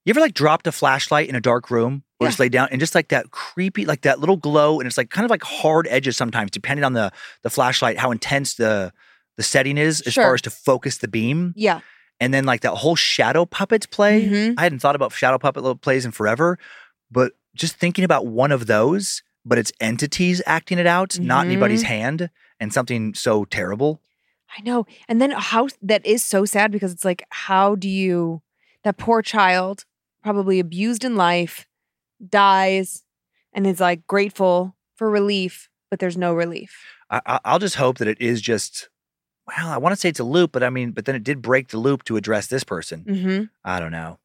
you 0.05 0.11
ever 0.11 0.19
like 0.19 0.33
dropped 0.33 0.67
a 0.67 0.71
flashlight 0.71 1.29
in 1.29 1.35
a 1.35 1.41
dark 1.41 1.71
room 1.71 2.03
or 2.19 2.25
Yeah. 2.25 2.29
just 2.29 2.39
lay 2.39 2.49
down 2.49 2.67
and 2.71 2.79
just 2.79 2.93
like 2.93 3.07
that 3.09 3.31
creepy, 3.31 3.85
like 3.85 4.01
that 4.01 4.19
little 4.19 4.37
glow, 4.37 4.79
and 4.79 4.85
it's 4.87 4.97
like 4.97 5.09
kind 5.09 5.25
of 5.25 5.31
like 5.31 5.43
hard 5.43 5.87
edges 5.89 6.15
sometimes, 6.17 6.51
depending 6.51 6.83
on 6.83 6.93
the 6.93 7.11
the 7.41 7.49
flashlight, 7.49 7.97
how 7.97 8.11
intense 8.11 8.55
the 8.55 8.93
the 9.37 9.43
setting 9.43 9.77
is 9.77 10.01
as 10.01 10.13
Sure. 10.13 10.23
far 10.23 10.33
as 10.35 10.41
to 10.43 10.49
focus 10.49 10.99
the 10.99 11.07
beam 11.09 11.53
Yeah. 11.57 11.81
and 12.21 12.33
then 12.33 12.45
like 12.45 12.61
that 12.61 12.71
whole 12.75 12.95
shadow 12.95 13.45
puppets 13.45 13.85
play. 13.85 14.25
Mhm. 14.27 14.53
I 14.57 14.63
hadn't 14.63 14.79
thought 14.79 14.95
about 14.95 15.11
shadow 15.11 15.37
puppet 15.37 15.63
little 15.63 15.75
plays 15.75 16.05
in 16.05 16.11
forever, 16.11 16.57
but 17.11 17.33
just 17.53 17.75
thinking 17.75 18.03
about 18.05 18.27
one 18.27 18.51
of 18.53 18.65
those, 18.67 19.23
but 19.45 19.57
it's 19.57 19.71
entities 19.79 20.41
acting 20.45 20.79
it 20.79 20.87
out, 20.87 21.19
not 21.19 21.45
anybody's 21.45 21.83
Mm-hmm. 21.83 21.93
hand, 21.93 22.29
and 22.59 22.73
something 22.73 23.13
so 23.13 23.45
terrible. 23.45 24.01
I 24.57 24.61
know. 24.61 24.85
And 25.07 25.21
then 25.21 25.31
how 25.31 25.67
that 25.81 26.05
is 26.05 26.23
so 26.23 26.45
sad 26.45 26.71
because 26.71 26.91
it's 26.91 27.05
like, 27.05 27.25
how 27.29 27.75
do 27.75 27.89
you, 27.89 28.41
that 28.83 28.97
poor 28.97 29.21
child, 29.21 29.85
probably 30.23 30.59
abused 30.59 31.03
in 31.03 31.15
life, 31.15 31.67
dies 32.27 33.03
and 33.53 33.67
is 33.67 33.79
like 33.79 34.07
grateful 34.07 34.75
for 34.95 35.09
relief, 35.09 35.69
but 35.89 35.99
there's 35.99 36.17
no 36.17 36.33
relief. 36.33 36.83
I, 37.09 37.21
I- 37.25 37.39
I'll 37.45 37.59
just 37.59 37.75
hope 37.75 37.97
that 37.99 38.07
it 38.07 38.19
is 38.21 38.41
just. 38.41 38.89
Well, 39.47 39.67
I 39.69 39.77
want 39.77 39.93
to 39.93 39.95
say 39.99 40.09
it's 40.09 40.19
a 40.19 40.23
loop, 40.23 40.51
but 40.53 40.63
I 40.63 40.71
mean, 40.71 40.89
but 40.91 41.05
then 41.05 41.13
it 41.15 41.23
did 41.23 41.39
break 41.43 41.67
the 41.67 41.77
loop 41.77 42.03
to 42.05 42.17
address 42.17 42.47
this 42.47 42.63
person. 42.63 43.01
hmm 43.01 43.43
I 43.63 43.79
don't 43.79 43.91
know. 43.91 44.17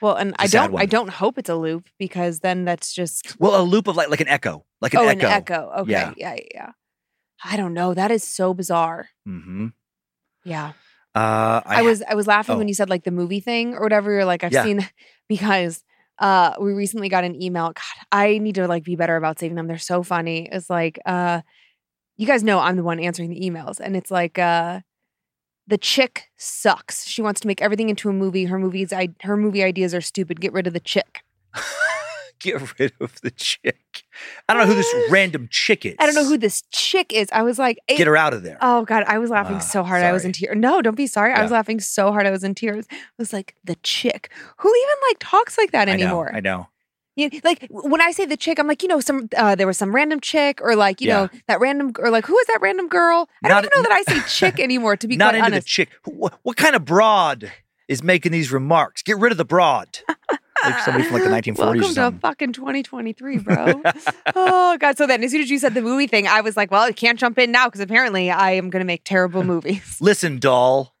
Well, 0.00 0.14
and 0.16 0.34
I 0.38 0.44
It's 0.44 0.54
a 0.54 0.58
sad 0.58 0.70
don't, 0.70 0.80
I 0.80 0.86
don't 0.86 1.10
hope 1.10 1.38
it's 1.38 1.48
a 1.50 1.56
loop 1.56 1.88
because 1.98 2.40
then 2.40 2.64
that's 2.64 2.92
just 2.94 3.38
Well, 3.40 3.60
a 3.60 3.62
loop 3.62 3.86
of 3.88 3.96
like 3.96 4.08
like 4.10 4.20
an 4.20 4.28
echo, 4.28 4.64
like 4.80 4.94
an 4.94 5.00
oh, 5.00 5.08
echo. 5.08 5.26
an 5.26 5.32
echo. 5.32 5.72
Okay, 5.78 5.90
Yeah. 5.92 6.12
yeah. 6.16 6.36
yeah. 6.54 6.70
I 7.44 7.56
don't 7.56 7.74
know. 7.74 7.94
That 7.94 8.10
is 8.10 8.24
so 8.24 8.52
bizarre. 8.54 9.08
hmm 9.24 9.68
Yeah. 10.44 10.72
Uh, 11.14 11.60
I, 11.64 11.82
was 11.82 12.02
I 12.08 12.14
was 12.14 12.26
laughing 12.28 12.54
oh. 12.56 12.58
when 12.58 12.68
you 12.68 12.74
said 12.74 12.88
like 12.90 13.02
the 13.04 13.10
movie 13.10 13.40
thing 13.40 13.74
or 13.74 13.80
whatever. 13.80 14.12
You're 14.12 14.24
like, 14.24 14.44
I've 14.44 14.52
Yeah. 14.52 14.62
seen 14.64 14.88
because 15.28 15.82
uh 16.20 16.54
we 16.60 16.72
recently 16.72 17.08
got 17.08 17.24
an 17.24 17.40
email. 17.40 17.66
God, 17.66 18.06
I 18.12 18.38
need 18.38 18.56
to 18.56 18.66
like 18.68 18.84
be 18.84 18.96
better 18.96 19.16
about 19.16 19.38
saving 19.38 19.56
them. 19.56 19.66
They're 19.66 19.78
so 19.78 20.02
funny. 20.02 20.48
It's 20.50 20.68
like 20.70 20.98
uh 21.06 21.40
you 22.16 22.26
guys 22.26 22.42
know 22.42 22.58
I'm 22.58 22.76
the 22.76 22.82
one 22.82 22.98
answering 23.00 23.30
the 23.30 23.40
emails, 23.40 23.78
and 23.80 23.96
it's 23.96 24.10
like 24.10 24.38
uh 24.38 24.80
the 25.68 25.78
chick 25.78 26.30
sucks. 26.36 27.06
She 27.06 27.22
wants 27.22 27.40
to 27.42 27.46
make 27.46 27.62
everything 27.62 27.88
into 27.88 28.08
a 28.08 28.12
movie. 28.12 28.46
Her 28.46 28.58
movies 28.58 28.92
I 28.92 29.10
her 29.22 29.36
movie 29.36 29.62
ideas 29.62 29.94
are 29.94 30.00
stupid. 30.00 30.40
Get 30.40 30.52
rid 30.52 30.66
of 30.66 30.72
the 30.72 30.80
chick. 30.80 31.22
get 32.40 32.78
rid 32.78 32.92
of 33.00 33.20
the 33.20 33.30
chick. 33.30 34.04
I 34.48 34.54
don't 34.54 34.62
know 34.62 34.68
who 34.68 34.74
this 34.74 34.94
random 35.10 35.48
chick 35.50 35.84
is. 35.84 35.94
I 35.98 36.06
don't 36.06 36.14
know 36.14 36.24
who 36.24 36.38
this 36.38 36.62
chick 36.72 37.12
is. 37.12 37.28
I 37.32 37.42
was 37.42 37.58
like, 37.58 37.78
Get 37.88 38.06
her 38.06 38.16
out 38.16 38.32
of 38.34 38.42
there. 38.42 38.58
Oh 38.60 38.84
God, 38.84 39.04
I 39.06 39.18
was 39.18 39.30
laughing 39.30 39.56
Ah, 39.56 39.60
so 39.60 39.82
hard. 39.82 40.02
I 40.02 40.12
was 40.12 40.24
in 40.24 40.32
tears. 40.32 40.56
No, 40.56 40.80
don't 40.82 40.96
be 40.96 41.06
sorry. 41.06 41.32
I 41.32 41.42
was 41.42 41.50
laughing 41.50 41.80
so 41.80 42.12
hard. 42.12 42.26
I 42.26 42.30
was 42.30 42.44
in 42.44 42.54
tears. 42.54 42.86
I 42.90 42.96
was 43.18 43.32
like, 43.32 43.54
the 43.64 43.76
chick. 43.76 44.30
Who 44.58 44.68
even 44.74 44.94
like 45.08 45.16
talks 45.20 45.58
like 45.58 45.72
that 45.72 45.88
I 45.88 45.96
know, 45.96 46.04
anymore? 46.04 46.34
I 46.34 46.40
know. 46.40 46.68
You- 47.18 47.30
like 47.42 47.66
when 47.70 48.00
I 48.00 48.12
say 48.12 48.24
the 48.26 48.36
chick, 48.36 48.58
I'm 48.60 48.66
like, 48.68 48.82
you 48.82 48.88
know, 48.88 49.00
some 49.00 49.28
uh, 49.36 49.54
there 49.56 49.66
was 49.66 49.76
some 49.76 49.92
random 49.94 50.20
chick, 50.20 50.60
or 50.62 50.76
like, 50.76 51.00
you 51.00 51.08
Yeah. 51.08 51.22
know, 51.22 51.28
that 51.48 51.60
random, 51.60 51.92
or 51.98 52.10
like, 52.10 52.24
who 52.26 52.38
is 52.38 52.46
that 52.46 52.60
random 52.62 52.88
girl? 52.88 53.28
I 53.44 53.48
Not- 53.48 53.64
don't 53.64 53.72
even 53.72 53.82
know 53.82 53.88
that 53.88 54.04
I 54.08 54.14
say 54.14 54.20
chick 54.50 54.60
anymore. 54.60 54.96
To 54.96 55.08
be 55.08 55.16
Not 55.16 55.30
quite 55.32 55.34
into 55.38 55.46
honest, 55.46 55.66
the 55.66 55.68
chick. 55.70 55.88
What, 56.04 56.34
what 56.44 56.56
kind 56.56 56.76
of 56.76 56.84
broad 56.84 57.50
is 57.88 58.02
making 58.02 58.32
these 58.32 58.52
remarks? 58.52 59.02
Get 59.02 59.18
rid 59.18 59.32
of 59.32 59.38
the 59.38 59.44
broad. 59.44 59.98
like 60.64 60.78
somebody 60.80 61.04
from 61.04 61.14
like 61.14 61.24
the 61.24 61.52
1940s 61.52 61.58
or 61.58 61.64
Welcome 61.66 61.94
to 62.14 62.20
fucking 62.20 62.52
2023, 62.52 63.38
bro. 63.38 63.82
oh 64.36 64.76
God. 64.78 64.96
So 64.98 65.06
then, 65.06 65.22
as 65.24 65.30
soon 65.32 65.40
as 65.40 65.50
you 65.50 65.58
said 65.58 65.74
the 65.74 65.82
movie 65.82 66.06
thing, 66.06 66.26
I 66.28 66.40
was 66.40 66.56
like, 66.56 66.70
well, 66.70 66.82
I 66.82 66.92
can't 66.92 67.18
jump 67.18 67.38
in 67.38 67.50
now 67.50 67.66
because 67.66 67.80
apparently 67.80 68.30
I 68.30 68.52
am 68.52 68.70
going 68.70 68.80
to 68.80 68.86
make 68.86 69.02
terrible 69.04 69.42
movies. 69.44 69.98
Listen, 70.00 70.38
doll. 70.38 70.94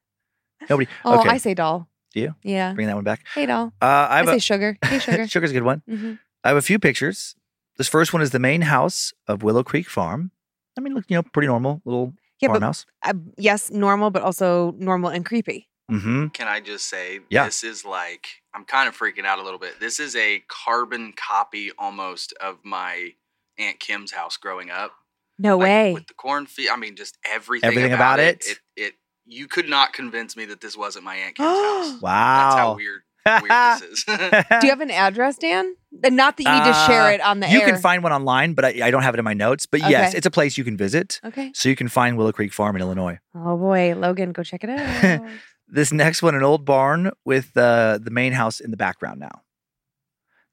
Nobody. 0.68 0.88
Oh, 1.04 1.20
okay, 1.20 1.28
I 1.28 1.36
say 1.38 1.54
doll. 1.54 1.88
Do 2.14 2.20
you? 2.20 2.34
Yeah. 2.42 2.72
bring 2.72 2.86
that 2.86 2.94
one 2.96 3.04
back. 3.04 3.26
Hey, 3.34 3.46
doll. 3.46 3.72
Uh, 3.82 3.84
I 4.10 4.20
I, 4.20 4.24
say 4.24 4.36
a 4.36 4.40
sugar. 4.40 4.78
Hey, 4.84 4.98
sugar. 5.06 5.26
sugar's 5.28 5.50
a 5.50 5.54
good 5.54 5.62
one. 5.62 5.82
hmm 5.88 6.14
I 6.44 6.48
have 6.48 6.56
a 6.56 6.62
few 6.62 6.78
pictures. 6.78 7.34
This 7.76 7.88
first 7.88 8.12
one 8.12 8.22
is 8.22 8.30
the 8.30 8.38
main 8.38 8.62
house 8.62 9.12
of 9.26 9.42
Willow 9.42 9.62
Creek 9.62 9.88
Farm. 9.88 10.30
I 10.76 10.80
mean, 10.80 10.94
look, 10.94 11.04
you 11.08 11.16
know, 11.16 11.22
pretty 11.22 11.48
normal 11.48 11.82
little 11.84 12.14
Yeah, 12.40 12.48
but 12.48 12.54
farmhouse. 12.54 12.86
uh, 13.02 13.14
yes, 13.36 13.70
normal, 13.70 14.10
but 14.10 14.22
also 14.22 14.72
normal 14.78 15.10
and 15.10 15.24
creepy. 15.26 15.68
Mm-hmm. 15.90 16.28
Can 16.28 16.46
I 16.48 16.60
just 16.60 16.88
say 16.88 17.20
Yeah. 17.30 17.44
this 17.46 17.64
is 17.64 17.84
like 17.84 18.26
I'm 18.54 18.64
kind 18.64 18.88
of 18.88 18.96
freaking 18.96 19.24
out 19.24 19.38
a 19.38 19.42
little 19.42 19.58
bit. 19.58 19.80
This 19.80 19.98
is 20.00 20.14
a 20.16 20.42
carbon 20.48 21.12
copy 21.16 21.70
almost 21.78 22.32
of 22.40 22.58
my 22.64 23.10
Aunt 23.58 23.80
Kim's 23.80 24.12
house 24.12 24.36
growing 24.36 24.70
up. 24.70 24.92
No 25.38 25.56
Like, 25.56 25.64
way. 25.66 25.92
With 25.94 26.06
the 26.06 26.14
cornfield, 26.14 26.70
I 26.72 26.76
mean 26.76 26.94
just 26.96 27.18
everything, 27.24 27.68
Everything 27.68 27.92
about, 27.92 28.18
about 28.18 28.20
it. 28.20 28.44
it? 28.46 28.58
it. 28.76 28.82
It 28.82 28.94
you 29.28 29.46
could 29.46 29.68
not 29.68 29.92
convince 29.92 30.36
me 30.36 30.44
that 30.46 30.60
this 30.60 30.76
wasn't 30.76 31.04
my 31.04 31.16
Aunt 31.16 31.34
Kim's 31.36 31.48
house. 31.48 32.00
Wow. 32.02 32.38
That's 32.50 32.56
how 32.56 32.74
weird 32.76 33.02
weird 33.26 33.80
this 33.82 33.82
is. 33.82 34.04
Do 34.60 34.66
you 34.66 34.70
have 34.70 34.80
an 34.80 34.90
address, 34.90 35.36
Dan? 35.36 35.74
And 36.02 36.16
not 36.16 36.36
that 36.38 36.44
you 36.44 36.50
need 36.52 36.64
to 36.64 36.72
share 36.86 37.02
Uh, 37.02 37.10
it 37.10 37.20
on 37.20 37.40
the 37.40 37.48
you 37.48 37.60
air. 37.60 37.66
can 37.66 37.78
find 37.78 38.02
one 38.02 38.12
online, 38.12 38.54
but 38.54 38.64
I, 38.64 38.86
I 38.86 38.90
don't 38.90 39.02
have 39.02 39.14
it 39.14 39.18
in 39.18 39.24
my 39.24 39.34
notes. 39.34 39.66
But 39.66 39.80
yes, 39.80 40.10
Okay. 40.10 40.16
it's 40.18 40.26
a 40.26 40.30
place 40.30 40.56
you 40.56 40.64
can 40.64 40.76
visit. 40.78 41.20
Okay. 41.24 41.50
So 41.54 41.68
you 41.68 41.76
can 41.76 41.88
find 41.88 42.16
Willow 42.16 42.32
Creek 42.32 42.52
Farm 42.54 42.74
in 42.76 42.80
Illinois. 42.82 43.18
Oh 43.34 43.56
boy, 43.58 43.94
Logan, 43.96 44.32
go 44.32 44.42
check 44.42 44.64
it 44.64 44.70
out. 44.70 45.20
This 45.70 45.92
next 45.92 46.22
one, 46.22 46.34
an 46.34 46.42
old 46.42 46.64
barn 46.64 47.10
with 47.26 47.54
uh, 47.54 47.98
the 48.02 48.10
main 48.10 48.32
house 48.32 48.58
in 48.58 48.70
the 48.70 48.78
background 48.78 49.20
now. 49.20 49.42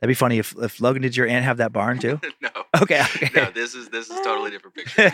That'd 0.01 0.09
be 0.11 0.13
funny 0.13 0.39
if, 0.39 0.53
if 0.61 0.81
Logan, 0.81 1.01
did 1.03 1.15
your 1.15 1.25
aunt 1.25 1.45
have 1.45 1.55
that 1.57 1.71
barn 1.71 1.99
too? 1.99 2.19
no. 2.41 2.49
Okay. 2.81 2.99
okay. 2.99 3.29
No, 3.33 3.49
this 3.51 3.75
is 3.75 3.87
this 3.87 4.09
is 4.09 4.19
totally 4.25 4.51
different 4.51 4.75
picture. 4.75 5.09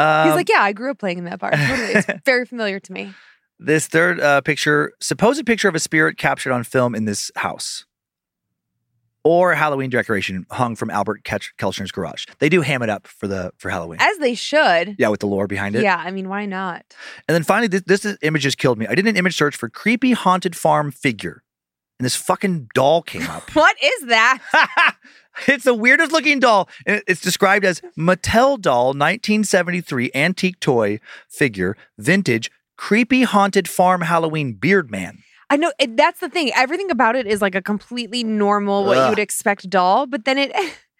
Um, 0.00 0.26
He's 0.28 0.36
like, 0.36 0.48
yeah, 0.48 0.62
I 0.62 0.72
grew 0.72 0.90
up 0.90 0.98
playing 0.98 1.18
in 1.18 1.24
that 1.24 1.38
bar. 1.38 1.50
Totally, 1.50 1.92
it's 1.94 2.08
very 2.24 2.46
familiar 2.46 2.80
to 2.80 2.92
me. 2.92 3.12
This 3.58 3.86
third 3.86 4.20
uh, 4.20 4.40
picture, 4.40 4.92
supposed 5.00 5.44
picture 5.44 5.68
of 5.68 5.74
a 5.74 5.80
spirit 5.80 6.16
captured 6.16 6.52
on 6.52 6.64
film 6.64 6.94
in 6.94 7.04
this 7.04 7.30
house, 7.36 7.84
or 9.22 9.54
Halloween 9.54 9.90
decoration 9.90 10.46
hung 10.50 10.76
from 10.76 10.88
Albert 10.90 11.24
Ketch- 11.24 11.52
Kelchner's 11.58 11.92
garage. 11.92 12.24
They 12.38 12.48
do 12.48 12.62
ham 12.62 12.82
it 12.82 12.88
up 12.88 13.06
for 13.06 13.26
the 13.28 13.52
for 13.58 13.68
Halloween. 13.68 13.98
As 14.00 14.16
they 14.18 14.34
should. 14.34 14.96
yeah, 14.98 15.08
with 15.08 15.20
the 15.20 15.26
lore 15.26 15.46
behind 15.46 15.76
it. 15.76 15.82
Yeah, 15.82 16.02
I 16.02 16.10
mean, 16.10 16.30
why 16.30 16.46
not? 16.46 16.82
And 17.28 17.34
then 17.34 17.42
finally, 17.42 17.68
this, 17.68 17.82
this 17.82 18.16
image 18.22 18.42
just 18.42 18.56
killed 18.56 18.78
me. 18.78 18.86
I 18.86 18.94
did 18.94 19.06
an 19.06 19.16
image 19.16 19.36
search 19.36 19.54
for 19.56 19.68
creepy 19.68 20.12
haunted 20.12 20.56
farm 20.56 20.90
figure, 20.90 21.42
and 22.00 22.04
this 22.06 22.16
fucking 22.16 22.70
doll 22.72 23.02
came 23.02 23.28
up. 23.28 23.50
What 23.54 23.76
is 23.82 24.06
that? 24.06 24.38
it's 25.46 25.64
the 25.64 25.74
weirdest 25.74 26.12
looking 26.12 26.40
doll. 26.40 26.70
And 26.86 27.02
it's 27.06 27.20
described 27.20 27.62
as 27.62 27.82
Mattel 27.94 28.58
doll 28.58 28.86
1973 28.86 30.10
antique 30.14 30.58
toy 30.60 30.98
figure, 31.28 31.76
vintage, 31.98 32.50
creepy 32.78 33.24
haunted 33.24 33.68
farm 33.68 34.00
Halloween 34.00 34.54
beard 34.54 34.90
man. 34.90 35.18
I 35.50 35.56
know 35.58 35.74
it, 35.78 35.94
that's 35.94 36.20
the 36.20 36.30
thing. 36.30 36.52
Everything 36.56 36.90
about 36.90 37.16
it 37.16 37.26
is 37.26 37.42
like 37.42 37.54
a 37.54 37.60
completely 37.60 38.24
normal, 38.24 38.86
what 38.86 38.96
you 38.96 39.10
would 39.10 39.18
expect 39.18 39.68
doll, 39.68 40.06
but 40.06 40.24
then 40.24 40.38
it, 40.38 40.52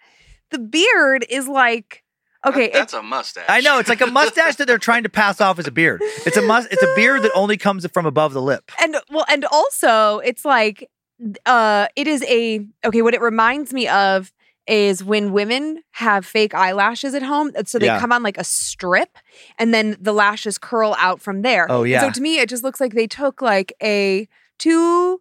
the 0.50 0.58
beard 0.58 1.24
is 1.30 1.48
like, 1.48 2.02
okay, 2.46 2.66
That- 2.66 2.72
that's 2.72 2.92
a 2.94 3.02
mustache. 3.02 3.44
I 3.48 3.60
know 3.60 3.78
it's 3.78 3.88
like 3.88 4.00
a 4.00 4.06
mustache 4.06 4.56
that 4.56 4.66
they're 4.66 4.78
trying 4.78 5.02
to 5.04 5.08
pass 5.08 5.40
off 5.40 5.58
as 5.58 5.66
a 5.66 5.70
beard. 5.70 6.00
It's 6.26 6.36
a 6.36 6.42
must. 6.42 6.68
It's 6.72 6.82
a 6.82 6.92
beard 6.94 7.22
that 7.22 7.32
only 7.34 7.56
comes 7.56 7.86
from 7.92 8.06
above 8.06 8.32
the 8.32 8.42
lip. 8.42 8.70
and 8.80 8.96
well, 9.10 9.24
and 9.28 9.44
also 9.46 10.18
it's 10.20 10.44
like, 10.44 10.88
uh, 11.46 11.86
it 11.96 12.06
is 12.06 12.22
a 12.24 12.64
okay. 12.84 13.02
What 13.02 13.14
it 13.14 13.20
reminds 13.20 13.72
me 13.72 13.88
of 13.88 14.32
is 14.66 15.02
when 15.02 15.32
women 15.32 15.82
have 15.92 16.24
fake 16.24 16.54
eyelashes 16.54 17.14
at 17.14 17.22
home, 17.22 17.50
so 17.66 17.78
they 17.78 17.86
Yeah. 17.86 17.98
come 17.98 18.12
on 18.12 18.22
like 18.22 18.38
a 18.38 18.44
strip, 18.44 19.18
and 19.58 19.74
then 19.74 19.96
the 20.00 20.12
lashes 20.12 20.58
curl 20.58 20.94
out 20.98 21.20
from 21.20 21.42
there. 21.42 21.66
Oh, 21.68 21.82
And 21.82 21.90
yeah. 21.90 22.00
so 22.02 22.10
to 22.10 22.20
me, 22.20 22.38
it 22.38 22.48
just 22.48 22.62
looks 22.62 22.80
like 22.80 22.92
they 22.94 23.06
took 23.08 23.42
like 23.42 23.72
a 23.82 24.28
two 24.58 25.20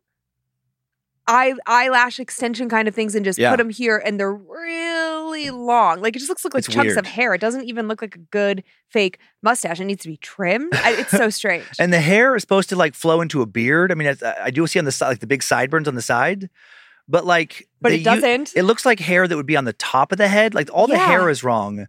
eye 1.29 1.53
eyelash 1.67 2.19
extension 2.19 2.67
kind 2.69 2.87
of 2.87 2.95
things 2.95 3.13
and 3.15 3.23
just 3.23 3.37
Yeah. 3.39 3.51
put 3.51 3.57
them 3.57 3.69
here, 3.69 3.97
and 4.03 4.19
they're 4.19 4.33
really 4.33 5.49
long. 5.51 6.01
Like 6.01 6.15
it 6.15 6.19
just 6.19 6.29
looks 6.29 6.43
like 6.43 6.55
It's 6.55 6.67
chunks 6.67 6.95
of 6.97 7.05
hair. 7.05 7.33
It 7.33 7.41
doesn't 7.41 7.65
even 7.65 7.87
look 7.87 8.01
like 8.01 8.15
a 8.15 8.19
good 8.19 8.63
fake 8.89 9.19
mustache. 9.43 9.79
It 9.79 9.85
needs 9.85 10.01
to 10.03 10.09
be 10.09 10.17
trimmed. 10.17 10.73
I, 10.75 10.93
it's 10.93 11.11
so 11.11 11.29
strange. 11.29 11.65
And 11.79 11.93
the 11.93 12.01
hair 12.01 12.35
is 12.35 12.41
supposed 12.41 12.69
to 12.69 12.75
like 12.75 12.95
flow 12.95 13.21
into 13.21 13.41
a 13.41 13.45
beard. 13.45 13.91
I 13.91 13.95
mean, 13.95 14.07
it's, 14.07 14.23
I 14.23 14.49
do 14.49 14.65
see 14.67 14.79
on 14.79 14.85
the 14.85 14.91
side, 14.91 15.07
like 15.09 15.19
the 15.19 15.27
big 15.27 15.43
sideburns 15.43 15.87
on 15.87 15.95
the 15.95 16.01
side, 16.01 16.49
but 17.07 17.25
like, 17.25 17.67
but 17.81 17.89
they 17.89 17.99
it 17.99 18.03
doesn't. 18.03 18.53
it 18.55 18.63
looks 18.63 18.85
like 18.85 18.99
hair 18.99 19.27
that 19.27 19.35
would 19.37 19.45
be 19.45 19.55
on 19.57 19.65
the 19.65 19.73
top 19.73 20.11
of 20.11 20.17
the 20.17 20.27
head. 20.27 20.53
Like 20.53 20.69
all 20.73 20.87
the 20.87 20.97
hair 20.97 21.29
is 21.29 21.43
wrong. 21.43 21.87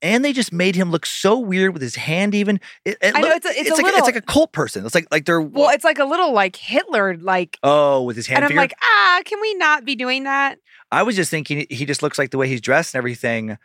And 0.00 0.24
they 0.24 0.32
just 0.32 0.52
made 0.52 0.76
him 0.76 0.90
look 0.92 1.04
so 1.06 1.38
weird 1.38 1.72
with 1.72 1.82
his 1.82 1.96
hand. 1.96 2.34
Even 2.34 2.60
it, 2.84 2.96
it 3.02 3.16
I 3.16 3.20
know, 3.20 3.28
it's 3.32 3.44
a- 3.46 3.48
it's 3.58 3.70
a 3.70 3.74
like 3.74 3.82
little- 3.84 3.98
it's 3.98 4.06
like 4.06 4.14
a 4.16 4.20
cult 4.22 4.52
person. 4.52 4.86
It's 4.86 4.94
like 4.94 5.08
like 5.10 5.24
they're 5.24 5.40
well, 5.40 5.70
it's 5.70 5.84
like 5.84 5.98
a 5.98 6.04
little 6.04 6.32
like 6.32 6.54
Hitler 6.56 7.16
like. 7.16 7.58
oh 7.64 8.02
with 8.02 8.14
his 8.16 8.26
hand. 8.28 8.44
And 8.44 8.52
I'm 8.52 8.56
like, 8.56 8.74
ah, 8.80 9.20
can 9.24 9.40
we 9.40 9.54
not 9.54 9.84
be 9.84 9.96
doing 9.96 10.24
that? 10.24 10.58
I 10.92 11.02
was 11.02 11.16
just 11.16 11.30
thinking 11.30 11.66
he 11.68 11.84
just 11.84 12.02
looks 12.02 12.18
like 12.18 12.30
the 12.30 12.38
way 12.38 12.48
he's 12.48 12.60
dressed 12.60 12.94
and 12.94 12.98
everything, 13.00 13.58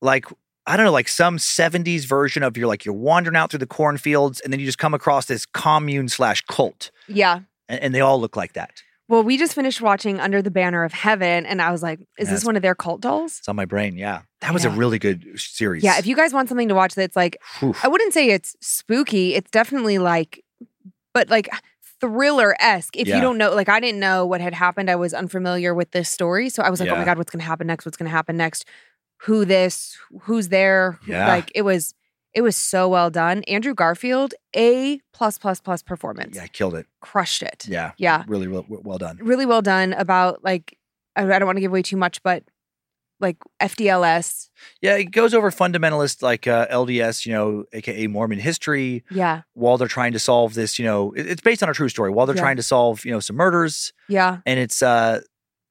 like 0.00 0.24
I 0.66 0.76
don't 0.76 0.84
know, 0.86 0.92
like 0.92 1.08
some 1.08 1.36
'70s 1.36 2.06
version 2.06 2.42
of 2.42 2.56
you're 2.56 2.66
like 2.66 2.84
you're 2.84 2.94
wandering 2.94 3.36
out 3.36 3.50
through 3.50 3.58
the 3.58 3.66
cornfields 3.66 4.40
and 4.40 4.52
then 4.52 4.58
you 4.60 4.66
just 4.66 4.78
come 4.78 4.94
across 4.94 5.26
this 5.26 5.46
commune 5.46 6.08
slash 6.08 6.40
cult, 6.48 6.90
Yeah. 7.06 7.40
and, 7.68 7.80
and 7.82 7.94
they 7.94 8.00
all 8.00 8.20
look 8.20 8.34
like 8.34 8.54
that. 8.54 8.82
Well, 9.08 9.22
we 9.22 9.38
just 9.38 9.54
finished 9.54 9.80
watching 9.80 10.18
Under 10.18 10.42
the 10.42 10.50
Banner 10.50 10.82
of 10.82 10.92
Heaven, 10.92 11.46
and 11.46 11.62
I 11.62 11.70
was 11.70 11.82
like, 11.82 12.00
is 12.18 12.28
Yes. 12.28 12.30
this 12.30 12.44
one 12.44 12.56
of 12.56 12.62
their 12.62 12.74
cult 12.74 13.00
dolls? 13.00 13.38
It's 13.38 13.48
on 13.48 13.54
my 13.56 13.64
brain. 13.64 13.96
Yeah, 13.96 14.22
that 14.40 14.52
was 14.52 14.64
a 14.64 14.70
really 14.70 14.98
good 14.98 15.24
uh, 15.34 15.36
series. 15.36 15.84
Yeah. 15.84 15.98
If 15.98 16.06
you 16.06 16.16
guys 16.16 16.32
want 16.32 16.48
something 16.48 16.68
to 16.68 16.74
watch 16.74 16.94
that's 16.96 17.14
like, 17.14 17.36
Whew. 17.60 17.74
I 17.82 17.88
wouldn't 17.88 18.12
say 18.12 18.30
it's 18.30 18.56
spooky. 18.60 19.34
It's 19.34 19.50
definitely 19.50 19.98
like, 19.98 20.42
but 21.14 21.30
like 21.30 21.48
thriller 22.00 22.56
esque. 22.60 22.96
If 22.96 23.06
Yeah. 23.08 23.16
you 23.16 23.22
don't 23.22 23.38
know, 23.38 23.54
like, 23.54 23.68
I 23.68 23.78
didn't 23.80 24.00
know 24.00 24.26
what 24.26 24.40
had 24.40 24.54
happened. 24.54 24.90
I 24.90 24.96
was 24.96 25.14
unfamiliar 25.14 25.72
with 25.72 25.92
this 25.92 26.08
story. 26.10 26.48
So 26.50 26.62
I 26.62 26.68
was 26.70 26.80
like, 26.80 26.90
oh 26.90 26.96
my 26.96 27.04
God, 27.04 27.16
what's 27.16 27.30
going 27.30 27.40
to 27.40 27.46
happen 27.46 27.66
next? 27.68 27.86
What's 27.86 27.96
going 27.96 28.08
to 28.10 28.14
happen 28.14 28.36
next? 28.36 28.64
Who 29.22 29.44
this? 29.44 29.96
Who's 30.22 30.48
there? 30.48 30.98
Yeah. 31.06 31.26
Like, 31.28 31.50
it 31.54 31.62
was. 31.62 31.94
It 32.36 32.42
was 32.42 32.54
so 32.54 32.86
well 32.88 33.08
done. 33.10 33.42
Andrew 33.44 33.72
Garfield, 33.74 34.34
A 34.54 35.00
plus 35.14 35.38
plus 35.38 35.58
plus 35.58 35.82
performance. 35.82 36.36
yeah, 36.36 36.46
killed 36.46 36.74
it. 36.74 36.86
Crushed 37.00 37.42
it. 37.42 37.66
Yeah, 37.66 37.92
Yeah. 37.96 38.24
really 38.28 38.46
well, 38.46 38.64
well 38.68 38.98
done. 38.98 39.18
really 39.22 39.46
well 39.46 39.62
done 39.62 39.94
about 39.94 40.44
like 40.44 40.76
I 41.16 41.22
I 41.22 41.38
don't 41.38 41.46
want 41.46 41.56
to 41.56 41.62
give 41.62 41.72
away 41.72 41.80
too 41.82 41.96
much, 41.96 42.22
but 42.22 42.44
like 43.20 43.38
FDLS. 43.62 44.50
Yeah, 44.82 44.96
it 44.96 45.06
goes 45.06 45.32
over 45.32 45.50
fundamentalist 45.50 46.22
like 46.22 46.46
uh, 46.46 46.66
LDS, 46.70 47.24
you 47.24 47.32
know, 47.32 47.64
aka 47.72 48.06
Mormon 48.08 48.38
history, 48.38 49.04
Yeah. 49.10 49.40
while 49.54 49.78
they're 49.78 49.88
trying 49.88 50.12
to 50.12 50.18
solve 50.18 50.52
this. 50.52 50.78
You 50.78 50.84
know, 50.84 51.12
it- 51.12 51.26
it's 51.26 51.40
based 51.40 51.62
on 51.62 51.70
a 51.70 51.74
true 51.74 51.88
story. 51.88 52.10
While 52.10 52.26
they're 52.26 52.36
Yeah. 52.36 52.42
trying 52.42 52.56
to 52.56 52.62
solve, 52.62 53.04
you 53.06 53.12
know, 53.12 53.20
some 53.20 53.36
murders, 53.36 53.92
Yeah. 54.08 54.38
and 54.44 54.60
it's 54.60 54.82
uh 54.82 55.20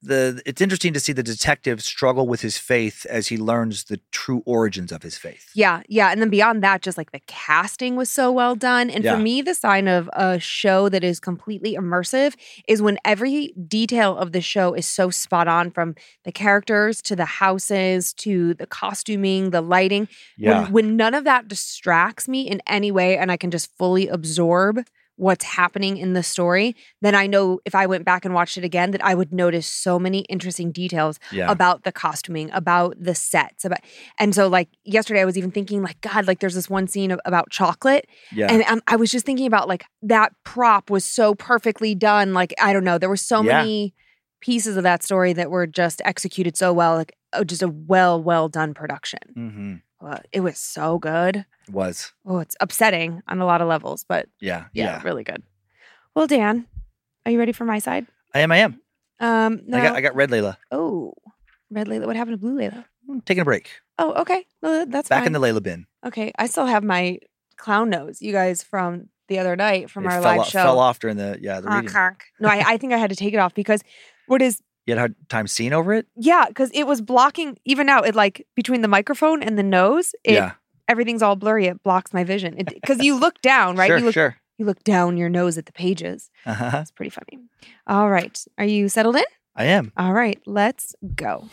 the 0.06 0.41
it's 0.45 0.62
interesting 0.62 0.93
to 0.93 0.99
see 0.99 1.14
the 1.14 1.22
detective 1.24 1.84
struggle 1.84 2.28
with 2.28 2.41
his 2.41 2.58
faith 2.58 3.06
as 3.10 3.28
he 3.28 3.38
learns 3.38 3.86
the 3.86 3.99
true 4.12 4.41
origins 4.45 4.91
of 4.91 5.03
his 5.03 5.18
faith. 5.18 5.49
Yeah. 5.53 5.82
Yeah. 5.89 6.12
And 6.12 6.22
then 6.22 6.30
beyond 6.30 6.64
that, 6.64 6.82
just 6.82 6.97
like 6.97 7.12
the 7.12 7.22
casting 7.28 7.95
was 7.95 8.10
so 8.10 8.32
well 8.32 8.56
done. 8.56 8.89
And 8.89 9.03
Yeah. 9.03 9.16
for 9.16 9.22
me, 9.22 9.41
the 9.41 9.53
sign 9.53 9.88
of 9.88 10.10
a 10.14 10.39
show 10.39 10.89
that 10.89 11.03
is 11.03 11.20
completely 11.20 11.76
immersive 11.76 12.36
is 12.68 12.82
when 12.82 12.97
every 13.06 13.53
detail 13.68 14.18
of 14.18 14.32
the 14.32 14.41
show 14.41 14.74
is 14.74 14.88
so 14.88 15.10
spot 15.10 15.47
on 15.47 15.72
from 15.72 15.95
the 16.24 16.32
characters 16.32 17.01
to 17.03 17.16
the 17.16 17.26
houses 17.26 18.14
to 18.14 18.53
the 18.56 18.68
costuming, 18.68 19.49
the 19.51 19.62
lighting. 19.62 20.08
Yeah, 20.38 20.64
When, 20.64 20.72
when 20.72 20.95
none 20.97 21.14
of 21.14 21.24
that 21.26 21.47
distracts 21.47 22.28
me 22.28 22.41
in 22.47 22.62
any 22.68 22.91
way 22.91 23.18
and 23.18 23.32
I 23.32 23.38
can 23.38 23.51
just 23.51 23.70
fully 23.78 24.08
absorb 24.08 24.80
what's 25.18 25.45
happening 25.45 25.97
in 25.97 26.13
the 26.13 26.22
story, 26.24 26.76
then 27.01 27.16
I 27.16 27.26
know 27.28 27.59
if 27.66 27.74
I 27.74 27.86
went 27.86 28.03
back 28.03 28.26
and 28.26 28.34
watched 28.34 28.57
it 28.57 28.63
again 28.63 28.91
that 28.91 29.03
I 29.03 29.16
would 29.16 29.32
notice 29.32 29.66
so 29.66 29.97
many 29.97 30.20
interesting 30.22 30.72
details 30.72 31.20
yeah, 31.32 31.49
about 31.49 31.84
the 31.84 31.91
costuming, 31.91 32.49
about 32.51 32.95
the 32.99 33.16
sets, 33.16 33.63
about 33.66 33.80
and 34.20 34.36
so 34.36 34.47
like 34.47 34.70
yesterday 34.84 35.22
I 35.22 35.26
was 35.26 35.38
even 35.38 35.51
thinking 35.51 35.82
like 35.82 36.01
God, 36.01 36.28
like 36.28 36.39
there's 36.39 36.55
this 36.55 36.70
one 36.70 36.88
scene 36.88 37.11
of, 37.11 37.20
about 37.26 37.49
chocolate, 37.49 38.07
yeah. 38.34 38.51
and 38.51 38.63
um, 38.63 38.82
I 38.88 38.95
was 38.97 39.11
just 39.11 39.26
thinking 39.26 39.47
about 39.47 39.68
like 39.68 39.86
that 40.01 40.34
prop 40.43 40.89
was 40.89 41.05
so 41.05 41.34
perfectly 41.36 41.95
done. 41.95 42.34
Like 42.34 42.53
I 42.61 42.74
don't 42.74 42.84
know, 42.84 42.97
there 42.97 43.09
were 43.09 43.16
so 43.18 43.41
Yeah. 43.43 43.57
many 43.57 43.93
pieces 44.41 44.78
of 44.78 44.84
that 44.84 45.01
story 45.01 45.34
that 45.34 45.49
were 45.49 45.66
just 45.66 46.01
executed 46.05 46.55
so 46.57 46.74
well, 46.74 46.95
like 46.95 47.16
oh, 47.34 47.43
just 47.43 47.63
a 47.63 47.68
well, 47.70 48.22
well 48.22 48.49
done 48.49 48.74
production. 48.74 49.20
hmm 49.34 49.76
Uh, 50.02 50.20
it 50.32 50.41
was 50.41 50.58
so 50.58 51.00
good. 51.00 51.46
Was 51.72 52.12
Oh, 52.26 52.39
it's 52.39 52.56
upsetting 52.60 53.22
on 53.28 53.39
a 53.39 53.46
lot 53.46 53.62
of 53.62 53.68
levels, 53.68 54.06
but 54.08 54.28
yeah, 54.39 54.66
yeah, 54.74 54.98
yeah. 54.98 55.02
really 55.04 55.24
good. 55.24 55.41
Well, 56.16 56.28
Dan, 56.28 56.68
are 57.26 57.32
you 57.32 57.39
ready 57.39 57.52
for 57.52 57.66
my 57.66 57.80
side? 57.80 58.06
I 58.34 58.39
am. 58.41 58.52
I 58.52 58.58
am. 58.58 58.80
Um, 59.20 59.62
no. 59.66 59.78
I 59.78 59.82
got 59.84 59.96
I 59.96 60.02
got 60.02 60.16
red 60.16 60.30
Layla. 60.30 60.58
oh, 60.72 61.14
red 61.72 61.88
Layla. 61.88 62.06
What 62.06 62.16
happened 62.16 62.34
to 62.34 62.38
blue 62.38 62.58
Layla? 62.58 62.86
I'm 63.10 63.22
taking 63.22 63.41
a 63.41 63.46
break. 63.46 63.70
Oh, 63.98 64.14
okay. 64.22 64.46
That- 64.62 64.91
that's 64.91 65.10
Back 65.10 65.20
fine. 65.24 65.28
in 65.28 65.34
the 65.34 65.39
Layla 65.39 65.64
bin. 65.64 65.88
okay, 66.06 66.32
I 66.38 66.48
still 66.48 66.66
have 66.66 66.84
my 66.84 67.20
clown 67.58 67.89
nose. 67.89 68.22
You 68.22 68.34
guys 68.34 68.62
from 68.62 69.08
the 69.30 69.39
other 69.39 69.56
night 69.56 69.89
from 69.89 70.06
it 70.06 70.12
our 70.12 70.22
live 70.22 70.39
off, 70.41 70.50
show. 70.50 70.62
fell 70.62 70.78
off 70.80 71.00
during 71.00 71.18
the 71.18 71.39
yeah 71.41 71.62
the 71.62 71.70
Honk, 71.70 71.91
honk. 71.91 72.26
No, 72.39 72.48
I, 72.50 72.74
I 72.74 72.78
think 72.78 72.93
I 72.93 72.98
had 72.98 73.10
to 73.10 73.16
take 73.16 73.34
it 73.34 73.38
off 73.38 73.54
because 73.56 73.82
what 74.28 74.41
is 74.41 74.62
You 74.86 74.91
had 74.91 74.97
a 74.97 75.01
hard 75.01 75.15
time 75.29 75.47
seeing 75.47 75.73
over 75.73 75.93
it. 75.93 76.05
yeah, 76.15 76.45
because 76.47 76.69
it 76.73 76.83
was 76.86 77.01
blocking 77.01 77.57
even 77.65 77.88
now. 77.88 78.01
It 78.01 78.15
like 78.15 78.45
between 78.55 78.81
the 78.81 78.88
microphone 78.88 79.41
and 79.41 79.57
the 79.57 79.63
nose, 79.63 80.13
it 80.23 80.33
yeah, 80.33 80.53
everything's 80.88 81.21
all 81.23 81.36
blurry. 81.36 81.65
It 81.65 81.81
blocks 81.83 82.13
my 82.13 82.23
vision 82.23 82.55
because 82.55 82.99
you 83.03 83.19
look 83.19 83.41
down, 83.41 83.75
right? 83.75 83.88
Sure, 83.88 83.97
you 83.97 84.05
look 84.05 84.13
sure. 84.13 84.38
you 84.57 84.65
look 84.65 84.83
down 84.83 85.17
your 85.17 85.29
nose 85.29 85.57
at 85.57 85.65
the 85.65 85.71
pages. 85.73 86.29
Uh-huh. 86.45 86.79
It's 86.81 86.91
pretty 86.91 87.09
funny. 87.09 87.43
All 87.88 88.09
right, 88.09 88.39
are 88.57 88.65
you 88.65 88.88
settled 88.89 89.15
in? 89.15 89.23
I 89.55 89.65
am. 89.65 89.91
All 89.97 90.13
right, 90.13 90.39
let's 90.45 90.95
go. 91.15 91.47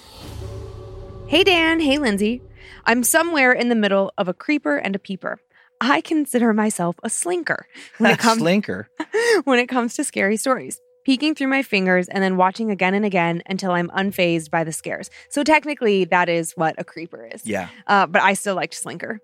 Hey, 1.28 1.44
Dan. 1.44 1.80
Hey, 1.80 1.96
Lynze. 1.96 2.42
I'm 2.84 3.02
somewhere 3.02 3.52
in 3.52 3.68
the 3.70 3.74
middle 3.74 4.12
of 4.18 4.28
a 4.28 4.34
creeper 4.34 4.76
and 4.76 4.94
a 4.94 4.98
peeper. 4.98 5.40
I 5.80 6.00
consider 6.00 6.52
myself 6.52 6.96
a 7.02 7.08
slinker 7.08 7.62
when 7.98 8.10
it 8.12 8.18
comes 8.26 8.42
Slinker. 8.42 8.86
when 9.44 9.58
it 9.58 9.68
comes 9.68 9.94
to 9.94 10.04
scary 10.04 10.36
stories. 10.36 10.80
Peeking 11.04 11.34
through 11.34 11.48
my 11.48 11.62
fingers 11.62 12.08
and 12.08 12.22
then 12.22 12.36
watching 12.36 12.70
again 12.70 12.94
and 12.94 13.04
again 13.04 13.42
until 13.46 13.72
I'm 13.72 13.88
unfazed 13.90 14.50
by 14.50 14.64
the 14.64 14.72
scares. 14.72 15.10
So 15.28 15.42
technically, 15.42 16.04
that 16.06 16.28
is 16.28 16.52
what 16.52 16.74
a 16.78 16.84
creeper 16.84 17.26
is. 17.26 17.44
Yeah. 17.44 17.68
Uh, 17.86 18.06
but 18.06 18.22
I 18.22 18.34
still 18.34 18.54
liked 18.54 18.74
Slinker. 18.74 19.18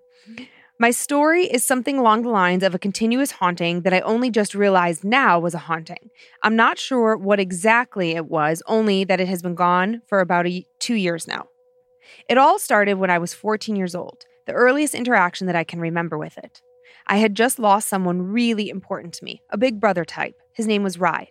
My 0.81 0.91
story 0.91 1.43
is 1.43 1.65
something 1.65 1.97
along 1.97 2.21
the 2.21 2.29
lines 2.29 2.63
of 2.63 2.73
a 2.73 2.79
continuous 2.79 3.31
haunting 3.31 3.81
that 3.81 3.93
I 3.93 3.99
only 3.99 4.29
just 4.29 4.55
realized 4.55 5.03
now 5.03 5.37
was 5.37 5.53
a 5.53 5.57
haunting. 5.57 6.09
I'm 6.41 6.55
not 6.55 6.79
sure 6.79 7.17
what 7.17 7.37
exactly 7.37 8.11
it 8.11 8.27
was, 8.27 8.63
only 8.65 9.03
that 9.03 9.19
it 9.19 9.27
has 9.27 9.41
been 9.41 9.55
gone 9.55 10.01
for 10.07 10.21
about 10.21 10.47
a, 10.47 10.65
two 10.79 10.95
years 10.95 11.27
now. 11.27 11.47
It 12.29 12.37
all 12.37 12.59
started 12.59 12.93
when 12.93 13.09
I 13.09 13.17
was 13.17 13.33
14 13.33 13.75
years 13.75 13.93
old, 13.93 14.25
the 14.45 14.53
earliest 14.53 14.95
interaction 14.95 15.47
that 15.47 15.55
I 15.55 15.65
can 15.65 15.81
remember 15.81 16.17
with 16.17 16.37
it. 16.37 16.61
I 17.07 17.17
had 17.17 17.35
just 17.35 17.59
lost 17.59 17.89
someone 17.89 18.21
really 18.21 18.69
important 18.69 19.13
to 19.15 19.25
me, 19.25 19.41
a 19.49 19.57
big 19.57 19.81
brother 19.81 20.05
type. 20.05 20.35
His 20.53 20.65
name 20.65 20.83
was 20.83 20.97
Rye. 20.97 21.29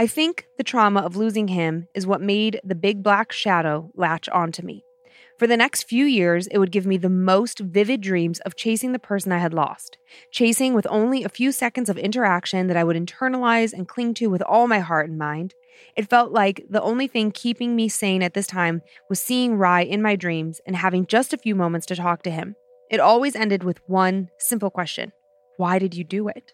I 0.00 0.06
think 0.06 0.46
the 0.56 0.62
trauma 0.62 1.00
of 1.00 1.16
losing 1.16 1.48
him 1.48 1.88
is 1.92 2.06
what 2.06 2.20
made 2.20 2.60
the 2.62 2.76
big 2.76 3.02
black 3.02 3.32
shadow 3.32 3.90
latch 3.96 4.28
onto 4.28 4.62
me. 4.62 4.84
For 5.40 5.48
the 5.48 5.56
next 5.56 5.88
few 5.88 6.04
years, 6.04 6.46
it 6.46 6.58
would 6.58 6.70
give 6.70 6.86
me 6.86 6.98
the 6.98 7.10
most 7.10 7.58
vivid 7.58 8.00
dreams 8.00 8.38
of 8.40 8.54
chasing 8.54 8.92
the 8.92 9.00
person 9.00 9.32
I 9.32 9.38
had 9.38 9.52
lost, 9.52 9.98
chasing 10.30 10.72
with 10.72 10.86
only 10.88 11.24
a 11.24 11.28
few 11.28 11.50
seconds 11.50 11.88
of 11.88 11.98
interaction 11.98 12.68
that 12.68 12.76
I 12.76 12.84
would 12.84 12.94
internalize 12.94 13.72
and 13.72 13.88
cling 13.88 14.14
to 14.14 14.28
with 14.28 14.40
all 14.42 14.68
my 14.68 14.78
heart 14.78 15.08
and 15.08 15.18
mind. 15.18 15.52
It 15.96 16.08
felt 16.08 16.30
like 16.30 16.64
the 16.70 16.82
only 16.82 17.08
thing 17.08 17.32
keeping 17.32 17.74
me 17.74 17.88
sane 17.88 18.22
at 18.22 18.34
this 18.34 18.46
time 18.46 18.82
was 19.10 19.18
seeing 19.18 19.56
Rye 19.56 19.82
in 19.82 20.00
my 20.00 20.14
dreams 20.14 20.60
and 20.64 20.76
having 20.76 21.06
just 21.06 21.32
a 21.32 21.38
few 21.38 21.56
moments 21.56 21.86
to 21.86 21.96
talk 21.96 22.22
to 22.22 22.30
him. 22.30 22.54
It 22.88 23.00
always 23.00 23.34
ended 23.34 23.64
with 23.64 23.80
one 23.88 24.28
simple 24.38 24.70
question 24.70 25.10
Why 25.56 25.80
did 25.80 25.96
you 25.96 26.04
do 26.04 26.28
it? 26.28 26.52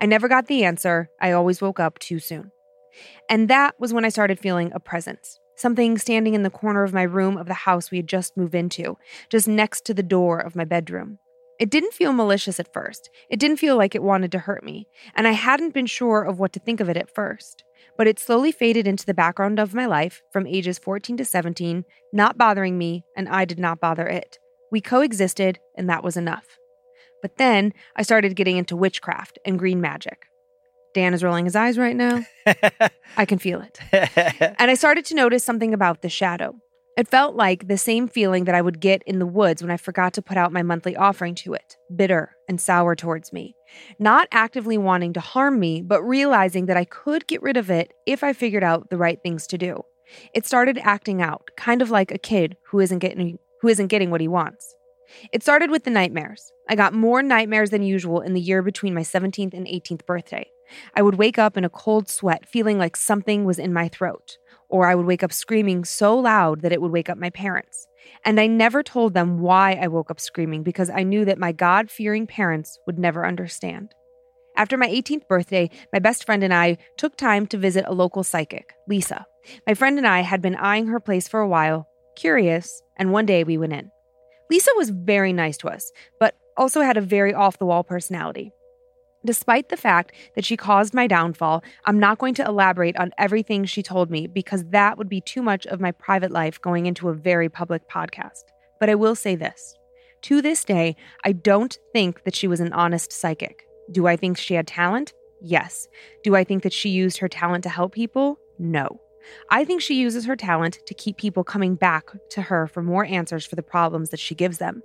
I 0.00 0.06
never 0.06 0.28
got 0.28 0.46
the 0.46 0.64
answer. 0.64 1.10
I 1.20 1.32
always 1.32 1.60
woke 1.60 1.78
up 1.78 1.98
too 1.98 2.18
soon. 2.18 2.52
And 3.28 3.48
that 3.48 3.74
was 3.78 3.92
when 3.92 4.04
I 4.04 4.10
started 4.10 4.38
feeling 4.38 4.72
a 4.74 4.80
presence. 4.80 5.38
Something 5.56 5.96
standing 5.96 6.34
in 6.34 6.42
the 6.42 6.50
corner 6.50 6.84
of 6.84 6.92
my 6.92 7.02
room 7.02 7.38
of 7.38 7.46
the 7.46 7.54
house 7.54 7.90
we 7.90 7.96
had 7.96 8.06
just 8.06 8.36
moved 8.36 8.54
into, 8.54 8.98
just 9.30 9.48
next 9.48 9.86
to 9.86 9.94
the 9.94 10.02
door 10.02 10.38
of 10.38 10.54
my 10.54 10.64
bedroom. 10.64 11.18
It 11.58 11.70
didn't 11.70 11.94
feel 11.94 12.12
malicious 12.12 12.60
at 12.60 12.72
first. 12.72 13.08
It 13.30 13.40
didn't 13.40 13.56
feel 13.56 13.76
like 13.76 13.94
it 13.94 14.02
wanted 14.02 14.30
to 14.32 14.40
hurt 14.40 14.62
me, 14.62 14.86
and 15.14 15.26
I 15.26 15.32
hadn't 15.32 15.72
been 15.72 15.86
sure 15.86 16.22
of 16.22 16.38
what 16.38 16.52
to 16.52 16.60
think 16.60 16.80
of 16.80 16.90
it 16.90 16.98
at 16.98 17.14
first. 17.14 17.64
But 17.96 18.06
it 18.06 18.18
slowly 18.18 18.52
faded 18.52 18.86
into 18.86 19.06
the 19.06 19.14
background 19.14 19.58
of 19.58 19.72
my 19.72 19.86
life 19.86 20.22
from 20.30 20.46
ages 20.46 20.78
14 20.78 21.16
to 21.16 21.24
17, 21.24 21.84
not 22.12 22.36
bothering 22.36 22.76
me, 22.76 23.04
and 23.16 23.26
I 23.26 23.46
did 23.46 23.58
not 23.58 23.80
bother 23.80 24.06
it. 24.06 24.38
We 24.70 24.82
coexisted, 24.82 25.58
and 25.78 25.88
that 25.88 26.04
was 26.04 26.18
enough. 26.18 26.58
But 27.22 27.38
then 27.38 27.72
I 27.96 28.02
started 28.02 28.36
getting 28.36 28.58
into 28.58 28.76
witchcraft 28.76 29.38
and 29.46 29.58
green 29.58 29.80
magic. 29.80 30.26
Dan 30.96 31.12
is 31.12 31.22
rolling 31.22 31.44
his 31.44 31.54
eyes 31.54 31.76
right 31.76 31.94
now. 31.94 32.24
I 33.18 33.26
can 33.26 33.38
feel 33.38 33.60
it. 33.60 33.78
And 34.58 34.70
I 34.70 34.72
started 34.72 35.04
to 35.04 35.14
notice 35.14 35.44
something 35.44 35.74
about 35.74 36.00
the 36.00 36.08
shadow. 36.08 36.54
It 36.96 37.06
felt 37.06 37.36
like 37.36 37.68
the 37.68 37.76
same 37.76 38.08
feeling 38.08 38.44
that 38.44 38.54
I 38.54 38.62
would 38.62 38.80
get 38.80 39.02
in 39.02 39.18
the 39.18 39.26
woods 39.26 39.60
when 39.60 39.70
I 39.70 39.76
forgot 39.76 40.14
to 40.14 40.22
put 40.22 40.38
out 40.38 40.54
my 40.54 40.62
monthly 40.62 40.96
offering 40.96 41.34
to 41.34 41.52
it 41.52 41.76
bitter 41.94 42.34
and 42.48 42.58
sour 42.58 42.94
towards 42.94 43.30
me. 43.30 43.54
Not 43.98 44.26
actively 44.32 44.78
wanting 44.78 45.12
to 45.12 45.20
harm 45.20 45.60
me, 45.60 45.82
but 45.82 46.02
realizing 46.02 46.64
that 46.64 46.78
I 46.78 46.86
could 46.86 47.26
get 47.26 47.42
rid 47.42 47.58
of 47.58 47.70
it 47.70 47.92
if 48.06 48.24
I 48.24 48.32
figured 48.32 48.64
out 48.64 48.88
the 48.88 48.96
right 48.96 49.22
things 49.22 49.46
to 49.48 49.58
do. 49.58 49.82
It 50.32 50.46
started 50.46 50.78
acting 50.78 51.20
out, 51.20 51.50
kind 51.58 51.82
of 51.82 51.90
like 51.90 52.10
a 52.10 52.16
kid 52.16 52.56
who 52.68 52.80
isn't 52.80 53.00
getting, 53.00 53.38
who 53.60 53.68
isn't 53.68 53.88
getting 53.88 54.10
what 54.10 54.22
he 54.22 54.28
wants. 54.28 54.74
It 55.30 55.42
started 55.42 55.70
with 55.70 55.84
the 55.84 55.90
nightmares. 55.90 56.50
I 56.70 56.74
got 56.74 56.94
more 56.94 57.22
nightmares 57.22 57.68
than 57.68 57.82
usual 57.82 58.22
in 58.22 58.32
the 58.32 58.40
year 58.40 58.62
between 58.62 58.94
my 58.94 59.02
17th 59.02 59.52
and 59.52 59.66
18th 59.66 60.06
birthday. 60.06 60.50
I 60.94 61.02
would 61.02 61.16
wake 61.16 61.38
up 61.38 61.56
in 61.56 61.64
a 61.64 61.70
cold 61.70 62.08
sweat, 62.08 62.48
feeling 62.48 62.78
like 62.78 62.96
something 62.96 63.44
was 63.44 63.58
in 63.58 63.72
my 63.72 63.88
throat 63.88 64.38
or 64.68 64.86
I 64.86 64.94
would 64.94 65.06
wake 65.06 65.22
up 65.22 65.32
screaming 65.32 65.84
so 65.84 66.18
loud 66.18 66.62
that 66.62 66.72
it 66.72 66.80
would 66.80 66.92
wake 66.92 67.08
up 67.08 67.18
my 67.18 67.30
parents. 67.30 67.86
And 68.24 68.38
I 68.40 68.46
never 68.46 68.82
told 68.82 69.14
them 69.14 69.40
why 69.40 69.78
I 69.80 69.88
woke 69.88 70.10
up 70.10 70.20
screaming 70.20 70.62
because 70.62 70.90
I 70.90 71.02
knew 71.02 71.24
that 71.24 71.38
my 71.38 71.52
God 71.52 71.90
fearing 71.90 72.26
parents 72.26 72.78
would 72.86 72.98
never 72.98 73.26
understand. 73.26 73.92
After 74.56 74.76
my 74.76 74.88
18th 74.88 75.28
birthday, 75.28 75.70
my 75.92 75.98
best 75.98 76.24
friend 76.24 76.42
and 76.42 76.54
I 76.54 76.78
took 76.96 77.16
time 77.16 77.46
to 77.48 77.58
visit 77.58 77.84
a 77.86 77.92
local 77.92 78.22
psychic, 78.22 78.72
Lisa. 78.88 79.26
My 79.66 79.74
friend 79.74 79.98
and 79.98 80.06
I 80.06 80.20
had 80.20 80.40
been 80.40 80.56
eyeing 80.56 80.86
her 80.86 81.00
place 81.00 81.28
for 81.28 81.40
a 81.40 81.48
while, 81.48 81.86
curious, 82.16 82.82
and 82.96 83.12
one 83.12 83.26
day 83.26 83.44
we 83.44 83.58
went 83.58 83.74
in. 83.74 83.90
Lisa 84.50 84.70
was 84.76 84.90
very 84.90 85.32
nice 85.32 85.58
to 85.58 85.68
us, 85.68 85.92
but 86.18 86.34
also 86.56 86.80
had 86.80 86.96
a 86.96 87.02
very 87.02 87.34
off 87.34 87.58
the 87.58 87.66
wall 87.66 87.84
personality. 87.84 88.50
Despite 89.24 89.68
the 89.68 89.76
fact 89.76 90.12
that 90.34 90.44
she 90.44 90.56
caused 90.56 90.94
my 90.94 91.06
downfall, 91.06 91.64
I'm 91.84 91.98
not 91.98 92.18
going 92.18 92.34
to 92.34 92.46
elaborate 92.46 92.96
on 92.96 93.12
everything 93.18 93.64
she 93.64 93.82
told 93.82 94.10
me 94.10 94.26
because 94.26 94.64
that 94.66 94.98
would 94.98 95.08
be 95.08 95.20
too 95.20 95.42
much 95.42 95.66
of 95.66 95.80
my 95.80 95.90
private 95.92 96.30
life 96.30 96.60
going 96.60 96.86
into 96.86 97.08
a 97.08 97.14
very 97.14 97.48
public 97.48 97.88
podcast. 97.88 98.44
But 98.78 98.90
I 98.90 98.94
will 98.94 99.14
say 99.14 99.34
this 99.34 99.74
to 100.22 100.42
this 100.42 100.64
day, 100.64 100.96
I 101.24 101.32
don't 101.32 101.76
think 101.92 102.24
that 102.24 102.34
she 102.34 102.48
was 102.48 102.60
an 102.60 102.72
honest 102.72 103.12
psychic. 103.12 103.66
Do 103.90 104.06
I 104.06 104.16
think 104.16 104.36
she 104.36 104.54
had 104.54 104.66
talent? 104.66 105.12
Yes. 105.40 105.86
Do 106.24 106.34
I 106.34 106.44
think 106.44 106.62
that 106.62 106.72
she 106.72 106.88
used 106.88 107.18
her 107.18 107.28
talent 107.28 107.62
to 107.64 107.68
help 107.68 107.94
people? 107.94 108.38
No. 108.58 109.00
I 109.50 109.64
think 109.64 109.82
she 109.82 109.94
uses 109.94 110.24
her 110.26 110.36
talent 110.36 110.78
to 110.86 110.94
keep 110.94 111.16
people 111.16 111.44
coming 111.44 111.74
back 111.74 112.10
to 112.30 112.42
her 112.42 112.66
for 112.66 112.82
more 112.82 113.04
answers 113.04 113.44
for 113.44 113.56
the 113.56 113.62
problems 113.62 114.10
that 114.10 114.20
she 114.20 114.34
gives 114.34 114.58
them. 114.58 114.82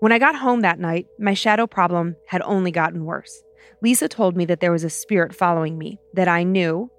When 0.00 0.12
I 0.12 0.18
got 0.18 0.36
home 0.36 0.60
that 0.60 0.78
night, 0.78 1.06
my 1.18 1.34
shadow 1.34 1.66
problem 1.66 2.16
had 2.26 2.42
only 2.42 2.70
gotten 2.70 3.04
worse. 3.04 3.42
Lisa 3.82 4.08
told 4.08 4.36
me 4.36 4.44
that 4.46 4.60
there 4.60 4.72
was 4.72 4.84
a 4.84 4.90
spirit 4.90 5.34
following 5.34 5.78
me 5.78 5.98
that 6.14 6.28
I 6.28 6.42
knew, 6.42 6.90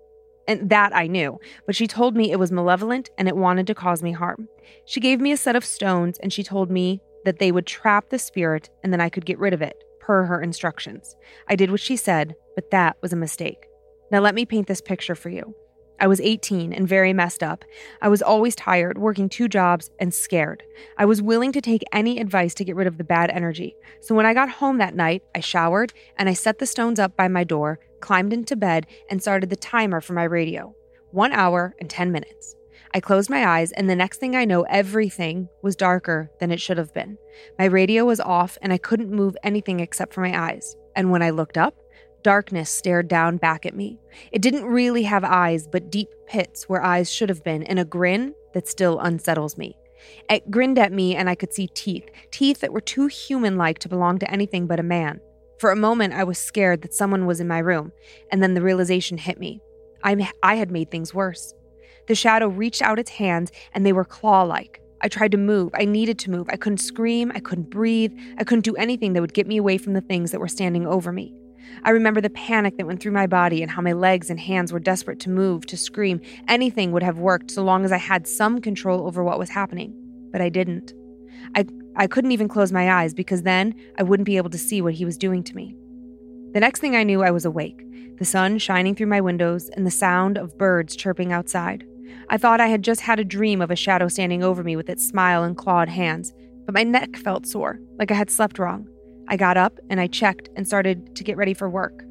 and 0.48 0.70
that 0.70 0.96
I 0.96 1.08
knew, 1.08 1.40
but 1.66 1.76
she 1.76 1.88
told 1.88 2.16
me 2.16 2.32
it 2.32 2.40
was 2.40 2.52
malevolent 2.52 3.10
and 3.18 3.28
it 3.28 3.36
wanted 3.36 3.68
to 3.68 3.76
cause 3.76 4.02
me 4.02 4.14
harm. 4.14 4.48
She 4.86 5.00
gave 5.00 5.20
me 5.20 5.32
a 5.32 5.38
set 5.38 5.56
of 5.56 5.66
stones 5.66 6.18
and 6.20 6.32
she 6.32 6.44
told 6.44 6.72
me 6.72 7.02
that 7.26 7.40
they 7.40 7.52
would 7.52 7.66
trap 7.66 8.10
the 8.10 8.20
spirit 8.20 8.70
and 8.84 8.94
then 8.94 9.02
I 9.02 9.10
could 9.10 9.26
get 9.26 9.40
rid 9.40 9.54
of 9.54 9.62
it, 9.62 9.76
per 10.00 10.24
her 10.24 10.42
instructions. 10.42 11.16
I 11.50 11.58
did 11.58 11.70
what 11.70 11.82
she 11.82 11.98
said, 11.98 12.34
but 12.56 12.72
that 12.72 12.96
was 13.02 13.12
a 13.12 13.18
mistake. 13.18 13.68
Now 14.10 14.20
let 14.20 14.36
me 14.36 14.46
paint 14.46 14.68
this 14.68 14.82
picture 14.82 15.16
for 15.16 15.30
you. 15.30 15.54
I 16.00 16.08
was 16.08 16.22
18 16.22 16.74
and 16.74 16.88
very 16.88 17.14
messed 17.14 17.42
up. 17.42 17.66
I 18.02 18.10
was 18.10 18.22
always 18.22 18.56
tired, 18.56 18.98
working 18.98 19.30
two 19.30 19.48
jobs, 19.48 19.90
and 20.00 20.14
scared. 20.14 20.64
I 20.98 21.06
was 21.06 21.22
willing 21.22 21.52
to 21.54 21.62
take 21.62 21.84
any 21.92 22.20
advice 22.20 22.54
to 22.56 22.64
get 22.64 22.76
rid 22.76 22.88
of 22.88 22.98
the 22.98 23.04
bad 23.04 23.32
energy. 23.32 23.76
So 24.02 24.14
when 24.14 24.26
I 24.26 24.34
got 24.34 24.50
home 24.50 24.78
that 24.78 24.96
night, 24.96 25.24
I 25.36 25.40
showered 25.40 25.94
and 26.18 26.30
I 26.30 26.34
set 26.34 26.60
the 26.60 26.66
stones 26.66 27.00
up 27.00 27.16
by 27.16 27.28
my 27.28 27.44
door, 27.44 27.80
climbed 28.00 28.34
into 28.34 28.56
bed, 28.56 28.86
and 29.10 29.22
started 29.22 29.50
the 29.50 29.56
timer 29.56 30.02
for 30.02 30.14
my 30.14 30.24
radio 30.24 30.74
one 31.12 31.32
hour 31.32 31.74
and 31.80 31.90
10 31.90 32.12
minutes. 32.12 32.56
I 32.94 33.00
closed 33.00 33.30
my 33.30 33.46
eyes, 33.46 33.72
and 33.72 33.90
the 33.90 33.96
next 33.96 34.20
thing 34.20 34.36
I 34.36 34.46
know, 34.46 34.64
everything 34.64 35.50
was 35.62 35.76
darker 35.76 36.32
than 36.40 36.52
it 36.52 36.62
should 36.62 36.78
have 36.78 36.94
been. 36.94 37.18
My 37.58 37.66
radio 37.66 38.06
was 38.06 38.20
off, 38.20 38.58
and 38.62 38.72
I 38.72 38.78
couldn't 38.78 39.12
move 39.12 39.36
anything 39.44 39.80
except 39.80 40.14
for 40.14 40.22
my 40.22 40.40
eyes. 40.40 40.76
And 40.96 41.12
when 41.12 41.22
I 41.22 41.32
looked 41.32 41.58
up, 41.58 41.76
Darkness 42.24 42.70
stared 42.70 43.08
down 43.08 43.38
back 43.38 43.66
at 43.66 43.76
me. 43.76 44.00
It 44.32 44.42
didn't 44.42 44.66
really 44.66 45.04
have 45.04 45.24
eyes, 45.24 45.68
but 45.68 45.92
deep 45.92 46.10
pits 46.28 46.68
where 46.68 46.84
eyes 46.84 47.12
should 47.12 47.30
have 47.30 47.44
been, 47.44 47.64
and 47.64 47.80
a 47.80 47.86
grin 47.86 48.34
that 48.54 48.68
still 48.68 49.00
unsettles 49.00 49.58
me. 49.58 49.78
It 50.30 50.50
grinned 50.52 50.80
at 50.80 50.92
me, 50.92 51.16
and 51.16 51.30
I 51.30 51.36
could 51.36 51.54
see 51.54 51.68
teeth, 51.68 52.10
teeth 52.32 52.60
that 52.60 52.74
were 52.74 52.82
too 52.82 53.08
human 53.08 53.58
like 53.58 53.80
to 53.80 53.90
belong 53.90 54.20
to 54.20 54.32
anything 54.32 54.68
but 54.68 54.80
a 54.80 54.84
man. 54.84 55.20
For 55.60 55.72
a 55.72 55.76
moment, 55.76 56.14
I 56.14 56.24
was 56.24 56.38
scared 56.38 56.82
that 56.82 56.94
someone 56.94 57.26
was 57.26 57.40
in 57.40 57.48
my 57.48 57.60
room, 57.60 57.92
and 58.32 58.44
then 58.44 58.54
the 58.54 58.62
realization 58.62 59.18
hit 59.18 59.40
me. 59.40 59.62
I, 60.04 60.32
I 60.44 60.56
had 60.56 60.72
made 60.72 60.92
things 60.92 61.14
worse. 61.14 61.54
The 62.08 62.16
shadow 62.16 62.48
reached 62.48 62.82
out 62.82 63.00
its 63.00 63.12
hands, 63.12 63.52
and 63.74 63.86
they 63.86 63.94
were 63.94 64.06
claw 64.06 64.44
like. 64.44 64.82
I 65.02 65.08
tried 65.08 65.32
to 65.32 65.38
move. 65.38 65.72
I 65.74 65.86
needed 65.86 66.18
to 66.20 66.32
move. 66.32 66.48
I 66.50 66.58
couldn't 66.58 66.78
scream. 66.80 67.32
I 67.36 67.40
couldn't 67.40 67.70
breathe. 67.70 68.14
I 68.38 68.44
couldn't 68.44 68.66
do 68.66 68.76
anything 68.76 69.14
that 69.14 69.22
would 69.22 69.34
get 69.34 69.48
me 69.48 69.58
away 69.58 69.78
from 69.78 69.94
the 69.94 70.02
things 70.02 70.32
that 70.32 70.40
were 70.40 70.48
standing 70.48 70.88
over 70.88 71.12
me. 71.12 71.34
I 71.84 71.92
remember 71.92 72.22
the 72.22 72.30
panic 72.30 72.78
that 72.78 72.88
went 72.88 73.02
through 73.02 73.12
my 73.12 73.28
body 73.28 73.62
and 73.62 73.72
how 73.72 73.82
my 73.82 73.94
legs 73.94 74.30
and 74.30 74.40
hands 74.40 74.74
were 74.74 74.80
desperate 74.80 75.20
to 75.22 75.30
move, 75.30 75.66
to 75.68 75.78
scream. 75.78 76.22
Anything 76.48 76.92
would 76.92 77.04
have 77.04 77.20
worked 77.20 77.52
so 77.52 77.64
long 77.64 77.86
as 77.86 77.92
I 77.92 77.98
had 77.98 78.28
some 78.28 78.62
control 78.62 79.08
over 79.08 79.24
what 79.24 79.40
was 79.40 79.50
happening. 79.50 79.94
But 80.32 80.42
I 80.42 80.50
didn't. 80.50 80.94
I, 81.56 81.66
I 81.96 82.08
couldn't 82.08 82.32
even 82.32 82.48
close 82.48 82.72
my 82.72 82.92
eyes 82.92 83.14
because 83.14 83.44
then 83.44 83.74
I 83.98 84.04
wouldn't 84.04 84.26
be 84.26 84.38
able 84.38 84.50
to 84.50 84.58
see 84.58 84.82
what 84.82 84.94
he 84.94 85.06
was 85.06 85.18
doing 85.18 85.44
to 85.44 85.56
me. 85.56 85.76
The 86.54 86.60
next 86.60 86.80
thing 86.80 86.96
I 86.96 87.04
knew, 87.04 87.24
I 87.24 87.32
was 87.32 87.46
awake, 87.46 87.84
the 88.18 88.26
sun 88.26 88.58
shining 88.58 88.96
through 88.96 89.08
my 89.08 89.22
windows 89.22 89.70
and 89.70 89.86
the 89.86 89.92
sound 89.92 90.38
of 90.38 90.58
birds 90.58 90.96
chirping 90.96 91.32
outside. 91.32 91.86
I 92.30 92.38
thought 92.38 92.62
I 92.62 92.68
had 92.68 92.84
just 92.84 93.02
had 93.02 93.20
a 93.20 93.26
dream 93.26 93.62
of 93.62 93.72
a 93.72 93.76
shadow 93.76 94.08
standing 94.08 94.44
over 94.44 94.64
me 94.64 94.76
with 94.76 94.90
its 94.90 95.08
smile 95.08 95.44
and 95.44 95.56
clawed 95.56 95.90
hands, 95.90 96.34
but 96.66 96.74
my 96.74 96.84
neck 96.84 97.16
felt 97.16 97.46
sore, 97.46 97.80
like 97.98 98.12
I 98.12 98.16
had 98.16 98.30
slept 98.30 98.60
wrong. 98.60 98.88
I 99.28 99.38
got 99.38 99.58
up 99.58 99.80
and 99.90 100.00
I 100.00 100.08
checked 100.08 100.50
and 100.56 100.68
started 100.68 101.16
to 101.16 101.24
get 101.24 101.38
ready 101.38 101.54
for 101.54 101.70
work. 101.70 102.04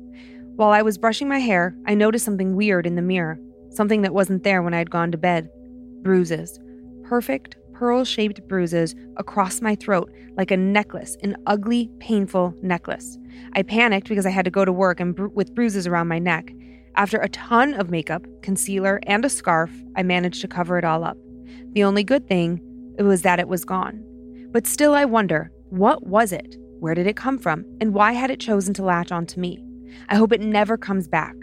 While 0.57 0.71
I 0.71 0.83
was 0.83 0.99
brushing 0.99 1.29
my 1.29 1.39
hair, 1.39 1.77
I 1.87 1.95
noticed 1.95 2.25
something 2.25 2.57
weird 2.57 2.87
in 2.87 2.95
the 2.95 3.03
mirror, 3.03 3.39
something 3.71 4.03
that 4.03 4.15
wasn't 4.15 4.43
there 4.43 4.63
when 4.63 4.75
I 4.75 4.79
had 4.79 4.91
gone 4.91 5.13
to 5.13 5.19
bed. 5.19 5.49
Bruises. 6.03 6.59
Perfect, 7.05 7.57
pearl 7.73 8.05
shaped 8.05 8.47
bruises 8.49 8.95
across 9.17 9.61
my 9.61 9.75
throat 9.75 10.11
like 10.37 10.51
a 10.51 10.57
necklace, 10.57 11.17
an 11.23 11.37
ugly, 11.47 11.91
painful 12.01 12.55
necklace. 12.63 13.19
I 13.55 13.63
panicked 13.63 14.09
because 14.09 14.27
I 14.27 14.31
had 14.31 14.47
to 14.47 14.51
go 14.51 14.65
to 14.65 14.73
work 14.73 14.99
and 14.99 15.19
with 15.35 15.55
bruises 15.55 15.87
around 15.87 16.09
my 16.09 16.19
neck. 16.19 16.53
After 16.95 17.19
a 17.19 17.29
ton 17.29 17.75
of 17.75 17.91
makeup, 17.91 18.25
concealer, 18.43 19.01
and 19.07 19.25
a 19.25 19.29
scarf, 19.29 19.71
I 19.97 20.03
managed 20.03 20.41
to 20.41 20.49
cover 20.49 20.79
it 20.79 20.85
all 20.85 21.05
up. 21.05 21.19
The 21.73 21.85
only 21.85 22.03
good 22.03 22.27
thing 22.27 22.61
was 22.99 23.23
that 23.23 23.39
it 23.39 23.49
was 23.49 23.67
gone. 23.67 24.03
But 24.53 24.67
still, 24.67 24.95
I 24.95 25.05
wonder 25.05 25.53
what 25.69 26.07
was 26.07 26.33
it? 26.33 26.57
Where 26.81 26.95
did 26.95 27.07
it 27.07 27.17
come 27.17 27.39
from? 27.39 27.65
And 27.81 27.95
why 27.95 28.13
had 28.13 28.31
it 28.31 28.41
chosen 28.41 28.75
to 28.75 28.85
latch 28.85 29.11
onto 29.11 29.41
me? 29.41 29.63
I 30.09 30.17
hope 30.17 30.33
it 30.33 30.41
never 30.41 30.77
comes 30.77 31.09
back. 31.09 31.35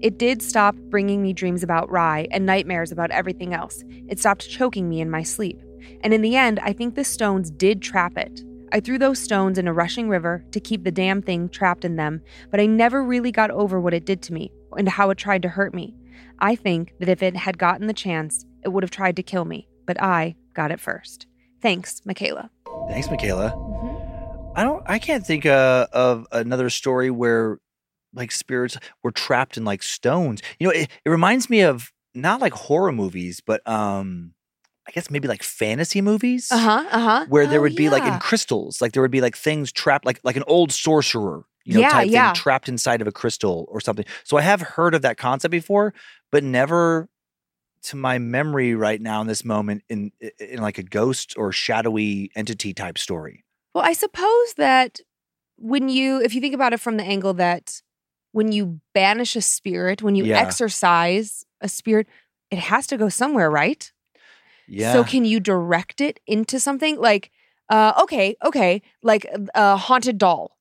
It 0.00 0.18
did 0.18 0.42
stop 0.42 0.76
bringing 0.90 1.22
me 1.22 1.32
dreams 1.32 1.62
about 1.62 1.90
Rye 1.90 2.26
and 2.30 2.44
nightmares 2.44 2.92
about 2.92 3.10
everything 3.10 3.54
else. 3.54 3.82
It 4.08 4.18
stopped 4.18 4.48
choking 4.48 4.88
me 4.88 5.00
in 5.00 5.10
my 5.10 5.22
sleep. 5.22 5.60
And 6.02 6.12
in 6.12 6.22
the 6.22 6.36
end, 6.36 6.60
I 6.60 6.72
think 6.72 6.94
the 6.94 7.04
stones 7.04 7.50
did 7.50 7.80
trap 7.82 8.18
it. 8.18 8.42
I 8.72 8.80
threw 8.80 8.98
those 8.98 9.18
stones 9.18 9.58
in 9.58 9.68
a 9.68 9.72
rushing 9.72 10.08
river 10.08 10.44
to 10.50 10.60
keep 10.60 10.82
the 10.82 10.90
damn 10.90 11.22
thing 11.22 11.48
trapped 11.48 11.84
in 11.84 11.96
them, 11.96 12.22
but 12.50 12.58
I 12.60 12.66
never 12.66 13.02
really 13.02 13.30
got 13.30 13.50
over 13.50 13.80
what 13.80 13.94
it 13.94 14.06
did 14.06 14.22
to 14.22 14.32
me 14.32 14.50
and 14.76 14.88
how 14.88 15.10
it 15.10 15.18
tried 15.18 15.42
to 15.42 15.48
hurt 15.48 15.74
me. 15.74 15.94
I 16.38 16.56
think 16.56 16.94
that 16.98 17.08
if 17.08 17.22
it 17.22 17.36
had 17.36 17.58
gotten 17.58 17.86
the 17.86 17.92
chance, 17.92 18.46
it 18.64 18.70
would 18.70 18.82
have 18.82 18.90
tried 18.90 19.16
to 19.16 19.22
kill 19.22 19.44
me, 19.44 19.68
but 19.86 20.00
I 20.02 20.36
got 20.54 20.70
it 20.70 20.80
first. 20.80 21.26
Thanks, 21.60 22.00
Michaela. 22.04 22.50
Thanks, 22.88 23.10
Michaela. 23.10 23.50
Mhm. 23.50 23.91
I 24.54 24.62
don't. 24.64 24.82
I 24.86 24.98
can't 24.98 25.24
think 25.26 25.46
uh, 25.46 25.86
of 25.92 26.26
another 26.32 26.68
story 26.70 27.10
where 27.10 27.58
like 28.14 28.30
spirits 28.30 28.76
were 29.02 29.10
trapped 29.10 29.56
in 29.56 29.64
like 29.64 29.82
stones. 29.82 30.42
You 30.58 30.66
know, 30.66 30.72
it, 30.72 30.90
it 31.04 31.10
reminds 31.10 31.48
me 31.48 31.62
of 31.62 31.90
not 32.14 32.40
like 32.40 32.52
horror 32.52 32.92
movies, 32.92 33.40
but 33.44 33.66
um, 33.66 34.34
I 34.86 34.90
guess 34.92 35.10
maybe 35.10 35.28
like 35.28 35.42
fantasy 35.42 36.02
movies. 36.02 36.48
Uh 36.50 36.58
huh. 36.58 36.84
Uh 36.90 37.00
huh. 37.00 37.26
Where 37.28 37.46
there 37.46 37.60
would 37.62 37.76
be 37.76 37.88
like 37.88 38.04
in 38.04 38.18
crystals, 38.18 38.82
like 38.82 38.92
there 38.92 39.02
would 39.02 39.10
be 39.10 39.22
like 39.22 39.36
things 39.36 39.72
trapped, 39.72 40.04
like 40.04 40.20
like 40.22 40.36
an 40.36 40.44
old 40.46 40.70
sorcerer, 40.72 41.44
you 41.64 41.74
know, 41.74 41.80
Yeah, 41.80 41.88
type 41.88 42.10
yeah. 42.10 42.26
thing 42.32 42.34
trapped 42.34 42.68
inside 42.68 43.00
of 43.00 43.06
a 43.06 43.12
crystal 43.12 43.66
or 43.70 43.80
something. 43.80 44.04
So 44.24 44.36
I 44.36 44.42
have 44.42 44.60
heard 44.60 44.94
of 44.94 45.02
that 45.02 45.16
concept 45.16 45.50
before, 45.50 45.94
but 46.30 46.44
never 46.44 47.08
to 47.84 47.96
my 47.96 48.18
memory 48.18 48.74
right 48.74 49.00
now 49.00 49.20
in 49.22 49.26
this 49.26 49.44
moment 49.44 49.82
in 49.88 50.12
in 50.38 50.60
like 50.60 50.76
a 50.78 50.82
ghost 50.82 51.34
or 51.38 51.52
shadowy 51.52 52.30
entity 52.36 52.74
type 52.74 52.98
story. 52.98 53.44
Well, 53.74 53.84
I 53.84 53.92
suppose 53.92 54.54
that 54.56 55.00
when 55.56 55.88
you 55.88 56.20
if 56.20 56.34
you 56.34 56.40
think 56.40 56.54
about 56.54 56.72
it 56.72 56.80
from 56.80 56.96
the 56.96 57.04
angle 57.04 57.34
that 57.34 57.80
when 58.32 58.52
you 58.52 58.80
banish 58.94 59.36
a 59.36 59.42
spirit, 59.42 60.02
when 60.02 60.14
you 60.14 60.24
Yeah. 60.26 60.38
exorcise 60.40 61.44
a 61.60 61.68
spirit, 61.68 62.06
it 62.50 62.58
has 62.58 62.86
to 62.88 62.96
go 62.96 63.08
somewhere, 63.08 63.50
right? 63.50 63.92
Yeah. 64.66 64.92
So 64.92 65.04
can 65.04 65.24
you 65.24 65.40
direct 65.40 66.00
it 66.00 66.20
into 66.26 66.58
something 66.60 66.98
like 66.98 67.30
uh 67.68 67.92
okay, 68.02 68.36
okay, 68.44 68.82
like 69.02 69.26
a 69.54 69.76
haunted 69.76 70.18
doll. 70.18 70.56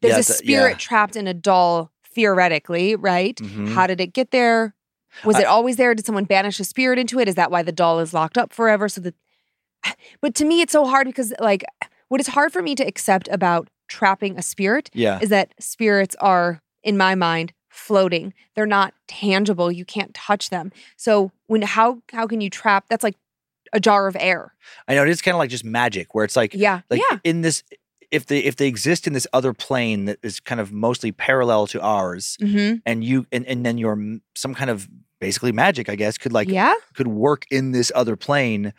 There's 0.00 0.14
Yeah, 0.14 0.20
a 0.20 0.22
spirit 0.22 0.70
yeah. 0.72 0.76
trapped 0.78 1.16
in 1.16 1.26
a 1.26 1.34
doll 1.34 1.90
theoretically, 2.14 2.96
right? 2.96 3.36
Mhm. 3.36 3.74
How 3.74 3.86
did 3.86 4.00
it 4.00 4.12
get 4.14 4.30
there? 4.30 4.74
Was 5.24 5.36
I- 5.36 5.40
it 5.42 5.46
always 5.46 5.76
there? 5.76 5.94
Did 5.94 6.06
someone 6.06 6.24
banish 6.24 6.60
a 6.60 6.64
spirit 6.64 6.98
into 6.98 7.18
it? 7.18 7.28
Is 7.28 7.34
that 7.34 7.50
why 7.50 7.62
the 7.62 7.72
doll 7.72 7.98
is 7.98 8.14
locked 8.14 8.38
up 8.38 8.52
forever? 8.52 8.88
So 8.88 9.00
that 9.02 9.14
But 10.20 10.34
to 10.36 10.44
me 10.44 10.60
it's 10.60 10.72
so 10.72 10.86
hard 10.86 11.06
because 11.06 11.32
like 11.40 11.64
what 12.08 12.20
is 12.20 12.28
hard 12.28 12.52
for 12.52 12.62
me 12.62 12.74
to 12.74 12.84
accept 12.84 13.28
about 13.30 13.68
trapping 13.88 14.36
a 14.38 14.42
spirit 14.42 14.90
yeah. 14.94 15.18
is 15.20 15.28
that 15.30 15.52
spirits 15.60 16.16
are 16.20 16.60
in 16.82 16.96
my 16.96 17.14
mind 17.14 17.52
floating. 17.68 18.32
They're 18.54 18.66
not 18.66 18.94
tangible. 19.06 19.70
You 19.70 19.84
can't 19.84 20.14
touch 20.14 20.50
them. 20.50 20.72
So 20.96 21.30
when 21.46 21.62
how 21.62 22.02
how 22.12 22.26
can 22.26 22.40
you 22.40 22.50
trap 22.50 22.86
that's 22.88 23.04
like 23.04 23.16
a 23.72 23.80
jar 23.80 24.06
of 24.06 24.16
air. 24.18 24.54
I 24.88 24.94
know 24.94 25.02
it 25.02 25.08
is 25.08 25.20
kind 25.20 25.34
of 25.34 25.38
like 25.38 25.50
just 25.50 25.64
magic 25.64 26.14
where 26.14 26.24
it's 26.24 26.36
like 26.36 26.54
Yeah. 26.54 26.80
like 26.88 27.02
yeah. 27.10 27.18
in 27.24 27.42
this 27.42 27.62
if 28.10 28.26
they 28.26 28.38
if 28.38 28.56
they 28.56 28.68
exist 28.68 29.06
in 29.06 29.12
this 29.12 29.26
other 29.32 29.52
plane 29.52 30.04
that 30.06 30.18
is 30.22 30.38
kind 30.40 30.60
of 30.60 30.72
mostly 30.72 31.12
parallel 31.12 31.66
to 31.68 31.80
ours 31.82 32.36
Mm-hmm. 32.40 32.76
and 32.86 33.04
you 33.04 33.26
and, 33.32 33.44
and 33.46 33.66
then 33.66 33.76
your 33.78 33.98
some 34.34 34.54
kind 34.54 34.70
of 34.70 34.88
basically 35.20 35.52
magic 35.52 35.88
I 35.88 35.96
guess 35.96 36.16
could 36.16 36.32
like 36.32 36.48
yeah. 36.48 36.74
could 36.94 37.08
work 37.08 37.44
in 37.50 37.72
this 37.72 37.90
other 37.94 38.16
plane 38.16 38.72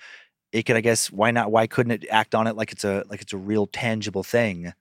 it 0.58 0.64
could 0.66 0.76
I 0.76 0.82
guess 0.82 1.12
why 1.12 1.32
not 1.32 1.52
why 1.52 1.68
couldn't 1.68 1.92
it 1.92 2.06
act 2.10 2.34
on 2.36 2.48
it 2.48 2.56
like 2.56 2.72
it's 2.72 2.84
a 2.84 3.04
like 3.10 3.22
it's 3.22 3.34
a 3.34 3.38
real 3.38 3.68
tangible 3.68 4.24
thing 4.24 4.74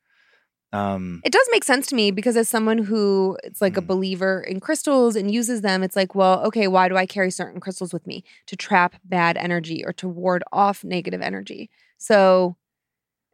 um 0.72 1.20
It 1.24 1.32
does 1.32 1.46
make 1.50 1.64
sense 1.64 1.86
to 1.88 1.94
me 1.94 2.10
because 2.10 2.36
as 2.36 2.48
someone 2.48 2.78
who 2.78 3.36
it's 3.44 3.60
like 3.60 3.76
a 3.76 3.82
Mm. 3.82 3.86
believer 3.86 4.40
in 4.40 4.58
crystals 4.60 5.16
and 5.16 5.30
uses 5.30 5.60
them, 5.60 5.82
it's 5.82 5.96
like, 5.96 6.14
well, 6.14 6.44
okay, 6.46 6.66
why 6.68 6.88
do 6.88 6.96
I 6.96 7.06
carry 7.06 7.30
certain 7.30 7.60
crystals 7.60 7.92
with 7.92 8.06
me? 8.06 8.24
To 8.46 8.56
trap 8.56 8.96
bad 9.04 9.36
energy 9.36 9.84
or 9.84 9.92
to 9.94 10.08
ward 10.08 10.42
off 10.52 10.82
negative 10.84 11.22
energy. 11.22 11.70
So 11.98 12.56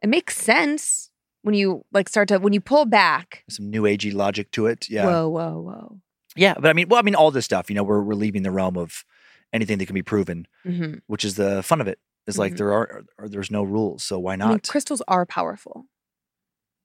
it 0.01 0.09
makes 0.09 0.37
sense 0.37 1.09
when 1.41 1.55
you 1.55 1.83
like 1.91 2.07
start 2.09 2.27
to 2.29 2.37
when 2.39 2.53
you 2.53 2.61
pull 2.61 2.85
back. 2.85 3.43
some 3.49 3.69
new 3.69 3.83
agey 3.83 4.13
logic 4.13 4.51
to 4.51 4.67
it 4.67 4.89
yeah 4.89 5.05
Whoa, 5.05 5.27
whoa, 5.29 5.59
whoa. 5.61 5.99
yeah 6.35 6.53
but 6.59 6.69
I 6.69 6.73
mean 6.73 6.87
well 6.89 6.99
I 6.99 7.03
mean 7.03 7.15
all 7.15 7.31
this 7.31 7.45
stuff 7.45 7.69
you 7.69 7.75
know 7.75 7.83
we're 7.83 8.01
we're 8.01 8.15
leaving 8.15 8.43
the 8.43 8.51
realm 8.51 8.77
of 8.77 9.03
anything 9.51 9.77
that 9.79 9.85
can 9.87 9.93
be 9.95 10.01
proven 10.03 10.47
hmm 10.63 10.95
which 11.07 11.25
is 11.25 11.35
the 11.35 11.61
fun 11.63 11.81
of 11.81 11.87
it 11.87 11.99
is 12.27 12.37
like 12.37 12.53
Mhm. 12.53 12.57
there 12.57 12.71
are 12.73 13.03
or 13.17 13.27
there's 13.29 13.51
no 13.51 13.63
rules 13.63 14.03
so 14.03 14.19
why 14.19 14.33
I 14.33 14.37
mean, 14.37 14.49
not 14.49 14.67
crystals 14.67 15.01
are 15.07 15.25
powerful. 15.25 15.85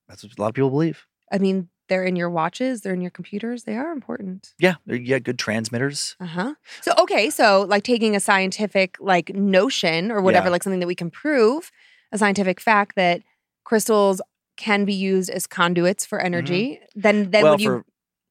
that's 0.09 0.23
what 0.23 0.33
a 0.39 0.41
lot 0.41 0.49
of 0.49 0.55
people 0.55 0.71
believe 0.71 1.07
I 1.31 1.37
mean, 1.39 1.69
they're 1.91 2.05
in 2.05 2.17
your 2.17 2.31
watches, 2.31 2.81
they're 2.81 2.95
in 2.95 3.03
your 3.03 3.11
computers, 3.11 3.65
they 3.65 3.77
are 3.77 3.93
important. 3.93 4.55
yeah 4.59 4.75
they're 4.87 4.97
yeah 4.97 5.19
good 5.19 5.39
transmitters 5.39 6.17
Uh-huh. 6.21 6.55
So 6.83 6.93
okay, 6.99 7.31
so 7.31 7.63
like 7.69 7.85
taking 7.85 8.17
a 8.17 8.21
scientific 8.21 8.97
like 9.01 9.35
notion 9.35 10.11
or 10.11 10.21
whatever, 10.23 10.47
Yeah. 10.47 10.53
like 10.53 10.63
something 10.63 10.81
that 10.81 10.87
we 10.87 10.95
can 10.95 11.11
prove, 11.11 11.71
a 12.13 12.19
scientific 12.19 12.61
fact 12.61 12.97
that 12.97 13.23
crystals 13.65 14.21
can 14.57 14.85
be 14.85 14.95
used 14.95 15.31
as 15.31 15.47
conduits 15.47 16.05
for 16.05 16.19
energy, 16.21 16.81
then 16.95 17.31
then 17.31 17.33
Mm-hmm. 17.33 17.43
well 17.43 17.53
would 17.53 17.61
you 17.61 17.71
for 17.71 17.85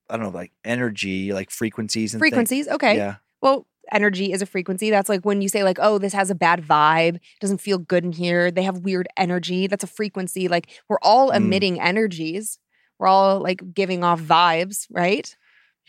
I 0.09 0.17
don't 0.17 0.25
know 0.27 0.37
like 0.37 0.51
energy 0.65 1.33
like 1.33 1.49
frequencies 1.51 2.13
and 2.13 2.19
things. 2.21 2.29
frequencies, 2.31 2.67
okay. 2.67 2.95
yeah 2.97 3.15
Well, 3.41 3.67
energy 3.91 4.31
is 4.31 4.41
a 4.41 4.45
frequency. 4.45 4.89
That's 4.89 5.09
like 5.09 5.23
when 5.25 5.41
you 5.41 5.49
say 5.49 5.63
like, 5.63 5.77
oh, 5.81 5.97
this 5.97 6.13
has 6.13 6.29
a 6.29 6.35
bad 6.35 6.61
vibe, 6.61 7.19
doesn't 7.39 7.59
feel 7.59 7.77
good 7.77 8.03
in 8.03 8.11
here. 8.11 8.51
They 8.51 8.63
have 8.63 8.79
weird 8.79 9.07
energy. 9.17 9.67
That's 9.67 9.83
a 9.83 9.87
frequency. 9.87 10.47
Like 10.47 10.67
we're 10.89 10.99
all 11.01 11.31
Mm. 11.31 11.35
emitting 11.37 11.79
energies. 11.81 12.59
We're 12.99 13.07
all 13.07 13.39
like 13.39 13.61
giving 13.73 14.03
off 14.03 14.21
vibes, 14.21 14.85
right? 14.89 15.35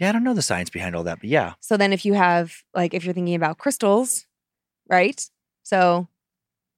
yeah 0.01 0.09
I 0.11 0.13
don't 0.13 0.23
know 0.23 0.35
the 0.35 0.43
science 0.43 0.71
behind 0.71 0.95
all 0.95 1.03
that 1.05 1.19
but 1.19 1.29
yeah 1.29 1.55
So 1.59 1.77
then 1.77 1.93
if 1.93 2.05
you 2.05 2.13
have 2.15 2.53
like 2.73 2.95
if 2.95 3.05
you're 3.05 3.15
thinking 3.15 3.35
about 3.35 3.59
crystals, 3.59 4.27
right? 4.89 5.21
So 5.65 6.07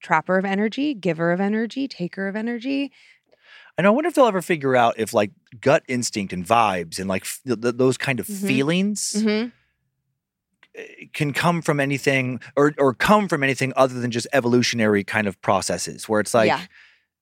trapper 0.03 0.39
of 0.39 0.45
energy, 0.47 0.95
giver 0.95 1.31
of 1.33 1.41
energy, 1.41 1.87
taker 1.87 2.29
of 2.29 2.35
energy. 2.37 2.91
And 3.77 3.87
I 3.87 3.91
wonder 3.91 4.09
if 4.09 4.15
they'll 4.15 4.27
ever 4.27 4.41
figure 4.43 4.75
out 4.77 4.95
if 4.99 5.13
like 5.13 5.33
gut 5.61 5.83
instinct 5.89 6.33
and 6.33 6.47
vibes 6.47 6.99
and 6.99 7.09
like 7.09 7.23
f- 7.23 7.41
th- 7.47 7.61
th- 7.61 7.75
those 7.77 7.99
kind 7.99 8.21
of 8.21 8.27
Mhm. 8.27 8.47
feelings 8.47 9.13
Mhm. 9.19 9.53
Can 11.13 11.33
come 11.33 11.63
from 11.63 11.81
anything 11.81 12.41
or 12.57 12.73
or 12.79 12.95
come 12.95 13.29
from 13.29 13.43
anything 13.43 13.73
other 13.77 14.01
than 14.01 14.11
just 14.11 14.27
evolutionary 14.33 15.05
kind 15.05 15.27
of 15.27 15.41
processes 15.43 16.09
where 16.09 16.21
it's 16.21 16.35
like 16.35 16.49
Yeah. 16.49 16.61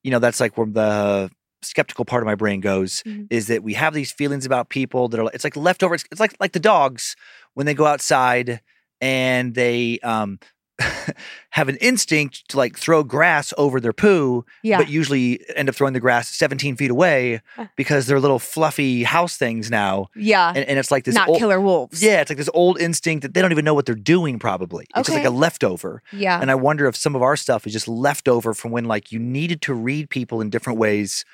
you 0.03 0.11
know 0.11 0.19
that's 0.19 0.39
like 0.39 0.57
where 0.57 0.67
the 0.67 1.29
skeptical 1.61 2.05
part 2.05 2.23
of 2.23 2.25
my 2.27 2.35
brain 2.35 2.61
goes 2.61 3.03
Mhm. 3.05 3.27
is 3.29 3.47
that 3.47 3.63
we 3.63 3.73
have 3.73 3.93
these 3.93 4.11
feelings 4.11 4.45
about 4.45 4.69
people 4.69 5.09
that 5.09 5.19
are 5.19 5.29
it's 5.33 5.43
like 5.43 5.55
leftover 5.57 5.95
it's, 5.95 6.05
it's 6.11 6.19
like 6.21 6.35
like 6.39 6.53
the 6.53 6.59
dogs 6.59 7.15
when 7.53 7.65
they 7.65 7.73
go 7.73 7.85
outside 7.85 8.61
and 9.01 9.55
they 9.55 9.99
um 10.03 10.39
have 11.51 11.67
an 11.69 11.75
instinct 11.77 12.47
to 12.49 12.57
like 12.57 12.77
throw 12.77 13.03
grass 13.03 13.53
over 13.57 13.79
their 13.79 13.93
poo 13.93 14.45
Yeah. 14.63 14.77
but 14.77 14.89
usually 14.89 15.39
end 15.55 15.67
up 15.69 15.75
throwing 15.75 15.93
the 15.93 15.99
grass 15.99 16.29
17 16.29 16.75
feet 16.75 16.91
away 16.91 17.41
Uh. 17.57 17.65
because 17.75 18.05
they're 18.07 18.19
little 18.19 18.39
fluffy 18.39 19.03
house 19.03 19.37
things 19.37 19.69
now. 19.69 20.07
yeah. 20.15 20.49
And, 20.55 20.59
and 20.67 20.79
it's 20.79 20.91
like 20.91 21.03
this 21.03 21.15
Not 21.15 21.29
old, 21.29 21.39
killer 21.39 21.59
wolves. 21.59 22.01
Yeah, 22.03 22.21
it's 22.21 22.29
like 22.29 22.37
this 22.37 22.49
old 22.53 22.79
instinct 22.79 23.23
that 23.23 23.33
they 23.33 23.41
don't 23.41 23.51
even 23.51 23.65
know 23.65 23.73
what 23.73 23.85
they're 23.85 23.95
doing, 23.95 24.39
probably. 24.39 24.85
It's 24.95 25.07
just 25.07 25.17
like 25.17 25.25
a 25.27 25.29
leftover. 25.29 26.01
Yeah. 26.11 26.39
And 26.39 26.49
I 26.51 26.55
wonder 26.55 26.87
if 26.87 26.95
some 26.95 27.15
of 27.15 27.21
our 27.21 27.35
stuff 27.35 27.65
is 27.67 27.73
just 27.73 27.87
leftover 27.87 28.53
from 28.53 28.71
when 28.71 28.85
like 28.85 29.11
you 29.11 29.19
needed 29.19 29.61
to 29.63 29.73
read 29.73 30.09
people 30.09 30.41
in 30.41 30.49
different 30.49 30.79
ways 30.79 31.25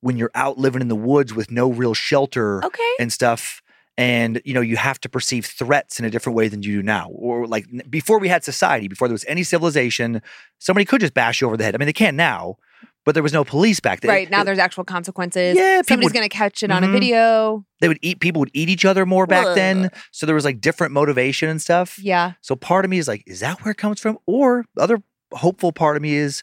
when 0.00 0.16
you're 0.16 0.30
out 0.34 0.58
living 0.58 0.82
in 0.82 0.88
the 0.88 0.94
woods 0.96 1.34
with 1.34 1.50
no 1.50 1.70
real 1.70 1.94
shelter 1.94 2.64
okay. 2.64 2.92
and 3.00 3.12
stuff. 3.12 3.62
And 3.98 4.42
you 4.44 4.52
know 4.52 4.60
you 4.60 4.76
have 4.76 5.00
to 5.00 5.08
perceive 5.08 5.46
threats 5.46 5.98
in 5.98 6.04
a 6.04 6.10
different 6.10 6.36
way 6.36 6.48
than 6.48 6.62
you 6.62 6.76
do 6.78 6.82
now. 6.82 7.08
Or 7.10 7.46
like 7.46 7.64
before 7.88 8.18
we 8.18 8.28
had 8.28 8.44
society, 8.44 8.88
before 8.88 9.08
there 9.08 9.14
was 9.14 9.24
any 9.26 9.42
civilization, 9.42 10.20
somebody 10.58 10.84
could 10.84 11.00
just 11.00 11.14
bash 11.14 11.40
you 11.40 11.46
over 11.46 11.56
the 11.56 11.64
head. 11.64 11.74
I 11.74 11.78
mean, 11.78 11.86
they 11.86 11.92
can 11.94 12.14
now, 12.14 12.56
but 13.06 13.14
there 13.14 13.22
was 13.22 13.32
no 13.32 13.42
police 13.42 13.80
back 13.80 14.00
then. 14.00 14.10
Right. 14.10 14.30
Now 14.30 14.44
there's 14.44 14.58
actual 14.58 14.84
consequences. 14.84 15.56
Yeah, 15.56 15.78
people 15.80 15.84
Somebody's 15.88 16.04
would- 16.08 16.14
gonna 16.14 16.28
catch 16.28 16.62
it 16.62 16.70
on 16.70 16.84
a 16.84 16.88
Mhm. 16.88 16.92
video. 16.92 17.64
they 17.80 17.88
would 17.88 17.98
eat. 18.02 18.20
People 18.20 18.40
would 18.40 18.50
eat 18.52 18.68
each 18.68 18.84
other 18.84 19.06
more 19.06 19.26
back 19.26 19.54
then, 19.54 19.90
so 20.10 20.26
there 20.26 20.34
was 20.34 20.44
like 20.44 20.60
different 20.60 20.92
motivation 20.92 21.48
and 21.48 21.60
stuff. 21.62 21.98
Yeah. 21.98 22.32
So 22.42 22.54
part 22.56 22.84
of 22.84 22.90
me 22.90 22.98
is 22.98 23.06
like, 23.08 23.22
is 23.26 23.40
that 23.40 23.62
where 23.64 23.72
it 23.72 23.76
comes 23.78 24.00
from? 24.00 24.18
Or 24.26 24.64
other 24.78 24.98
hopeful 25.32 25.72
part 25.72 25.96
of 25.96 26.02
me 26.02 26.14
is, 26.16 26.42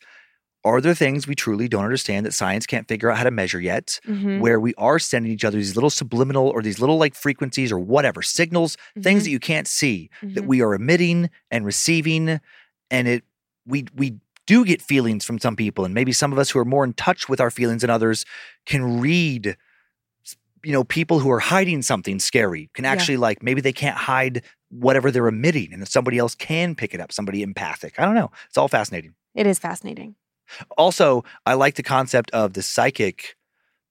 are 0.66 0.80
there 0.82 0.94
things 0.96 1.28
we 1.28 1.36
truly 1.36 1.68
don't 1.68 1.84
understand 1.84 2.26
that 2.26 2.34
science 2.34 2.66
can't 2.66 2.88
figure 2.88 3.10
out 3.12 3.18
how 3.18 3.24
to 3.26 3.32
measure 3.32 3.60
yet? 3.60 4.00
Mhm. 4.08 4.40
Where 4.40 4.60
we 4.60 4.74
are 4.76 4.98
sending 5.00 5.32
each 5.32 5.44
other 5.44 5.58
these 5.58 5.76
little 5.76 5.90
subliminal 5.90 6.48
or 6.48 6.62
these 6.62 6.80
little 6.80 6.98
like 6.98 7.16
frequencies 7.16 7.72
or 7.72 7.80
whatever 7.80 8.22
signals, 8.22 8.78
things 9.00 9.22
Mhm. 9.22 9.26
that 9.26 9.32
you 9.32 9.40
can't 9.40 9.68
see 9.68 10.10
that 10.22 10.44
Mhm. 10.44 10.48
we 10.48 10.62
are 10.62 10.74
emitting 10.74 11.30
and 11.52 11.66
receiving, 11.66 12.40
and 12.90 13.08
it 13.08 13.24
we 13.66 13.86
we 13.96 14.16
do 14.46 14.66
get 14.66 14.82
feelings 14.82 15.24
from 15.24 15.40
some 15.40 15.56
people, 15.56 15.86
and 15.86 15.94
maybe 15.94 16.12
some 16.12 16.32
of 16.34 16.38
us 16.40 16.50
who 16.50 16.60
are 16.60 16.66
more 16.66 16.84
in 16.84 16.94
touch 16.94 17.30
with 17.30 17.40
our 17.40 17.50
feelings 17.52 17.82
than 17.82 17.90
others 17.90 18.26
can 18.66 19.00
read. 19.00 19.56
You 20.66 20.72
know, 20.72 20.84
people 20.86 21.20
who 21.20 21.30
are 21.32 21.40
hiding 21.40 21.82
something 21.82 22.20
scary 22.20 22.70
can 22.74 22.86
Yeah. 22.86 22.92
actually 22.92 23.18
like 23.18 23.44
maybe 23.44 23.60
they 23.62 23.74
can't 23.74 23.98
hide 23.98 24.44
whatever 24.70 25.12
they're 25.12 25.28
emitting, 25.28 25.72
and 25.74 25.86
somebody 25.88 26.18
else 26.18 26.36
can 26.36 26.74
pick 26.76 26.94
it 26.94 27.00
up. 27.02 27.12
Somebody 27.12 27.42
empathic. 27.44 28.00
I 28.00 28.06
don't 28.06 28.16
know. 28.16 28.32
It's 28.48 28.58
all 28.58 28.68
fascinating. 28.70 29.14
It 29.36 29.46
is 29.48 29.60
fascinating. 29.60 30.16
Also, 30.78 31.24
I 31.46 31.54
like 31.54 31.76
the 31.76 31.84
concept 31.84 32.32
of 32.32 32.54
the 32.54 32.62
psychic 32.62 33.36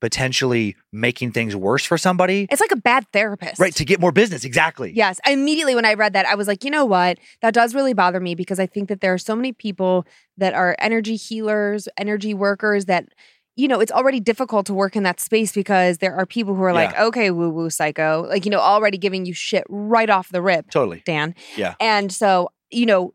potentially 0.01 0.75
making 0.93 1.31
things 1.31 1.55
worse 1.55 1.85
for 1.85 1.97
somebody, 1.97 2.49
It's 2.51 2.61
like 2.61 2.73
a 2.73 2.77
bad 2.77 3.07
therapist. 3.13 3.61
right? 3.61 3.73
To 3.77 3.85
get 3.85 4.01
more 4.01 4.11
business. 4.11 4.45
Exactly. 4.45 4.91
Yes. 4.93 5.21
Immediately 5.25 5.77
when 5.77 5.85
I 5.85 5.95
read 5.95 6.13
that, 6.15 6.27
I 6.27 6.35
was 6.35 6.49
like, 6.49 6.65
you 6.65 6.71
know 6.71 6.85
what? 6.85 7.19
That 7.41 7.55
does 7.55 7.73
really 7.73 7.95
bother 7.95 8.19
me 8.19 8.35
because 8.35 8.59
I 8.59 8.67
think 8.67 8.89
that 8.89 9.01
there 9.01 9.13
are 9.13 9.19
so 9.19 9.37
many 9.37 9.53
people 9.53 10.05
that 10.39 10.55
are 10.55 10.75
energy 10.81 11.15
healers, 11.15 11.89
energy 11.97 12.35
workers 12.35 12.87
that, 12.87 13.07
you 13.55 13.69
know, 13.69 13.79
it's 13.79 13.93
already 13.93 14.19
difficult 14.19 14.67
to 14.67 14.75
work 14.75 14.97
in 14.97 15.05
that 15.05 15.21
space 15.21 15.53
because 15.53 15.99
there 15.99 16.17
are 16.17 16.27
people 16.27 16.57
who 16.57 16.63
are 16.65 16.73
like, 16.73 16.99
okay, 16.99 17.31
woo 17.31 17.51
woo 17.51 17.71
psycho, 17.71 18.27
like, 18.29 18.45
you 18.45 18.51
know, 18.51 18.59
already 18.59 18.99
giving 18.99 19.25
you 19.25 19.33
shit 19.35 19.63
right 19.69 20.11
off 20.11 20.31
the 20.31 20.43
rip, 20.43 20.69
Totally. 20.71 21.05
Dan. 21.07 21.37
Yeah. 21.57 21.75
And 21.79 22.11
so, 22.11 22.51
you 22.73 22.87
know, 22.87 23.13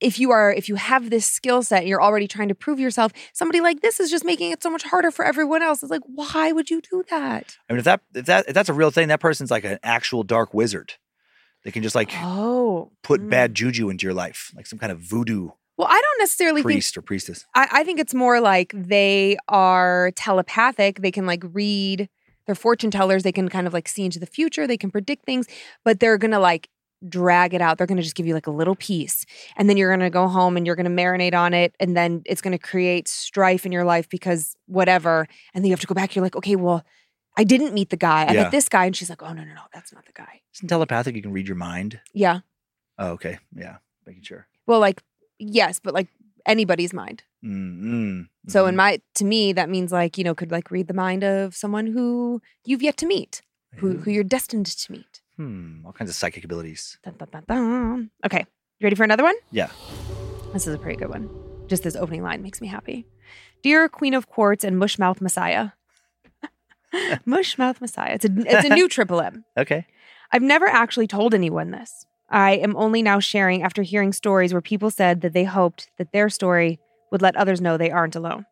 if 0.00 0.18
you 0.18 0.30
are 0.30 0.52
if 0.52 0.68
you 0.68 0.76
have 0.76 1.10
this 1.10 1.26
skill 1.26 1.62
set 1.62 1.80
and 1.80 1.88
you're 1.88 2.02
already 2.02 2.26
trying 2.26 2.48
to 2.48 2.54
prove 2.54 2.80
yourself 2.80 3.12
somebody 3.32 3.60
like 3.60 3.80
this 3.80 4.00
is 4.00 4.10
just 4.10 4.24
making 4.24 4.50
it 4.50 4.62
so 4.62 4.70
much 4.70 4.82
harder 4.82 5.10
for 5.10 5.24
everyone 5.24 5.62
else 5.62 5.82
it's 5.82 5.90
like 5.90 6.02
why 6.06 6.52
would 6.52 6.70
you 6.70 6.80
do 6.80 7.02
that 7.10 7.56
I 7.68 7.72
mean, 7.72 7.78
if 7.78 7.84
that 7.84 8.00
if 8.14 8.26
that 8.26 8.48
if 8.48 8.54
that's 8.54 8.68
a 8.68 8.74
real 8.74 8.90
thing, 8.90 9.08
that 9.08 9.20
person's 9.20 9.50
like 9.50 9.64
an 9.64 9.78
actual 9.82 10.22
dark 10.22 10.52
wizard. 10.52 10.94
They 11.64 11.70
can 11.70 11.82
just 11.82 11.94
like 11.94 12.10
oh 12.14 12.90
put 13.02 13.20
mm. 13.20 13.30
bad 13.30 13.54
juju 13.54 13.90
into 13.90 14.06
your 14.06 14.14
life, 14.14 14.50
like 14.56 14.66
some 14.66 14.78
kind 14.78 14.92
of 14.92 14.98
voodoo 14.98 15.50
well 15.76 15.88
i 15.88 16.00
don't 16.00 16.18
necessarily 16.18 16.62
think 16.62 16.74
priest 16.74 16.96
or 16.96 17.02
priestess. 17.02 17.46
I, 17.54 17.68
I 17.72 17.84
think 17.84 18.00
it's 18.00 18.12
more 18.12 18.40
like 18.40 18.72
they 18.74 19.36
are 19.48 20.10
telepathic. 20.16 21.00
They 21.00 21.10
can 21.10 21.26
like 21.26 21.42
read. 21.52 22.08
They're 22.46 22.54
fortune 22.54 22.90
tellers. 22.90 23.22
They 23.22 23.32
can 23.32 23.48
kind 23.48 23.66
of 23.66 23.72
like 23.72 23.88
see 23.88 24.04
into 24.04 24.18
the 24.18 24.26
future. 24.26 24.66
They 24.66 24.76
can 24.76 24.90
predict 24.90 25.24
things, 25.24 25.46
but 25.84 26.00
they're 26.00 26.18
gonna 26.18 26.40
like 26.40 26.68
drag 27.08 27.54
it 27.54 27.60
out. 27.60 27.78
They're 27.78 27.86
going 27.86 27.96
to 27.96 28.02
just 28.02 28.14
give 28.14 28.26
you 28.26 28.34
like 28.34 28.46
a 28.46 28.50
little 28.50 28.74
piece. 28.76 29.24
And 29.56 29.68
then 29.68 29.76
you're 29.76 29.90
going 29.90 30.00
to 30.00 30.10
go 30.10 30.28
home 30.28 30.56
and 30.56 30.66
you're 30.66 30.76
going 30.76 30.84
to 30.94 31.02
marinate 31.02 31.34
on 31.34 31.54
it. 31.54 31.74
And 31.80 31.96
then 31.96 32.22
it's 32.26 32.40
going 32.40 32.52
to 32.52 32.58
create 32.58 33.08
strife 33.08 33.64
in 33.64 33.72
your 33.72 33.84
life 33.84 34.08
because 34.08 34.54
whatever. 34.66 35.26
And 35.54 35.64
then 35.64 35.68
you 35.68 35.72
have 35.72 35.80
to 35.80 35.86
go 35.86 35.94
back. 35.94 36.14
You're 36.14 36.22
like, 36.24 36.36
okay, 36.36 36.56
well, 36.56 36.84
I 37.38 37.44
didn't 37.44 37.72
meet 37.74 37.90
the 37.90 37.96
guy. 37.96 38.24
I 38.26 38.32
Yeah. 38.32 38.42
met 38.42 38.50
this 38.50 38.68
guy. 38.68 38.84
And 38.84 38.94
she's 38.96 39.08
like, 39.08 39.22
oh, 39.22 39.32
no, 39.32 39.42
no, 39.44 39.54
no, 39.54 39.62
that's 39.72 39.92
not 39.92 40.04
the 40.06 40.12
guy. 40.12 40.40
Isn't 40.54 40.68
telepathic? 40.68 41.14
You 41.16 41.22
can 41.22 41.32
read 41.32 41.46
your 41.48 41.56
mind. 41.56 42.00
Yeah. 42.12 42.40
Oh, 42.98 43.10
okay. 43.12 43.38
Yeah. 43.56 43.76
Making 44.06 44.22
sure. 44.24 44.46
Well, 44.66 44.80
like, 44.80 45.02
yes, 45.38 45.80
but 45.80 45.94
like 45.94 46.08
anybody's 46.46 46.92
mind. 46.92 47.22
Mm-mm. 47.44 48.28
So 48.48 48.66
in 48.66 48.74
Mhm. 48.74 48.76
my, 48.76 49.00
to 49.14 49.24
me, 49.24 49.52
that 49.52 49.68
means 49.68 49.92
like, 49.92 50.18
you 50.18 50.24
know, 50.24 50.34
could 50.34 50.50
like 50.50 50.70
read 50.70 50.88
the 50.88 50.94
mind 50.94 51.22
of 51.24 51.54
someone 51.54 51.86
who 51.86 52.42
you've 52.64 52.82
yet 52.82 52.96
to 52.98 53.06
meet, 53.06 53.42
who, 53.76 53.98
who 53.98 54.10
you're 54.10 54.24
destined 54.24 54.66
to 54.66 54.92
meet. 54.92 55.19
Hmm. 55.40 55.86
All 55.86 55.92
kinds 55.94 56.10
of 56.10 56.16
psychic 56.16 56.44
abilities. 56.44 56.98
Dun, 57.02 57.14
dun, 57.16 57.44
dun. 57.48 58.10
Okay. 58.26 58.40
You 58.78 58.84
ready 58.84 58.94
for 58.94 59.04
another 59.04 59.22
one? 59.22 59.36
Yeah. 59.50 59.70
This 60.52 60.66
is 60.66 60.74
a 60.74 60.78
pretty 60.78 60.98
good 60.98 61.08
one. 61.08 61.30
Just 61.66 61.82
this 61.82 61.96
opening 61.96 62.22
line 62.22 62.42
makes 62.42 62.60
me 62.60 62.68
happy. 62.68 63.06
Dear 63.62 63.88
Queen 63.88 64.12
of 64.12 64.28
Quartz 64.28 64.64
and 64.64 64.76
Mushmouth 64.76 65.22
Messiah. 65.22 65.70
Mushmouth 67.26 67.80
Messiah. 67.80 68.16
It's 68.16 68.26
a, 68.26 68.30
it's 68.36 68.68
a 68.68 68.74
new 68.74 68.86
triple 68.90 69.22
M. 69.22 69.46
Okay. 69.56 69.86
I've 70.30 70.42
never 70.42 70.66
actually 70.66 71.06
told 71.06 71.32
anyone 71.32 71.70
this. 71.70 72.04
I 72.28 72.56
am 72.56 72.76
only 72.76 73.00
now 73.00 73.18
sharing 73.18 73.62
after 73.62 73.80
hearing 73.80 74.12
stories 74.12 74.52
where 74.52 74.60
people 74.60 74.90
said 74.90 75.22
that 75.22 75.32
they 75.32 75.44
hoped 75.44 75.88
that 75.96 76.12
their 76.12 76.28
story 76.28 76.80
would 77.10 77.22
let 77.22 77.34
others 77.36 77.62
know 77.62 77.78
they 77.78 77.90
aren't 77.90 78.14
alone. 78.14 78.44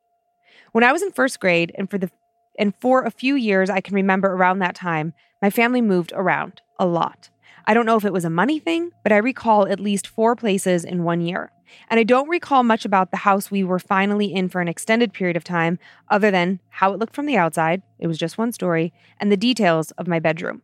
When 0.73 0.85
I 0.85 0.93
was 0.93 1.03
in 1.03 1.13
first 1.13 1.39
grade 1.39 1.71
and 1.75 1.91
for 1.91 1.99
the 1.99 2.11
and 2.59 2.73
for 2.81 3.03
a 3.05 3.11
few 3.11 3.35
years 3.35 3.69
I 3.69 3.83
can 3.83 3.95
remember 3.95 4.33
around 4.33 4.61
that 4.61 4.75
time, 4.75 5.13
my 5.43 5.51
family 5.51 5.83
moved 5.83 6.15
around 6.17 6.63
a 6.79 6.87
lot. 6.87 7.31
I 7.67 7.75
don't 7.75 7.87
know 7.87 7.97
if 7.97 8.05
it 8.05 8.13
was 8.13 8.25
a 8.25 8.31
money 8.31 8.59
thing, 8.59 8.93
but 9.03 9.13
I 9.13 9.19
recall 9.19 9.69
at 9.69 9.81
least 9.81 10.07
4 10.07 10.35
places 10.37 10.85
in 10.85 11.05
one 11.05 11.21
year. 11.21 11.53
And 11.91 12.01
I 12.01 12.03
don't 12.03 12.29
recall 12.29 12.63
much 12.63 12.87
about 12.87 13.11
the 13.11 13.19
house 13.19 13.51
we 13.51 13.63
were 13.63 13.79
finally 13.79 14.33
in 14.33 14.49
for 14.49 14.61
an 14.61 14.69
extended 14.69 15.13
period 15.13 15.37
of 15.37 15.45
time 15.45 15.79
other 16.09 16.31
than 16.31 16.61
how 16.71 16.93
it 16.93 16.99
looked 16.99 17.15
from 17.15 17.27
the 17.27 17.37
outside, 17.37 17.83
it 17.99 18.07
was 18.07 18.17
just 18.17 18.39
one 18.39 18.53
story, 18.53 18.93
and 19.21 19.31
the 19.31 19.37
details 19.37 19.91
of 19.93 20.09
my 20.09 20.19
bedroom. 20.19 20.63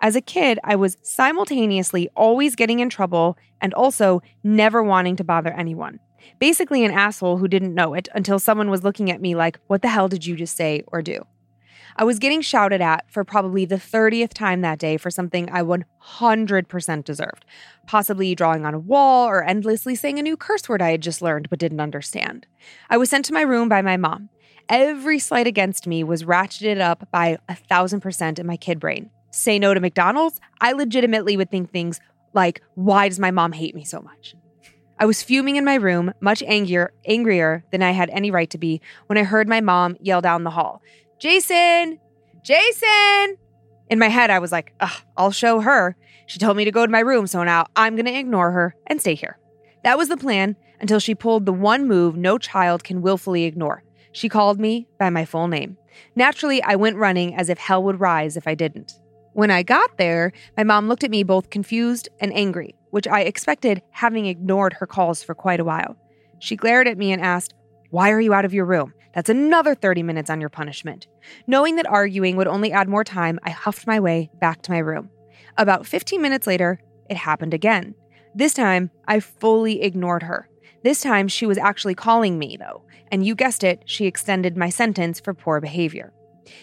As 0.00 0.16
a 0.16 0.20
kid, 0.20 0.58
I 0.64 0.76
was 0.76 0.98
simultaneously 1.02 2.10
always 2.14 2.56
getting 2.56 2.80
in 2.80 2.90
trouble 2.90 3.38
and 3.60 3.72
also 3.72 4.22
never 4.42 4.82
wanting 4.82 5.16
to 5.16 5.24
bother 5.24 5.52
anyone. 5.52 5.98
Basically, 6.38 6.84
an 6.84 6.90
asshole 6.90 7.36
who 7.36 7.48
didn't 7.48 7.74
know 7.74 7.94
it 7.94 8.08
until 8.14 8.38
someone 8.38 8.70
was 8.70 8.82
looking 8.82 9.10
at 9.10 9.20
me 9.20 9.34
like, 9.34 9.58
What 9.68 9.82
the 9.82 9.88
hell 9.88 10.08
did 10.08 10.26
you 10.26 10.36
just 10.36 10.56
say 10.56 10.82
or 10.86 11.00
do? 11.02 11.24
I 11.96 12.04
was 12.04 12.18
getting 12.18 12.40
shouted 12.40 12.80
at 12.80 13.10
for 13.10 13.22
probably 13.22 13.64
the 13.64 13.76
30th 13.76 14.34
time 14.34 14.62
that 14.62 14.80
day 14.80 14.96
for 14.96 15.10
something 15.10 15.48
I 15.50 15.62
100% 15.62 17.04
deserved, 17.04 17.44
possibly 17.86 18.34
drawing 18.34 18.66
on 18.66 18.74
a 18.74 18.80
wall 18.80 19.28
or 19.28 19.44
endlessly 19.44 19.94
saying 19.94 20.18
a 20.18 20.22
new 20.22 20.36
curse 20.36 20.68
word 20.68 20.82
I 20.82 20.90
had 20.90 21.02
just 21.02 21.22
learned 21.22 21.48
but 21.50 21.60
didn't 21.60 21.80
understand. 21.80 22.46
I 22.90 22.96
was 22.96 23.10
sent 23.10 23.24
to 23.26 23.32
my 23.32 23.42
room 23.42 23.68
by 23.68 23.80
my 23.80 23.96
mom. 23.96 24.28
Every 24.68 25.18
slight 25.20 25.46
against 25.46 25.86
me 25.86 26.02
was 26.02 26.24
ratcheted 26.24 26.80
up 26.80 27.08
by 27.12 27.38
a 27.48 27.54
thousand 27.54 28.00
percent 28.00 28.38
in 28.38 28.46
my 28.46 28.56
kid 28.56 28.80
brain. 28.80 29.10
Say 29.30 29.58
no 29.58 29.72
to 29.72 29.80
McDonald's, 29.80 30.40
I 30.60 30.72
legitimately 30.72 31.36
would 31.36 31.50
think 31.50 31.70
things 31.70 32.00
like, 32.32 32.60
why 32.74 33.08
does 33.08 33.20
my 33.20 33.30
mom 33.30 33.52
hate 33.52 33.74
me 33.74 33.84
so 33.84 34.00
much? 34.00 34.34
I 34.98 35.06
was 35.06 35.22
fuming 35.22 35.56
in 35.56 35.64
my 35.64 35.74
room, 35.74 36.12
much 36.20 36.42
angrier, 36.44 36.92
angrier 37.04 37.64
than 37.72 37.82
I 37.82 37.90
had 37.90 38.10
any 38.10 38.30
right 38.30 38.48
to 38.50 38.58
be, 38.58 38.80
when 39.06 39.18
I 39.18 39.24
heard 39.24 39.48
my 39.48 39.60
mom 39.60 39.96
yell 40.00 40.20
down 40.20 40.44
the 40.44 40.50
hall, 40.50 40.82
Jason! 41.18 41.98
Jason! 42.42 43.36
In 43.88 43.98
my 43.98 44.08
head, 44.08 44.30
I 44.30 44.38
was 44.38 44.52
like, 44.52 44.74
I'll 45.16 45.30
show 45.30 45.60
her. 45.60 45.96
She 46.26 46.38
told 46.38 46.56
me 46.56 46.64
to 46.64 46.70
go 46.70 46.84
to 46.84 46.92
my 46.92 47.00
room, 47.00 47.26
so 47.26 47.42
now 47.44 47.66
I'm 47.76 47.96
going 47.96 48.06
to 48.06 48.18
ignore 48.18 48.50
her 48.50 48.74
and 48.86 49.00
stay 49.00 49.14
here. 49.14 49.38
That 49.84 49.98
was 49.98 50.08
the 50.08 50.16
plan 50.16 50.56
until 50.80 50.98
she 50.98 51.14
pulled 51.14 51.46
the 51.46 51.52
one 51.52 51.86
move 51.86 52.16
no 52.16 52.38
child 52.38 52.84
can 52.84 53.02
willfully 53.02 53.44
ignore. 53.44 53.82
She 54.12 54.28
called 54.28 54.58
me 54.58 54.88
by 54.98 55.10
my 55.10 55.24
full 55.24 55.48
name. 55.48 55.76
Naturally, 56.16 56.62
I 56.62 56.76
went 56.76 56.96
running 56.96 57.34
as 57.34 57.48
if 57.48 57.58
hell 57.58 57.82
would 57.84 58.00
rise 58.00 58.36
if 58.36 58.46
I 58.48 58.54
didn't. 58.54 58.92
When 59.32 59.50
I 59.50 59.62
got 59.62 59.98
there, 59.98 60.32
my 60.56 60.64
mom 60.64 60.88
looked 60.88 61.04
at 61.04 61.10
me 61.10 61.22
both 61.22 61.50
confused 61.50 62.08
and 62.20 62.32
angry, 62.34 62.74
which 62.90 63.08
I 63.08 63.20
expected 63.20 63.82
having 63.90 64.26
ignored 64.26 64.74
her 64.74 64.86
calls 64.86 65.22
for 65.22 65.34
quite 65.34 65.60
a 65.60 65.64
while. 65.64 65.96
She 66.38 66.56
glared 66.56 66.86
at 66.86 66.98
me 66.98 67.12
and 67.12 67.20
asked, 67.20 67.54
Why 67.94 68.10
are 68.10 68.20
you 68.20 68.34
out 68.34 68.44
of 68.44 68.52
your 68.52 68.64
room? 68.64 68.92
That's 69.14 69.30
another 69.30 69.76
30 69.76 70.02
minutes 70.02 70.28
on 70.28 70.40
your 70.40 70.50
punishment. 70.50 71.06
Knowing 71.46 71.76
that 71.76 71.86
arguing 71.86 72.34
would 72.34 72.48
only 72.48 72.72
add 72.72 72.88
more 72.88 73.04
time, 73.04 73.38
I 73.44 73.50
huffed 73.50 73.86
my 73.86 74.00
way 74.00 74.30
back 74.40 74.62
to 74.62 74.72
my 74.72 74.78
room. 74.78 75.10
About 75.58 75.86
15 75.86 76.20
minutes 76.20 76.48
later, 76.48 76.80
it 77.08 77.16
happened 77.16 77.54
again. 77.54 77.94
This 78.34 78.52
time, 78.52 78.90
I 79.06 79.20
fully 79.20 79.80
ignored 79.80 80.24
her. 80.24 80.48
This 80.82 81.02
time, 81.02 81.28
she 81.28 81.46
was 81.46 81.56
actually 81.56 81.94
calling 81.94 82.36
me, 82.36 82.56
though, 82.58 82.82
and 83.12 83.24
you 83.24 83.36
guessed 83.36 83.62
it, 83.62 83.84
she 83.86 84.06
extended 84.06 84.56
my 84.56 84.70
sentence 84.70 85.20
for 85.20 85.32
poor 85.32 85.60
behavior. 85.60 86.12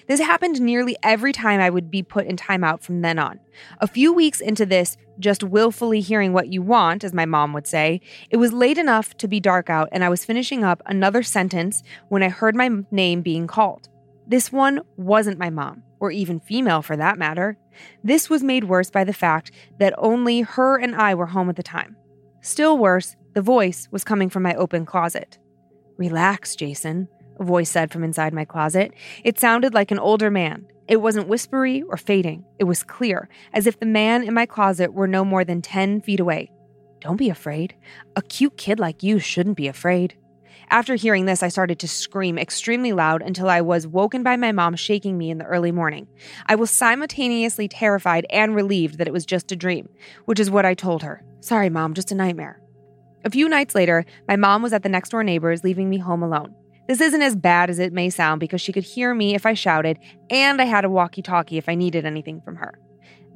This 0.08 0.20
happened 0.20 0.62
nearly 0.62 0.96
every 1.04 1.34
time 1.34 1.60
I 1.60 1.70
would 1.70 1.90
be 1.90 2.04
put 2.04 2.26
in 2.26 2.36
timeout 2.36 2.82
from 2.82 3.02
then 3.02 3.20
on. 3.20 3.40
A 3.80 3.88
few 3.88 4.14
weeks 4.14 4.40
into 4.40 4.66
this, 4.66 4.98
just 5.20 5.44
willfully 5.44 6.00
hearing 6.00 6.34
what 6.34 6.48
you 6.48 6.62
want, 6.62 7.04
as 7.04 7.14
my 7.14 7.26
mom 7.26 7.54
would 7.54 7.68
say, 7.68 8.02
it 8.30 8.38
was 8.38 8.54
late 8.54 8.78
enough 8.78 9.16
to 9.18 9.28
be 9.28 9.40
dark 9.40 9.70
out, 9.70 9.90
and 9.92 10.04
I 10.04 10.10
was 10.10 10.26
finishing 10.26 10.64
up 10.64 10.82
another 10.86 11.24
sentence 11.24 11.84
when 12.10 12.24
I 12.24 12.30
heard 12.30 12.56
my 12.56 12.70
name 12.92 13.22
being 13.22 13.48
called. 13.48 13.88
This 14.28 14.52
one 14.52 14.82
wasn't 14.98 15.40
my 15.40 15.50
mom, 15.50 15.84
or 16.00 16.12
even 16.12 16.40
female 16.40 16.82
for 16.82 16.96
that 16.98 17.18
matter. 17.18 17.58
This 18.04 18.30
was 18.30 18.44
made 18.44 18.66
worse 18.66 18.90
by 18.90 19.04
the 19.04 19.14
fact 19.14 19.52
that 19.80 19.94
only 19.98 20.42
her 20.42 20.78
and 20.78 20.96
I 20.96 21.16
were 21.16 21.28
home 21.28 21.50
at 21.50 21.56
the 21.56 21.64
time. 21.64 21.96
Still 22.42 22.78
worse, 22.78 23.16
the 23.34 23.42
voice 23.42 23.88
was 23.92 24.04
coming 24.04 24.30
from 24.30 24.44
my 24.44 24.56
open 24.56 24.86
closet. 24.86 25.38
Relax, 25.98 26.56
Jason, 26.56 27.08
a 27.40 27.44
voice 27.44 27.70
said 27.70 27.92
from 27.92 28.04
inside 28.04 28.34
my 28.34 28.46
closet. 28.46 28.94
It 29.24 29.40
sounded 29.40 29.74
like 29.74 29.92
an 29.92 30.00
older 30.00 30.30
man. 30.30 30.68
It 30.88 31.02
wasn't 31.02 31.28
whispery 31.28 31.84
or 31.84 31.98
fading. 31.98 32.44
It 32.60 32.66
was 32.66 32.84
clear, 32.84 33.30
as 33.54 33.68
if 33.68 33.80
the 33.80 33.86
man 33.86 34.24
in 34.24 34.34
my 34.34 34.46
closet 34.46 34.94
were 34.94 35.08
no 35.08 35.24
more 35.24 35.44
than 35.44 35.62
10 35.62 36.02
feet 36.02 36.20
away. 36.20 36.52
Don't 37.00 37.18
be 37.18 37.30
afraid. 37.30 37.76
A 38.16 38.22
cute 38.22 38.58
kid 38.58 38.80
like 38.80 39.02
you 39.02 39.18
shouldn't 39.18 39.58
be 39.58 39.68
afraid. 39.68 40.16
After 40.70 40.96
hearing 40.96 41.26
this, 41.26 41.44
I 41.44 41.50
started 41.50 41.80
to 41.80 41.88
scream 41.88 42.38
extremely 42.38 42.94
loud 42.94 43.22
until 43.22 43.50
I 43.50 43.60
was 43.60 43.88
woken 43.88 44.24
by 44.24 44.38
my 44.38 44.54
mom 44.54 44.76
shaking 44.76 45.18
me 45.18 45.30
in 45.30 45.38
the 45.38 45.46
early 45.46 45.72
morning. 45.72 46.08
I 46.46 46.56
was 46.56 46.72
simultaneously 46.72 47.68
terrified 47.68 48.26
and 48.30 48.56
relieved 48.56 48.98
that 48.98 49.08
it 49.08 49.14
was 49.14 49.26
just 49.26 49.52
a 49.52 49.56
dream, 49.58 49.90
which 50.26 50.40
is 50.40 50.50
what 50.50 50.66
I 50.66 50.74
told 50.74 51.04
her. 51.04 51.24
Sorry, 51.42 51.70
mom, 51.70 51.94
just 51.94 52.12
a 52.12 52.16
nightmare. 52.16 52.62
A 53.26 53.30
few 53.30 53.50
nights 53.50 53.76
later, 53.76 54.06
my 54.28 54.36
mom 54.36 54.62
was 54.62 54.72
at 54.72 54.84
the 54.84 54.90
next 54.90 55.10
door 55.10 55.24
neighbor's, 55.24 55.64
leaving 55.64 55.90
me 55.90 55.98
home 55.98 56.24
alone. 56.24 56.56
This 56.92 57.00
isn't 57.00 57.22
as 57.22 57.38
bad 57.38 57.70
as 57.70 57.80
it 57.80 57.94
may 57.94 58.10
sound 58.10 58.42
because 58.42 58.60
she 58.60 58.74
could 58.74 58.84
hear 58.84 59.14
me 59.14 59.34
if 59.34 59.46
I 59.46 59.54
shouted, 59.54 59.98
and 60.30 60.62
I 60.62 60.66
had 60.66 60.84
a 60.84 60.90
walkie 60.90 61.22
talkie 61.22 61.58
if 61.58 61.70
I 61.70 61.74
needed 61.74 62.06
anything 62.06 62.42
from 62.42 62.58
her. 62.58 62.78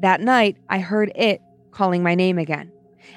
That 0.02 0.20
night, 0.20 0.58
I 0.68 0.80
heard 0.80 1.14
it 1.16 1.40
calling 1.72 2.04
my 2.04 2.16
name 2.16 2.38
again. 2.38 2.70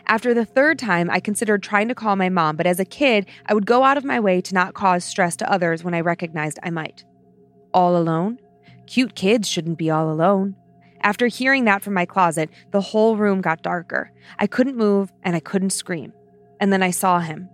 After 0.06 0.34
the 0.34 0.44
third 0.44 0.78
time, 0.78 1.10
I 1.10 1.18
considered 1.18 1.64
trying 1.64 1.88
to 1.88 1.94
call 1.96 2.14
my 2.14 2.28
mom, 2.28 2.54
but 2.54 2.68
as 2.68 2.78
a 2.78 2.84
kid, 2.84 3.26
I 3.46 3.54
would 3.54 3.66
go 3.66 3.82
out 3.82 3.96
of 3.96 4.04
my 4.04 4.20
way 4.20 4.40
to 4.42 4.54
not 4.54 4.74
cause 4.74 5.04
stress 5.04 5.34
to 5.38 5.50
others 5.50 5.82
when 5.82 5.92
I 5.92 6.02
recognized 6.02 6.60
I 6.62 6.70
might. 6.70 7.04
All 7.74 7.96
alone? 7.96 8.38
Cute 8.86 9.16
kids 9.16 9.48
shouldn't 9.48 9.76
be 9.76 9.90
all 9.90 10.08
alone. 10.08 10.54
After 11.00 11.26
hearing 11.26 11.64
that 11.64 11.82
from 11.82 11.94
my 11.94 12.06
closet, 12.06 12.48
the 12.70 12.80
whole 12.80 13.16
room 13.16 13.40
got 13.40 13.62
darker. 13.62 14.12
I 14.38 14.46
couldn't 14.46 14.76
move 14.76 15.12
and 15.24 15.34
I 15.34 15.40
couldn't 15.40 15.70
scream. 15.70 16.12
And 16.60 16.72
then 16.72 16.84
I 16.84 16.92
saw 16.92 17.18
him. 17.18 17.50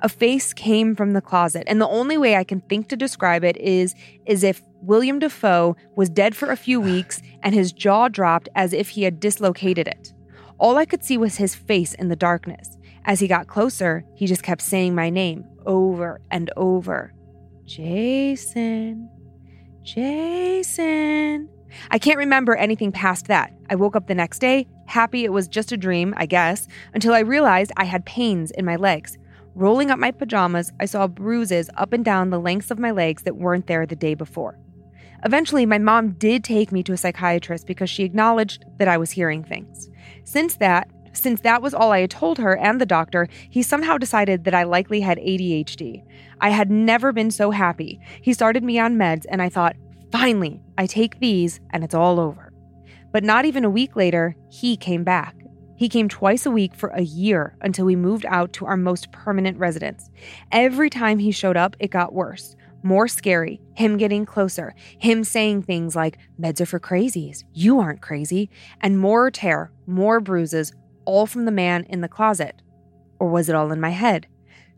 A 0.00 0.08
face 0.08 0.52
came 0.52 0.94
from 0.94 1.12
the 1.12 1.20
closet, 1.20 1.64
and 1.66 1.80
the 1.80 1.88
only 1.88 2.18
way 2.18 2.36
I 2.36 2.44
can 2.44 2.60
think 2.62 2.88
to 2.88 2.96
describe 2.96 3.44
it 3.44 3.56
is 3.56 3.94
as 4.26 4.44
if 4.44 4.62
William 4.80 5.18
Dafoe 5.18 5.76
was 5.96 6.08
dead 6.08 6.36
for 6.36 6.50
a 6.50 6.56
few 6.56 6.80
weeks 6.80 7.20
and 7.42 7.54
his 7.54 7.72
jaw 7.72 8.08
dropped 8.08 8.48
as 8.54 8.72
if 8.72 8.90
he 8.90 9.02
had 9.02 9.20
dislocated 9.20 9.88
it. 9.88 10.12
All 10.58 10.76
I 10.76 10.84
could 10.84 11.04
see 11.04 11.18
was 11.18 11.36
his 11.36 11.54
face 11.54 11.94
in 11.94 12.08
the 12.08 12.16
darkness. 12.16 12.76
As 13.04 13.20
he 13.20 13.28
got 13.28 13.46
closer, 13.46 14.04
he 14.14 14.26
just 14.26 14.42
kept 14.42 14.62
saying 14.62 14.94
my 14.94 15.10
name 15.10 15.44
over 15.66 16.20
and 16.30 16.50
over 16.56 17.14
Jason, 17.64 19.10
Jason. 19.82 21.48
I 21.90 21.98
can't 21.98 22.18
remember 22.18 22.56
anything 22.56 22.92
past 22.92 23.26
that. 23.26 23.52
I 23.68 23.74
woke 23.74 23.94
up 23.94 24.06
the 24.06 24.14
next 24.14 24.38
day, 24.38 24.66
happy 24.86 25.24
it 25.24 25.32
was 25.32 25.48
just 25.48 25.72
a 25.72 25.76
dream, 25.76 26.14
I 26.16 26.26
guess, 26.26 26.66
until 26.94 27.12
I 27.12 27.20
realized 27.20 27.72
I 27.76 27.84
had 27.84 28.06
pains 28.06 28.50
in 28.52 28.64
my 28.64 28.76
legs. 28.76 29.18
Rolling 29.58 29.90
up 29.90 29.98
my 29.98 30.12
pajamas, 30.12 30.72
I 30.78 30.84
saw 30.84 31.08
bruises 31.08 31.68
up 31.76 31.92
and 31.92 32.04
down 32.04 32.30
the 32.30 32.38
lengths 32.38 32.70
of 32.70 32.78
my 32.78 32.92
legs 32.92 33.24
that 33.24 33.38
weren't 33.38 33.66
there 33.66 33.86
the 33.86 33.96
day 33.96 34.14
before. 34.14 34.56
Eventually, 35.24 35.66
my 35.66 35.78
mom 35.78 36.12
did 36.12 36.44
take 36.44 36.70
me 36.70 36.84
to 36.84 36.92
a 36.92 36.96
psychiatrist 36.96 37.66
because 37.66 37.90
she 37.90 38.04
acknowledged 38.04 38.64
that 38.78 38.86
I 38.86 38.96
was 38.96 39.10
hearing 39.10 39.42
things. 39.42 39.90
Since 40.22 40.58
that, 40.58 40.88
since 41.12 41.40
that 41.40 41.60
was 41.60 41.74
all 41.74 41.90
I 41.90 42.02
had 42.02 42.10
told 42.12 42.38
her 42.38 42.56
and 42.56 42.80
the 42.80 42.86
doctor, 42.86 43.26
he 43.50 43.64
somehow 43.64 43.98
decided 43.98 44.44
that 44.44 44.54
I 44.54 44.62
likely 44.62 45.00
had 45.00 45.18
ADHD. 45.18 46.04
I 46.40 46.50
had 46.50 46.70
never 46.70 47.12
been 47.12 47.32
so 47.32 47.50
happy. 47.50 47.98
He 48.22 48.32
started 48.32 48.62
me 48.62 48.78
on 48.78 48.94
meds, 48.94 49.26
and 49.28 49.42
I 49.42 49.48
thought, 49.48 49.74
finally, 50.12 50.62
I 50.78 50.86
take 50.86 51.18
these 51.18 51.58
and 51.70 51.82
it's 51.82 51.96
all 51.96 52.20
over. 52.20 52.52
But 53.10 53.24
not 53.24 53.44
even 53.44 53.64
a 53.64 53.70
week 53.70 53.96
later, 53.96 54.36
he 54.52 54.76
came 54.76 55.02
back. 55.02 55.34
He 55.78 55.88
came 55.88 56.08
twice 56.08 56.44
a 56.44 56.50
week 56.50 56.74
for 56.74 56.88
a 56.88 57.02
year 57.02 57.56
until 57.60 57.86
we 57.86 57.94
moved 57.94 58.26
out 58.26 58.52
to 58.54 58.66
our 58.66 58.76
most 58.76 59.12
permanent 59.12 59.56
residence. 59.58 60.10
Every 60.50 60.90
time 60.90 61.20
he 61.20 61.30
showed 61.30 61.56
up, 61.56 61.76
it 61.78 61.92
got 61.92 62.12
worse. 62.12 62.56
More 62.82 63.06
scary, 63.06 63.60
him 63.74 63.96
getting 63.96 64.26
closer, 64.26 64.74
him 64.98 65.22
saying 65.22 65.62
things 65.62 65.94
like, 65.94 66.18
meds 66.40 66.60
are 66.60 66.66
for 66.66 66.80
crazies, 66.80 67.44
you 67.54 67.78
aren't 67.78 68.02
crazy, 68.02 68.50
and 68.80 68.98
more 68.98 69.30
tear, 69.30 69.70
more 69.86 70.18
bruises, 70.18 70.72
all 71.04 71.26
from 71.26 71.44
the 71.44 71.52
man 71.52 71.84
in 71.84 72.00
the 72.00 72.08
closet. 72.08 72.60
Or 73.20 73.28
was 73.28 73.48
it 73.48 73.54
all 73.54 73.70
in 73.70 73.80
my 73.80 73.90
head? 73.90 74.26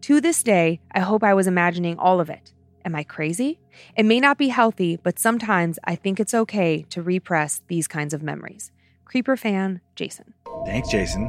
To 0.03 0.21
this 0.21 0.43
day, 0.43 0.81
I 0.93 1.01
hope 1.01 1.25
I 1.25 1.33
was 1.33 1.47
imagining 1.47 1.99
all 1.99 2.21
of 2.21 2.29
it. 2.29 2.53
Am 2.85 2.95
I 2.95 3.05
crazy? 3.05 3.59
It 3.97 4.05
may 4.05 4.21
not 4.21 4.37
be 4.37 4.49
healthy, 4.49 4.99
but 5.03 5.19
sometimes 5.19 5.79
I 5.85 5.97
think 5.97 6.21
it's 6.21 6.35
okay 6.35 6.83
to 6.91 7.01
repress 7.01 7.63
these 7.69 7.89
kinds 7.89 8.13
of 8.13 8.23
memories. 8.23 8.71
Creeper 9.11 9.37
fan, 9.37 9.81
Jason. 9.97 10.35
Thanks, 10.67 10.89
Jason. 10.89 11.27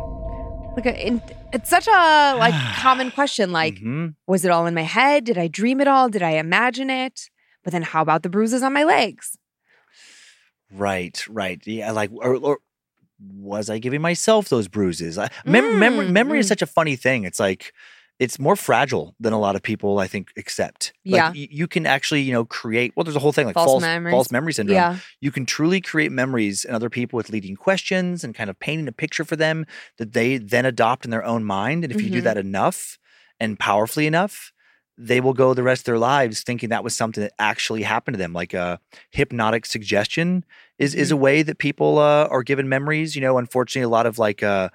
Like 0.76 0.86
a, 0.86 1.08
in, 1.08 1.20
it's 1.52 1.68
such 1.68 1.88
a 1.88 2.36
like 2.38 2.54
common 2.76 3.10
question. 3.10 3.52
Like, 3.52 3.76
Mhm. 3.80 4.14
was 4.28 4.46
it 4.46 4.52
all 4.52 4.68
in 4.68 4.76
my 4.76 4.84
head? 4.84 5.24
Did 5.24 5.40
I 5.40 5.48
dream 5.48 5.82
it 5.82 5.88
all? 5.88 6.08
Did 6.08 6.22
I 6.22 6.34
imagine 6.34 6.92
it? 6.92 7.30
But 7.64 7.74
then, 7.74 7.82
how 7.82 8.04
about 8.04 8.22
the 8.22 8.30
bruises 8.30 8.62
on 8.62 8.72
my 8.72 8.84
legs? 8.84 9.36
Right, 10.72 11.26
right. 11.28 11.60
Yeah, 11.66 11.92
like 11.92 12.12
or, 12.14 12.36
or 12.36 12.60
was 13.20 13.70
I 13.72 13.80
giving 13.80 14.02
myself 14.02 14.48
those 14.50 14.68
bruises? 14.68 15.18
I, 15.18 15.30
mem- 15.44 15.80
memory, 15.80 16.06
Mm, 16.08 16.12
memory 16.12 16.40
is 16.40 16.46
mm. 16.46 16.50
such 16.50 16.62
a 16.62 16.68
funny 16.68 16.96
thing. 16.96 17.24
It's 17.24 17.40
like 17.40 17.74
it's 18.24 18.38
more 18.38 18.56
fragile 18.56 19.16
than 19.20 19.34
a 19.34 19.40
lot 19.46 19.56
of 19.58 19.62
people 19.64 19.98
I 20.06 20.08
think 20.14 20.26
accept. 20.38 20.94
Like, 21.06 21.18
Yeah. 21.20 21.30
y- 21.42 21.48
you 21.60 21.68
can 21.68 21.86
actually 21.96 22.22
you 22.28 22.34
know 22.36 22.46
create. 22.46 22.94
Well, 22.96 23.04
there's 23.04 23.16
a 23.16 23.20
whole 23.26 23.32
thing 23.38 23.48
like 23.48 23.56
False 23.56 23.72
false 23.72 23.82
memories. 23.82 24.14
false 24.14 24.32
memory 24.32 24.54
syndrome. 24.54 24.76
Yeah, 24.76 24.98
You 25.26 25.32
can 25.32 25.46
truly 25.46 25.82
create 25.82 26.12
memories 26.12 26.64
in 26.68 26.76
other 26.76 26.90
people 26.98 27.18
with 27.18 27.30
leading 27.36 27.56
questions 27.68 28.24
and 28.24 28.36
kind 28.40 28.50
of 28.52 28.56
painting 28.60 28.88
a 28.88 28.92
picture 29.04 29.26
for 29.26 29.36
them 29.36 29.66
that 29.98 30.14
they 30.14 30.38
then 30.38 30.66
adopt 30.66 31.04
in 31.06 31.12
their 31.12 31.26
own 31.26 31.44
mind. 31.44 31.84
And 31.84 31.92
if 31.94 32.02
you 32.04 32.10
do 32.12 32.22
Mhm. 32.22 32.24
that 32.30 32.38
enough 32.38 33.00
and 33.40 33.58
powerfully 33.60 34.06
enough, 34.06 34.52
they 34.98 35.20
will 35.20 35.34
go 35.34 35.54
the 35.56 35.64
rest 35.64 35.82
of 35.82 35.86
their 35.86 35.98
lives 36.14 36.44
thinking 36.44 36.70
that 36.70 36.84
was 36.84 36.96
something 36.96 37.24
that 37.24 37.34
actually 37.40 37.82
happened 37.82 38.14
to 38.14 38.20
them. 38.20 38.34
Like 38.34 38.54
a 38.54 38.80
hypnotic 39.10 39.66
suggestion 39.66 40.46
is 40.78 40.94
is 40.94 41.10
a 41.12 41.18
way 41.18 41.42
that 41.42 41.58
people 41.58 41.98
uh, 41.98 42.28
are 42.36 42.44
given 42.44 42.70
memories. 42.70 43.16
You 43.16 43.22
know, 43.26 43.40
unfortunately, 43.40 43.86
a 43.92 43.96
lot 43.98 44.06
of 44.06 44.20
like 44.20 44.44
uh, 44.44 44.70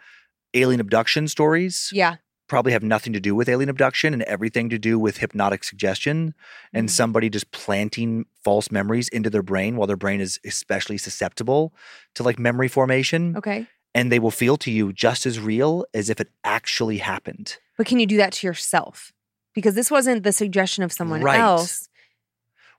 alien 0.55 0.81
abduction 0.81 1.28
stories 1.28 1.90
yeah, 1.93 2.16
probably 2.48 2.73
have 2.73 2.82
nothing 2.82 3.12
to 3.12 3.20
do 3.20 3.35
with 3.35 3.48
alien 3.48 3.68
abduction 3.68 4.12
and 4.14 4.23
everything 4.24 4.68
to 4.70 4.78
do 4.78 4.98
with 4.98 5.18
hypnotic 5.18 5.64
suggestion 5.64 6.35
and 6.73 6.89
Mhm. 6.89 6.93
somebody 6.93 7.28
just 7.28 7.51
planting 7.51 8.27
false 8.44 8.70
memories 8.70 9.09
into 9.09 9.28
their 9.31 9.43
brain 9.43 9.77
while 9.77 9.86
their 9.86 9.97
brain 9.97 10.20
is 10.20 10.39
especially 10.44 10.97
susceptible 10.98 11.74
to 12.14 12.23
like 12.23 12.39
memory 12.39 12.68
formation 12.68 13.36
okay. 13.36 13.66
and 13.94 14.12
they 14.12 14.18
will 14.18 14.31
feel 14.31 14.56
to 14.59 14.70
you 14.70 14.93
just 14.93 15.27
as 15.27 15.40
real 15.40 15.85
as 15.93 16.09
if 16.09 16.20
it 16.20 16.31
actually 16.44 16.98
happened. 16.98 17.59
But 17.77 17.86
can 17.86 17.98
you 17.98 18.06
do 18.06 18.16
that 18.18 18.32
to 18.35 18.47
yourself? 18.47 19.12
Because 19.55 19.74
this 19.74 19.90
wasn't 19.90 20.23
the 20.23 20.32
suggestion 20.32 20.85
of 20.85 20.93
someone 20.93 21.23
Right. 21.23 21.40
else. 21.40 21.89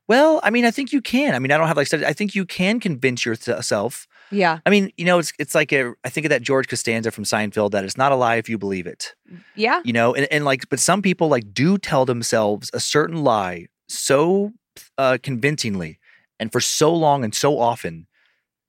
Well, 0.07 0.39
I 0.43 0.49
mean, 0.51 0.63
I 0.63 0.71
think 0.71 0.93
you 0.93 1.01
can. 1.01 1.35
I 1.35 1.39
mean, 1.39 1.51
I 1.51 1.57
don't 1.57 1.67
have 1.67 1.75
like 1.75 1.87
studies. 1.87 2.05
I 2.07 2.13
think 2.13 2.33
you 2.35 2.45
can 2.45 2.79
convince 2.79 3.25
yourself. 3.25 4.07
Yeah, 4.31 4.59
I 4.65 4.69
mean, 4.69 4.91
you 4.97 5.05
know, 5.05 5.19
it's 5.19 5.33
it's 5.39 5.55
like 5.55 5.71
a 5.71 5.93
I 6.03 6.09
think 6.09 6.25
of 6.25 6.29
that 6.29 6.41
George 6.41 6.67
Costanza 6.67 7.11
from 7.11 7.23
Seinfeld 7.23 7.71
that 7.71 7.83
it's 7.83 7.97
not 7.97 8.11
a 8.11 8.15
lie 8.15 8.35
if 8.35 8.49
you 8.49 8.57
believe 8.57 8.87
it. 8.87 9.15
yeah, 9.55 9.81
you 9.83 9.93
know 9.93 10.13
and, 10.13 10.27
and 10.31 10.45
like 10.45 10.69
but 10.69 10.79
some 10.79 11.01
people 11.01 11.27
like 11.27 11.53
do 11.53 11.77
tell 11.77 12.05
themselves 12.05 12.69
a 12.73 12.79
certain 12.79 13.23
lie 13.23 13.67
so 13.87 14.51
uh 14.97 15.17
convincingly 15.23 15.99
and 16.39 16.51
for 16.51 16.59
so 16.59 16.93
long 16.93 17.23
and 17.23 17.33
so 17.33 17.57
often 17.59 18.05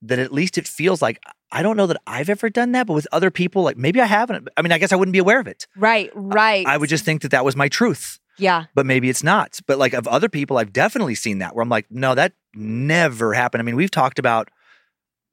that 0.01 0.17
at 0.17 0.31
least 0.31 0.57
it 0.57 0.67
feels 0.67 1.01
like 1.01 1.19
i 1.51 1.61
don't 1.61 1.75
know 1.77 1.85
that 1.87 1.97
i've 2.07 2.29
ever 2.29 2.49
done 2.49 2.71
that 2.71 2.87
but 2.87 2.93
with 2.93 3.07
other 3.11 3.29
people 3.29 3.63
like 3.63 3.77
maybe 3.77 3.99
i 4.01 4.05
haven't. 4.05 4.47
I 4.55 4.61
mean 4.61 4.71
i 4.71 4.77
guess 4.77 4.91
i 4.91 4.95
wouldn't 4.95 5.13
be 5.13 5.19
aware 5.19 5.39
of 5.39 5.47
it. 5.47 5.67
Right, 5.75 6.09
right. 6.15 6.65
i 6.65 6.77
would 6.77 6.89
just 6.89 7.03
think 7.05 7.21
that 7.21 7.31
that 7.31 7.43
was 7.45 7.55
my 7.55 7.67
truth. 7.67 8.19
Yeah, 8.37 8.65
but 8.73 8.85
maybe 8.85 9.09
it's 9.09 9.21
not. 9.23 9.59
But 9.67 9.77
like 9.77 9.93
of 9.93 10.07
other 10.07 10.29
people 10.29 10.57
i've 10.57 10.71
definitely 10.71 11.15
seen 11.15 11.39
that 11.39 11.53
where 11.55 11.61
i'm 11.63 11.69
like 11.69 11.85
no 11.89 12.15
that 12.15 12.31
never 12.55 13.33
happened. 13.33 13.61
I 13.61 13.65
mean 13.65 13.75
we've 13.75 13.91
talked 13.91 14.19
about 14.19 14.49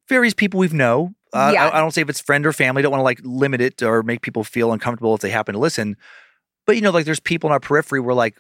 various 0.08 0.34
people 0.34 0.58
we've 0.60 0.72
know 0.74 1.14
uh, 1.32 1.50
Yeah. 1.52 1.66
I, 1.68 1.76
I 1.78 1.80
don't 1.80 1.90
say 1.92 2.00
if 2.02 2.08
it's 2.08 2.20
friend 2.20 2.46
or 2.46 2.52
family 2.52 2.82
don't 2.82 2.90
want 2.92 3.00
to 3.00 3.04
like 3.04 3.20
limit 3.24 3.60
it 3.60 3.82
or 3.82 4.02
make 4.02 4.22
people 4.22 4.44
feel 4.44 4.72
uncomfortable 4.72 5.14
if 5.14 5.20
they 5.20 5.30
happen 5.30 5.52
to 5.54 5.58
listen 5.58 5.96
but 6.66 6.76
you 6.76 6.82
know 6.82 6.90
like 6.90 7.04
there's 7.04 7.20
people 7.20 7.48
in 7.48 7.52
our 7.52 7.60
periphery 7.60 8.00
where 8.00 8.14
like 8.14 8.38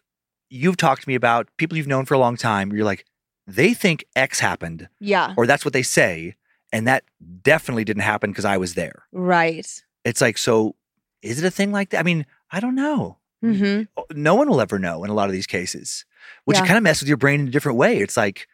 you've 0.50 0.76
talked 0.76 1.02
to 1.02 1.08
me 1.08 1.14
about 1.14 1.48
people 1.56 1.76
you've 1.76 1.86
known 1.88 2.04
for 2.04 2.14
a 2.14 2.18
long 2.18 2.36
time 2.36 2.72
you're 2.72 2.84
like 2.84 3.04
they 3.46 3.74
think 3.74 4.04
x 4.14 4.40
happened 4.40 4.88
yeah, 5.00 5.34
or 5.36 5.46
that's 5.46 5.64
what 5.64 5.72
they 5.74 5.82
say 5.82 6.34
and 6.72 6.86
that 6.88 7.04
definitely 7.42 7.84
didn't 7.84 8.02
happen 8.02 8.30
because 8.30 8.44
i 8.44 8.56
was 8.56 8.74
there 8.74 9.04
right. 9.12 9.82
it's 10.04 10.20
like 10.20 10.38
so 10.38 10.74
is 11.22 11.42
it 11.42 11.46
a 11.46 11.50
thing 11.50 11.72
like 11.72 11.90
that 11.90 12.00
i 12.00 12.02
mean 12.02 12.24
i 12.50 12.60
don't 12.60 12.74
know 12.74 13.18
hmm 13.42 13.82
no 14.14 14.34
one 14.34 14.48
will 14.48 14.60
ever 14.60 14.78
know 14.78 15.04
in 15.04 15.10
a 15.10 15.14
lot 15.14 15.26
of 15.28 15.32
these 15.32 15.46
cases, 15.46 16.04
which 16.44 16.56
Yeah. 16.58 16.66
kind 16.66 16.76
of 16.78 16.82
mess 16.82 17.00
with 17.00 17.08
your 17.08 17.16
brain 17.16 17.40
in 17.40 17.48
a 17.48 17.50
different 17.50 17.78
way. 17.78 17.98
It's 17.98 18.16
like, 18.16 18.46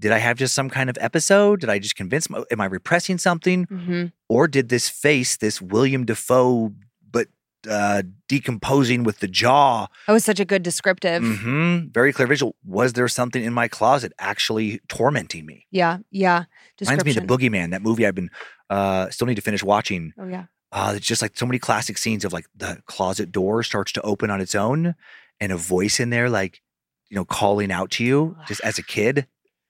did 0.00 0.12
I 0.12 0.18
have 0.18 0.36
just 0.36 0.54
some 0.54 0.68
kind 0.70 0.90
of 0.90 0.98
episode? 1.00 1.60
Did 1.60 1.70
I 1.70 1.78
just 1.78 1.96
convince? 1.96 2.28
My, 2.30 2.42
am 2.50 2.60
I 2.60 2.66
repressing 2.66 3.18
something, 3.18 3.64
hmm 3.64 4.06
or 4.28 4.48
did 4.48 4.68
this 4.70 4.88
face, 4.88 5.36
this 5.36 5.62
William 5.62 6.04
Dafoe, 6.04 6.72
but 7.10 7.28
uh, 7.70 8.02
decomposing 8.28 9.04
with 9.04 9.20
the 9.20 9.28
jaw, 9.28 9.86
That 10.08 10.12
was 10.12 10.24
such 10.24 10.40
a 10.40 10.44
good 10.44 10.62
descriptive. 10.64 11.22
hmm 11.24 11.86
very 11.92 12.12
clear 12.12 12.26
visual? 12.26 12.56
Was 12.64 12.92
there 12.94 13.06
something 13.08 13.42
in 13.42 13.52
my 13.52 13.68
closet 13.68 14.12
actually 14.18 14.80
tormenting 14.88 15.46
me? 15.46 15.66
Yeah, 15.70 15.98
yeah. 16.10 16.44
Reminds 16.80 17.04
me 17.04 17.10
of 17.12 17.16
the 17.16 17.20
Boogeyman, 17.22 17.70
that 17.70 17.82
movie 17.82 18.04
I've 18.06 18.14
been 18.16 18.30
uh, 18.68 19.10
still 19.10 19.26
need 19.28 19.36
to 19.36 19.42
finish 19.42 19.62
watching. 19.62 20.12
Oh 20.18 20.26
yeah. 20.26 20.46
Uh, 20.72 20.92
it's 20.96 21.06
just 21.06 21.22
like 21.22 21.36
so 21.38 21.46
many 21.46 21.58
classic 21.60 21.96
scenes 21.96 22.24
of 22.24 22.32
like 22.32 22.46
the 22.54 22.82
closet 22.86 23.30
door 23.32 23.62
starts 23.62 23.92
to 23.92 24.02
open 24.02 24.28
on 24.30 24.40
its 24.40 24.54
own 24.54 24.94
and 25.40 25.52
a 25.52 25.56
voice 25.56 26.00
in 26.00 26.10
there, 26.10 26.28
like, 26.28 26.60
you 27.08 27.14
know, 27.14 27.24
calling 27.24 27.70
out 27.70 27.90
to 27.92 28.04
you 28.04 28.36
just 28.48 28.60
as 28.62 28.76
a 28.78 28.82
kid. 28.82 29.26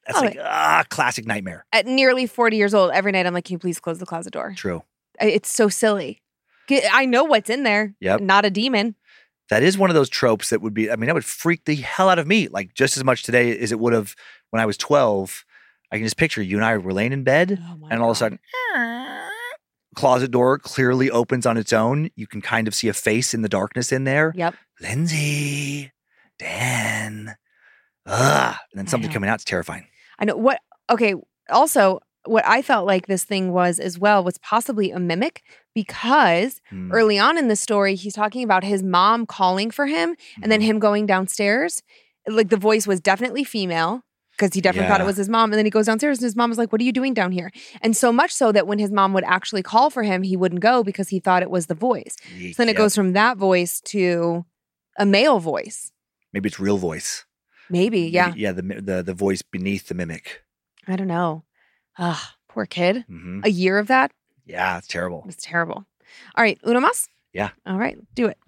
That's 0.06 0.18
Oh, 0.18 0.22
like, 0.24 0.38
ah, 0.40 0.84
classic 0.88 1.26
nightmare. 1.26 1.64
At 1.72 1.86
nearly 1.86 2.26
40 2.26 2.56
years 2.56 2.74
old, 2.74 2.92
every 2.92 3.12
night 3.12 3.26
I'm 3.26 3.34
like, 3.34 3.44
can 3.44 3.54
you 3.54 3.58
please 3.58 3.80
close 3.80 3.98
the 3.98 4.06
closet 4.06 4.32
door? 4.32 4.54
True. 4.56 4.82
It's 5.20 5.50
so 5.50 5.68
silly. 5.68 6.22
I 6.92 7.06
know 7.06 7.24
what's 7.24 7.48
in 7.50 7.62
there. 7.62 7.94
Yep. 8.00 8.20
Not 8.20 8.44
a 8.44 8.50
demon. 8.50 8.94
That 9.48 9.62
is 9.62 9.78
one 9.78 9.90
of 9.90 9.94
those 9.94 10.08
tropes 10.08 10.50
that 10.50 10.60
would 10.60 10.74
be, 10.74 10.90
I 10.90 10.96
mean, 10.96 11.06
that 11.06 11.14
would 11.14 11.24
freak 11.24 11.64
the 11.64 11.76
hell 11.76 12.08
out 12.08 12.18
of 12.18 12.26
me, 12.26 12.48
like 12.48 12.74
just 12.74 12.96
as 12.96 13.04
much 13.04 13.22
today 13.22 13.56
as 13.58 13.70
it 13.72 13.78
would 13.78 13.92
have 13.92 14.14
when 14.50 14.60
I 14.60 14.66
was 14.66 14.76
12. 14.76 15.44
I 15.92 15.96
can 15.96 16.04
just 16.04 16.16
picture 16.16 16.42
you 16.42 16.56
and 16.56 16.64
I 16.64 16.76
were 16.78 16.92
laying 16.92 17.12
in 17.12 17.22
bed 17.22 17.60
Oh 17.62 17.86
and 17.90 18.02
all 18.02 18.10
of 18.10 18.16
a 18.16 18.18
sudden, 18.18 18.40
closet 19.94 20.30
door 20.32 20.58
clearly 20.58 21.10
opens 21.10 21.46
on 21.46 21.56
its 21.56 21.72
own. 21.72 22.10
You 22.16 22.26
can 22.26 22.40
kind 22.42 22.66
of 22.66 22.74
see 22.74 22.88
a 22.88 22.92
face 22.92 23.32
in 23.34 23.42
the 23.42 23.48
darkness 23.48 23.92
in 23.92 24.02
there. 24.04 24.32
Yep. 24.36 24.54
Lynze, 24.82 25.90
Dan, 26.40 27.36
ah, 28.04 28.60
and 28.72 28.78
then 28.78 28.86
something 28.88 29.10
coming 29.10 29.30
out. 29.30 29.34
It's 29.36 29.44
terrifying. 29.44 29.86
I 30.18 30.24
know 30.24 30.36
what. 30.36 30.60
Okay. 30.90 31.14
Also, 31.50 32.00
what 32.24 32.44
I 32.46 32.60
felt 32.62 32.86
like 32.86 33.06
this 33.06 33.24
thing 33.24 33.52
was 33.52 33.78
as 33.78 33.98
well 33.98 34.24
was 34.24 34.38
possibly 34.38 34.90
a 34.90 34.98
mimic 34.98 35.42
because 35.74 36.60
Hmm. 36.70 36.90
early 36.92 37.18
on 37.18 37.38
in 37.38 37.48
the 37.48 37.56
story, 37.56 37.94
he's 37.94 38.14
talking 38.14 38.42
about 38.42 38.64
his 38.64 38.82
mom 38.82 39.26
calling 39.26 39.70
for 39.70 39.86
him 39.86 40.16
and 40.42 40.50
then 40.50 40.60
Mhm. 40.60 40.64
him 40.64 40.78
going 40.80 41.06
downstairs. 41.06 41.82
Like 42.26 42.48
the 42.48 42.56
voice 42.56 42.86
was 42.86 43.00
definitely 43.00 43.44
female 43.44 44.02
because 44.32 44.54
he 44.54 44.60
definitely 44.60 44.88
thought 44.88 45.00
it 45.00 45.06
was 45.06 45.16
his 45.16 45.28
mom. 45.28 45.52
And 45.52 45.58
then 45.58 45.66
he 45.66 45.70
goes 45.70 45.86
downstairs 45.86 46.18
and 46.18 46.24
his 46.24 46.34
mom 46.34 46.50
was 46.50 46.58
like, 46.58 46.72
What 46.72 46.80
are 46.80 46.84
you 46.84 46.92
doing 46.92 47.14
down 47.14 47.30
here? 47.30 47.52
And 47.82 47.96
so 47.96 48.10
much 48.10 48.32
so 48.32 48.50
that 48.52 48.66
when 48.66 48.78
his 48.80 48.90
mom 48.90 49.12
would 49.12 49.24
actually 49.24 49.62
call 49.62 49.90
for 49.90 50.02
him, 50.02 50.22
he 50.22 50.36
wouldn't 50.36 50.62
go 50.62 50.82
because 50.82 51.10
he 51.10 51.20
thought 51.20 51.42
it 51.42 51.50
was 51.50 51.66
the 51.66 51.74
voice. 51.74 52.16
So 52.52 52.62
then 52.64 52.68
it 52.68 52.76
goes 52.76 52.94
from 52.96 53.12
that 53.12 53.36
voice 53.36 53.80
to 53.82 54.44
a 54.98 55.06
male 55.06 55.38
voice. 55.38 55.92
Maybe 56.32 56.48
it's 56.48 56.58
real 56.58 56.78
voice. 56.78 57.25
Maybe, 57.70 58.02
Maybe- 58.02 58.12
yeah. 58.12 58.32
yeah. 58.36 58.52
The 58.52 58.62
the 58.62 59.02
the 59.02 59.14
voice 59.14 59.42
beneath 59.42 59.88
the 59.88 59.94
mimic. 59.94 60.42
I 60.88 60.96
don't 60.96 61.08
know. 61.08 61.44
Ah, 61.98 62.34
poor 62.48 62.66
kid. 62.66 63.04
hmm 63.08 63.40
A 63.44 63.48
year 63.50 63.78
of 63.78 63.88
that 63.88 64.12
Yeah, 64.44 64.78
it's 64.78 64.86
terrible. 64.86 65.24
It's 65.28 65.44
terrible. 65.44 65.84
All 66.36 66.44
right, 66.44 66.58
uno 66.66 66.80
más? 66.80 67.08
Yeah. 67.32 67.50
All 67.66 67.78
right, 67.78 67.96
do 68.14 68.26
it. 68.26 68.38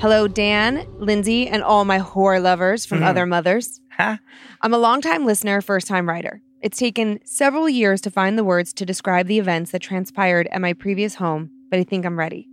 Hello, 0.00 0.28
Dan, 0.28 0.86
Lynze, 0.98 1.48
and 1.50 1.62
all 1.62 1.84
my 1.84 1.98
horror 1.98 2.40
lovers 2.40 2.86
from 2.86 3.00
Mhm. 3.00 3.06
other 3.06 3.26
mothers. 3.26 3.80
Ha. 3.96 4.18
I'm 4.62 4.72
a 4.74 4.78
longtime 4.78 5.24
listener, 5.26 5.60
first 5.60 5.86
time 5.86 6.08
writer. 6.08 6.40
It's 6.62 6.78
taken 6.78 7.20
several 7.24 7.68
years 7.68 8.00
to 8.02 8.10
find 8.10 8.36
the 8.38 8.44
words 8.44 8.72
to 8.74 8.84
describe 8.86 9.26
the 9.26 9.38
events 9.38 9.70
that 9.72 9.80
transpired 9.82 10.46
at 10.52 10.60
my 10.60 10.72
previous 10.74 11.14
home, 11.16 11.50
but 11.70 11.78
I 11.80 11.84
think 11.84 12.04
I'm 12.06 12.18
ready. 12.18 12.46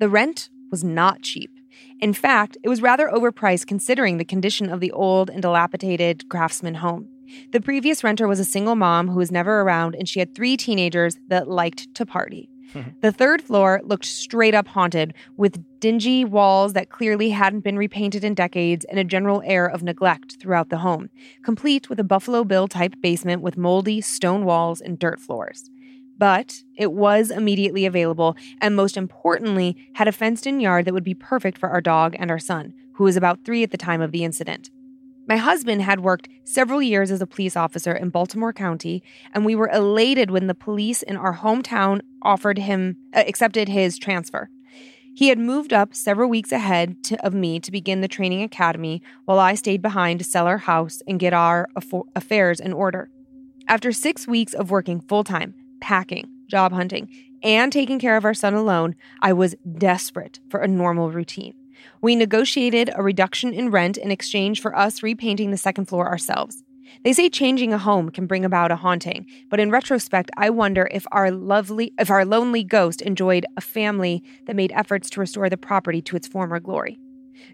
The 0.00 0.08
rent 0.08 0.48
was 0.70 0.84
not 0.84 1.22
cheap. 1.22 1.50
In 2.00 2.12
fact, 2.12 2.56
it 2.62 2.68
was 2.68 2.82
rather 2.82 3.08
overpriced 3.08 3.66
considering 3.66 4.18
the 4.18 4.24
condition 4.24 4.70
of 4.70 4.80
the 4.80 4.92
old 4.92 5.30
and 5.30 5.42
dilapidated 5.42 6.28
craftsman 6.28 6.76
home. 6.76 7.08
The 7.52 7.60
previous 7.60 8.02
renter 8.02 8.26
was 8.26 8.40
a 8.40 8.44
single 8.44 8.76
mom 8.76 9.08
who 9.08 9.18
was 9.18 9.30
never 9.30 9.60
around, 9.60 9.94
and 9.94 10.08
she 10.08 10.18
had 10.20 10.34
three 10.34 10.56
teenagers 10.56 11.18
that 11.28 11.48
liked 11.48 11.94
to 11.94 12.06
party. 12.06 12.48
Hmm. 12.72 12.82
the 13.00 13.12
third 13.12 13.40
floor 13.40 13.80
looked 13.82 14.04
straight 14.04 14.54
up 14.54 14.68
haunted, 14.68 15.14
with 15.38 15.64
dingy 15.80 16.24
walls 16.24 16.74
that 16.74 16.90
clearly 16.90 17.30
hadn't 17.30 17.60
been 17.60 17.78
repainted 17.78 18.24
in 18.24 18.34
decades 18.34 18.84
and 18.84 18.98
a 18.98 19.04
general 19.04 19.42
air 19.46 19.66
of 19.66 19.82
neglect 19.82 20.36
throughout 20.38 20.68
the 20.68 20.78
home, 20.78 21.08
complete 21.42 21.88
with 21.88 21.98
a 21.98 22.04
Buffalo 22.04 22.44
Bill 22.44 22.68
type 22.68 22.94
basement 23.00 23.40
with 23.40 23.56
moldy 23.56 24.02
stone 24.02 24.44
walls 24.44 24.82
and 24.82 24.98
dirt 24.98 25.18
floors. 25.18 25.70
But 26.18 26.62
it 26.76 26.92
was 26.92 27.30
immediately 27.30 27.86
available 27.86 28.36
and, 28.60 28.76
most 28.76 28.96
importantly, 28.96 29.76
had 29.94 30.08
a 30.08 30.12
fenced 30.12 30.46
in 30.46 30.60
yard 30.60 30.84
that 30.84 30.94
would 30.94 31.04
be 31.04 31.14
perfect 31.14 31.56
for 31.56 31.68
our 31.70 31.80
dog 31.80 32.16
and 32.18 32.30
our 32.30 32.38
son, 32.38 32.74
who 32.94 33.04
was 33.04 33.16
about 33.16 33.44
three 33.44 33.62
at 33.62 33.70
the 33.70 33.76
time 33.76 34.02
of 34.02 34.12
the 34.12 34.24
incident. 34.24 34.70
My 35.28 35.36
husband 35.36 35.82
had 35.82 36.00
worked 36.00 36.28
several 36.44 36.80
years 36.80 37.10
as 37.10 37.20
a 37.20 37.26
police 37.26 37.54
officer 37.54 37.92
in 37.92 38.08
Baltimore 38.08 38.52
County, 38.52 39.02
and 39.34 39.44
we 39.44 39.54
were 39.54 39.68
elated 39.68 40.30
when 40.30 40.46
the 40.46 40.54
police 40.54 41.02
in 41.02 41.18
our 41.18 41.36
hometown 41.36 42.00
offered 42.22 42.58
him 42.58 42.96
uh, 43.14 43.24
accepted 43.26 43.68
his 43.68 43.98
transfer. 43.98 44.48
He 45.14 45.28
had 45.28 45.38
moved 45.38 45.72
up 45.72 45.94
several 45.94 46.30
weeks 46.30 46.50
ahead 46.50 47.02
to, 47.04 47.26
of 47.26 47.34
me 47.34 47.60
to 47.60 47.70
begin 47.70 48.00
the 48.00 48.08
training 48.08 48.42
academy, 48.42 49.02
while 49.26 49.38
I 49.38 49.54
stayed 49.54 49.82
behind 49.82 50.20
to 50.20 50.24
sell 50.24 50.46
our 50.46 50.58
house 50.58 51.02
and 51.06 51.20
get 51.20 51.34
our 51.34 51.68
affairs 52.16 52.58
in 52.58 52.72
order. 52.72 53.10
After 53.66 53.92
six 53.92 54.26
weeks 54.26 54.54
of 54.54 54.70
working 54.70 55.00
full 55.00 55.24
time, 55.24 55.54
packing, 55.80 56.28
job 56.48 56.72
hunting, 56.72 57.08
and 57.42 57.72
taking 57.72 57.98
care 57.98 58.16
of 58.16 58.24
our 58.24 58.34
son 58.34 58.54
alone, 58.54 58.96
I 59.20 59.32
was 59.32 59.54
desperate 59.76 60.40
for 60.50 60.60
a 60.60 60.68
normal 60.68 61.10
routine. 61.10 61.54
We 62.02 62.16
negotiated 62.16 62.90
a 62.94 63.02
reduction 63.02 63.54
in 63.54 63.70
rent 63.70 63.96
in 63.96 64.10
exchange 64.10 64.60
for 64.60 64.76
us 64.76 65.02
repainting 65.02 65.50
the 65.50 65.56
second 65.56 65.86
floor 65.86 66.08
ourselves. 66.08 66.62
They 67.04 67.12
say 67.12 67.28
changing 67.28 67.72
a 67.72 67.78
home 67.78 68.10
can 68.10 68.26
bring 68.26 68.44
about 68.44 68.72
a 68.72 68.76
haunting, 68.76 69.26
but 69.50 69.60
in 69.60 69.70
retrospect, 69.70 70.30
I 70.36 70.50
wonder 70.50 70.88
if 70.90 71.06
our 71.12 71.30
lovely 71.30 71.92
if 71.98 72.10
our 72.10 72.24
lonely 72.24 72.64
ghost 72.64 73.02
enjoyed 73.02 73.46
a 73.56 73.60
family 73.60 74.24
that 74.46 74.56
made 74.56 74.72
efforts 74.72 75.10
to 75.10 75.20
restore 75.20 75.50
the 75.50 75.56
property 75.56 76.00
to 76.02 76.16
its 76.16 76.26
former 76.26 76.58
glory. 76.58 76.98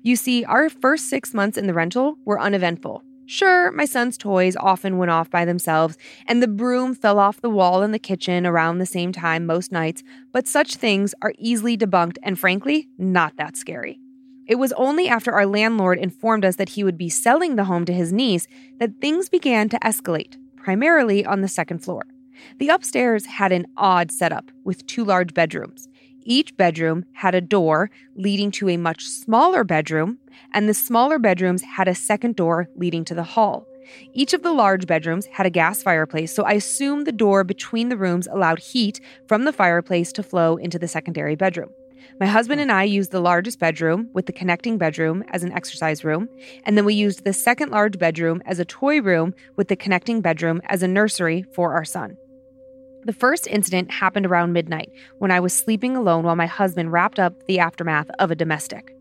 You 0.03 0.17
see, 0.17 0.45
our 0.45 0.71
first 0.71 1.11
6 1.11 1.35
months 1.35 1.59
in 1.59 1.67
the 1.67 1.75
rental 1.75 2.17
were 2.25 2.41
uneventful. 2.41 3.03
Sure, 3.27 3.73
my 3.73 3.87
son's 3.87 4.19
toys 4.19 4.55
often 4.57 4.99
went 4.99 5.11
off 5.11 5.31
by 5.31 5.45
themselves, 5.45 5.97
and 6.27 6.43
the 6.43 6.49
broom 6.49 6.95
fell 6.95 7.19
off 7.19 7.41
the 7.41 7.49
wall 7.49 7.83
in 7.83 7.91
the 7.91 7.99
kitchen 7.99 8.47
around 8.47 8.79
the 8.79 8.87
same 8.87 9.13
time 9.13 9.47
most 9.47 9.73
nights, 9.73 10.03
but 10.33 10.47
such 10.47 10.77
things 10.77 11.15
are 11.23 11.33
easily 11.39 11.77
debunked 11.77 12.19
and 12.23 12.39
frankly, 12.39 12.89
not 12.99 13.37
that 13.37 13.57
scary. 13.57 13.99
It 14.47 14.57
was 14.57 14.75
only 14.75 15.09
after 15.09 15.33
our 15.33 15.47
landlord 15.47 15.99
informed 15.99 16.45
us 16.45 16.57
that 16.57 16.71
he 16.71 16.85
would 16.85 16.99
be 16.99 17.09
selling 17.09 17.57
the 17.57 17.65
home 17.65 17.87
to 17.87 17.95
his 17.95 18.13
niece 18.13 18.47
that 18.79 19.01
things 19.01 19.31
began 19.31 19.71
to 19.71 19.79
escalate, 19.79 20.37
primarily 20.57 21.25
on 21.25 21.41
the 21.41 21.49
second 21.49 21.79
floor. 21.79 22.05
The 22.59 22.69
upstairs 22.69 23.25
had 23.25 23.53
an 23.53 23.67
odd 23.77 24.13
setup 24.13 24.51
with 24.65 24.87
two 24.87 25.05
large 25.05 25.33
bedrooms. 25.33 25.89
Each 26.25 26.55
bedroom 26.57 27.05
had 27.13 27.35
a 27.35 27.41
door 27.41 27.91
leading 28.17 28.51
to 28.53 28.69
a 28.69 28.77
much 28.77 29.07
smaller 29.07 29.65
bedroom, 29.65 30.19
and 30.53 30.69
the 30.69 30.75
smaller 30.75 31.19
bedrooms 31.19 31.63
had 31.63 31.89
a 31.89 31.95
second 31.95 32.37
door 32.37 32.69
leading 32.77 33.05
to 33.07 33.15
the 33.15 33.23
hall. 33.23 33.67
Each 34.13 34.33
of 34.33 34.43
the 34.43 34.53
large 34.53 34.87
bedrooms 34.87 35.27
had 35.27 35.47
a 35.47 35.51
gas 35.51 35.83
fireplace, 35.83 36.35
so 36.35 36.45
I 36.45 36.53
assumed 36.53 37.07
the 37.07 37.13
door 37.13 37.45
between 37.45 37.89
the 37.89 37.97
rooms 37.97 38.27
allowed 38.27 38.59
heat 38.59 39.01
from 39.27 39.45
the 39.45 39.53
fireplace 39.53 40.13
to 40.13 40.23
flow 40.23 40.57
into 40.57 40.79
the 40.79 40.89
secondary 40.89 41.35
bedroom. 41.35 41.71
My 42.21 42.27
husband 42.27 42.61
and 42.61 42.71
I 42.71 42.85
used 42.85 43.11
the 43.11 43.21
largest 43.21 43.59
bedroom 43.59 44.09
with 44.13 44.27
the 44.27 44.33
connecting 44.33 44.79
bedroom 44.79 45.25
as 45.29 45.43
an 45.43 45.53
exercise 45.53 46.05
room, 46.05 46.29
and 46.65 46.77
then 46.77 46.85
we 46.85 46.95
used 46.95 47.25
the 47.25 47.33
second 47.33 47.71
large 47.71 47.99
bedroom 47.99 48.43
as 48.47 48.59
a 48.59 48.65
toy 48.65 49.01
room 49.01 49.35
with 49.57 49.69
the 49.69 49.77
connecting 49.77 50.21
bedroom 50.21 50.61
as 50.67 50.83
a 50.83 50.89
nursery 50.89 51.45
for 51.53 51.73
our 51.73 51.85
son. 51.85 52.17
The 53.05 53.13
first 53.13 53.47
incident 53.47 53.91
happened 53.91 54.27
around 54.27 54.53
midnight 54.53 54.91
when 55.19 55.31
I 55.31 55.41
was 55.41 55.53
sleeping 55.53 55.97
alone 55.97 56.25
while 56.25 56.37
my 56.37 56.47
husband 56.47 56.93
wrapped 56.93 57.19
up 57.19 57.47
the 57.47 57.59
aftermath 57.59 58.09
of 58.19 58.31
a 58.31 58.37
domestic. 58.37 58.94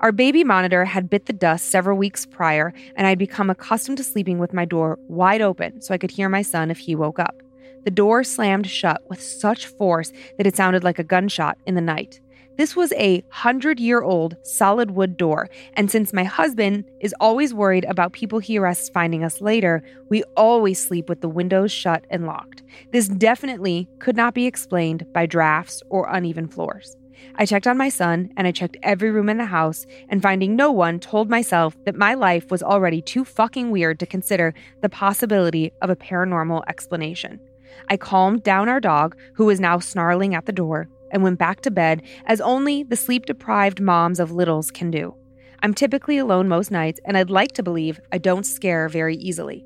Our 0.00 0.12
baby 0.12 0.44
monitor 0.44 0.86
had 0.86 1.10
bit 1.10 1.26
the 1.26 1.34
dust 1.34 1.66
several 1.66 1.98
weeks 1.98 2.24
prior, 2.24 2.72
and 2.96 3.06
I'd 3.06 3.18
become 3.18 3.50
accustomed 3.50 3.98
to 3.98 4.04
sleeping 4.04 4.38
with 4.38 4.54
my 4.54 4.64
door 4.64 4.98
wide 5.08 5.42
open 5.42 5.82
so 5.82 5.92
I 5.92 5.98
could 5.98 6.10
hear 6.10 6.30
my 6.30 6.40
son 6.40 6.70
if 6.70 6.78
he 6.78 6.96
woke 6.96 7.18
up. 7.18 7.42
The 7.84 7.90
door 7.90 8.24
slammed 8.24 8.66
shut 8.66 9.02
with 9.10 9.20
such 9.22 9.66
force 9.66 10.10
that 10.38 10.46
it 10.46 10.56
sounded 10.56 10.84
like 10.84 10.98
a 10.98 11.04
gunshot 11.04 11.58
in 11.66 11.74
the 11.74 11.82
night. 11.82 12.18
This 12.56 12.74
was 12.74 12.94
a 12.94 13.22
hundred 13.28 13.78
year 13.78 14.00
old 14.00 14.36
solid 14.42 14.92
wood 14.92 15.18
door, 15.18 15.50
and 15.74 15.90
since 15.90 16.14
my 16.14 16.24
husband 16.24 16.84
is 17.00 17.14
always 17.20 17.52
worried 17.52 17.84
about 17.84 18.14
people 18.14 18.38
he 18.38 18.58
arrests 18.58 18.88
finding 18.88 19.22
us 19.22 19.42
later, 19.42 19.82
we 20.08 20.22
always 20.34 20.78
sleep 20.78 21.10
with 21.10 21.20
the 21.20 21.28
windows 21.28 21.72
shut 21.72 22.06
and 22.08 22.26
locked. 22.26 22.62
This 22.90 23.06
definitely 23.06 23.86
could 23.98 24.16
not 24.16 24.32
be 24.32 24.46
explained 24.46 25.04
by 25.12 25.26
drafts 25.26 25.82
or 25.90 26.08
uneven 26.08 26.48
floors. 26.48 26.96
I 27.36 27.46
checked 27.46 27.66
on 27.66 27.76
my 27.78 27.88
son 27.88 28.30
and 28.36 28.46
I 28.46 28.52
checked 28.52 28.76
every 28.82 29.10
room 29.10 29.28
in 29.28 29.38
the 29.38 29.46
house, 29.46 29.86
and 30.08 30.22
finding 30.22 30.56
no 30.56 30.70
one, 30.70 31.00
told 31.00 31.30
myself 31.30 31.76
that 31.84 31.96
my 31.96 32.14
life 32.14 32.50
was 32.50 32.62
already 32.62 33.00
too 33.00 33.24
fucking 33.24 33.70
weird 33.70 33.98
to 34.00 34.06
consider 34.06 34.54
the 34.82 34.88
possibility 34.88 35.72
of 35.80 35.90
a 35.90 35.96
paranormal 35.96 36.62
explanation. 36.68 37.40
I 37.88 37.96
calmed 37.96 38.42
down 38.42 38.68
our 38.68 38.80
dog, 38.80 39.16
who 39.34 39.46
was 39.46 39.60
now 39.60 39.78
snarling 39.78 40.34
at 40.34 40.46
the 40.46 40.52
door, 40.52 40.88
and 41.10 41.22
went 41.22 41.38
back 41.38 41.60
to 41.62 41.70
bed 41.70 42.02
as 42.26 42.40
only 42.40 42.82
the 42.82 42.96
sleep 42.96 43.26
deprived 43.26 43.80
moms 43.80 44.20
of 44.20 44.32
littles 44.32 44.70
can 44.70 44.90
do. 44.90 45.14
I'm 45.62 45.74
typically 45.74 46.18
alone 46.18 46.48
most 46.48 46.70
nights, 46.70 47.00
and 47.04 47.16
I'd 47.16 47.30
like 47.30 47.52
to 47.52 47.62
believe 47.62 48.00
I 48.12 48.18
don't 48.18 48.46
scare 48.46 48.88
very 48.88 49.16
easily. 49.16 49.64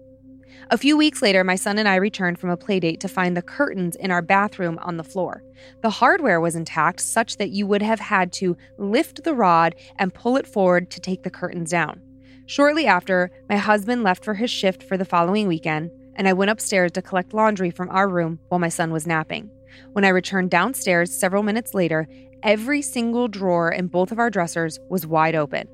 A 0.74 0.76
few 0.76 0.96
weeks 0.96 1.22
later, 1.22 1.44
my 1.44 1.54
son 1.54 1.78
and 1.78 1.86
I 1.88 1.94
returned 1.94 2.40
from 2.40 2.50
a 2.50 2.56
playdate 2.56 2.98
to 2.98 3.08
find 3.08 3.36
the 3.36 3.42
curtains 3.42 3.94
in 3.94 4.10
our 4.10 4.20
bathroom 4.20 4.76
on 4.82 4.96
the 4.96 5.04
floor. 5.04 5.44
The 5.82 5.90
hardware 5.90 6.40
was 6.40 6.56
intact, 6.56 6.98
such 6.98 7.36
that 7.36 7.50
you 7.50 7.64
would 7.68 7.80
have 7.80 8.00
had 8.00 8.32
to 8.32 8.56
lift 8.76 9.22
the 9.22 9.34
rod 9.34 9.76
and 10.00 10.12
pull 10.12 10.36
it 10.36 10.48
forward 10.48 10.90
to 10.90 10.98
take 10.98 11.22
the 11.22 11.30
curtains 11.30 11.70
down. 11.70 12.00
Shortly 12.46 12.88
after, 12.88 13.30
my 13.48 13.54
husband 13.56 14.02
left 14.02 14.24
for 14.24 14.34
his 14.34 14.50
shift 14.50 14.82
for 14.82 14.96
the 14.96 15.04
following 15.04 15.46
weekend, 15.46 15.92
and 16.16 16.26
I 16.26 16.32
went 16.32 16.50
upstairs 16.50 16.90
to 16.94 17.02
collect 17.02 17.32
laundry 17.32 17.70
from 17.70 17.88
our 17.90 18.08
room 18.08 18.40
while 18.48 18.58
my 18.58 18.68
son 18.68 18.90
was 18.90 19.06
napping. 19.06 19.48
When 19.92 20.04
I 20.04 20.08
returned 20.08 20.50
downstairs 20.50 21.16
several 21.16 21.44
minutes 21.44 21.72
later, 21.72 22.08
every 22.42 22.82
single 22.82 23.28
drawer 23.28 23.70
in 23.70 23.86
both 23.86 24.10
of 24.10 24.18
our 24.18 24.28
dressers 24.28 24.80
was 24.90 25.06
wide 25.06 25.36
open. 25.36 25.68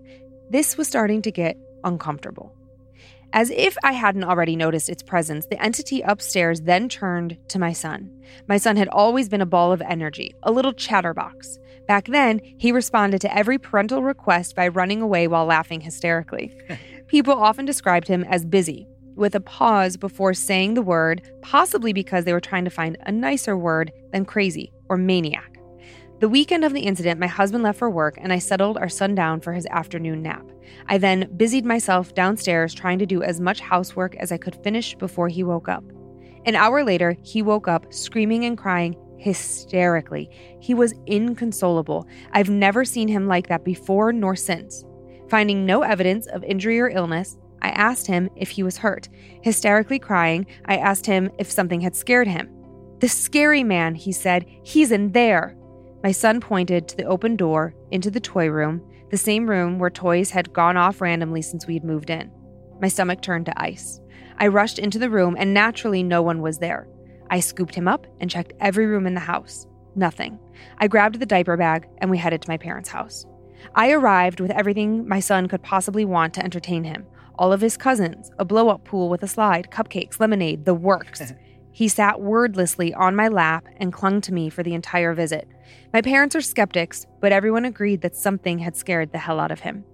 This 0.50 0.76
was 0.76 0.88
starting 0.88 1.22
to 1.22 1.32
get 1.32 1.56
uncomfortable. 1.84 2.54
As 3.32 3.50
if 3.50 3.76
I 3.84 3.92
hadn't 3.92 4.24
already 4.24 4.56
noticed 4.56 4.88
its 4.88 5.04
presence, 5.04 5.46
the 5.46 5.62
entity 5.62 6.00
upstairs 6.00 6.62
then 6.62 6.88
turned 6.88 7.38
to 7.48 7.60
my 7.60 7.72
son. 7.72 8.10
My 8.48 8.56
son 8.56 8.76
had 8.76 8.88
always 8.88 9.28
been 9.28 9.40
a 9.40 9.46
ball 9.46 9.72
of 9.72 9.80
energy, 9.82 10.34
a 10.42 10.50
little 10.50 10.72
chatterbox. 10.72 11.58
Back 11.86 12.06
then, 12.06 12.40
he 12.58 12.72
responded 12.72 13.20
to 13.20 13.36
every 13.36 13.58
parental 13.58 14.02
request 14.02 14.56
by 14.56 14.68
running 14.68 15.00
away 15.00 15.28
while 15.28 15.46
laughing 15.46 15.80
hysterically. 15.80 16.56
People 17.06 17.34
often 17.34 17.64
described 17.64 18.08
him 18.08 18.24
as 18.24 18.44
busy, 18.44 18.86
with 19.14 19.34
a 19.34 19.40
pause 19.40 19.96
before 19.96 20.34
saying 20.34 20.74
the 20.74 20.82
word, 20.82 21.22
possibly 21.42 21.92
because 21.92 22.24
they 22.24 22.32
were 22.32 22.40
trying 22.40 22.64
to 22.64 22.70
find 22.70 22.96
a 23.06 23.12
nicer 23.12 23.56
word 23.56 23.92
than 24.12 24.24
crazy 24.24 24.72
or 24.88 24.96
maniac. 24.96 25.49
The 26.20 26.28
weekend 26.28 26.66
of 26.66 26.74
the 26.74 26.82
incident, 26.82 27.18
my 27.18 27.26
husband 27.26 27.64
left 27.64 27.78
for 27.78 27.88
work 27.88 28.18
and 28.20 28.30
I 28.30 28.40
settled 28.40 28.76
our 28.76 28.90
son 28.90 29.14
down 29.14 29.40
for 29.40 29.54
his 29.54 29.64
afternoon 29.70 30.20
nap. 30.20 30.44
I 30.86 30.98
then 30.98 31.32
busied 31.38 31.64
myself 31.64 32.14
downstairs 32.14 32.74
trying 32.74 32.98
to 32.98 33.06
do 33.06 33.22
as 33.22 33.40
much 33.40 33.60
housework 33.60 34.16
as 34.16 34.30
I 34.30 34.36
could 34.36 34.62
finish 34.62 34.94
before 34.94 35.28
he 35.28 35.42
woke 35.42 35.66
up. 35.66 35.82
An 36.44 36.56
hour 36.56 36.84
later, 36.84 37.16
he 37.22 37.40
woke 37.40 37.68
up 37.68 37.90
screaming 37.90 38.44
and 38.44 38.58
crying 38.58 38.96
hysterically. 39.16 40.28
He 40.60 40.74
was 40.74 40.92
inconsolable. 41.06 42.06
I've 42.32 42.50
never 42.50 42.84
seen 42.84 43.08
him 43.08 43.26
like 43.26 43.48
that 43.48 43.64
before 43.64 44.12
nor 44.12 44.36
since. 44.36 44.84
Finding 45.30 45.64
no 45.64 45.80
evidence 45.80 46.26
of 46.26 46.44
injury 46.44 46.78
or 46.80 46.90
illness, 46.90 47.38
I 47.62 47.70
asked 47.70 48.06
him 48.06 48.28
if 48.36 48.50
he 48.50 48.62
was 48.62 48.76
hurt. 48.76 49.08
Hysterically 49.40 49.98
crying, 49.98 50.44
I 50.66 50.76
asked 50.76 51.06
him 51.06 51.30
if 51.38 51.50
something 51.50 51.80
had 51.80 51.96
scared 51.96 52.28
him. 52.28 52.50
The 52.98 53.08
scary 53.08 53.64
man, 53.64 53.94
he 53.94 54.12
said, 54.12 54.44
he's 54.62 54.92
in 54.92 55.12
there. 55.12 55.56
My 56.02 56.12
son 56.12 56.40
pointed 56.40 56.88
to 56.88 56.96
the 56.96 57.04
open 57.04 57.36
door 57.36 57.74
into 57.90 58.10
the 58.10 58.20
toy 58.20 58.48
room, 58.48 58.82
the 59.10 59.16
same 59.16 59.48
room 59.48 59.78
where 59.78 59.90
toys 59.90 60.30
had 60.30 60.52
gone 60.52 60.76
off 60.76 61.00
randomly 61.00 61.42
since 61.42 61.66
we 61.66 61.74
had 61.74 61.84
moved 61.84 62.10
in. 62.10 62.30
My 62.80 62.88
stomach 62.88 63.20
turned 63.20 63.46
to 63.46 63.60
ice. 63.60 64.00
I 64.38 64.46
rushed 64.46 64.78
into 64.78 64.98
the 64.98 65.10
room, 65.10 65.36
and 65.38 65.52
naturally, 65.52 66.02
no 66.02 66.22
one 66.22 66.40
was 66.40 66.58
there. 66.58 66.88
I 67.28 67.40
scooped 67.40 67.74
him 67.74 67.86
up 67.86 68.06
and 68.20 68.30
checked 68.30 68.54
every 68.60 68.86
room 68.86 69.06
in 69.06 69.14
the 69.14 69.20
house. 69.20 69.66
Nothing. 69.94 70.38
I 70.78 70.88
grabbed 70.88 71.20
the 71.20 71.26
diaper 71.26 71.56
bag 71.56 71.86
and 71.98 72.10
we 72.10 72.18
headed 72.18 72.42
to 72.42 72.48
my 72.48 72.56
parents' 72.56 72.88
house. 72.88 73.26
I 73.74 73.90
arrived 73.90 74.40
with 74.40 74.50
everything 74.50 75.06
my 75.06 75.20
son 75.20 75.48
could 75.48 75.62
possibly 75.62 76.04
want 76.04 76.34
to 76.34 76.44
entertain 76.44 76.84
him 76.84 77.06
all 77.40 77.54
of 77.54 77.62
his 77.62 77.78
cousins, 77.78 78.30
a 78.38 78.44
blow 78.44 78.68
up 78.68 78.84
pool 78.84 79.08
with 79.08 79.22
a 79.22 79.26
slide, 79.26 79.70
cupcakes, 79.70 80.20
lemonade, 80.20 80.66
the 80.66 80.74
works. 80.74 81.32
he 81.72 81.88
sat 81.88 82.20
wordlessly 82.20 82.92
on 82.94 83.16
my 83.16 83.28
lap 83.28 83.66
and 83.76 83.92
clung 83.92 84.20
to 84.22 84.34
me 84.34 84.50
for 84.50 84.62
the 84.62 84.74
entire 84.74 85.14
visit. 85.14 85.48
My 85.92 86.02
parents 86.02 86.34
are 86.36 86.40
skeptics, 86.40 87.06
but 87.20 87.32
everyone 87.32 87.64
agreed 87.64 88.00
that 88.02 88.16
something 88.16 88.58
had 88.58 88.76
scared 88.76 89.12
the 89.12 89.18
hell 89.18 89.40
out 89.40 89.50
of 89.50 89.60
him. 89.60 89.84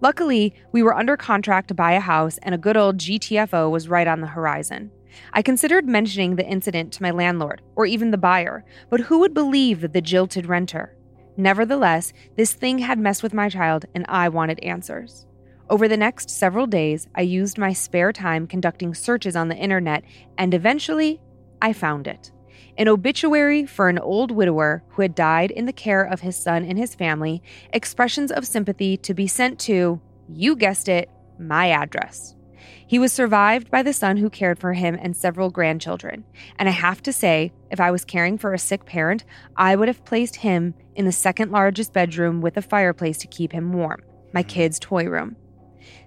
Luckily, 0.00 0.54
we 0.72 0.82
were 0.82 0.96
under 0.96 1.16
contract 1.16 1.68
to 1.68 1.74
buy 1.74 1.92
a 1.92 2.00
house, 2.00 2.38
and 2.42 2.54
a 2.54 2.58
good 2.58 2.76
old 2.76 2.98
GTFO 2.98 3.70
was 3.70 3.88
right 3.88 4.06
on 4.06 4.20
the 4.20 4.26
horizon. 4.28 4.90
I 5.32 5.42
considered 5.42 5.86
mentioning 5.86 6.36
the 6.36 6.46
incident 6.46 6.92
to 6.94 7.02
my 7.02 7.10
landlord, 7.10 7.60
or 7.76 7.84
even 7.84 8.10
the 8.10 8.18
buyer, 8.18 8.64
but 8.88 9.00
who 9.00 9.18
would 9.18 9.34
believe 9.34 9.92
the 9.92 10.00
jilted 10.00 10.46
renter? 10.46 10.96
Nevertheless, 11.36 12.12
this 12.36 12.52
thing 12.52 12.78
had 12.78 12.98
messed 12.98 13.22
with 13.22 13.34
my 13.34 13.48
child, 13.48 13.84
and 13.94 14.06
I 14.08 14.28
wanted 14.28 14.60
answers. 14.60 15.26
Over 15.70 15.86
the 15.86 15.96
next 15.96 16.30
several 16.30 16.66
days, 16.66 17.06
I 17.14 17.20
used 17.20 17.56
my 17.56 17.72
spare 17.72 18.12
time 18.12 18.48
conducting 18.48 18.92
searches 18.92 19.36
on 19.36 19.46
the 19.46 19.56
internet, 19.56 20.02
and 20.36 20.52
eventually, 20.52 21.20
I 21.62 21.72
found 21.74 22.08
it. 22.08 22.32
An 22.76 22.88
obituary 22.88 23.66
for 23.66 23.88
an 23.88 24.00
old 24.00 24.32
widower 24.32 24.82
who 24.88 25.02
had 25.02 25.14
died 25.14 25.52
in 25.52 25.66
the 25.66 25.72
care 25.72 26.02
of 26.02 26.22
his 26.22 26.34
son 26.34 26.64
and 26.64 26.76
his 26.76 26.96
family, 26.96 27.40
expressions 27.72 28.32
of 28.32 28.48
sympathy 28.48 28.96
to 28.96 29.14
be 29.14 29.28
sent 29.28 29.60
to, 29.60 30.00
you 30.28 30.56
guessed 30.56 30.88
it, 30.88 31.08
my 31.38 31.70
address. 31.70 32.34
He 32.88 32.98
was 32.98 33.12
survived 33.12 33.70
by 33.70 33.84
the 33.84 33.92
son 33.92 34.16
who 34.16 34.28
cared 34.28 34.58
for 34.58 34.72
him 34.72 34.98
and 35.00 35.16
several 35.16 35.50
grandchildren. 35.50 36.24
And 36.58 36.68
I 36.68 36.72
have 36.72 37.00
to 37.04 37.12
say, 37.12 37.52
if 37.70 37.78
I 37.78 37.92
was 37.92 38.04
caring 38.04 38.38
for 38.38 38.52
a 38.52 38.58
sick 38.58 38.86
parent, 38.86 39.24
I 39.56 39.76
would 39.76 39.86
have 39.86 40.04
placed 40.04 40.34
him 40.34 40.74
in 40.96 41.04
the 41.04 41.12
second 41.12 41.52
largest 41.52 41.92
bedroom 41.92 42.40
with 42.40 42.56
a 42.56 42.62
fireplace 42.62 43.18
to 43.18 43.28
keep 43.28 43.52
him 43.52 43.72
warm, 43.72 44.02
my 44.32 44.42
mm. 44.42 44.48
kid's 44.48 44.80
toy 44.80 45.04
room. 45.04 45.36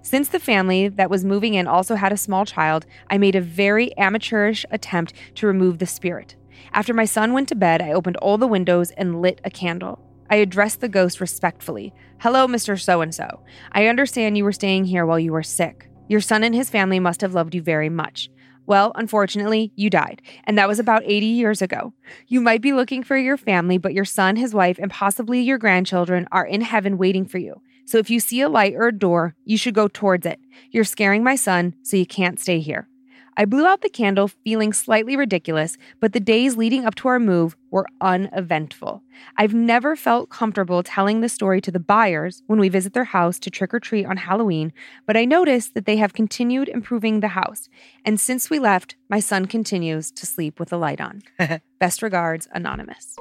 Since 0.04 0.28
the 0.28 0.38
family 0.38 0.88
that 0.88 1.08
was 1.08 1.24
moving 1.24 1.54
in 1.54 1.66
also 1.66 1.94
had 1.94 2.12
a 2.12 2.18
small 2.18 2.44
child, 2.44 2.84
I 3.08 3.16
made 3.16 3.34
a 3.34 3.40
very 3.40 3.96
amateurish 3.96 4.66
attempt 4.70 5.14
to 5.36 5.46
remove 5.46 5.78
the 5.78 5.86
spirit. 5.86 6.36
After 6.74 6.92
my 6.92 7.06
son 7.06 7.32
went 7.32 7.48
to 7.48 7.54
bed, 7.54 7.80
I 7.80 7.92
opened 7.92 8.18
all 8.18 8.36
the 8.36 8.46
windows 8.46 8.90
and 8.90 9.22
lit 9.22 9.40
a 9.44 9.50
candle. 9.50 9.98
I 10.28 10.36
addressed 10.36 10.82
the 10.82 10.90
ghost 10.90 11.22
respectfully. 11.22 11.94
Hello, 12.18 12.46
Mr. 12.46 12.78
So 12.78 13.00
and 13.00 13.14
so. 13.14 13.40
I 13.72 13.86
understand 13.86 14.36
you 14.36 14.44
were 14.44 14.52
staying 14.52 14.84
here 14.84 15.06
while 15.06 15.18
you 15.18 15.32
were 15.32 15.42
sick. 15.42 15.88
Your 16.06 16.20
son 16.20 16.44
and 16.44 16.54
his 16.54 16.68
family 16.68 17.00
must 17.00 17.22
have 17.22 17.32
loved 17.32 17.54
you 17.54 17.62
very 17.62 17.88
much. 17.88 18.28
Well, 18.66 18.92
unfortunately, 18.96 19.72
you 19.74 19.88
died, 19.88 20.20
and 20.44 20.58
that 20.58 20.68
was 20.68 20.78
about 20.78 21.02
80 21.06 21.24
years 21.24 21.62
ago. 21.62 21.94
You 22.26 22.42
might 22.42 22.60
be 22.60 22.74
looking 22.74 23.02
for 23.02 23.16
your 23.16 23.38
family, 23.38 23.78
but 23.78 23.94
your 23.94 24.04
son, 24.04 24.36
his 24.36 24.52
wife, 24.52 24.78
and 24.78 24.90
possibly 24.90 25.40
your 25.40 25.56
grandchildren 25.56 26.28
are 26.30 26.44
in 26.44 26.60
heaven 26.60 26.98
waiting 26.98 27.24
for 27.24 27.38
you. 27.38 27.62
So 27.84 27.98
if 27.98 28.10
you 28.10 28.20
see 28.20 28.40
a 28.40 28.48
light 28.48 28.74
or 28.74 28.88
a 28.88 28.92
door, 28.92 29.34
you 29.44 29.58
should 29.58 29.74
go 29.74 29.88
towards 29.88 30.26
it. 30.26 30.40
You're 30.70 30.84
scaring 30.84 31.22
my 31.22 31.36
son, 31.36 31.74
so 31.82 31.96
you 31.96 32.06
can't 32.06 32.40
stay 32.40 32.60
here. 32.60 32.88
I 33.36 33.46
blew 33.46 33.66
out 33.66 33.80
the 33.80 33.88
candle, 33.88 34.28
feeling 34.28 34.72
slightly 34.72 35.16
ridiculous, 35.16 35.76
but 35.98 36.12
the 36.12 36.20
days 36.20 36.56
leading 36.56 36.86
up 36.86 36.94
to 36.96 37.08
our 37.08 37.18
move 37.18 37.56
were 37.72 37.86
uneventful. 38.00 39.02
I've 39.36 39.52
never 39.52 39.96
felt 39.96 40.30
comfortable 40.30 40.84
telling 40.84 41.20
the 41.20 41.28
story 41.28 41.60
to 41.62 41.72
the 41.72 41.80
buyers 41.80 42.42
when 42.46 42.60
we 42.60 42.68
visit 42.68 42.92
their 42.92 43.04
house 43.04 43.40
to 43.40 43.50
trick 43.50 43.74
or 43.74 43.80
treat 43.80 44.06
on 44.06 44.18
Halloween, 44.18 44.72
but 45.06 45.16
I 45.16 45.24
noticed 45.24 45.74
that 45.74 45.84
they 45.84 45.96
have 45.96 46.12
continued 46.12 46.68
improving 46.68 47.20
the 47.20 47.28
house. 47.28 47.68
And 48.04 48.20
since 48.20 48.50
we 48.50 48.60
left, 48.60 48.94
my 49.08 49.18
son 49.18 49.46
continues 49.46 50.12
to 50.12 50.26
sleep 50.26 50.60
with 50.60 50.68
the 50.68 50.78
light 50.78 51.00
on. 51.00 51.22
Best 51.80 52.02
regards, 52.02 52.46
Anonymous. 52.52 53.16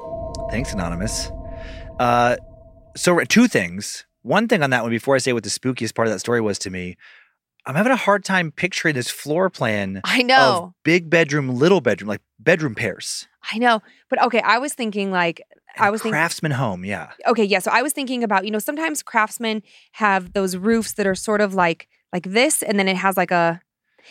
Thanks, 0.51 0.73
Anonymous. 0.73 1.31
Uh, 1.99 2.37
so, 2.95 3.19
two 3.21 3.47
things. 3.47 4.05
One 4.23 4.47
thing 4.47 4.63
on 4.63 4.71
that 4.71 4.81
one, 4.83 4.89
before 4.91 5.15
I 5.15 5.19
say 5.19 5.31
what 5.33 5.43
the 5.43 5.49
spookiest 5.49 5.93
part 5.95 6.07
of 6.07 6.13
that 6.13 6.19
story 6.19 6.41
was 6.41 6.57
to 6.59 6.69
me, 6.69 6.97
I'm 7.65 7.75
having 7.75 7.91
a 7.93 7.97
hard 7.97 8.25
time 8.25 8.51
picturing 8.51 8.95
this 8.95 9.09
floor 9.09 9.49
plan 9.49 10.01
I 10.03 10.19
of 10.21 10.25
know. 10.25 10.73
big 10.83 11.09
bedroom, 11.09 11.49
little 11.55 11.79
bedroom, 11.81 12.07
like 12.09 12.21
bedroom 12.39 12.75
pairs. 12.75 13.27
I 13.51 13.57
know. 13.57 13.81
But 14.09 14.21
okay, 14.23 14.41
I 14.41 14.57
was 14.57 14.73
thinking 14.73 15.11
like, 15.11 15.41
I 15.77 15.85
And 15.85 15.91
was 15.91 16.01
thinking. 16.01 16.11
craftsman 16.13 16.51
home, 16.51 16.85
yeah. 16.85 17.11
okay 17.27 17.43
yeah 17.43 17.57
so 17.59 17.71
i 17.71 17.81
was 17.81 17.93
thinking 17.93 18.23
about 18.23 18.45
you 18.45 18.51
know 18.51 18.59
sometimes 18.59 19.01
craftsmen 19.01 19.63
have 19.93 20.33
those 20.33 20.55
roofs 20.55 20.93
that 20.93 21.07
are 21.07 21.15
sort 21.15 21.41
of 21.41 21.55
like 21.55 21.87
like 22.13 22.25
this 22.29 22.61
and 22.61 22.77
then 22.77 22.87
it 22.87 22.95
has 22.95 23.17
like 23.17 23.31
a 23.31 23.59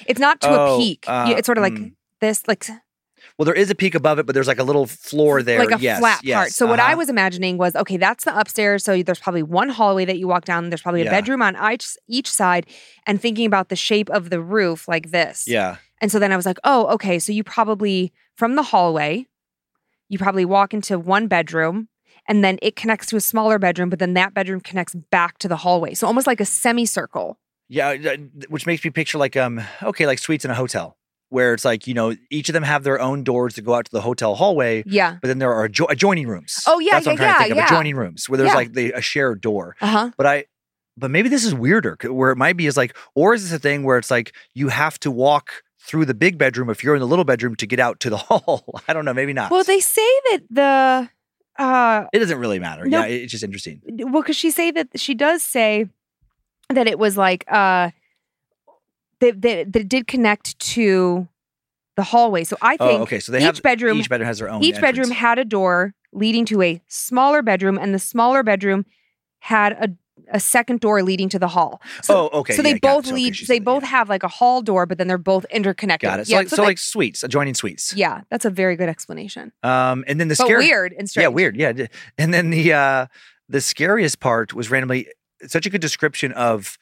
it's 0.06 0.18
not 0.18 0.40
to 0.40 0.48
Oh, 0.50 0.74
a 0.74 0.78
peak 0.78 1.04
uh, 1.06 1.32
it's 1.38 1.46
sort 1.46 1.58
of 1.58 1.62
like 1.62 1.74
mm. 1.74 1.92
this 2.20 2.48
like 2.48 2.66
Well, 3.42 3.46
there 3.46 3.54
is 3.54 3.70
a 3.70 3.74
peak 3.74 3.96
above 3.96 4.20
it, 4.20 4.26
but 4.26 4.34
there's 4.34 4.46
like 4.46 4.60
a 4.60 4.62
little 4.62 4.86
floor 4.86 5.42
there. 5.42 5.58
like 5.58 5.76
a 5.76 5.82
yes, 5.82 5.98
flat 5.98 6.14
part 6.18 6.24
yes, 6.24 6.54
so 6.54 6.64
what 6.64 6.78
i 6.78 6.90
uh-huh. 6.90 6.98
was 6.98 7.08
imagining 7.08 7.58
was 7.58 7.74
okay 7.74 7.96
that's 7.96 8.22
the 8.24 8.38
upstairs 8.38 8.84
so 8.84 9.02
there's 9.02 9.18
probably 9.18 9.42
one 9.42 9.68
hallway 9.68 10.04
that 10.04 10.16
you 10.16 10.28
walk 10.28 10.44
down 10.44 10.70
there's 10.70 10.80
probably 10.80 11.00
a 11.00 11.06
Yeah. 11.06 11.10
bedroom 11.10 11.42
on 11.42 11.56
each 11.72 11.96
each 12.06 12.30
side 12.30 12.66
and 13.04 13.20
thinking 13.20 13.44
about 13.44 13.68
the 13.68 13.74
shape 13.74 14.08
of 14.10 14.30
the 14.30 14.40
roof 14.40 14.86
like 14.86 15.10
this 15.10 15.48
Yeah. 15.48 15.78
and 16.00 16.12
so 16.12 16.20
then 16.20 16.30
i 16.30 16.36
was 16.36 16.46
like 16.46 16.58
oh 16.62 16.86
okay 16.94 17.18
so 17.18 17.32
you 17.32 17.42
probably 17.42 18.12
from 18.36 18.54
the 18.54 18.62
hallway 18.62 19.26
you 20.08 20.18
probably 20.18 20.44
walk 20.44 20.72
into 20.72 20.96
one 21.00 21.26
bedroom 21.26 21.88
and 22.28 22.44
then 22.44 22.60
it 22.62 22.76
connects 22.76 23.08
to 23.08 23.16
a 23.16 23.20
smaller 23.20 23.58
bedroom 23.58 23.90
but 23.90 23.98
then 23.98 24.14
that 24.14 24.34
bedroom 24.34 24.60
connects 24.60 24.94
back 25.10 25.38
to 25.38 25.48
the 25.48 25.56
hallway 25.56 25.94
so 25.94 26.06
almost 26.06 26.28
like 26.28 26.40
a 26.40 26.44
semicircle 26.46 27.38
Yeah, 27.68 27.88
uh, 27.88 28.16
which 28.48 28.66
makes 28.66 28.84
me 28.84 28.90
picture 28.90 29.18
like 29.18 29.36
um 29.36 29.60
okay, 29.82 30.06
like 30.06 30.20
suites 30.20 30.44
in 30.44 30.52
a 30.52 30.54
hotel 30.54 30.96
where 31.32 31.54
it's 31.54 31.64
like, 31.64 31.86
you 31.86 31.94
know, 31.94 32.14
each 32.30 32.48
of 32.48 32.52
them 32.52 32.62
have 32.62 32.84
their 32.84 33.00
own 33.00 33.24
doors 33.24 33.54
to 33.54 33.62
go 33.62 33.74
out 33.74 33.86
to 33.86 33.90
the 33.90 34.00
hotel 34.00 34.34
hallway, 34.34 34.82
yeah 34.86 35.16
but 35.20 35.28
then 35.28 35.38
there 35.38 35.52
are 35.52 35.68
adjo- 35.68 35.90
adjoining 35.90 36.28
rooms. 36.28 36.62
Oh, 36.66 36.78
yeah, 36.78 36.92
That's 36.92 37.06
what 37.06 37.12
I'm 37.12 37.18
yeah, 37.18 37.24
trying 37.24 37.32
to 37.34 37.38
yeah, 37.40 37.44
think 37.48 37.56
yeah. 37.56 37.64
of 37.64 37.70
adjoining 37.70 37.96
rooms 37.96 38.28
where 38.28 38.36
there's 38.38 38.50
Yeah. 38.50 38.54
like 38.54 38.72
the, 38.74 38.92
a 38.92 39.00
shared 39.00 39.40
door. 39.40 39.76
uh-huh 39.80 40.10
But 40.16 40.26
I 40.26 40.44
but 40.96 41.10
maybe 41.10 41.28
this 41.30 41.44
is 41.44 41.54
weirder 41.54 41.96
where 42.10 42.30
it 42.32 42.36
might 42.36 42.56
be 42.56 42.66
is 42.66 42.76
like 42.76 42.94
or 43.14 43.32
is 43.34 43.42
this 43.44 43.52
a 43.52 43.58
thing 43.58 43.82
where 43.82 43.96
it's 43.98 44.10
like 44.10 44.34
you 44.54 44.68
have 44.68 45.00
to 45.00 45.10
walk 45.10 45.62
through 45.80 46.04
the 46.04 46.14
big 46.14 46.36
bedroom 46.38 46.68
if 46.70 46.84
you're 46.84 46.94
in 46.94 47.00
the 47.00 47.06
little 47.06 47.24
bedroom 47.24 47.56
to 47.56 47.66
get 47.66 47.80
out 47.80 47.98
to 48.00 48.10
the 48.10 48.16
hall. 48.28 48.62
I 48.86 48.92
don't 48.92 49.04
know, 49.06 49.14
maybe 49.14 49.32
not. 49.32 49.50
Well, 49.50 49.64
they 49.64 49.80
say 49.80 50.06
that 50.30 50.40
the 50.50 51.08
uh 51.62 52.04
it 52.12 52.18
doesn't 52.18 52.38
really 52.38 52.58
matter. 52.58 52.84
No. 52.86 53.00
Yeah, 53.00 53.06
it's 53.06 53.32
just 53.32 53.42
interesting. 53.44 53.80
well, 53.86 54.22
because 54.22 54.36
she 54.36 54.50
say 54.50 54.70
that 54.70 54.88
she 54.96 55.14
does 55.14 55.42
say 55.42 55.86
that 56.68 56.86
it 56.86 56.98
was 56.98 57.16
like 57.16 57.44
uh 57.50 57.90
that 59.22 59.40
that, 59.42 59.72
that 59.72 59.88
did 59.88 60.06
connect 60.06 60.58
to 60.74 61.26
the 61.96 62.02
hallway. 62.02 62.44
So 62.44 62.56
I 62.60 62.76
think 62.76 63.00
Oh, 63.00 63.02
okay. 63.02 63.20
So 63.20 63.32
they 63.32 63.38
each 63.38 63.44
have 63.44 63.62
bedroom 63.62 63.98
each 63.98 64.08
bedroom 64.10 64.26
has 64.26 64.38
their 64.38 64.50
own 64.50 64.62
each 64.62 64.80
bedroom 64.80 65.10
had 65.10 65.38
a 65.38 65.44
door 65.44 65.94
leading 66.12 66.44
to 66.46 66.60
a 66.62 66.82
smaller 66.88 67.40
bedroom, 67.42 67.78
and 67.78 67.94
the 67.94 67.98
smaller 67.98 68.42
bedroom 68.42 68.84
had 69.40 69.72
a 69.72 69.88
a 70.30 70.38
second 70.40 70.80
door 70.80 71.02
leading 71.02 71.28
to 71.28 71.38
the 71.38 71.48
hall. 71.48 71.82
So, 72.02 72.30
oh, 72.32 72.40
okay. 72.40 72.54
so 72.54 72.62
they 72.62 72.72
yeah, 72.72 72.78
both 72.80 73.06
So, 73.06 73.14
lead. 73.14 73.34
they 73.48 73.58
both 73.58 73.82
yeah. 73.82 73.88
have 73.90 74.08
like 74.08 74.22
a 74.22 74.28
hall 74.28 74.62
door, 74.62 74.86
but 74.86 74.96
then 74.96 75.06
they're 75.08 75.18
both 75.18 75.44
interconnected. 75.50 76.08
got 76.08 76.20
it. 76.20 76.26
So 76.26 76.32
Yeah, 76.32 76.38
like 76.38 76.48
so 76.48 76.56
that- 76.56 76.62
like 76.62 76.78
suites, 76.78 77.22
adjoining 77.22 77.54
suites. 77.54 77.92
yeah, 77.94 78.20
that's 78.30 78.44
a 78.44 78.50
very 78.50 78.76
good 78.76 78.88
explanation. 78.88 79.52
Um, 79.62 80.04
and 80.06 80.20
then 80.20 80.28
the 80.28 80.36
scary 80.36 80.66
weird 80.68 80.94
and 80.96 81.08
strange. 81.10 81.24
Yeah, 81.24 81.28
weird. 81.28 81.56
Yeah. 81.56 81.72
And 82.18 82.32
then 82.32 82.50
the 82.50 82.72
uh 82.72 83.06
the 83.48 83.60
scariest 83.60 84.20
part 84.20 84.54
was 84.54 84.70
randomly 84.70 85.08
such 85.46 85.66
a 85.66 85.70
good 85.70 85.80
description 85.80 86.32
of 86.32 86.78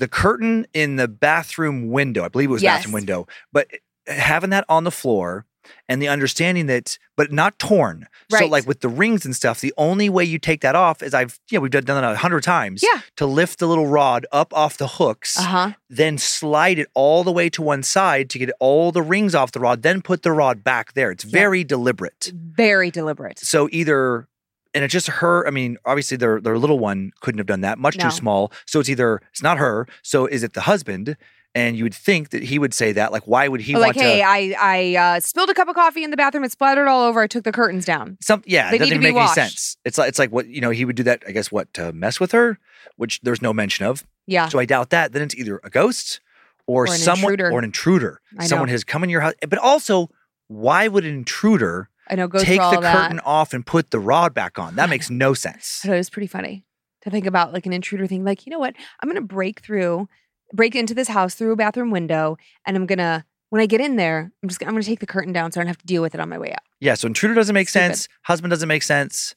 the 0.00 0.08
curtain 0.08 0.66
in 0.74 0.96
the 0.96 1.06
bathroom 1.08 1.90
window. 1.90 2.24
I 2.24 2.28
believe 2.28 2.48
it 2.50 2.52
was 2.52 2.62
bathroom 2.62 2.92
window, 2.94 3.26
but 3.52 3.68
having 4.06 4.50
that 4.50 4.64
on 4.68 4.84
the 4.84 4.90
floor 4.90 5.46
and 5.88 6.00
the 6.02 6.08
understanding 6.08 6.66
that, 6.66 6.98
but 7.16 7.30
not 7.30 7.58
torn. 7.58 8.08
Right. 8.32 8.40
So 8.40 8.46
like 8.46 8.66
with 8.66 8.80
the 8.80 8.88
rings 8.88 9.24
and 9.26 9.36
stuff, 9.36 9.60
the 9.60 9.74
only 9.76 10.08
way 10.08 10.24
you 10.24 10.38
take 10.38 10.62
that 10.62 10.74
off 10.74 11.02
is 11.02 11.12
I've 11.14 11.38
yeah 11.50 11.58
we've 11.60 11.70
done 11.70 11.84
that 11.84 12.02
a 12.02 12.16
hundred 12.16 12.42
times. 12.42 12.82
Yeah. 12.82 13.02
To 13.16 13.26
lift 13.26 13.58
the 13.58 13.68
little 13.68 13.86
rod 13.86 14.26
up 14.32 14.52
off 14.54 14.78
the 14.78 14.88
hooks, 14.88 15.38
Uh 15.38 15.42
huh. 15.42 15.70
then 15.90 16.16
slide 16.18 16.78
it 16.78 16.88
all 16.94 17.22
the 17.24 17.30
way 17.30 17.50
to 17.50 17.62
one 17.62 17.82
side 17.82 18.30
to 18.30 18.38
get 18.38 18.50
all 18.58 18.90
the 18.90 19.02
rings 19.02 19.34
off 19.34 19.52
the 19.52 19.60
rod, 19.60 19.82
then 19.82 20.00
put 20.02 20.22
the 20.22 20.32
rod 20.32 20.64
back 20.64 20.94
there. 20.94 21.10
It's 21.10 21.24
Yeah. 21.26 21.30
very 21.40 21.62
deliberate. 21.62 22.32
Very 22.34 22.90
deliberate. 22.90 23.38
So 23.38 23.68
either 23.70 24.26
and 24.74 24.84
it's 24.84 24.92
just 24.92 25.08
her. 25.08 25.46
I 25.46 25.50
mean, 25.50 25.76
obviously 25.84 26.16
their 26.16 26.40
their 26.40 26.58
little 26.58 26.78
one 26.78 27.12
couldn't 27.20 27.38
have 27.38 27.46
done 27.46 27.60
that. 27.62 27.78
Much 27.78 27.96
No. 27.96 28.04
too 28.04 28.10
small. 28.10 28.52
So 28.66 28.80
it's 28.80 28.88
either 28.88 29.20
it's 29.30 29.42
not 29.42 29.58
her. 29.58 29.86
So 30.02 30.26
is 30.26 30.42
it 30.42 30.54
the 30.54 30.62
husband? 30.62 31.16
And 31.52 31.76
you 31.76 31.82
would 31.82 31.94
think 31.94 32.30
that 32.30 32.44
he 32.44 32.60
would 32.60 32.72
say 32.72 32.92
that. 32.92 33.10
Like, 33.10 33.24
why 33.26 33.48
would 33.48 33.60
he 33.60 33.74
like, 33.74 33.96
want 33.96 33.96
hey, 33.96 34.18
to? 34.18 34.24
I 34.24 34.54
I 34.60 34.96
uh, 35.16 35.20
spilled 35.20 35.50
a 35.50 35.54
cup 35.54 35.66
of 35.66 35.74
coffee 35.74 36.04
in 36.04 36.12
the 36.12 36.16
bathroom. 36.16 36.44
It 36.44 36.52
splattered 36.52 36.86
all 36.86 37.02
over. 37.02 37.20
I 37.20 37.26
took 37.26 37.42
the 37.42 37.50
curtains 37.50 37.84
down. 37.84 38.18
Some 38.22 38.44
yeah, 38.46 38.70
They 38.70 38.78
doesn't 38.78 38.94
even 38.94 39.02
make 39.02 39.16
any 39.16 39.26
sense. 39.28 39.76
It's 39.84 39.98
like 39.98 40.08
it's 40.08 40.18
like 40.20 40.30
what 40.30 40.46
you 40.46 40.60
know 40.60 40.70
he 40.70 40.84
would 40.84 40.94
do 40.94 41.02
that. 41.02 41.24
I 41.26 41.32
guess 41.32 41.50
what 41.50 41.74
to 41.74 41.92
mess 41.92 42.20
with 42.20 42.30
her, 42.30 42.60
which 42.96 43.20
there's 43.22 43.42
no 43.42 43.52
mention 43.52 43.84
of. 43.84 44.06
Yeah. 44.28 44.48
So 44.48 44.60
I 44.60 44.64
doubt 44.64 44.90
that. 44.90 45.10
Then 45.12 45.22
it's 45.22 45.34
either 45.34 45.60
a 45.64 45.70
ghost 45.70 46.20
or, 46.68 46.84
Or 46.84 46.86
someone 46.86 47.32
intruder. 47.32 47.50
or 47.52 47.58
an 47.58 47.64
intruder. 47.64 48.20
Someone 48.42 48.68
has 48.68 48.84
come 48.84 49.02
in 49.02 49.10
your 49.10 49.22
house. 49.22 49.34
But 49.40 49.58
also, 49.58 50.08
why 50.46 50.86
would 50.86 51.04
an 51.04 51.12
intruder 51.14 51.88
I 52.10 52.16
know. 52.16 52.28
Go 52.28 52.38
take 52.40 52.60
the 52.60 52.80
that. 52.80 52.94
curtain 52.94 53.20
off 53.20 53.54
and 53.54 53.64
put 53.64 53.90
the 53.90 54.00
rod 54.00 54.34
back 54.34 54.58
on? 54.58 54.76
That 54.76 54.90
makes 54.90 55.10
no 55.10 55.32
sense. 55.34 55.80
I 55.84 55.88
thought 55.88 55.94
it 55.94 55.98
was 55.98 56.10
pretty 56.10 56.26
funny 56.26 56.64
to 57.02 57.10
think 57.10 57.26
about 57.26 57.52
like 57.52 57.66
an 57.66 57.72
intruder 57.72 58.06
thing. 58.06 58.24
Like, 58.24 58.46
you 58.46 58.50
know 58.50 58.58
what? 58.58 58.74
I'm 59.00 59.08
gonna 59.08 59.20
break 59.20 59.60
through, 59.60 60.08
break 60.52 60.74
into 60.74 60.94
this 60.94 61.08
house 61.08 61.34
through 61.34 61.52
a 61.52 61.56
bathroom 61.56 61.90
window, 61.90 62.36
and 62.66 62.76
I'm 62.76 62.86
gonna 62.86 63.24
when 63.50 63.60
I 63.60 63.66
get 63.66 63.80
in 63.80 63.96
there, 63.96 64.32
I'm 64.42 64.48
just 64.48 64.62
I'm 64.62 64.70
gonna 64.70 64.82
take 64.82 65.00
the 65.00 65.06
curtain 65.06 65.32
down 65.32 65.52
so 65.52 65.60
I 65.60 65.62
don't 65.62 65.68
have 65.68 65.78
to 65.78 65.86
deal 65.86 66.02
with 66.02 66.14
it 66.14 66.20
on 66.20 66.28
my 66.28 66.38
way 66.38 66.52
out. 66.52 66.62
Yeah, 66.80 66.94
so 66.94 67.06
intruder 67.06 67.34
doesn't 67.34 67.54
make 67.54 67.68
Stupid. 67.68 67.96
sense. 67.96 68.08
Husband 68.22 68.50
doesn't 68.50 68.68
make 68.68 68.82
sense. 68.82 69.34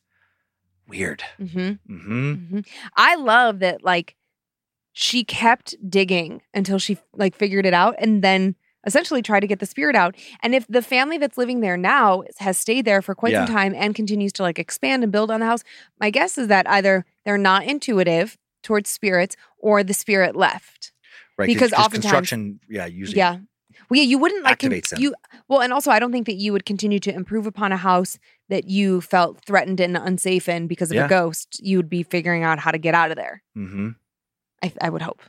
Weird. 0.87 1.23
Mm-hmm. 1.39 1.93
hmm 1.93 2.33
hmm 2.33 2.59
I 2.95 3.15
love 3.15 3.59
that. 3.59 3.83
Like, 3.83 4.15
she 4.91 5.23
kept 5.23 5.75
digging 5.89 6.41
until 6.53 6.77
she 6.77 6.97
like 7.13 7.35
figured 7.35 7.65
it 7.65 7.73
out, 7.73 7.95
and 7.97 8.21
then 8.23 8.55
essentially 8.85 9.21
tried 9.21 9.39
to 9.41 9.47
get 9.47 9.59
the 9.59 9.65
spirit 9.65 9.95
out. 9.95 10.15
And 10.41 10.53
if 10.55 10.65
the 10.67 10.81
family 10.81 11.17
that's 11.17 11.37
living 11.37 11.61
there 11.61 11.77
now 11.77 12.23
has 12.39 12.57
stayed 12.57 12.85
there 12.85 13.01
for 13.01 13.15
quite 13.15 13.31
Yeah. 13.33 13.45
some 13.45 13.53
time 13.55 13.73
and 13.75 13.95
continues 13.95 14.33
to 14.33 14.43
like 14.43 14.59
expand 14.59 15.03
and 15.03 15.11
build 15.11 15.31
on 15.31 15.39
the 15.39 15.45
house, 15.45 15.63
my 15.99 16.09
guess 16.09 16.37
is 16.37 16.47
that 16.47 16.67
either 16.69 17.05
they're 17.25 17.37
not 17.37 17.65
intuitive 17.65 18.37
towards 18.61 18.89
spirits 18.89 19.35
or 19.57 19.83
the 19.83 19.93
spirit 19.93 20.35
left. 20.35 20.91
Right. 21.37 21.47
Because 21.47 21.73
oftentimes- 21.73 22.01
construction, 22.03 22.59
yeah, 22.69 22.85
usually. 22.85 23.17
Yeah. 23.17 23.37
Well, 23.89 23.97
yeah, 23.97 24.03
you 24.03 24.17
wouldn't 24.17 24.43
like 24.43 24.59
con- 24.59 24.81
you. 24.97 25.13
Well, 25.47 25.61
and 25.61 25.73
also, 25.73 25.91
I 25.91 25.99
don't 25.99 26.11
think 26.11 26.25
that 26.27 26.35
you 26.35 26.53
would 26.53 26.65
continue 26.65 26.99
to 26.99 27.13
improve 27.13 27.45
upon 27.47 27.71
a 27.71 27.77
house 27.77 28.17
that 28.49 28.65
you 28.65 29.01
felt 29.01 29.43
threatened 29.45 29.79
and 29.79 29.97
unsafe 29.97 30.47
in 30.47 30.67
because 30.67 30.89
of 30.91 30.95
Yeah. 30.95 31.05
a 31.05 31.09
ghost. 31.09 31.59
You 31.61 31.77
would 31.77 31.89
be 31.89 32.03
figuring 32.03 32.43
out 32.43 32.59
how 32.59 32.71
to 32.71 32.77
get 32.77 32.93
out 32.95 33.11
of 33.11 33.17
there. 33.17 33.41
hmm 33.53 33.89
I, 34.61 34.71
I 34.79 34.89
would 34.89 35.01
hope. 35.01 35.21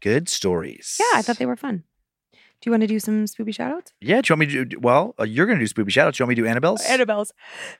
Good 0.00 0.28
stories. 0.28 0.96
Yeah, 0.98 1.18
I 1.18 1.22
thought 1.22 1.36
they 1.38 1.46
were 1.46 1.56
fun. 1.56 1.84
Do 2.64 2.70
you 2.70 2.72
want 2.72 2.80
to 2.80 2.86
do 2.86 2.98
some 2.98 3.26
spoopy 3.26 3.54
shout 3.54 3.72
outs? 3.72 3.92
Yeah, 4.00 4.22
do 4.22 4.32
you 4.32 4.38
want 4.38 4.40
me 4.40 4.54
to 4.54 4.64
do, 4.64 4.80
well, 4.80 5.14
uh, 5.20 5.24
you're 5.24 5.44
going 5.44 5.58
to 5.58 5.66
do 5.66 5.70
spoopy 5.70 5.90
shout 5.90 6.06
outs. 6.06 6.16
Do 6.16 6.22
you 6.22 6.24
want 6.24 6.30
me 6.30 6.34
to 6.36 6.42
do 6.44 6.48
Annabelle's? 6.48 6.82
Annabelle's. 6.86 7.30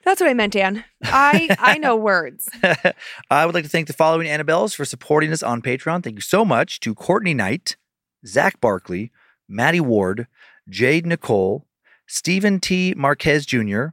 That's 0.05 0.20
what 0.20 0.28
I 0.28 0.35
meant, 0.35 0.52
Dan. 0.52 0.85
I 1.05 1.56
I 1.59 1.78
know 1.78 1.97
words. 1.97 2.51
I 3.31 3.47
would 3.47 3.55
like 3.55 3.65
to 3.65 3.70
thank 3.70 3.86
the 3.86 3.94
following 3.94 4.28
Annabelles 4.28 4.74
for 4.74 4.85
supporting 4.85 5.32
us 5.32 5.43
on 5.43 5.62
Patreon. 5.62 6.05
Thank 6.05 6.16
you 6.16 6.20
so 6.20 6.44
much 6.44 6.81
to 6.81 6.94
Courtney 6.94 7.32
Knight, 7.32 7.78
Zach 8.27 8.61
Barkley, 8.61 9.11
Maddie 9.48 9.81
Ward, 9.81 10.27
Jade 10.69 11.06
Nicole, 11.06 11.66
Stephen 12.06 12.61
T. 12.61 12.93
Marquez 12.94 13.47
Jr., 13.47 13.86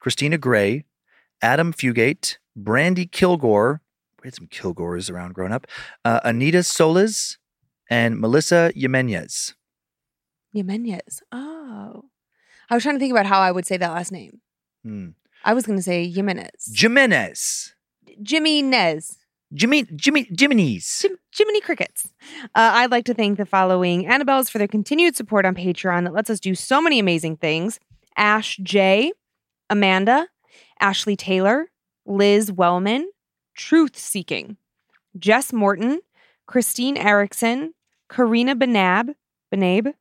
Christina 0.00 0.38
Gray, 0.38 0.86
Adam 1.42 1.74
Fugate, 1.74 2.38
Brandy 2.56 3.04
Kilgore. 3.04 3.82
We 4.22 4.28
had 4.28 4.34
some 4.34 4.46
Kilgores 4.46 5.10
around 5.10 5.34
growing 5.34 5.52
up. 5.52 5.66
Uh, 6.06 6.20
Anita 6.24 6.62
Solis, 6.62 7.36
and 7.90 8.18
Melissa 8.18 8.72
Jimenez. 8.74 9.54
Jimenez. 10.52 11.22
Oh. 11.32 12.04
I 12.70 12.74
was 12.74 12.82
trying 12.82 12.96
to 12.96 12.98
think 12.98 13.12
about 13.12 13.26
how 13.26 13.40
I 13.40 13.52
would 13.52 13.66
say 13.66 13.76
that 13.76 13.92
last 13.92 14.12
name. 14.12 14.40
Hmm. 14.82 15.08
I 15.44 15.54
was 15.54 15.66
going 15.66 15.78
to 15.78 15.82
say 15.82 16.08
Jimenez. 16.10 16.72
Jimenez. 16.74 17.74
Jimmy 18.22 18.62
Nez. 18.62 19.18
Jimmy, 19.54 19.84
Jimmy, 19.96 20.24
Jiminy's. 20.24 20.98
Jim, 21.00 21.16
Jiminy 21.34 21.60
Crickets. 21.62 22.12
Uh, 22.42 22.72
I'd 22.74 22.90
like 22.90 23.06
to 23.06 23.14
thank 23.14 23.38
the 23.38 23.46
following 23.46 24.04
Annabelles 24.04 24.50
for 24.50 24.58
their 24.58 24.68
continued 24.68 25.16
support 25.16 25.46
on 25.46 25.54
Patreon 25.54 26.04
that 26.04 26.12
lets 26.12 26.28
us 26.28 26.38
do 26.38 26.54
so 26.54 26.82
many 26.82 26.98
amazing 26.98 27.38
things 27.38 27.80
Ash 28.16 28.58
J, 28.62 29.12
Amanda, 29.70 30.28
Ashley 30.80 31.16
Taylor, 31.16 31.70
Liz 32.04 32.52
Wellman, 32.52 33.10
Truth 33.54 33.96
Seeking, 33.96 34.58
Jess 35.18 35.52
Morton, 35.52 36.00
Christine 36.46 36.96
Erickson, 36.98 37.72
Karina 38.10 38.54
Benab, 38.54 39.14
Benabe, 39.52 39.94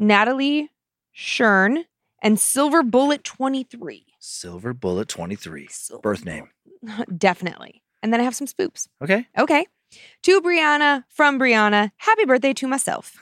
Natalie 0.00 0.70
Shern, 1.14 1.84
and 2.22 2.40
Silver 2.40 2.82
Bullet 2.82 3.24
23. 3.24 4.06
Silver 4.18 4.72
Bullet 4.74 5.08
23. 5.08 5.68
Silver 5.70 6.00
Birth 6.00 6.24
name. 6.24 6.48
Definitely. 7.16 7.82
And 8.02 8.12
then 8.12 8.20
I 8.20 8.24
have 8.24 8.34
some 8.34 8.46
spoops. 8.46 8.88
Okay. 9.02 9.26
Okay. 9.38 9.66
To 10.22 10.40
Brianna, 10.40 11.04
from 11.08 11.38
Brianna, 11.38 11.90
happy 11.98 12.24
birthday 12.24 12.52
to 12.54 12.66
myself. 12.66 13.14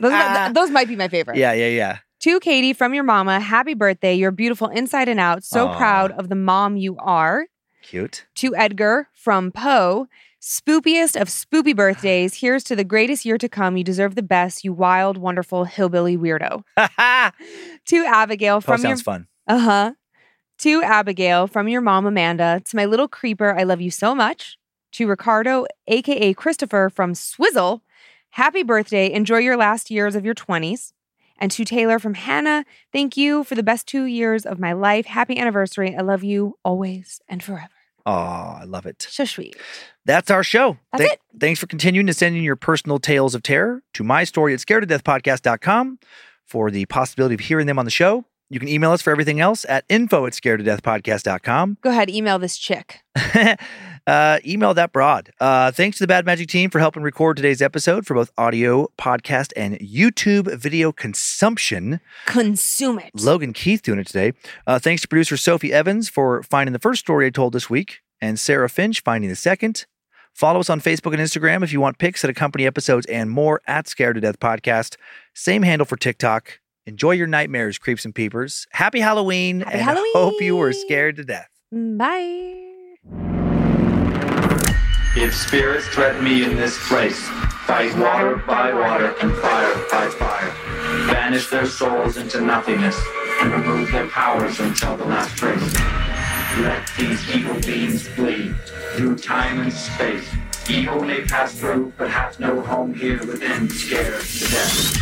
those, 0.00 0.12
th- 0.12 0.52
those 0.54 0.70
might 0.70 0.88
be 0.88 0.96
my 0.96 1.08
favorite. 1.08 1.36
Yeah, 1.38 1.52
yeah, 1.52 1.68
yeah. 1.68 1.98
To 2.20 2.38
Katie, 2.38 2.72
from 2.72 2.94
your 2.94 3.04
mama, 3.04 3.40
happy 3.40 3.74
birthday. 3.74 4.14
You're 4.14 4.30
beautiful 4.30 4.68
inside 4.68 5.08
and 5.08 5.18
out. 5.18 5.42
So 5.42 5.66
Aw. 5.68 5.76
proud 5.76 6.12
of 6.12 6.28
the 6.28 6.36
mom 6.36 6.76
you 6.76 6.96
are. 6.98 7.46
Cute. 7.82 8.26
To 8.36 8.54
Edgar, 8.54 9.08
from 9.12 9.50
Poe, 9.50 10.06
spoopiest 10.42 11.18
of 11.20 11.28
spoopy 11.28 11.74
birthdays. 11.74 12.34
Here's 12.34 12.64
to 12.64 12.74
the 12.74 12.84
greatest 12.84 13.24
year 13.24 13.38
to 13.38 13.48
come. 13.48 13.76
You 13.76 13.84
deserve 13.84 14.16
the 14.16 14.22
best, 14.22 14.64
you 14.64 14.72
wild, 14.72 15.16
wonderful 15.16 15.64
hillbilly 15.64 16.16
weirdo. 16.18 16.64
To 17.86 18.04
Abigail, 18.04 18.60
from 18.60 18.80
your 18.80 18.90
sounds 18.90 19.02
fun. 19.02 19.26
uh 19.46 19.58
huh. 19.58 19.92
To 20.58 20.82
Abigail 20.82 21.46
from 21.46 21.68
your 21.68 21.80
mom, 21.80 22.06
Amanda. 22.06 22.60
To 22.66 22.76
my 22.76 22.84
little 22.84 23.08
creeper, 23.08 23.56
I 23.58 23.62
love 23.62 23.80
you 23.80 23.90
so 23.90 24.14
much. 24.14 24.56
To 24.92 25.06
Ricardo, 25.08 25.66
aka 25.88 26.34
Christopher 26.34 26.90
from 26.90 27.14
Swizzle, 27.14 27.82
happy 28.30 28.62
birthday. 28.62 29.10
Enjoy 29.12 29.38
your 29.38 29.56
last 29.56 29.90
years 29.90 30.14
of 30.14 30.24
your 30.24 30.34
20s. 30.34 30.92
And 31.38 31.50
to 31.52 31.64
Taylor 31.64 31.98
from 31.98 32.14
Hannah, 32.14 32.64
thank 32.92 33.16
you 33.16 33.42
for 33.42 33.54
the 33.56 33.62
best 33.64 33.86
two 33.88 34.04
years 34.04 34.46
of 34.46 34.60
my 34.60 34.72
life. 34.72 35.06
Happy 35.06 35.36
anniversary. 35.38 35.96
I 35.96 36.02
love 36.02 36.22
you 36.22 36.56
always 36.64 37.20
and 37.28 37.42
forever. 37.42 37.68
Oh, 38.06 38.12
I 38.12 38.64
love 38.64 38.86
it. 38.86 39.02
So 39.08 39.24
sweet. 39.24 39.56
That's 40.04 40.30
our 40.30 40.42
show. 40.42 40.78
That's 40.92 41.12
it. 41.12 41.20
Thanks 41.38 41.60
for 41.60 41.66
continuing 41.66 42.06
to 42.06 42.14
send 42.14 42.36
in 42.36 42.42
your 42.42 42.56
personal 42.56 42.98
tales 42.98 43.34
of 43.34 43.42
terror 43.42 43.82
to 43.94 44.04
my 44.04 44.24
story 44.24 44.52
at 44.52 44.60
scaredtodeathpodcast.com 44.60 45.98
for 46.44 46.70
the 46.70 46.86
possibility 46.86 47.34
of 47.34 47.40
hearing 47.40 47.66
them 47.66 47.78
on 47.78 47.84
the 47.84 47.90
show. 47.90 48.24
You 48.50 48.60
can 48.60 48.68
email 48.68 48.92
us 48.92 49.00
for 49.00 49.10
everything 49.10 49.40
else 49.40 49.64
at 49.66 49.86
info 49.88 50.26
at 50.26 50.34
scaredtodeathpodcast.com. 50.34 51.78
Go 51.80 51.88
ahead, 51.88 52.10
email 52.10 52.38
this 52.38 52.58
chick. 52.58 53.00
uh, 54.06 54.40
email 54.46 54.74
that 54.74 54.92
broad. 54.92 55.30
Uh, 55.40 55.70
thanks 55.70 55.96
to 55.96 56.02
the 56.02 56.06
Bad 56.06 56.26
Magic 56.26 56.48
team 56.48 56.68
for 56.68 56.78
helping 56.78 57.02
record 57.02 57.38
today's 57.38 57.62
episode 57.62 58.04
for 58.04 58.12
both 58.12 58.30
audio, 58.36 58.88
podcast, 58.98 59.52
and 59.56 59.78
YouTube 59.78 60.54
video 60.58 60.92
consumption. 60.92 62.00
Consume 62.26 62.98
it. 62.98 63.12
Logan 63.14 63.54
Keith 63.54 63.80
doing 63.80 64.00
it 64.00 64.06
today. 64.06 64.34
Uh, 64.66 64.78
thanks 64.78 65.00
to 65.00 65.08
producer 65.08 65.38
Sophie 65.38 65.72
Evans 65.72 66.10
for 66.10 66.42
finding 66.42 66.74
the 66.74 66.78
first 66.78 67.00
story 67.00 67.24
I 67.28 67.30
told 67.30 67.54
this 67.54 67.70
week, 67.70 68.00
and 68.20 68.38
Sarah 68.38 68.68
Finch 68.68 69.00
finding 69.00 69.30
the 69.30 69.36
second. 69.36 69.86
Follow 70.32 70.60
us 70.60 70.70
on 70.70 70.80
Facebook 70.80 71.12
and 71.12 71.20
Instagram 71.20 71.62
if 71.62 71.72
you 71.72 71.80
want 71.80 71.98
pics 71.98 72.22
that 72.22 72.30
accompany 72.30 72.66
episodes 72.66 73.06
and 73.06 73.30
more 73.30 73.60
at 73.66 73.86
Scared 73.86 74.14
to 74.16 74.20
Death 74.20 74.40
Podcast. 74.40 74.96
Same 75.34 75.62
handle 75.62 75.84
for 75.84 75.96
TikTok. 75.96 76.58
Enjoy 76.86 77.12
your 77.12 77.26
nightmares, 77.26 77.78
creeps 77.78 78.04
and 78.04 78.14
peepers. 78.14 78.66
Happy 78.72 79.00
Halloween, 79.00 79.60
Happy 79.60 79.78
and 79.78 79.98
hope 80.14 80.40
you 80.40 80.56
were 80.56 80.72
scared 80.72 81.16
to 81.16 81.24
death. 81.24 81.48
Mm, 81.72 81.98
bye. 81.98 82.58
If 85.14 85.34
spirits 85.34 85.86
threaten 85.88 86.24
me 86.24 86.42
in 86.44 86.56
this 86.56 86.76
place, 86.88 87.20
fight 87.66 87.96
water 87.98 88.36
by 88.46 88.72
water 88.72 89.14
and 89.20 89.36
fire 89.36 89.74
by 89.90 90.08
fire. 90.08 90.52
Banish 91.06 91.48
their 91.50 91.66
souls 91.66 92.16
into 92.16 92.40
nothingness 92.40 92.98
and 93.42 93.52
remove 93.52 93.92
their 93.92 94.08
powers 94.08 94.58
until 94.58 94.96
the 94.96 95.04
last 95.04 95.36
trace. 95.36 95.60
Let 96.60 96.90
these 96.98 97.36
evil 97.36 97.60
beings 97.60 98.08
bleed 98.16 98.54
through 98.92 99.16
time 99.16 99.60
and 99.60 99.72
space. 99.72 100.28
Evil 100.68 101.02
may 101.02 101.22
pass 101.22 101.54
through, 101.58 101.92
but 101.96 102.10
hath 102.10 102.38
no 102.38 102.60
home 102.60 102.94
here 102.94 103.18
within, 103.26 103.68
scared 103.68 104.20
to 104.22 104.50
death. 104.50 104.98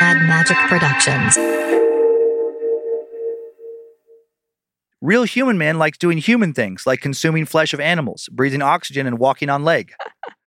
Bad 0.00 0.18
Magic 0.28 0.56
Productions. 0.68 1.36
Real 5.02 5.24
human 5.24 5.58
man 5.58 5.78
likes 5.78 5.98
doing 5.98 6.18
human 6.18 6.52
things 6.52 6.86
like 6.86 7.00
consuming 7.00 7.44
flesh 7.44 7.74
of 7.74 7.80
animals, 7.80 8.28
breathing 8.32 8.62
oxygen, 8.62 9.06
and 9.06 9.18
walking 9.18 9.50
on 9.50 9.62
leg. 9.62 9.92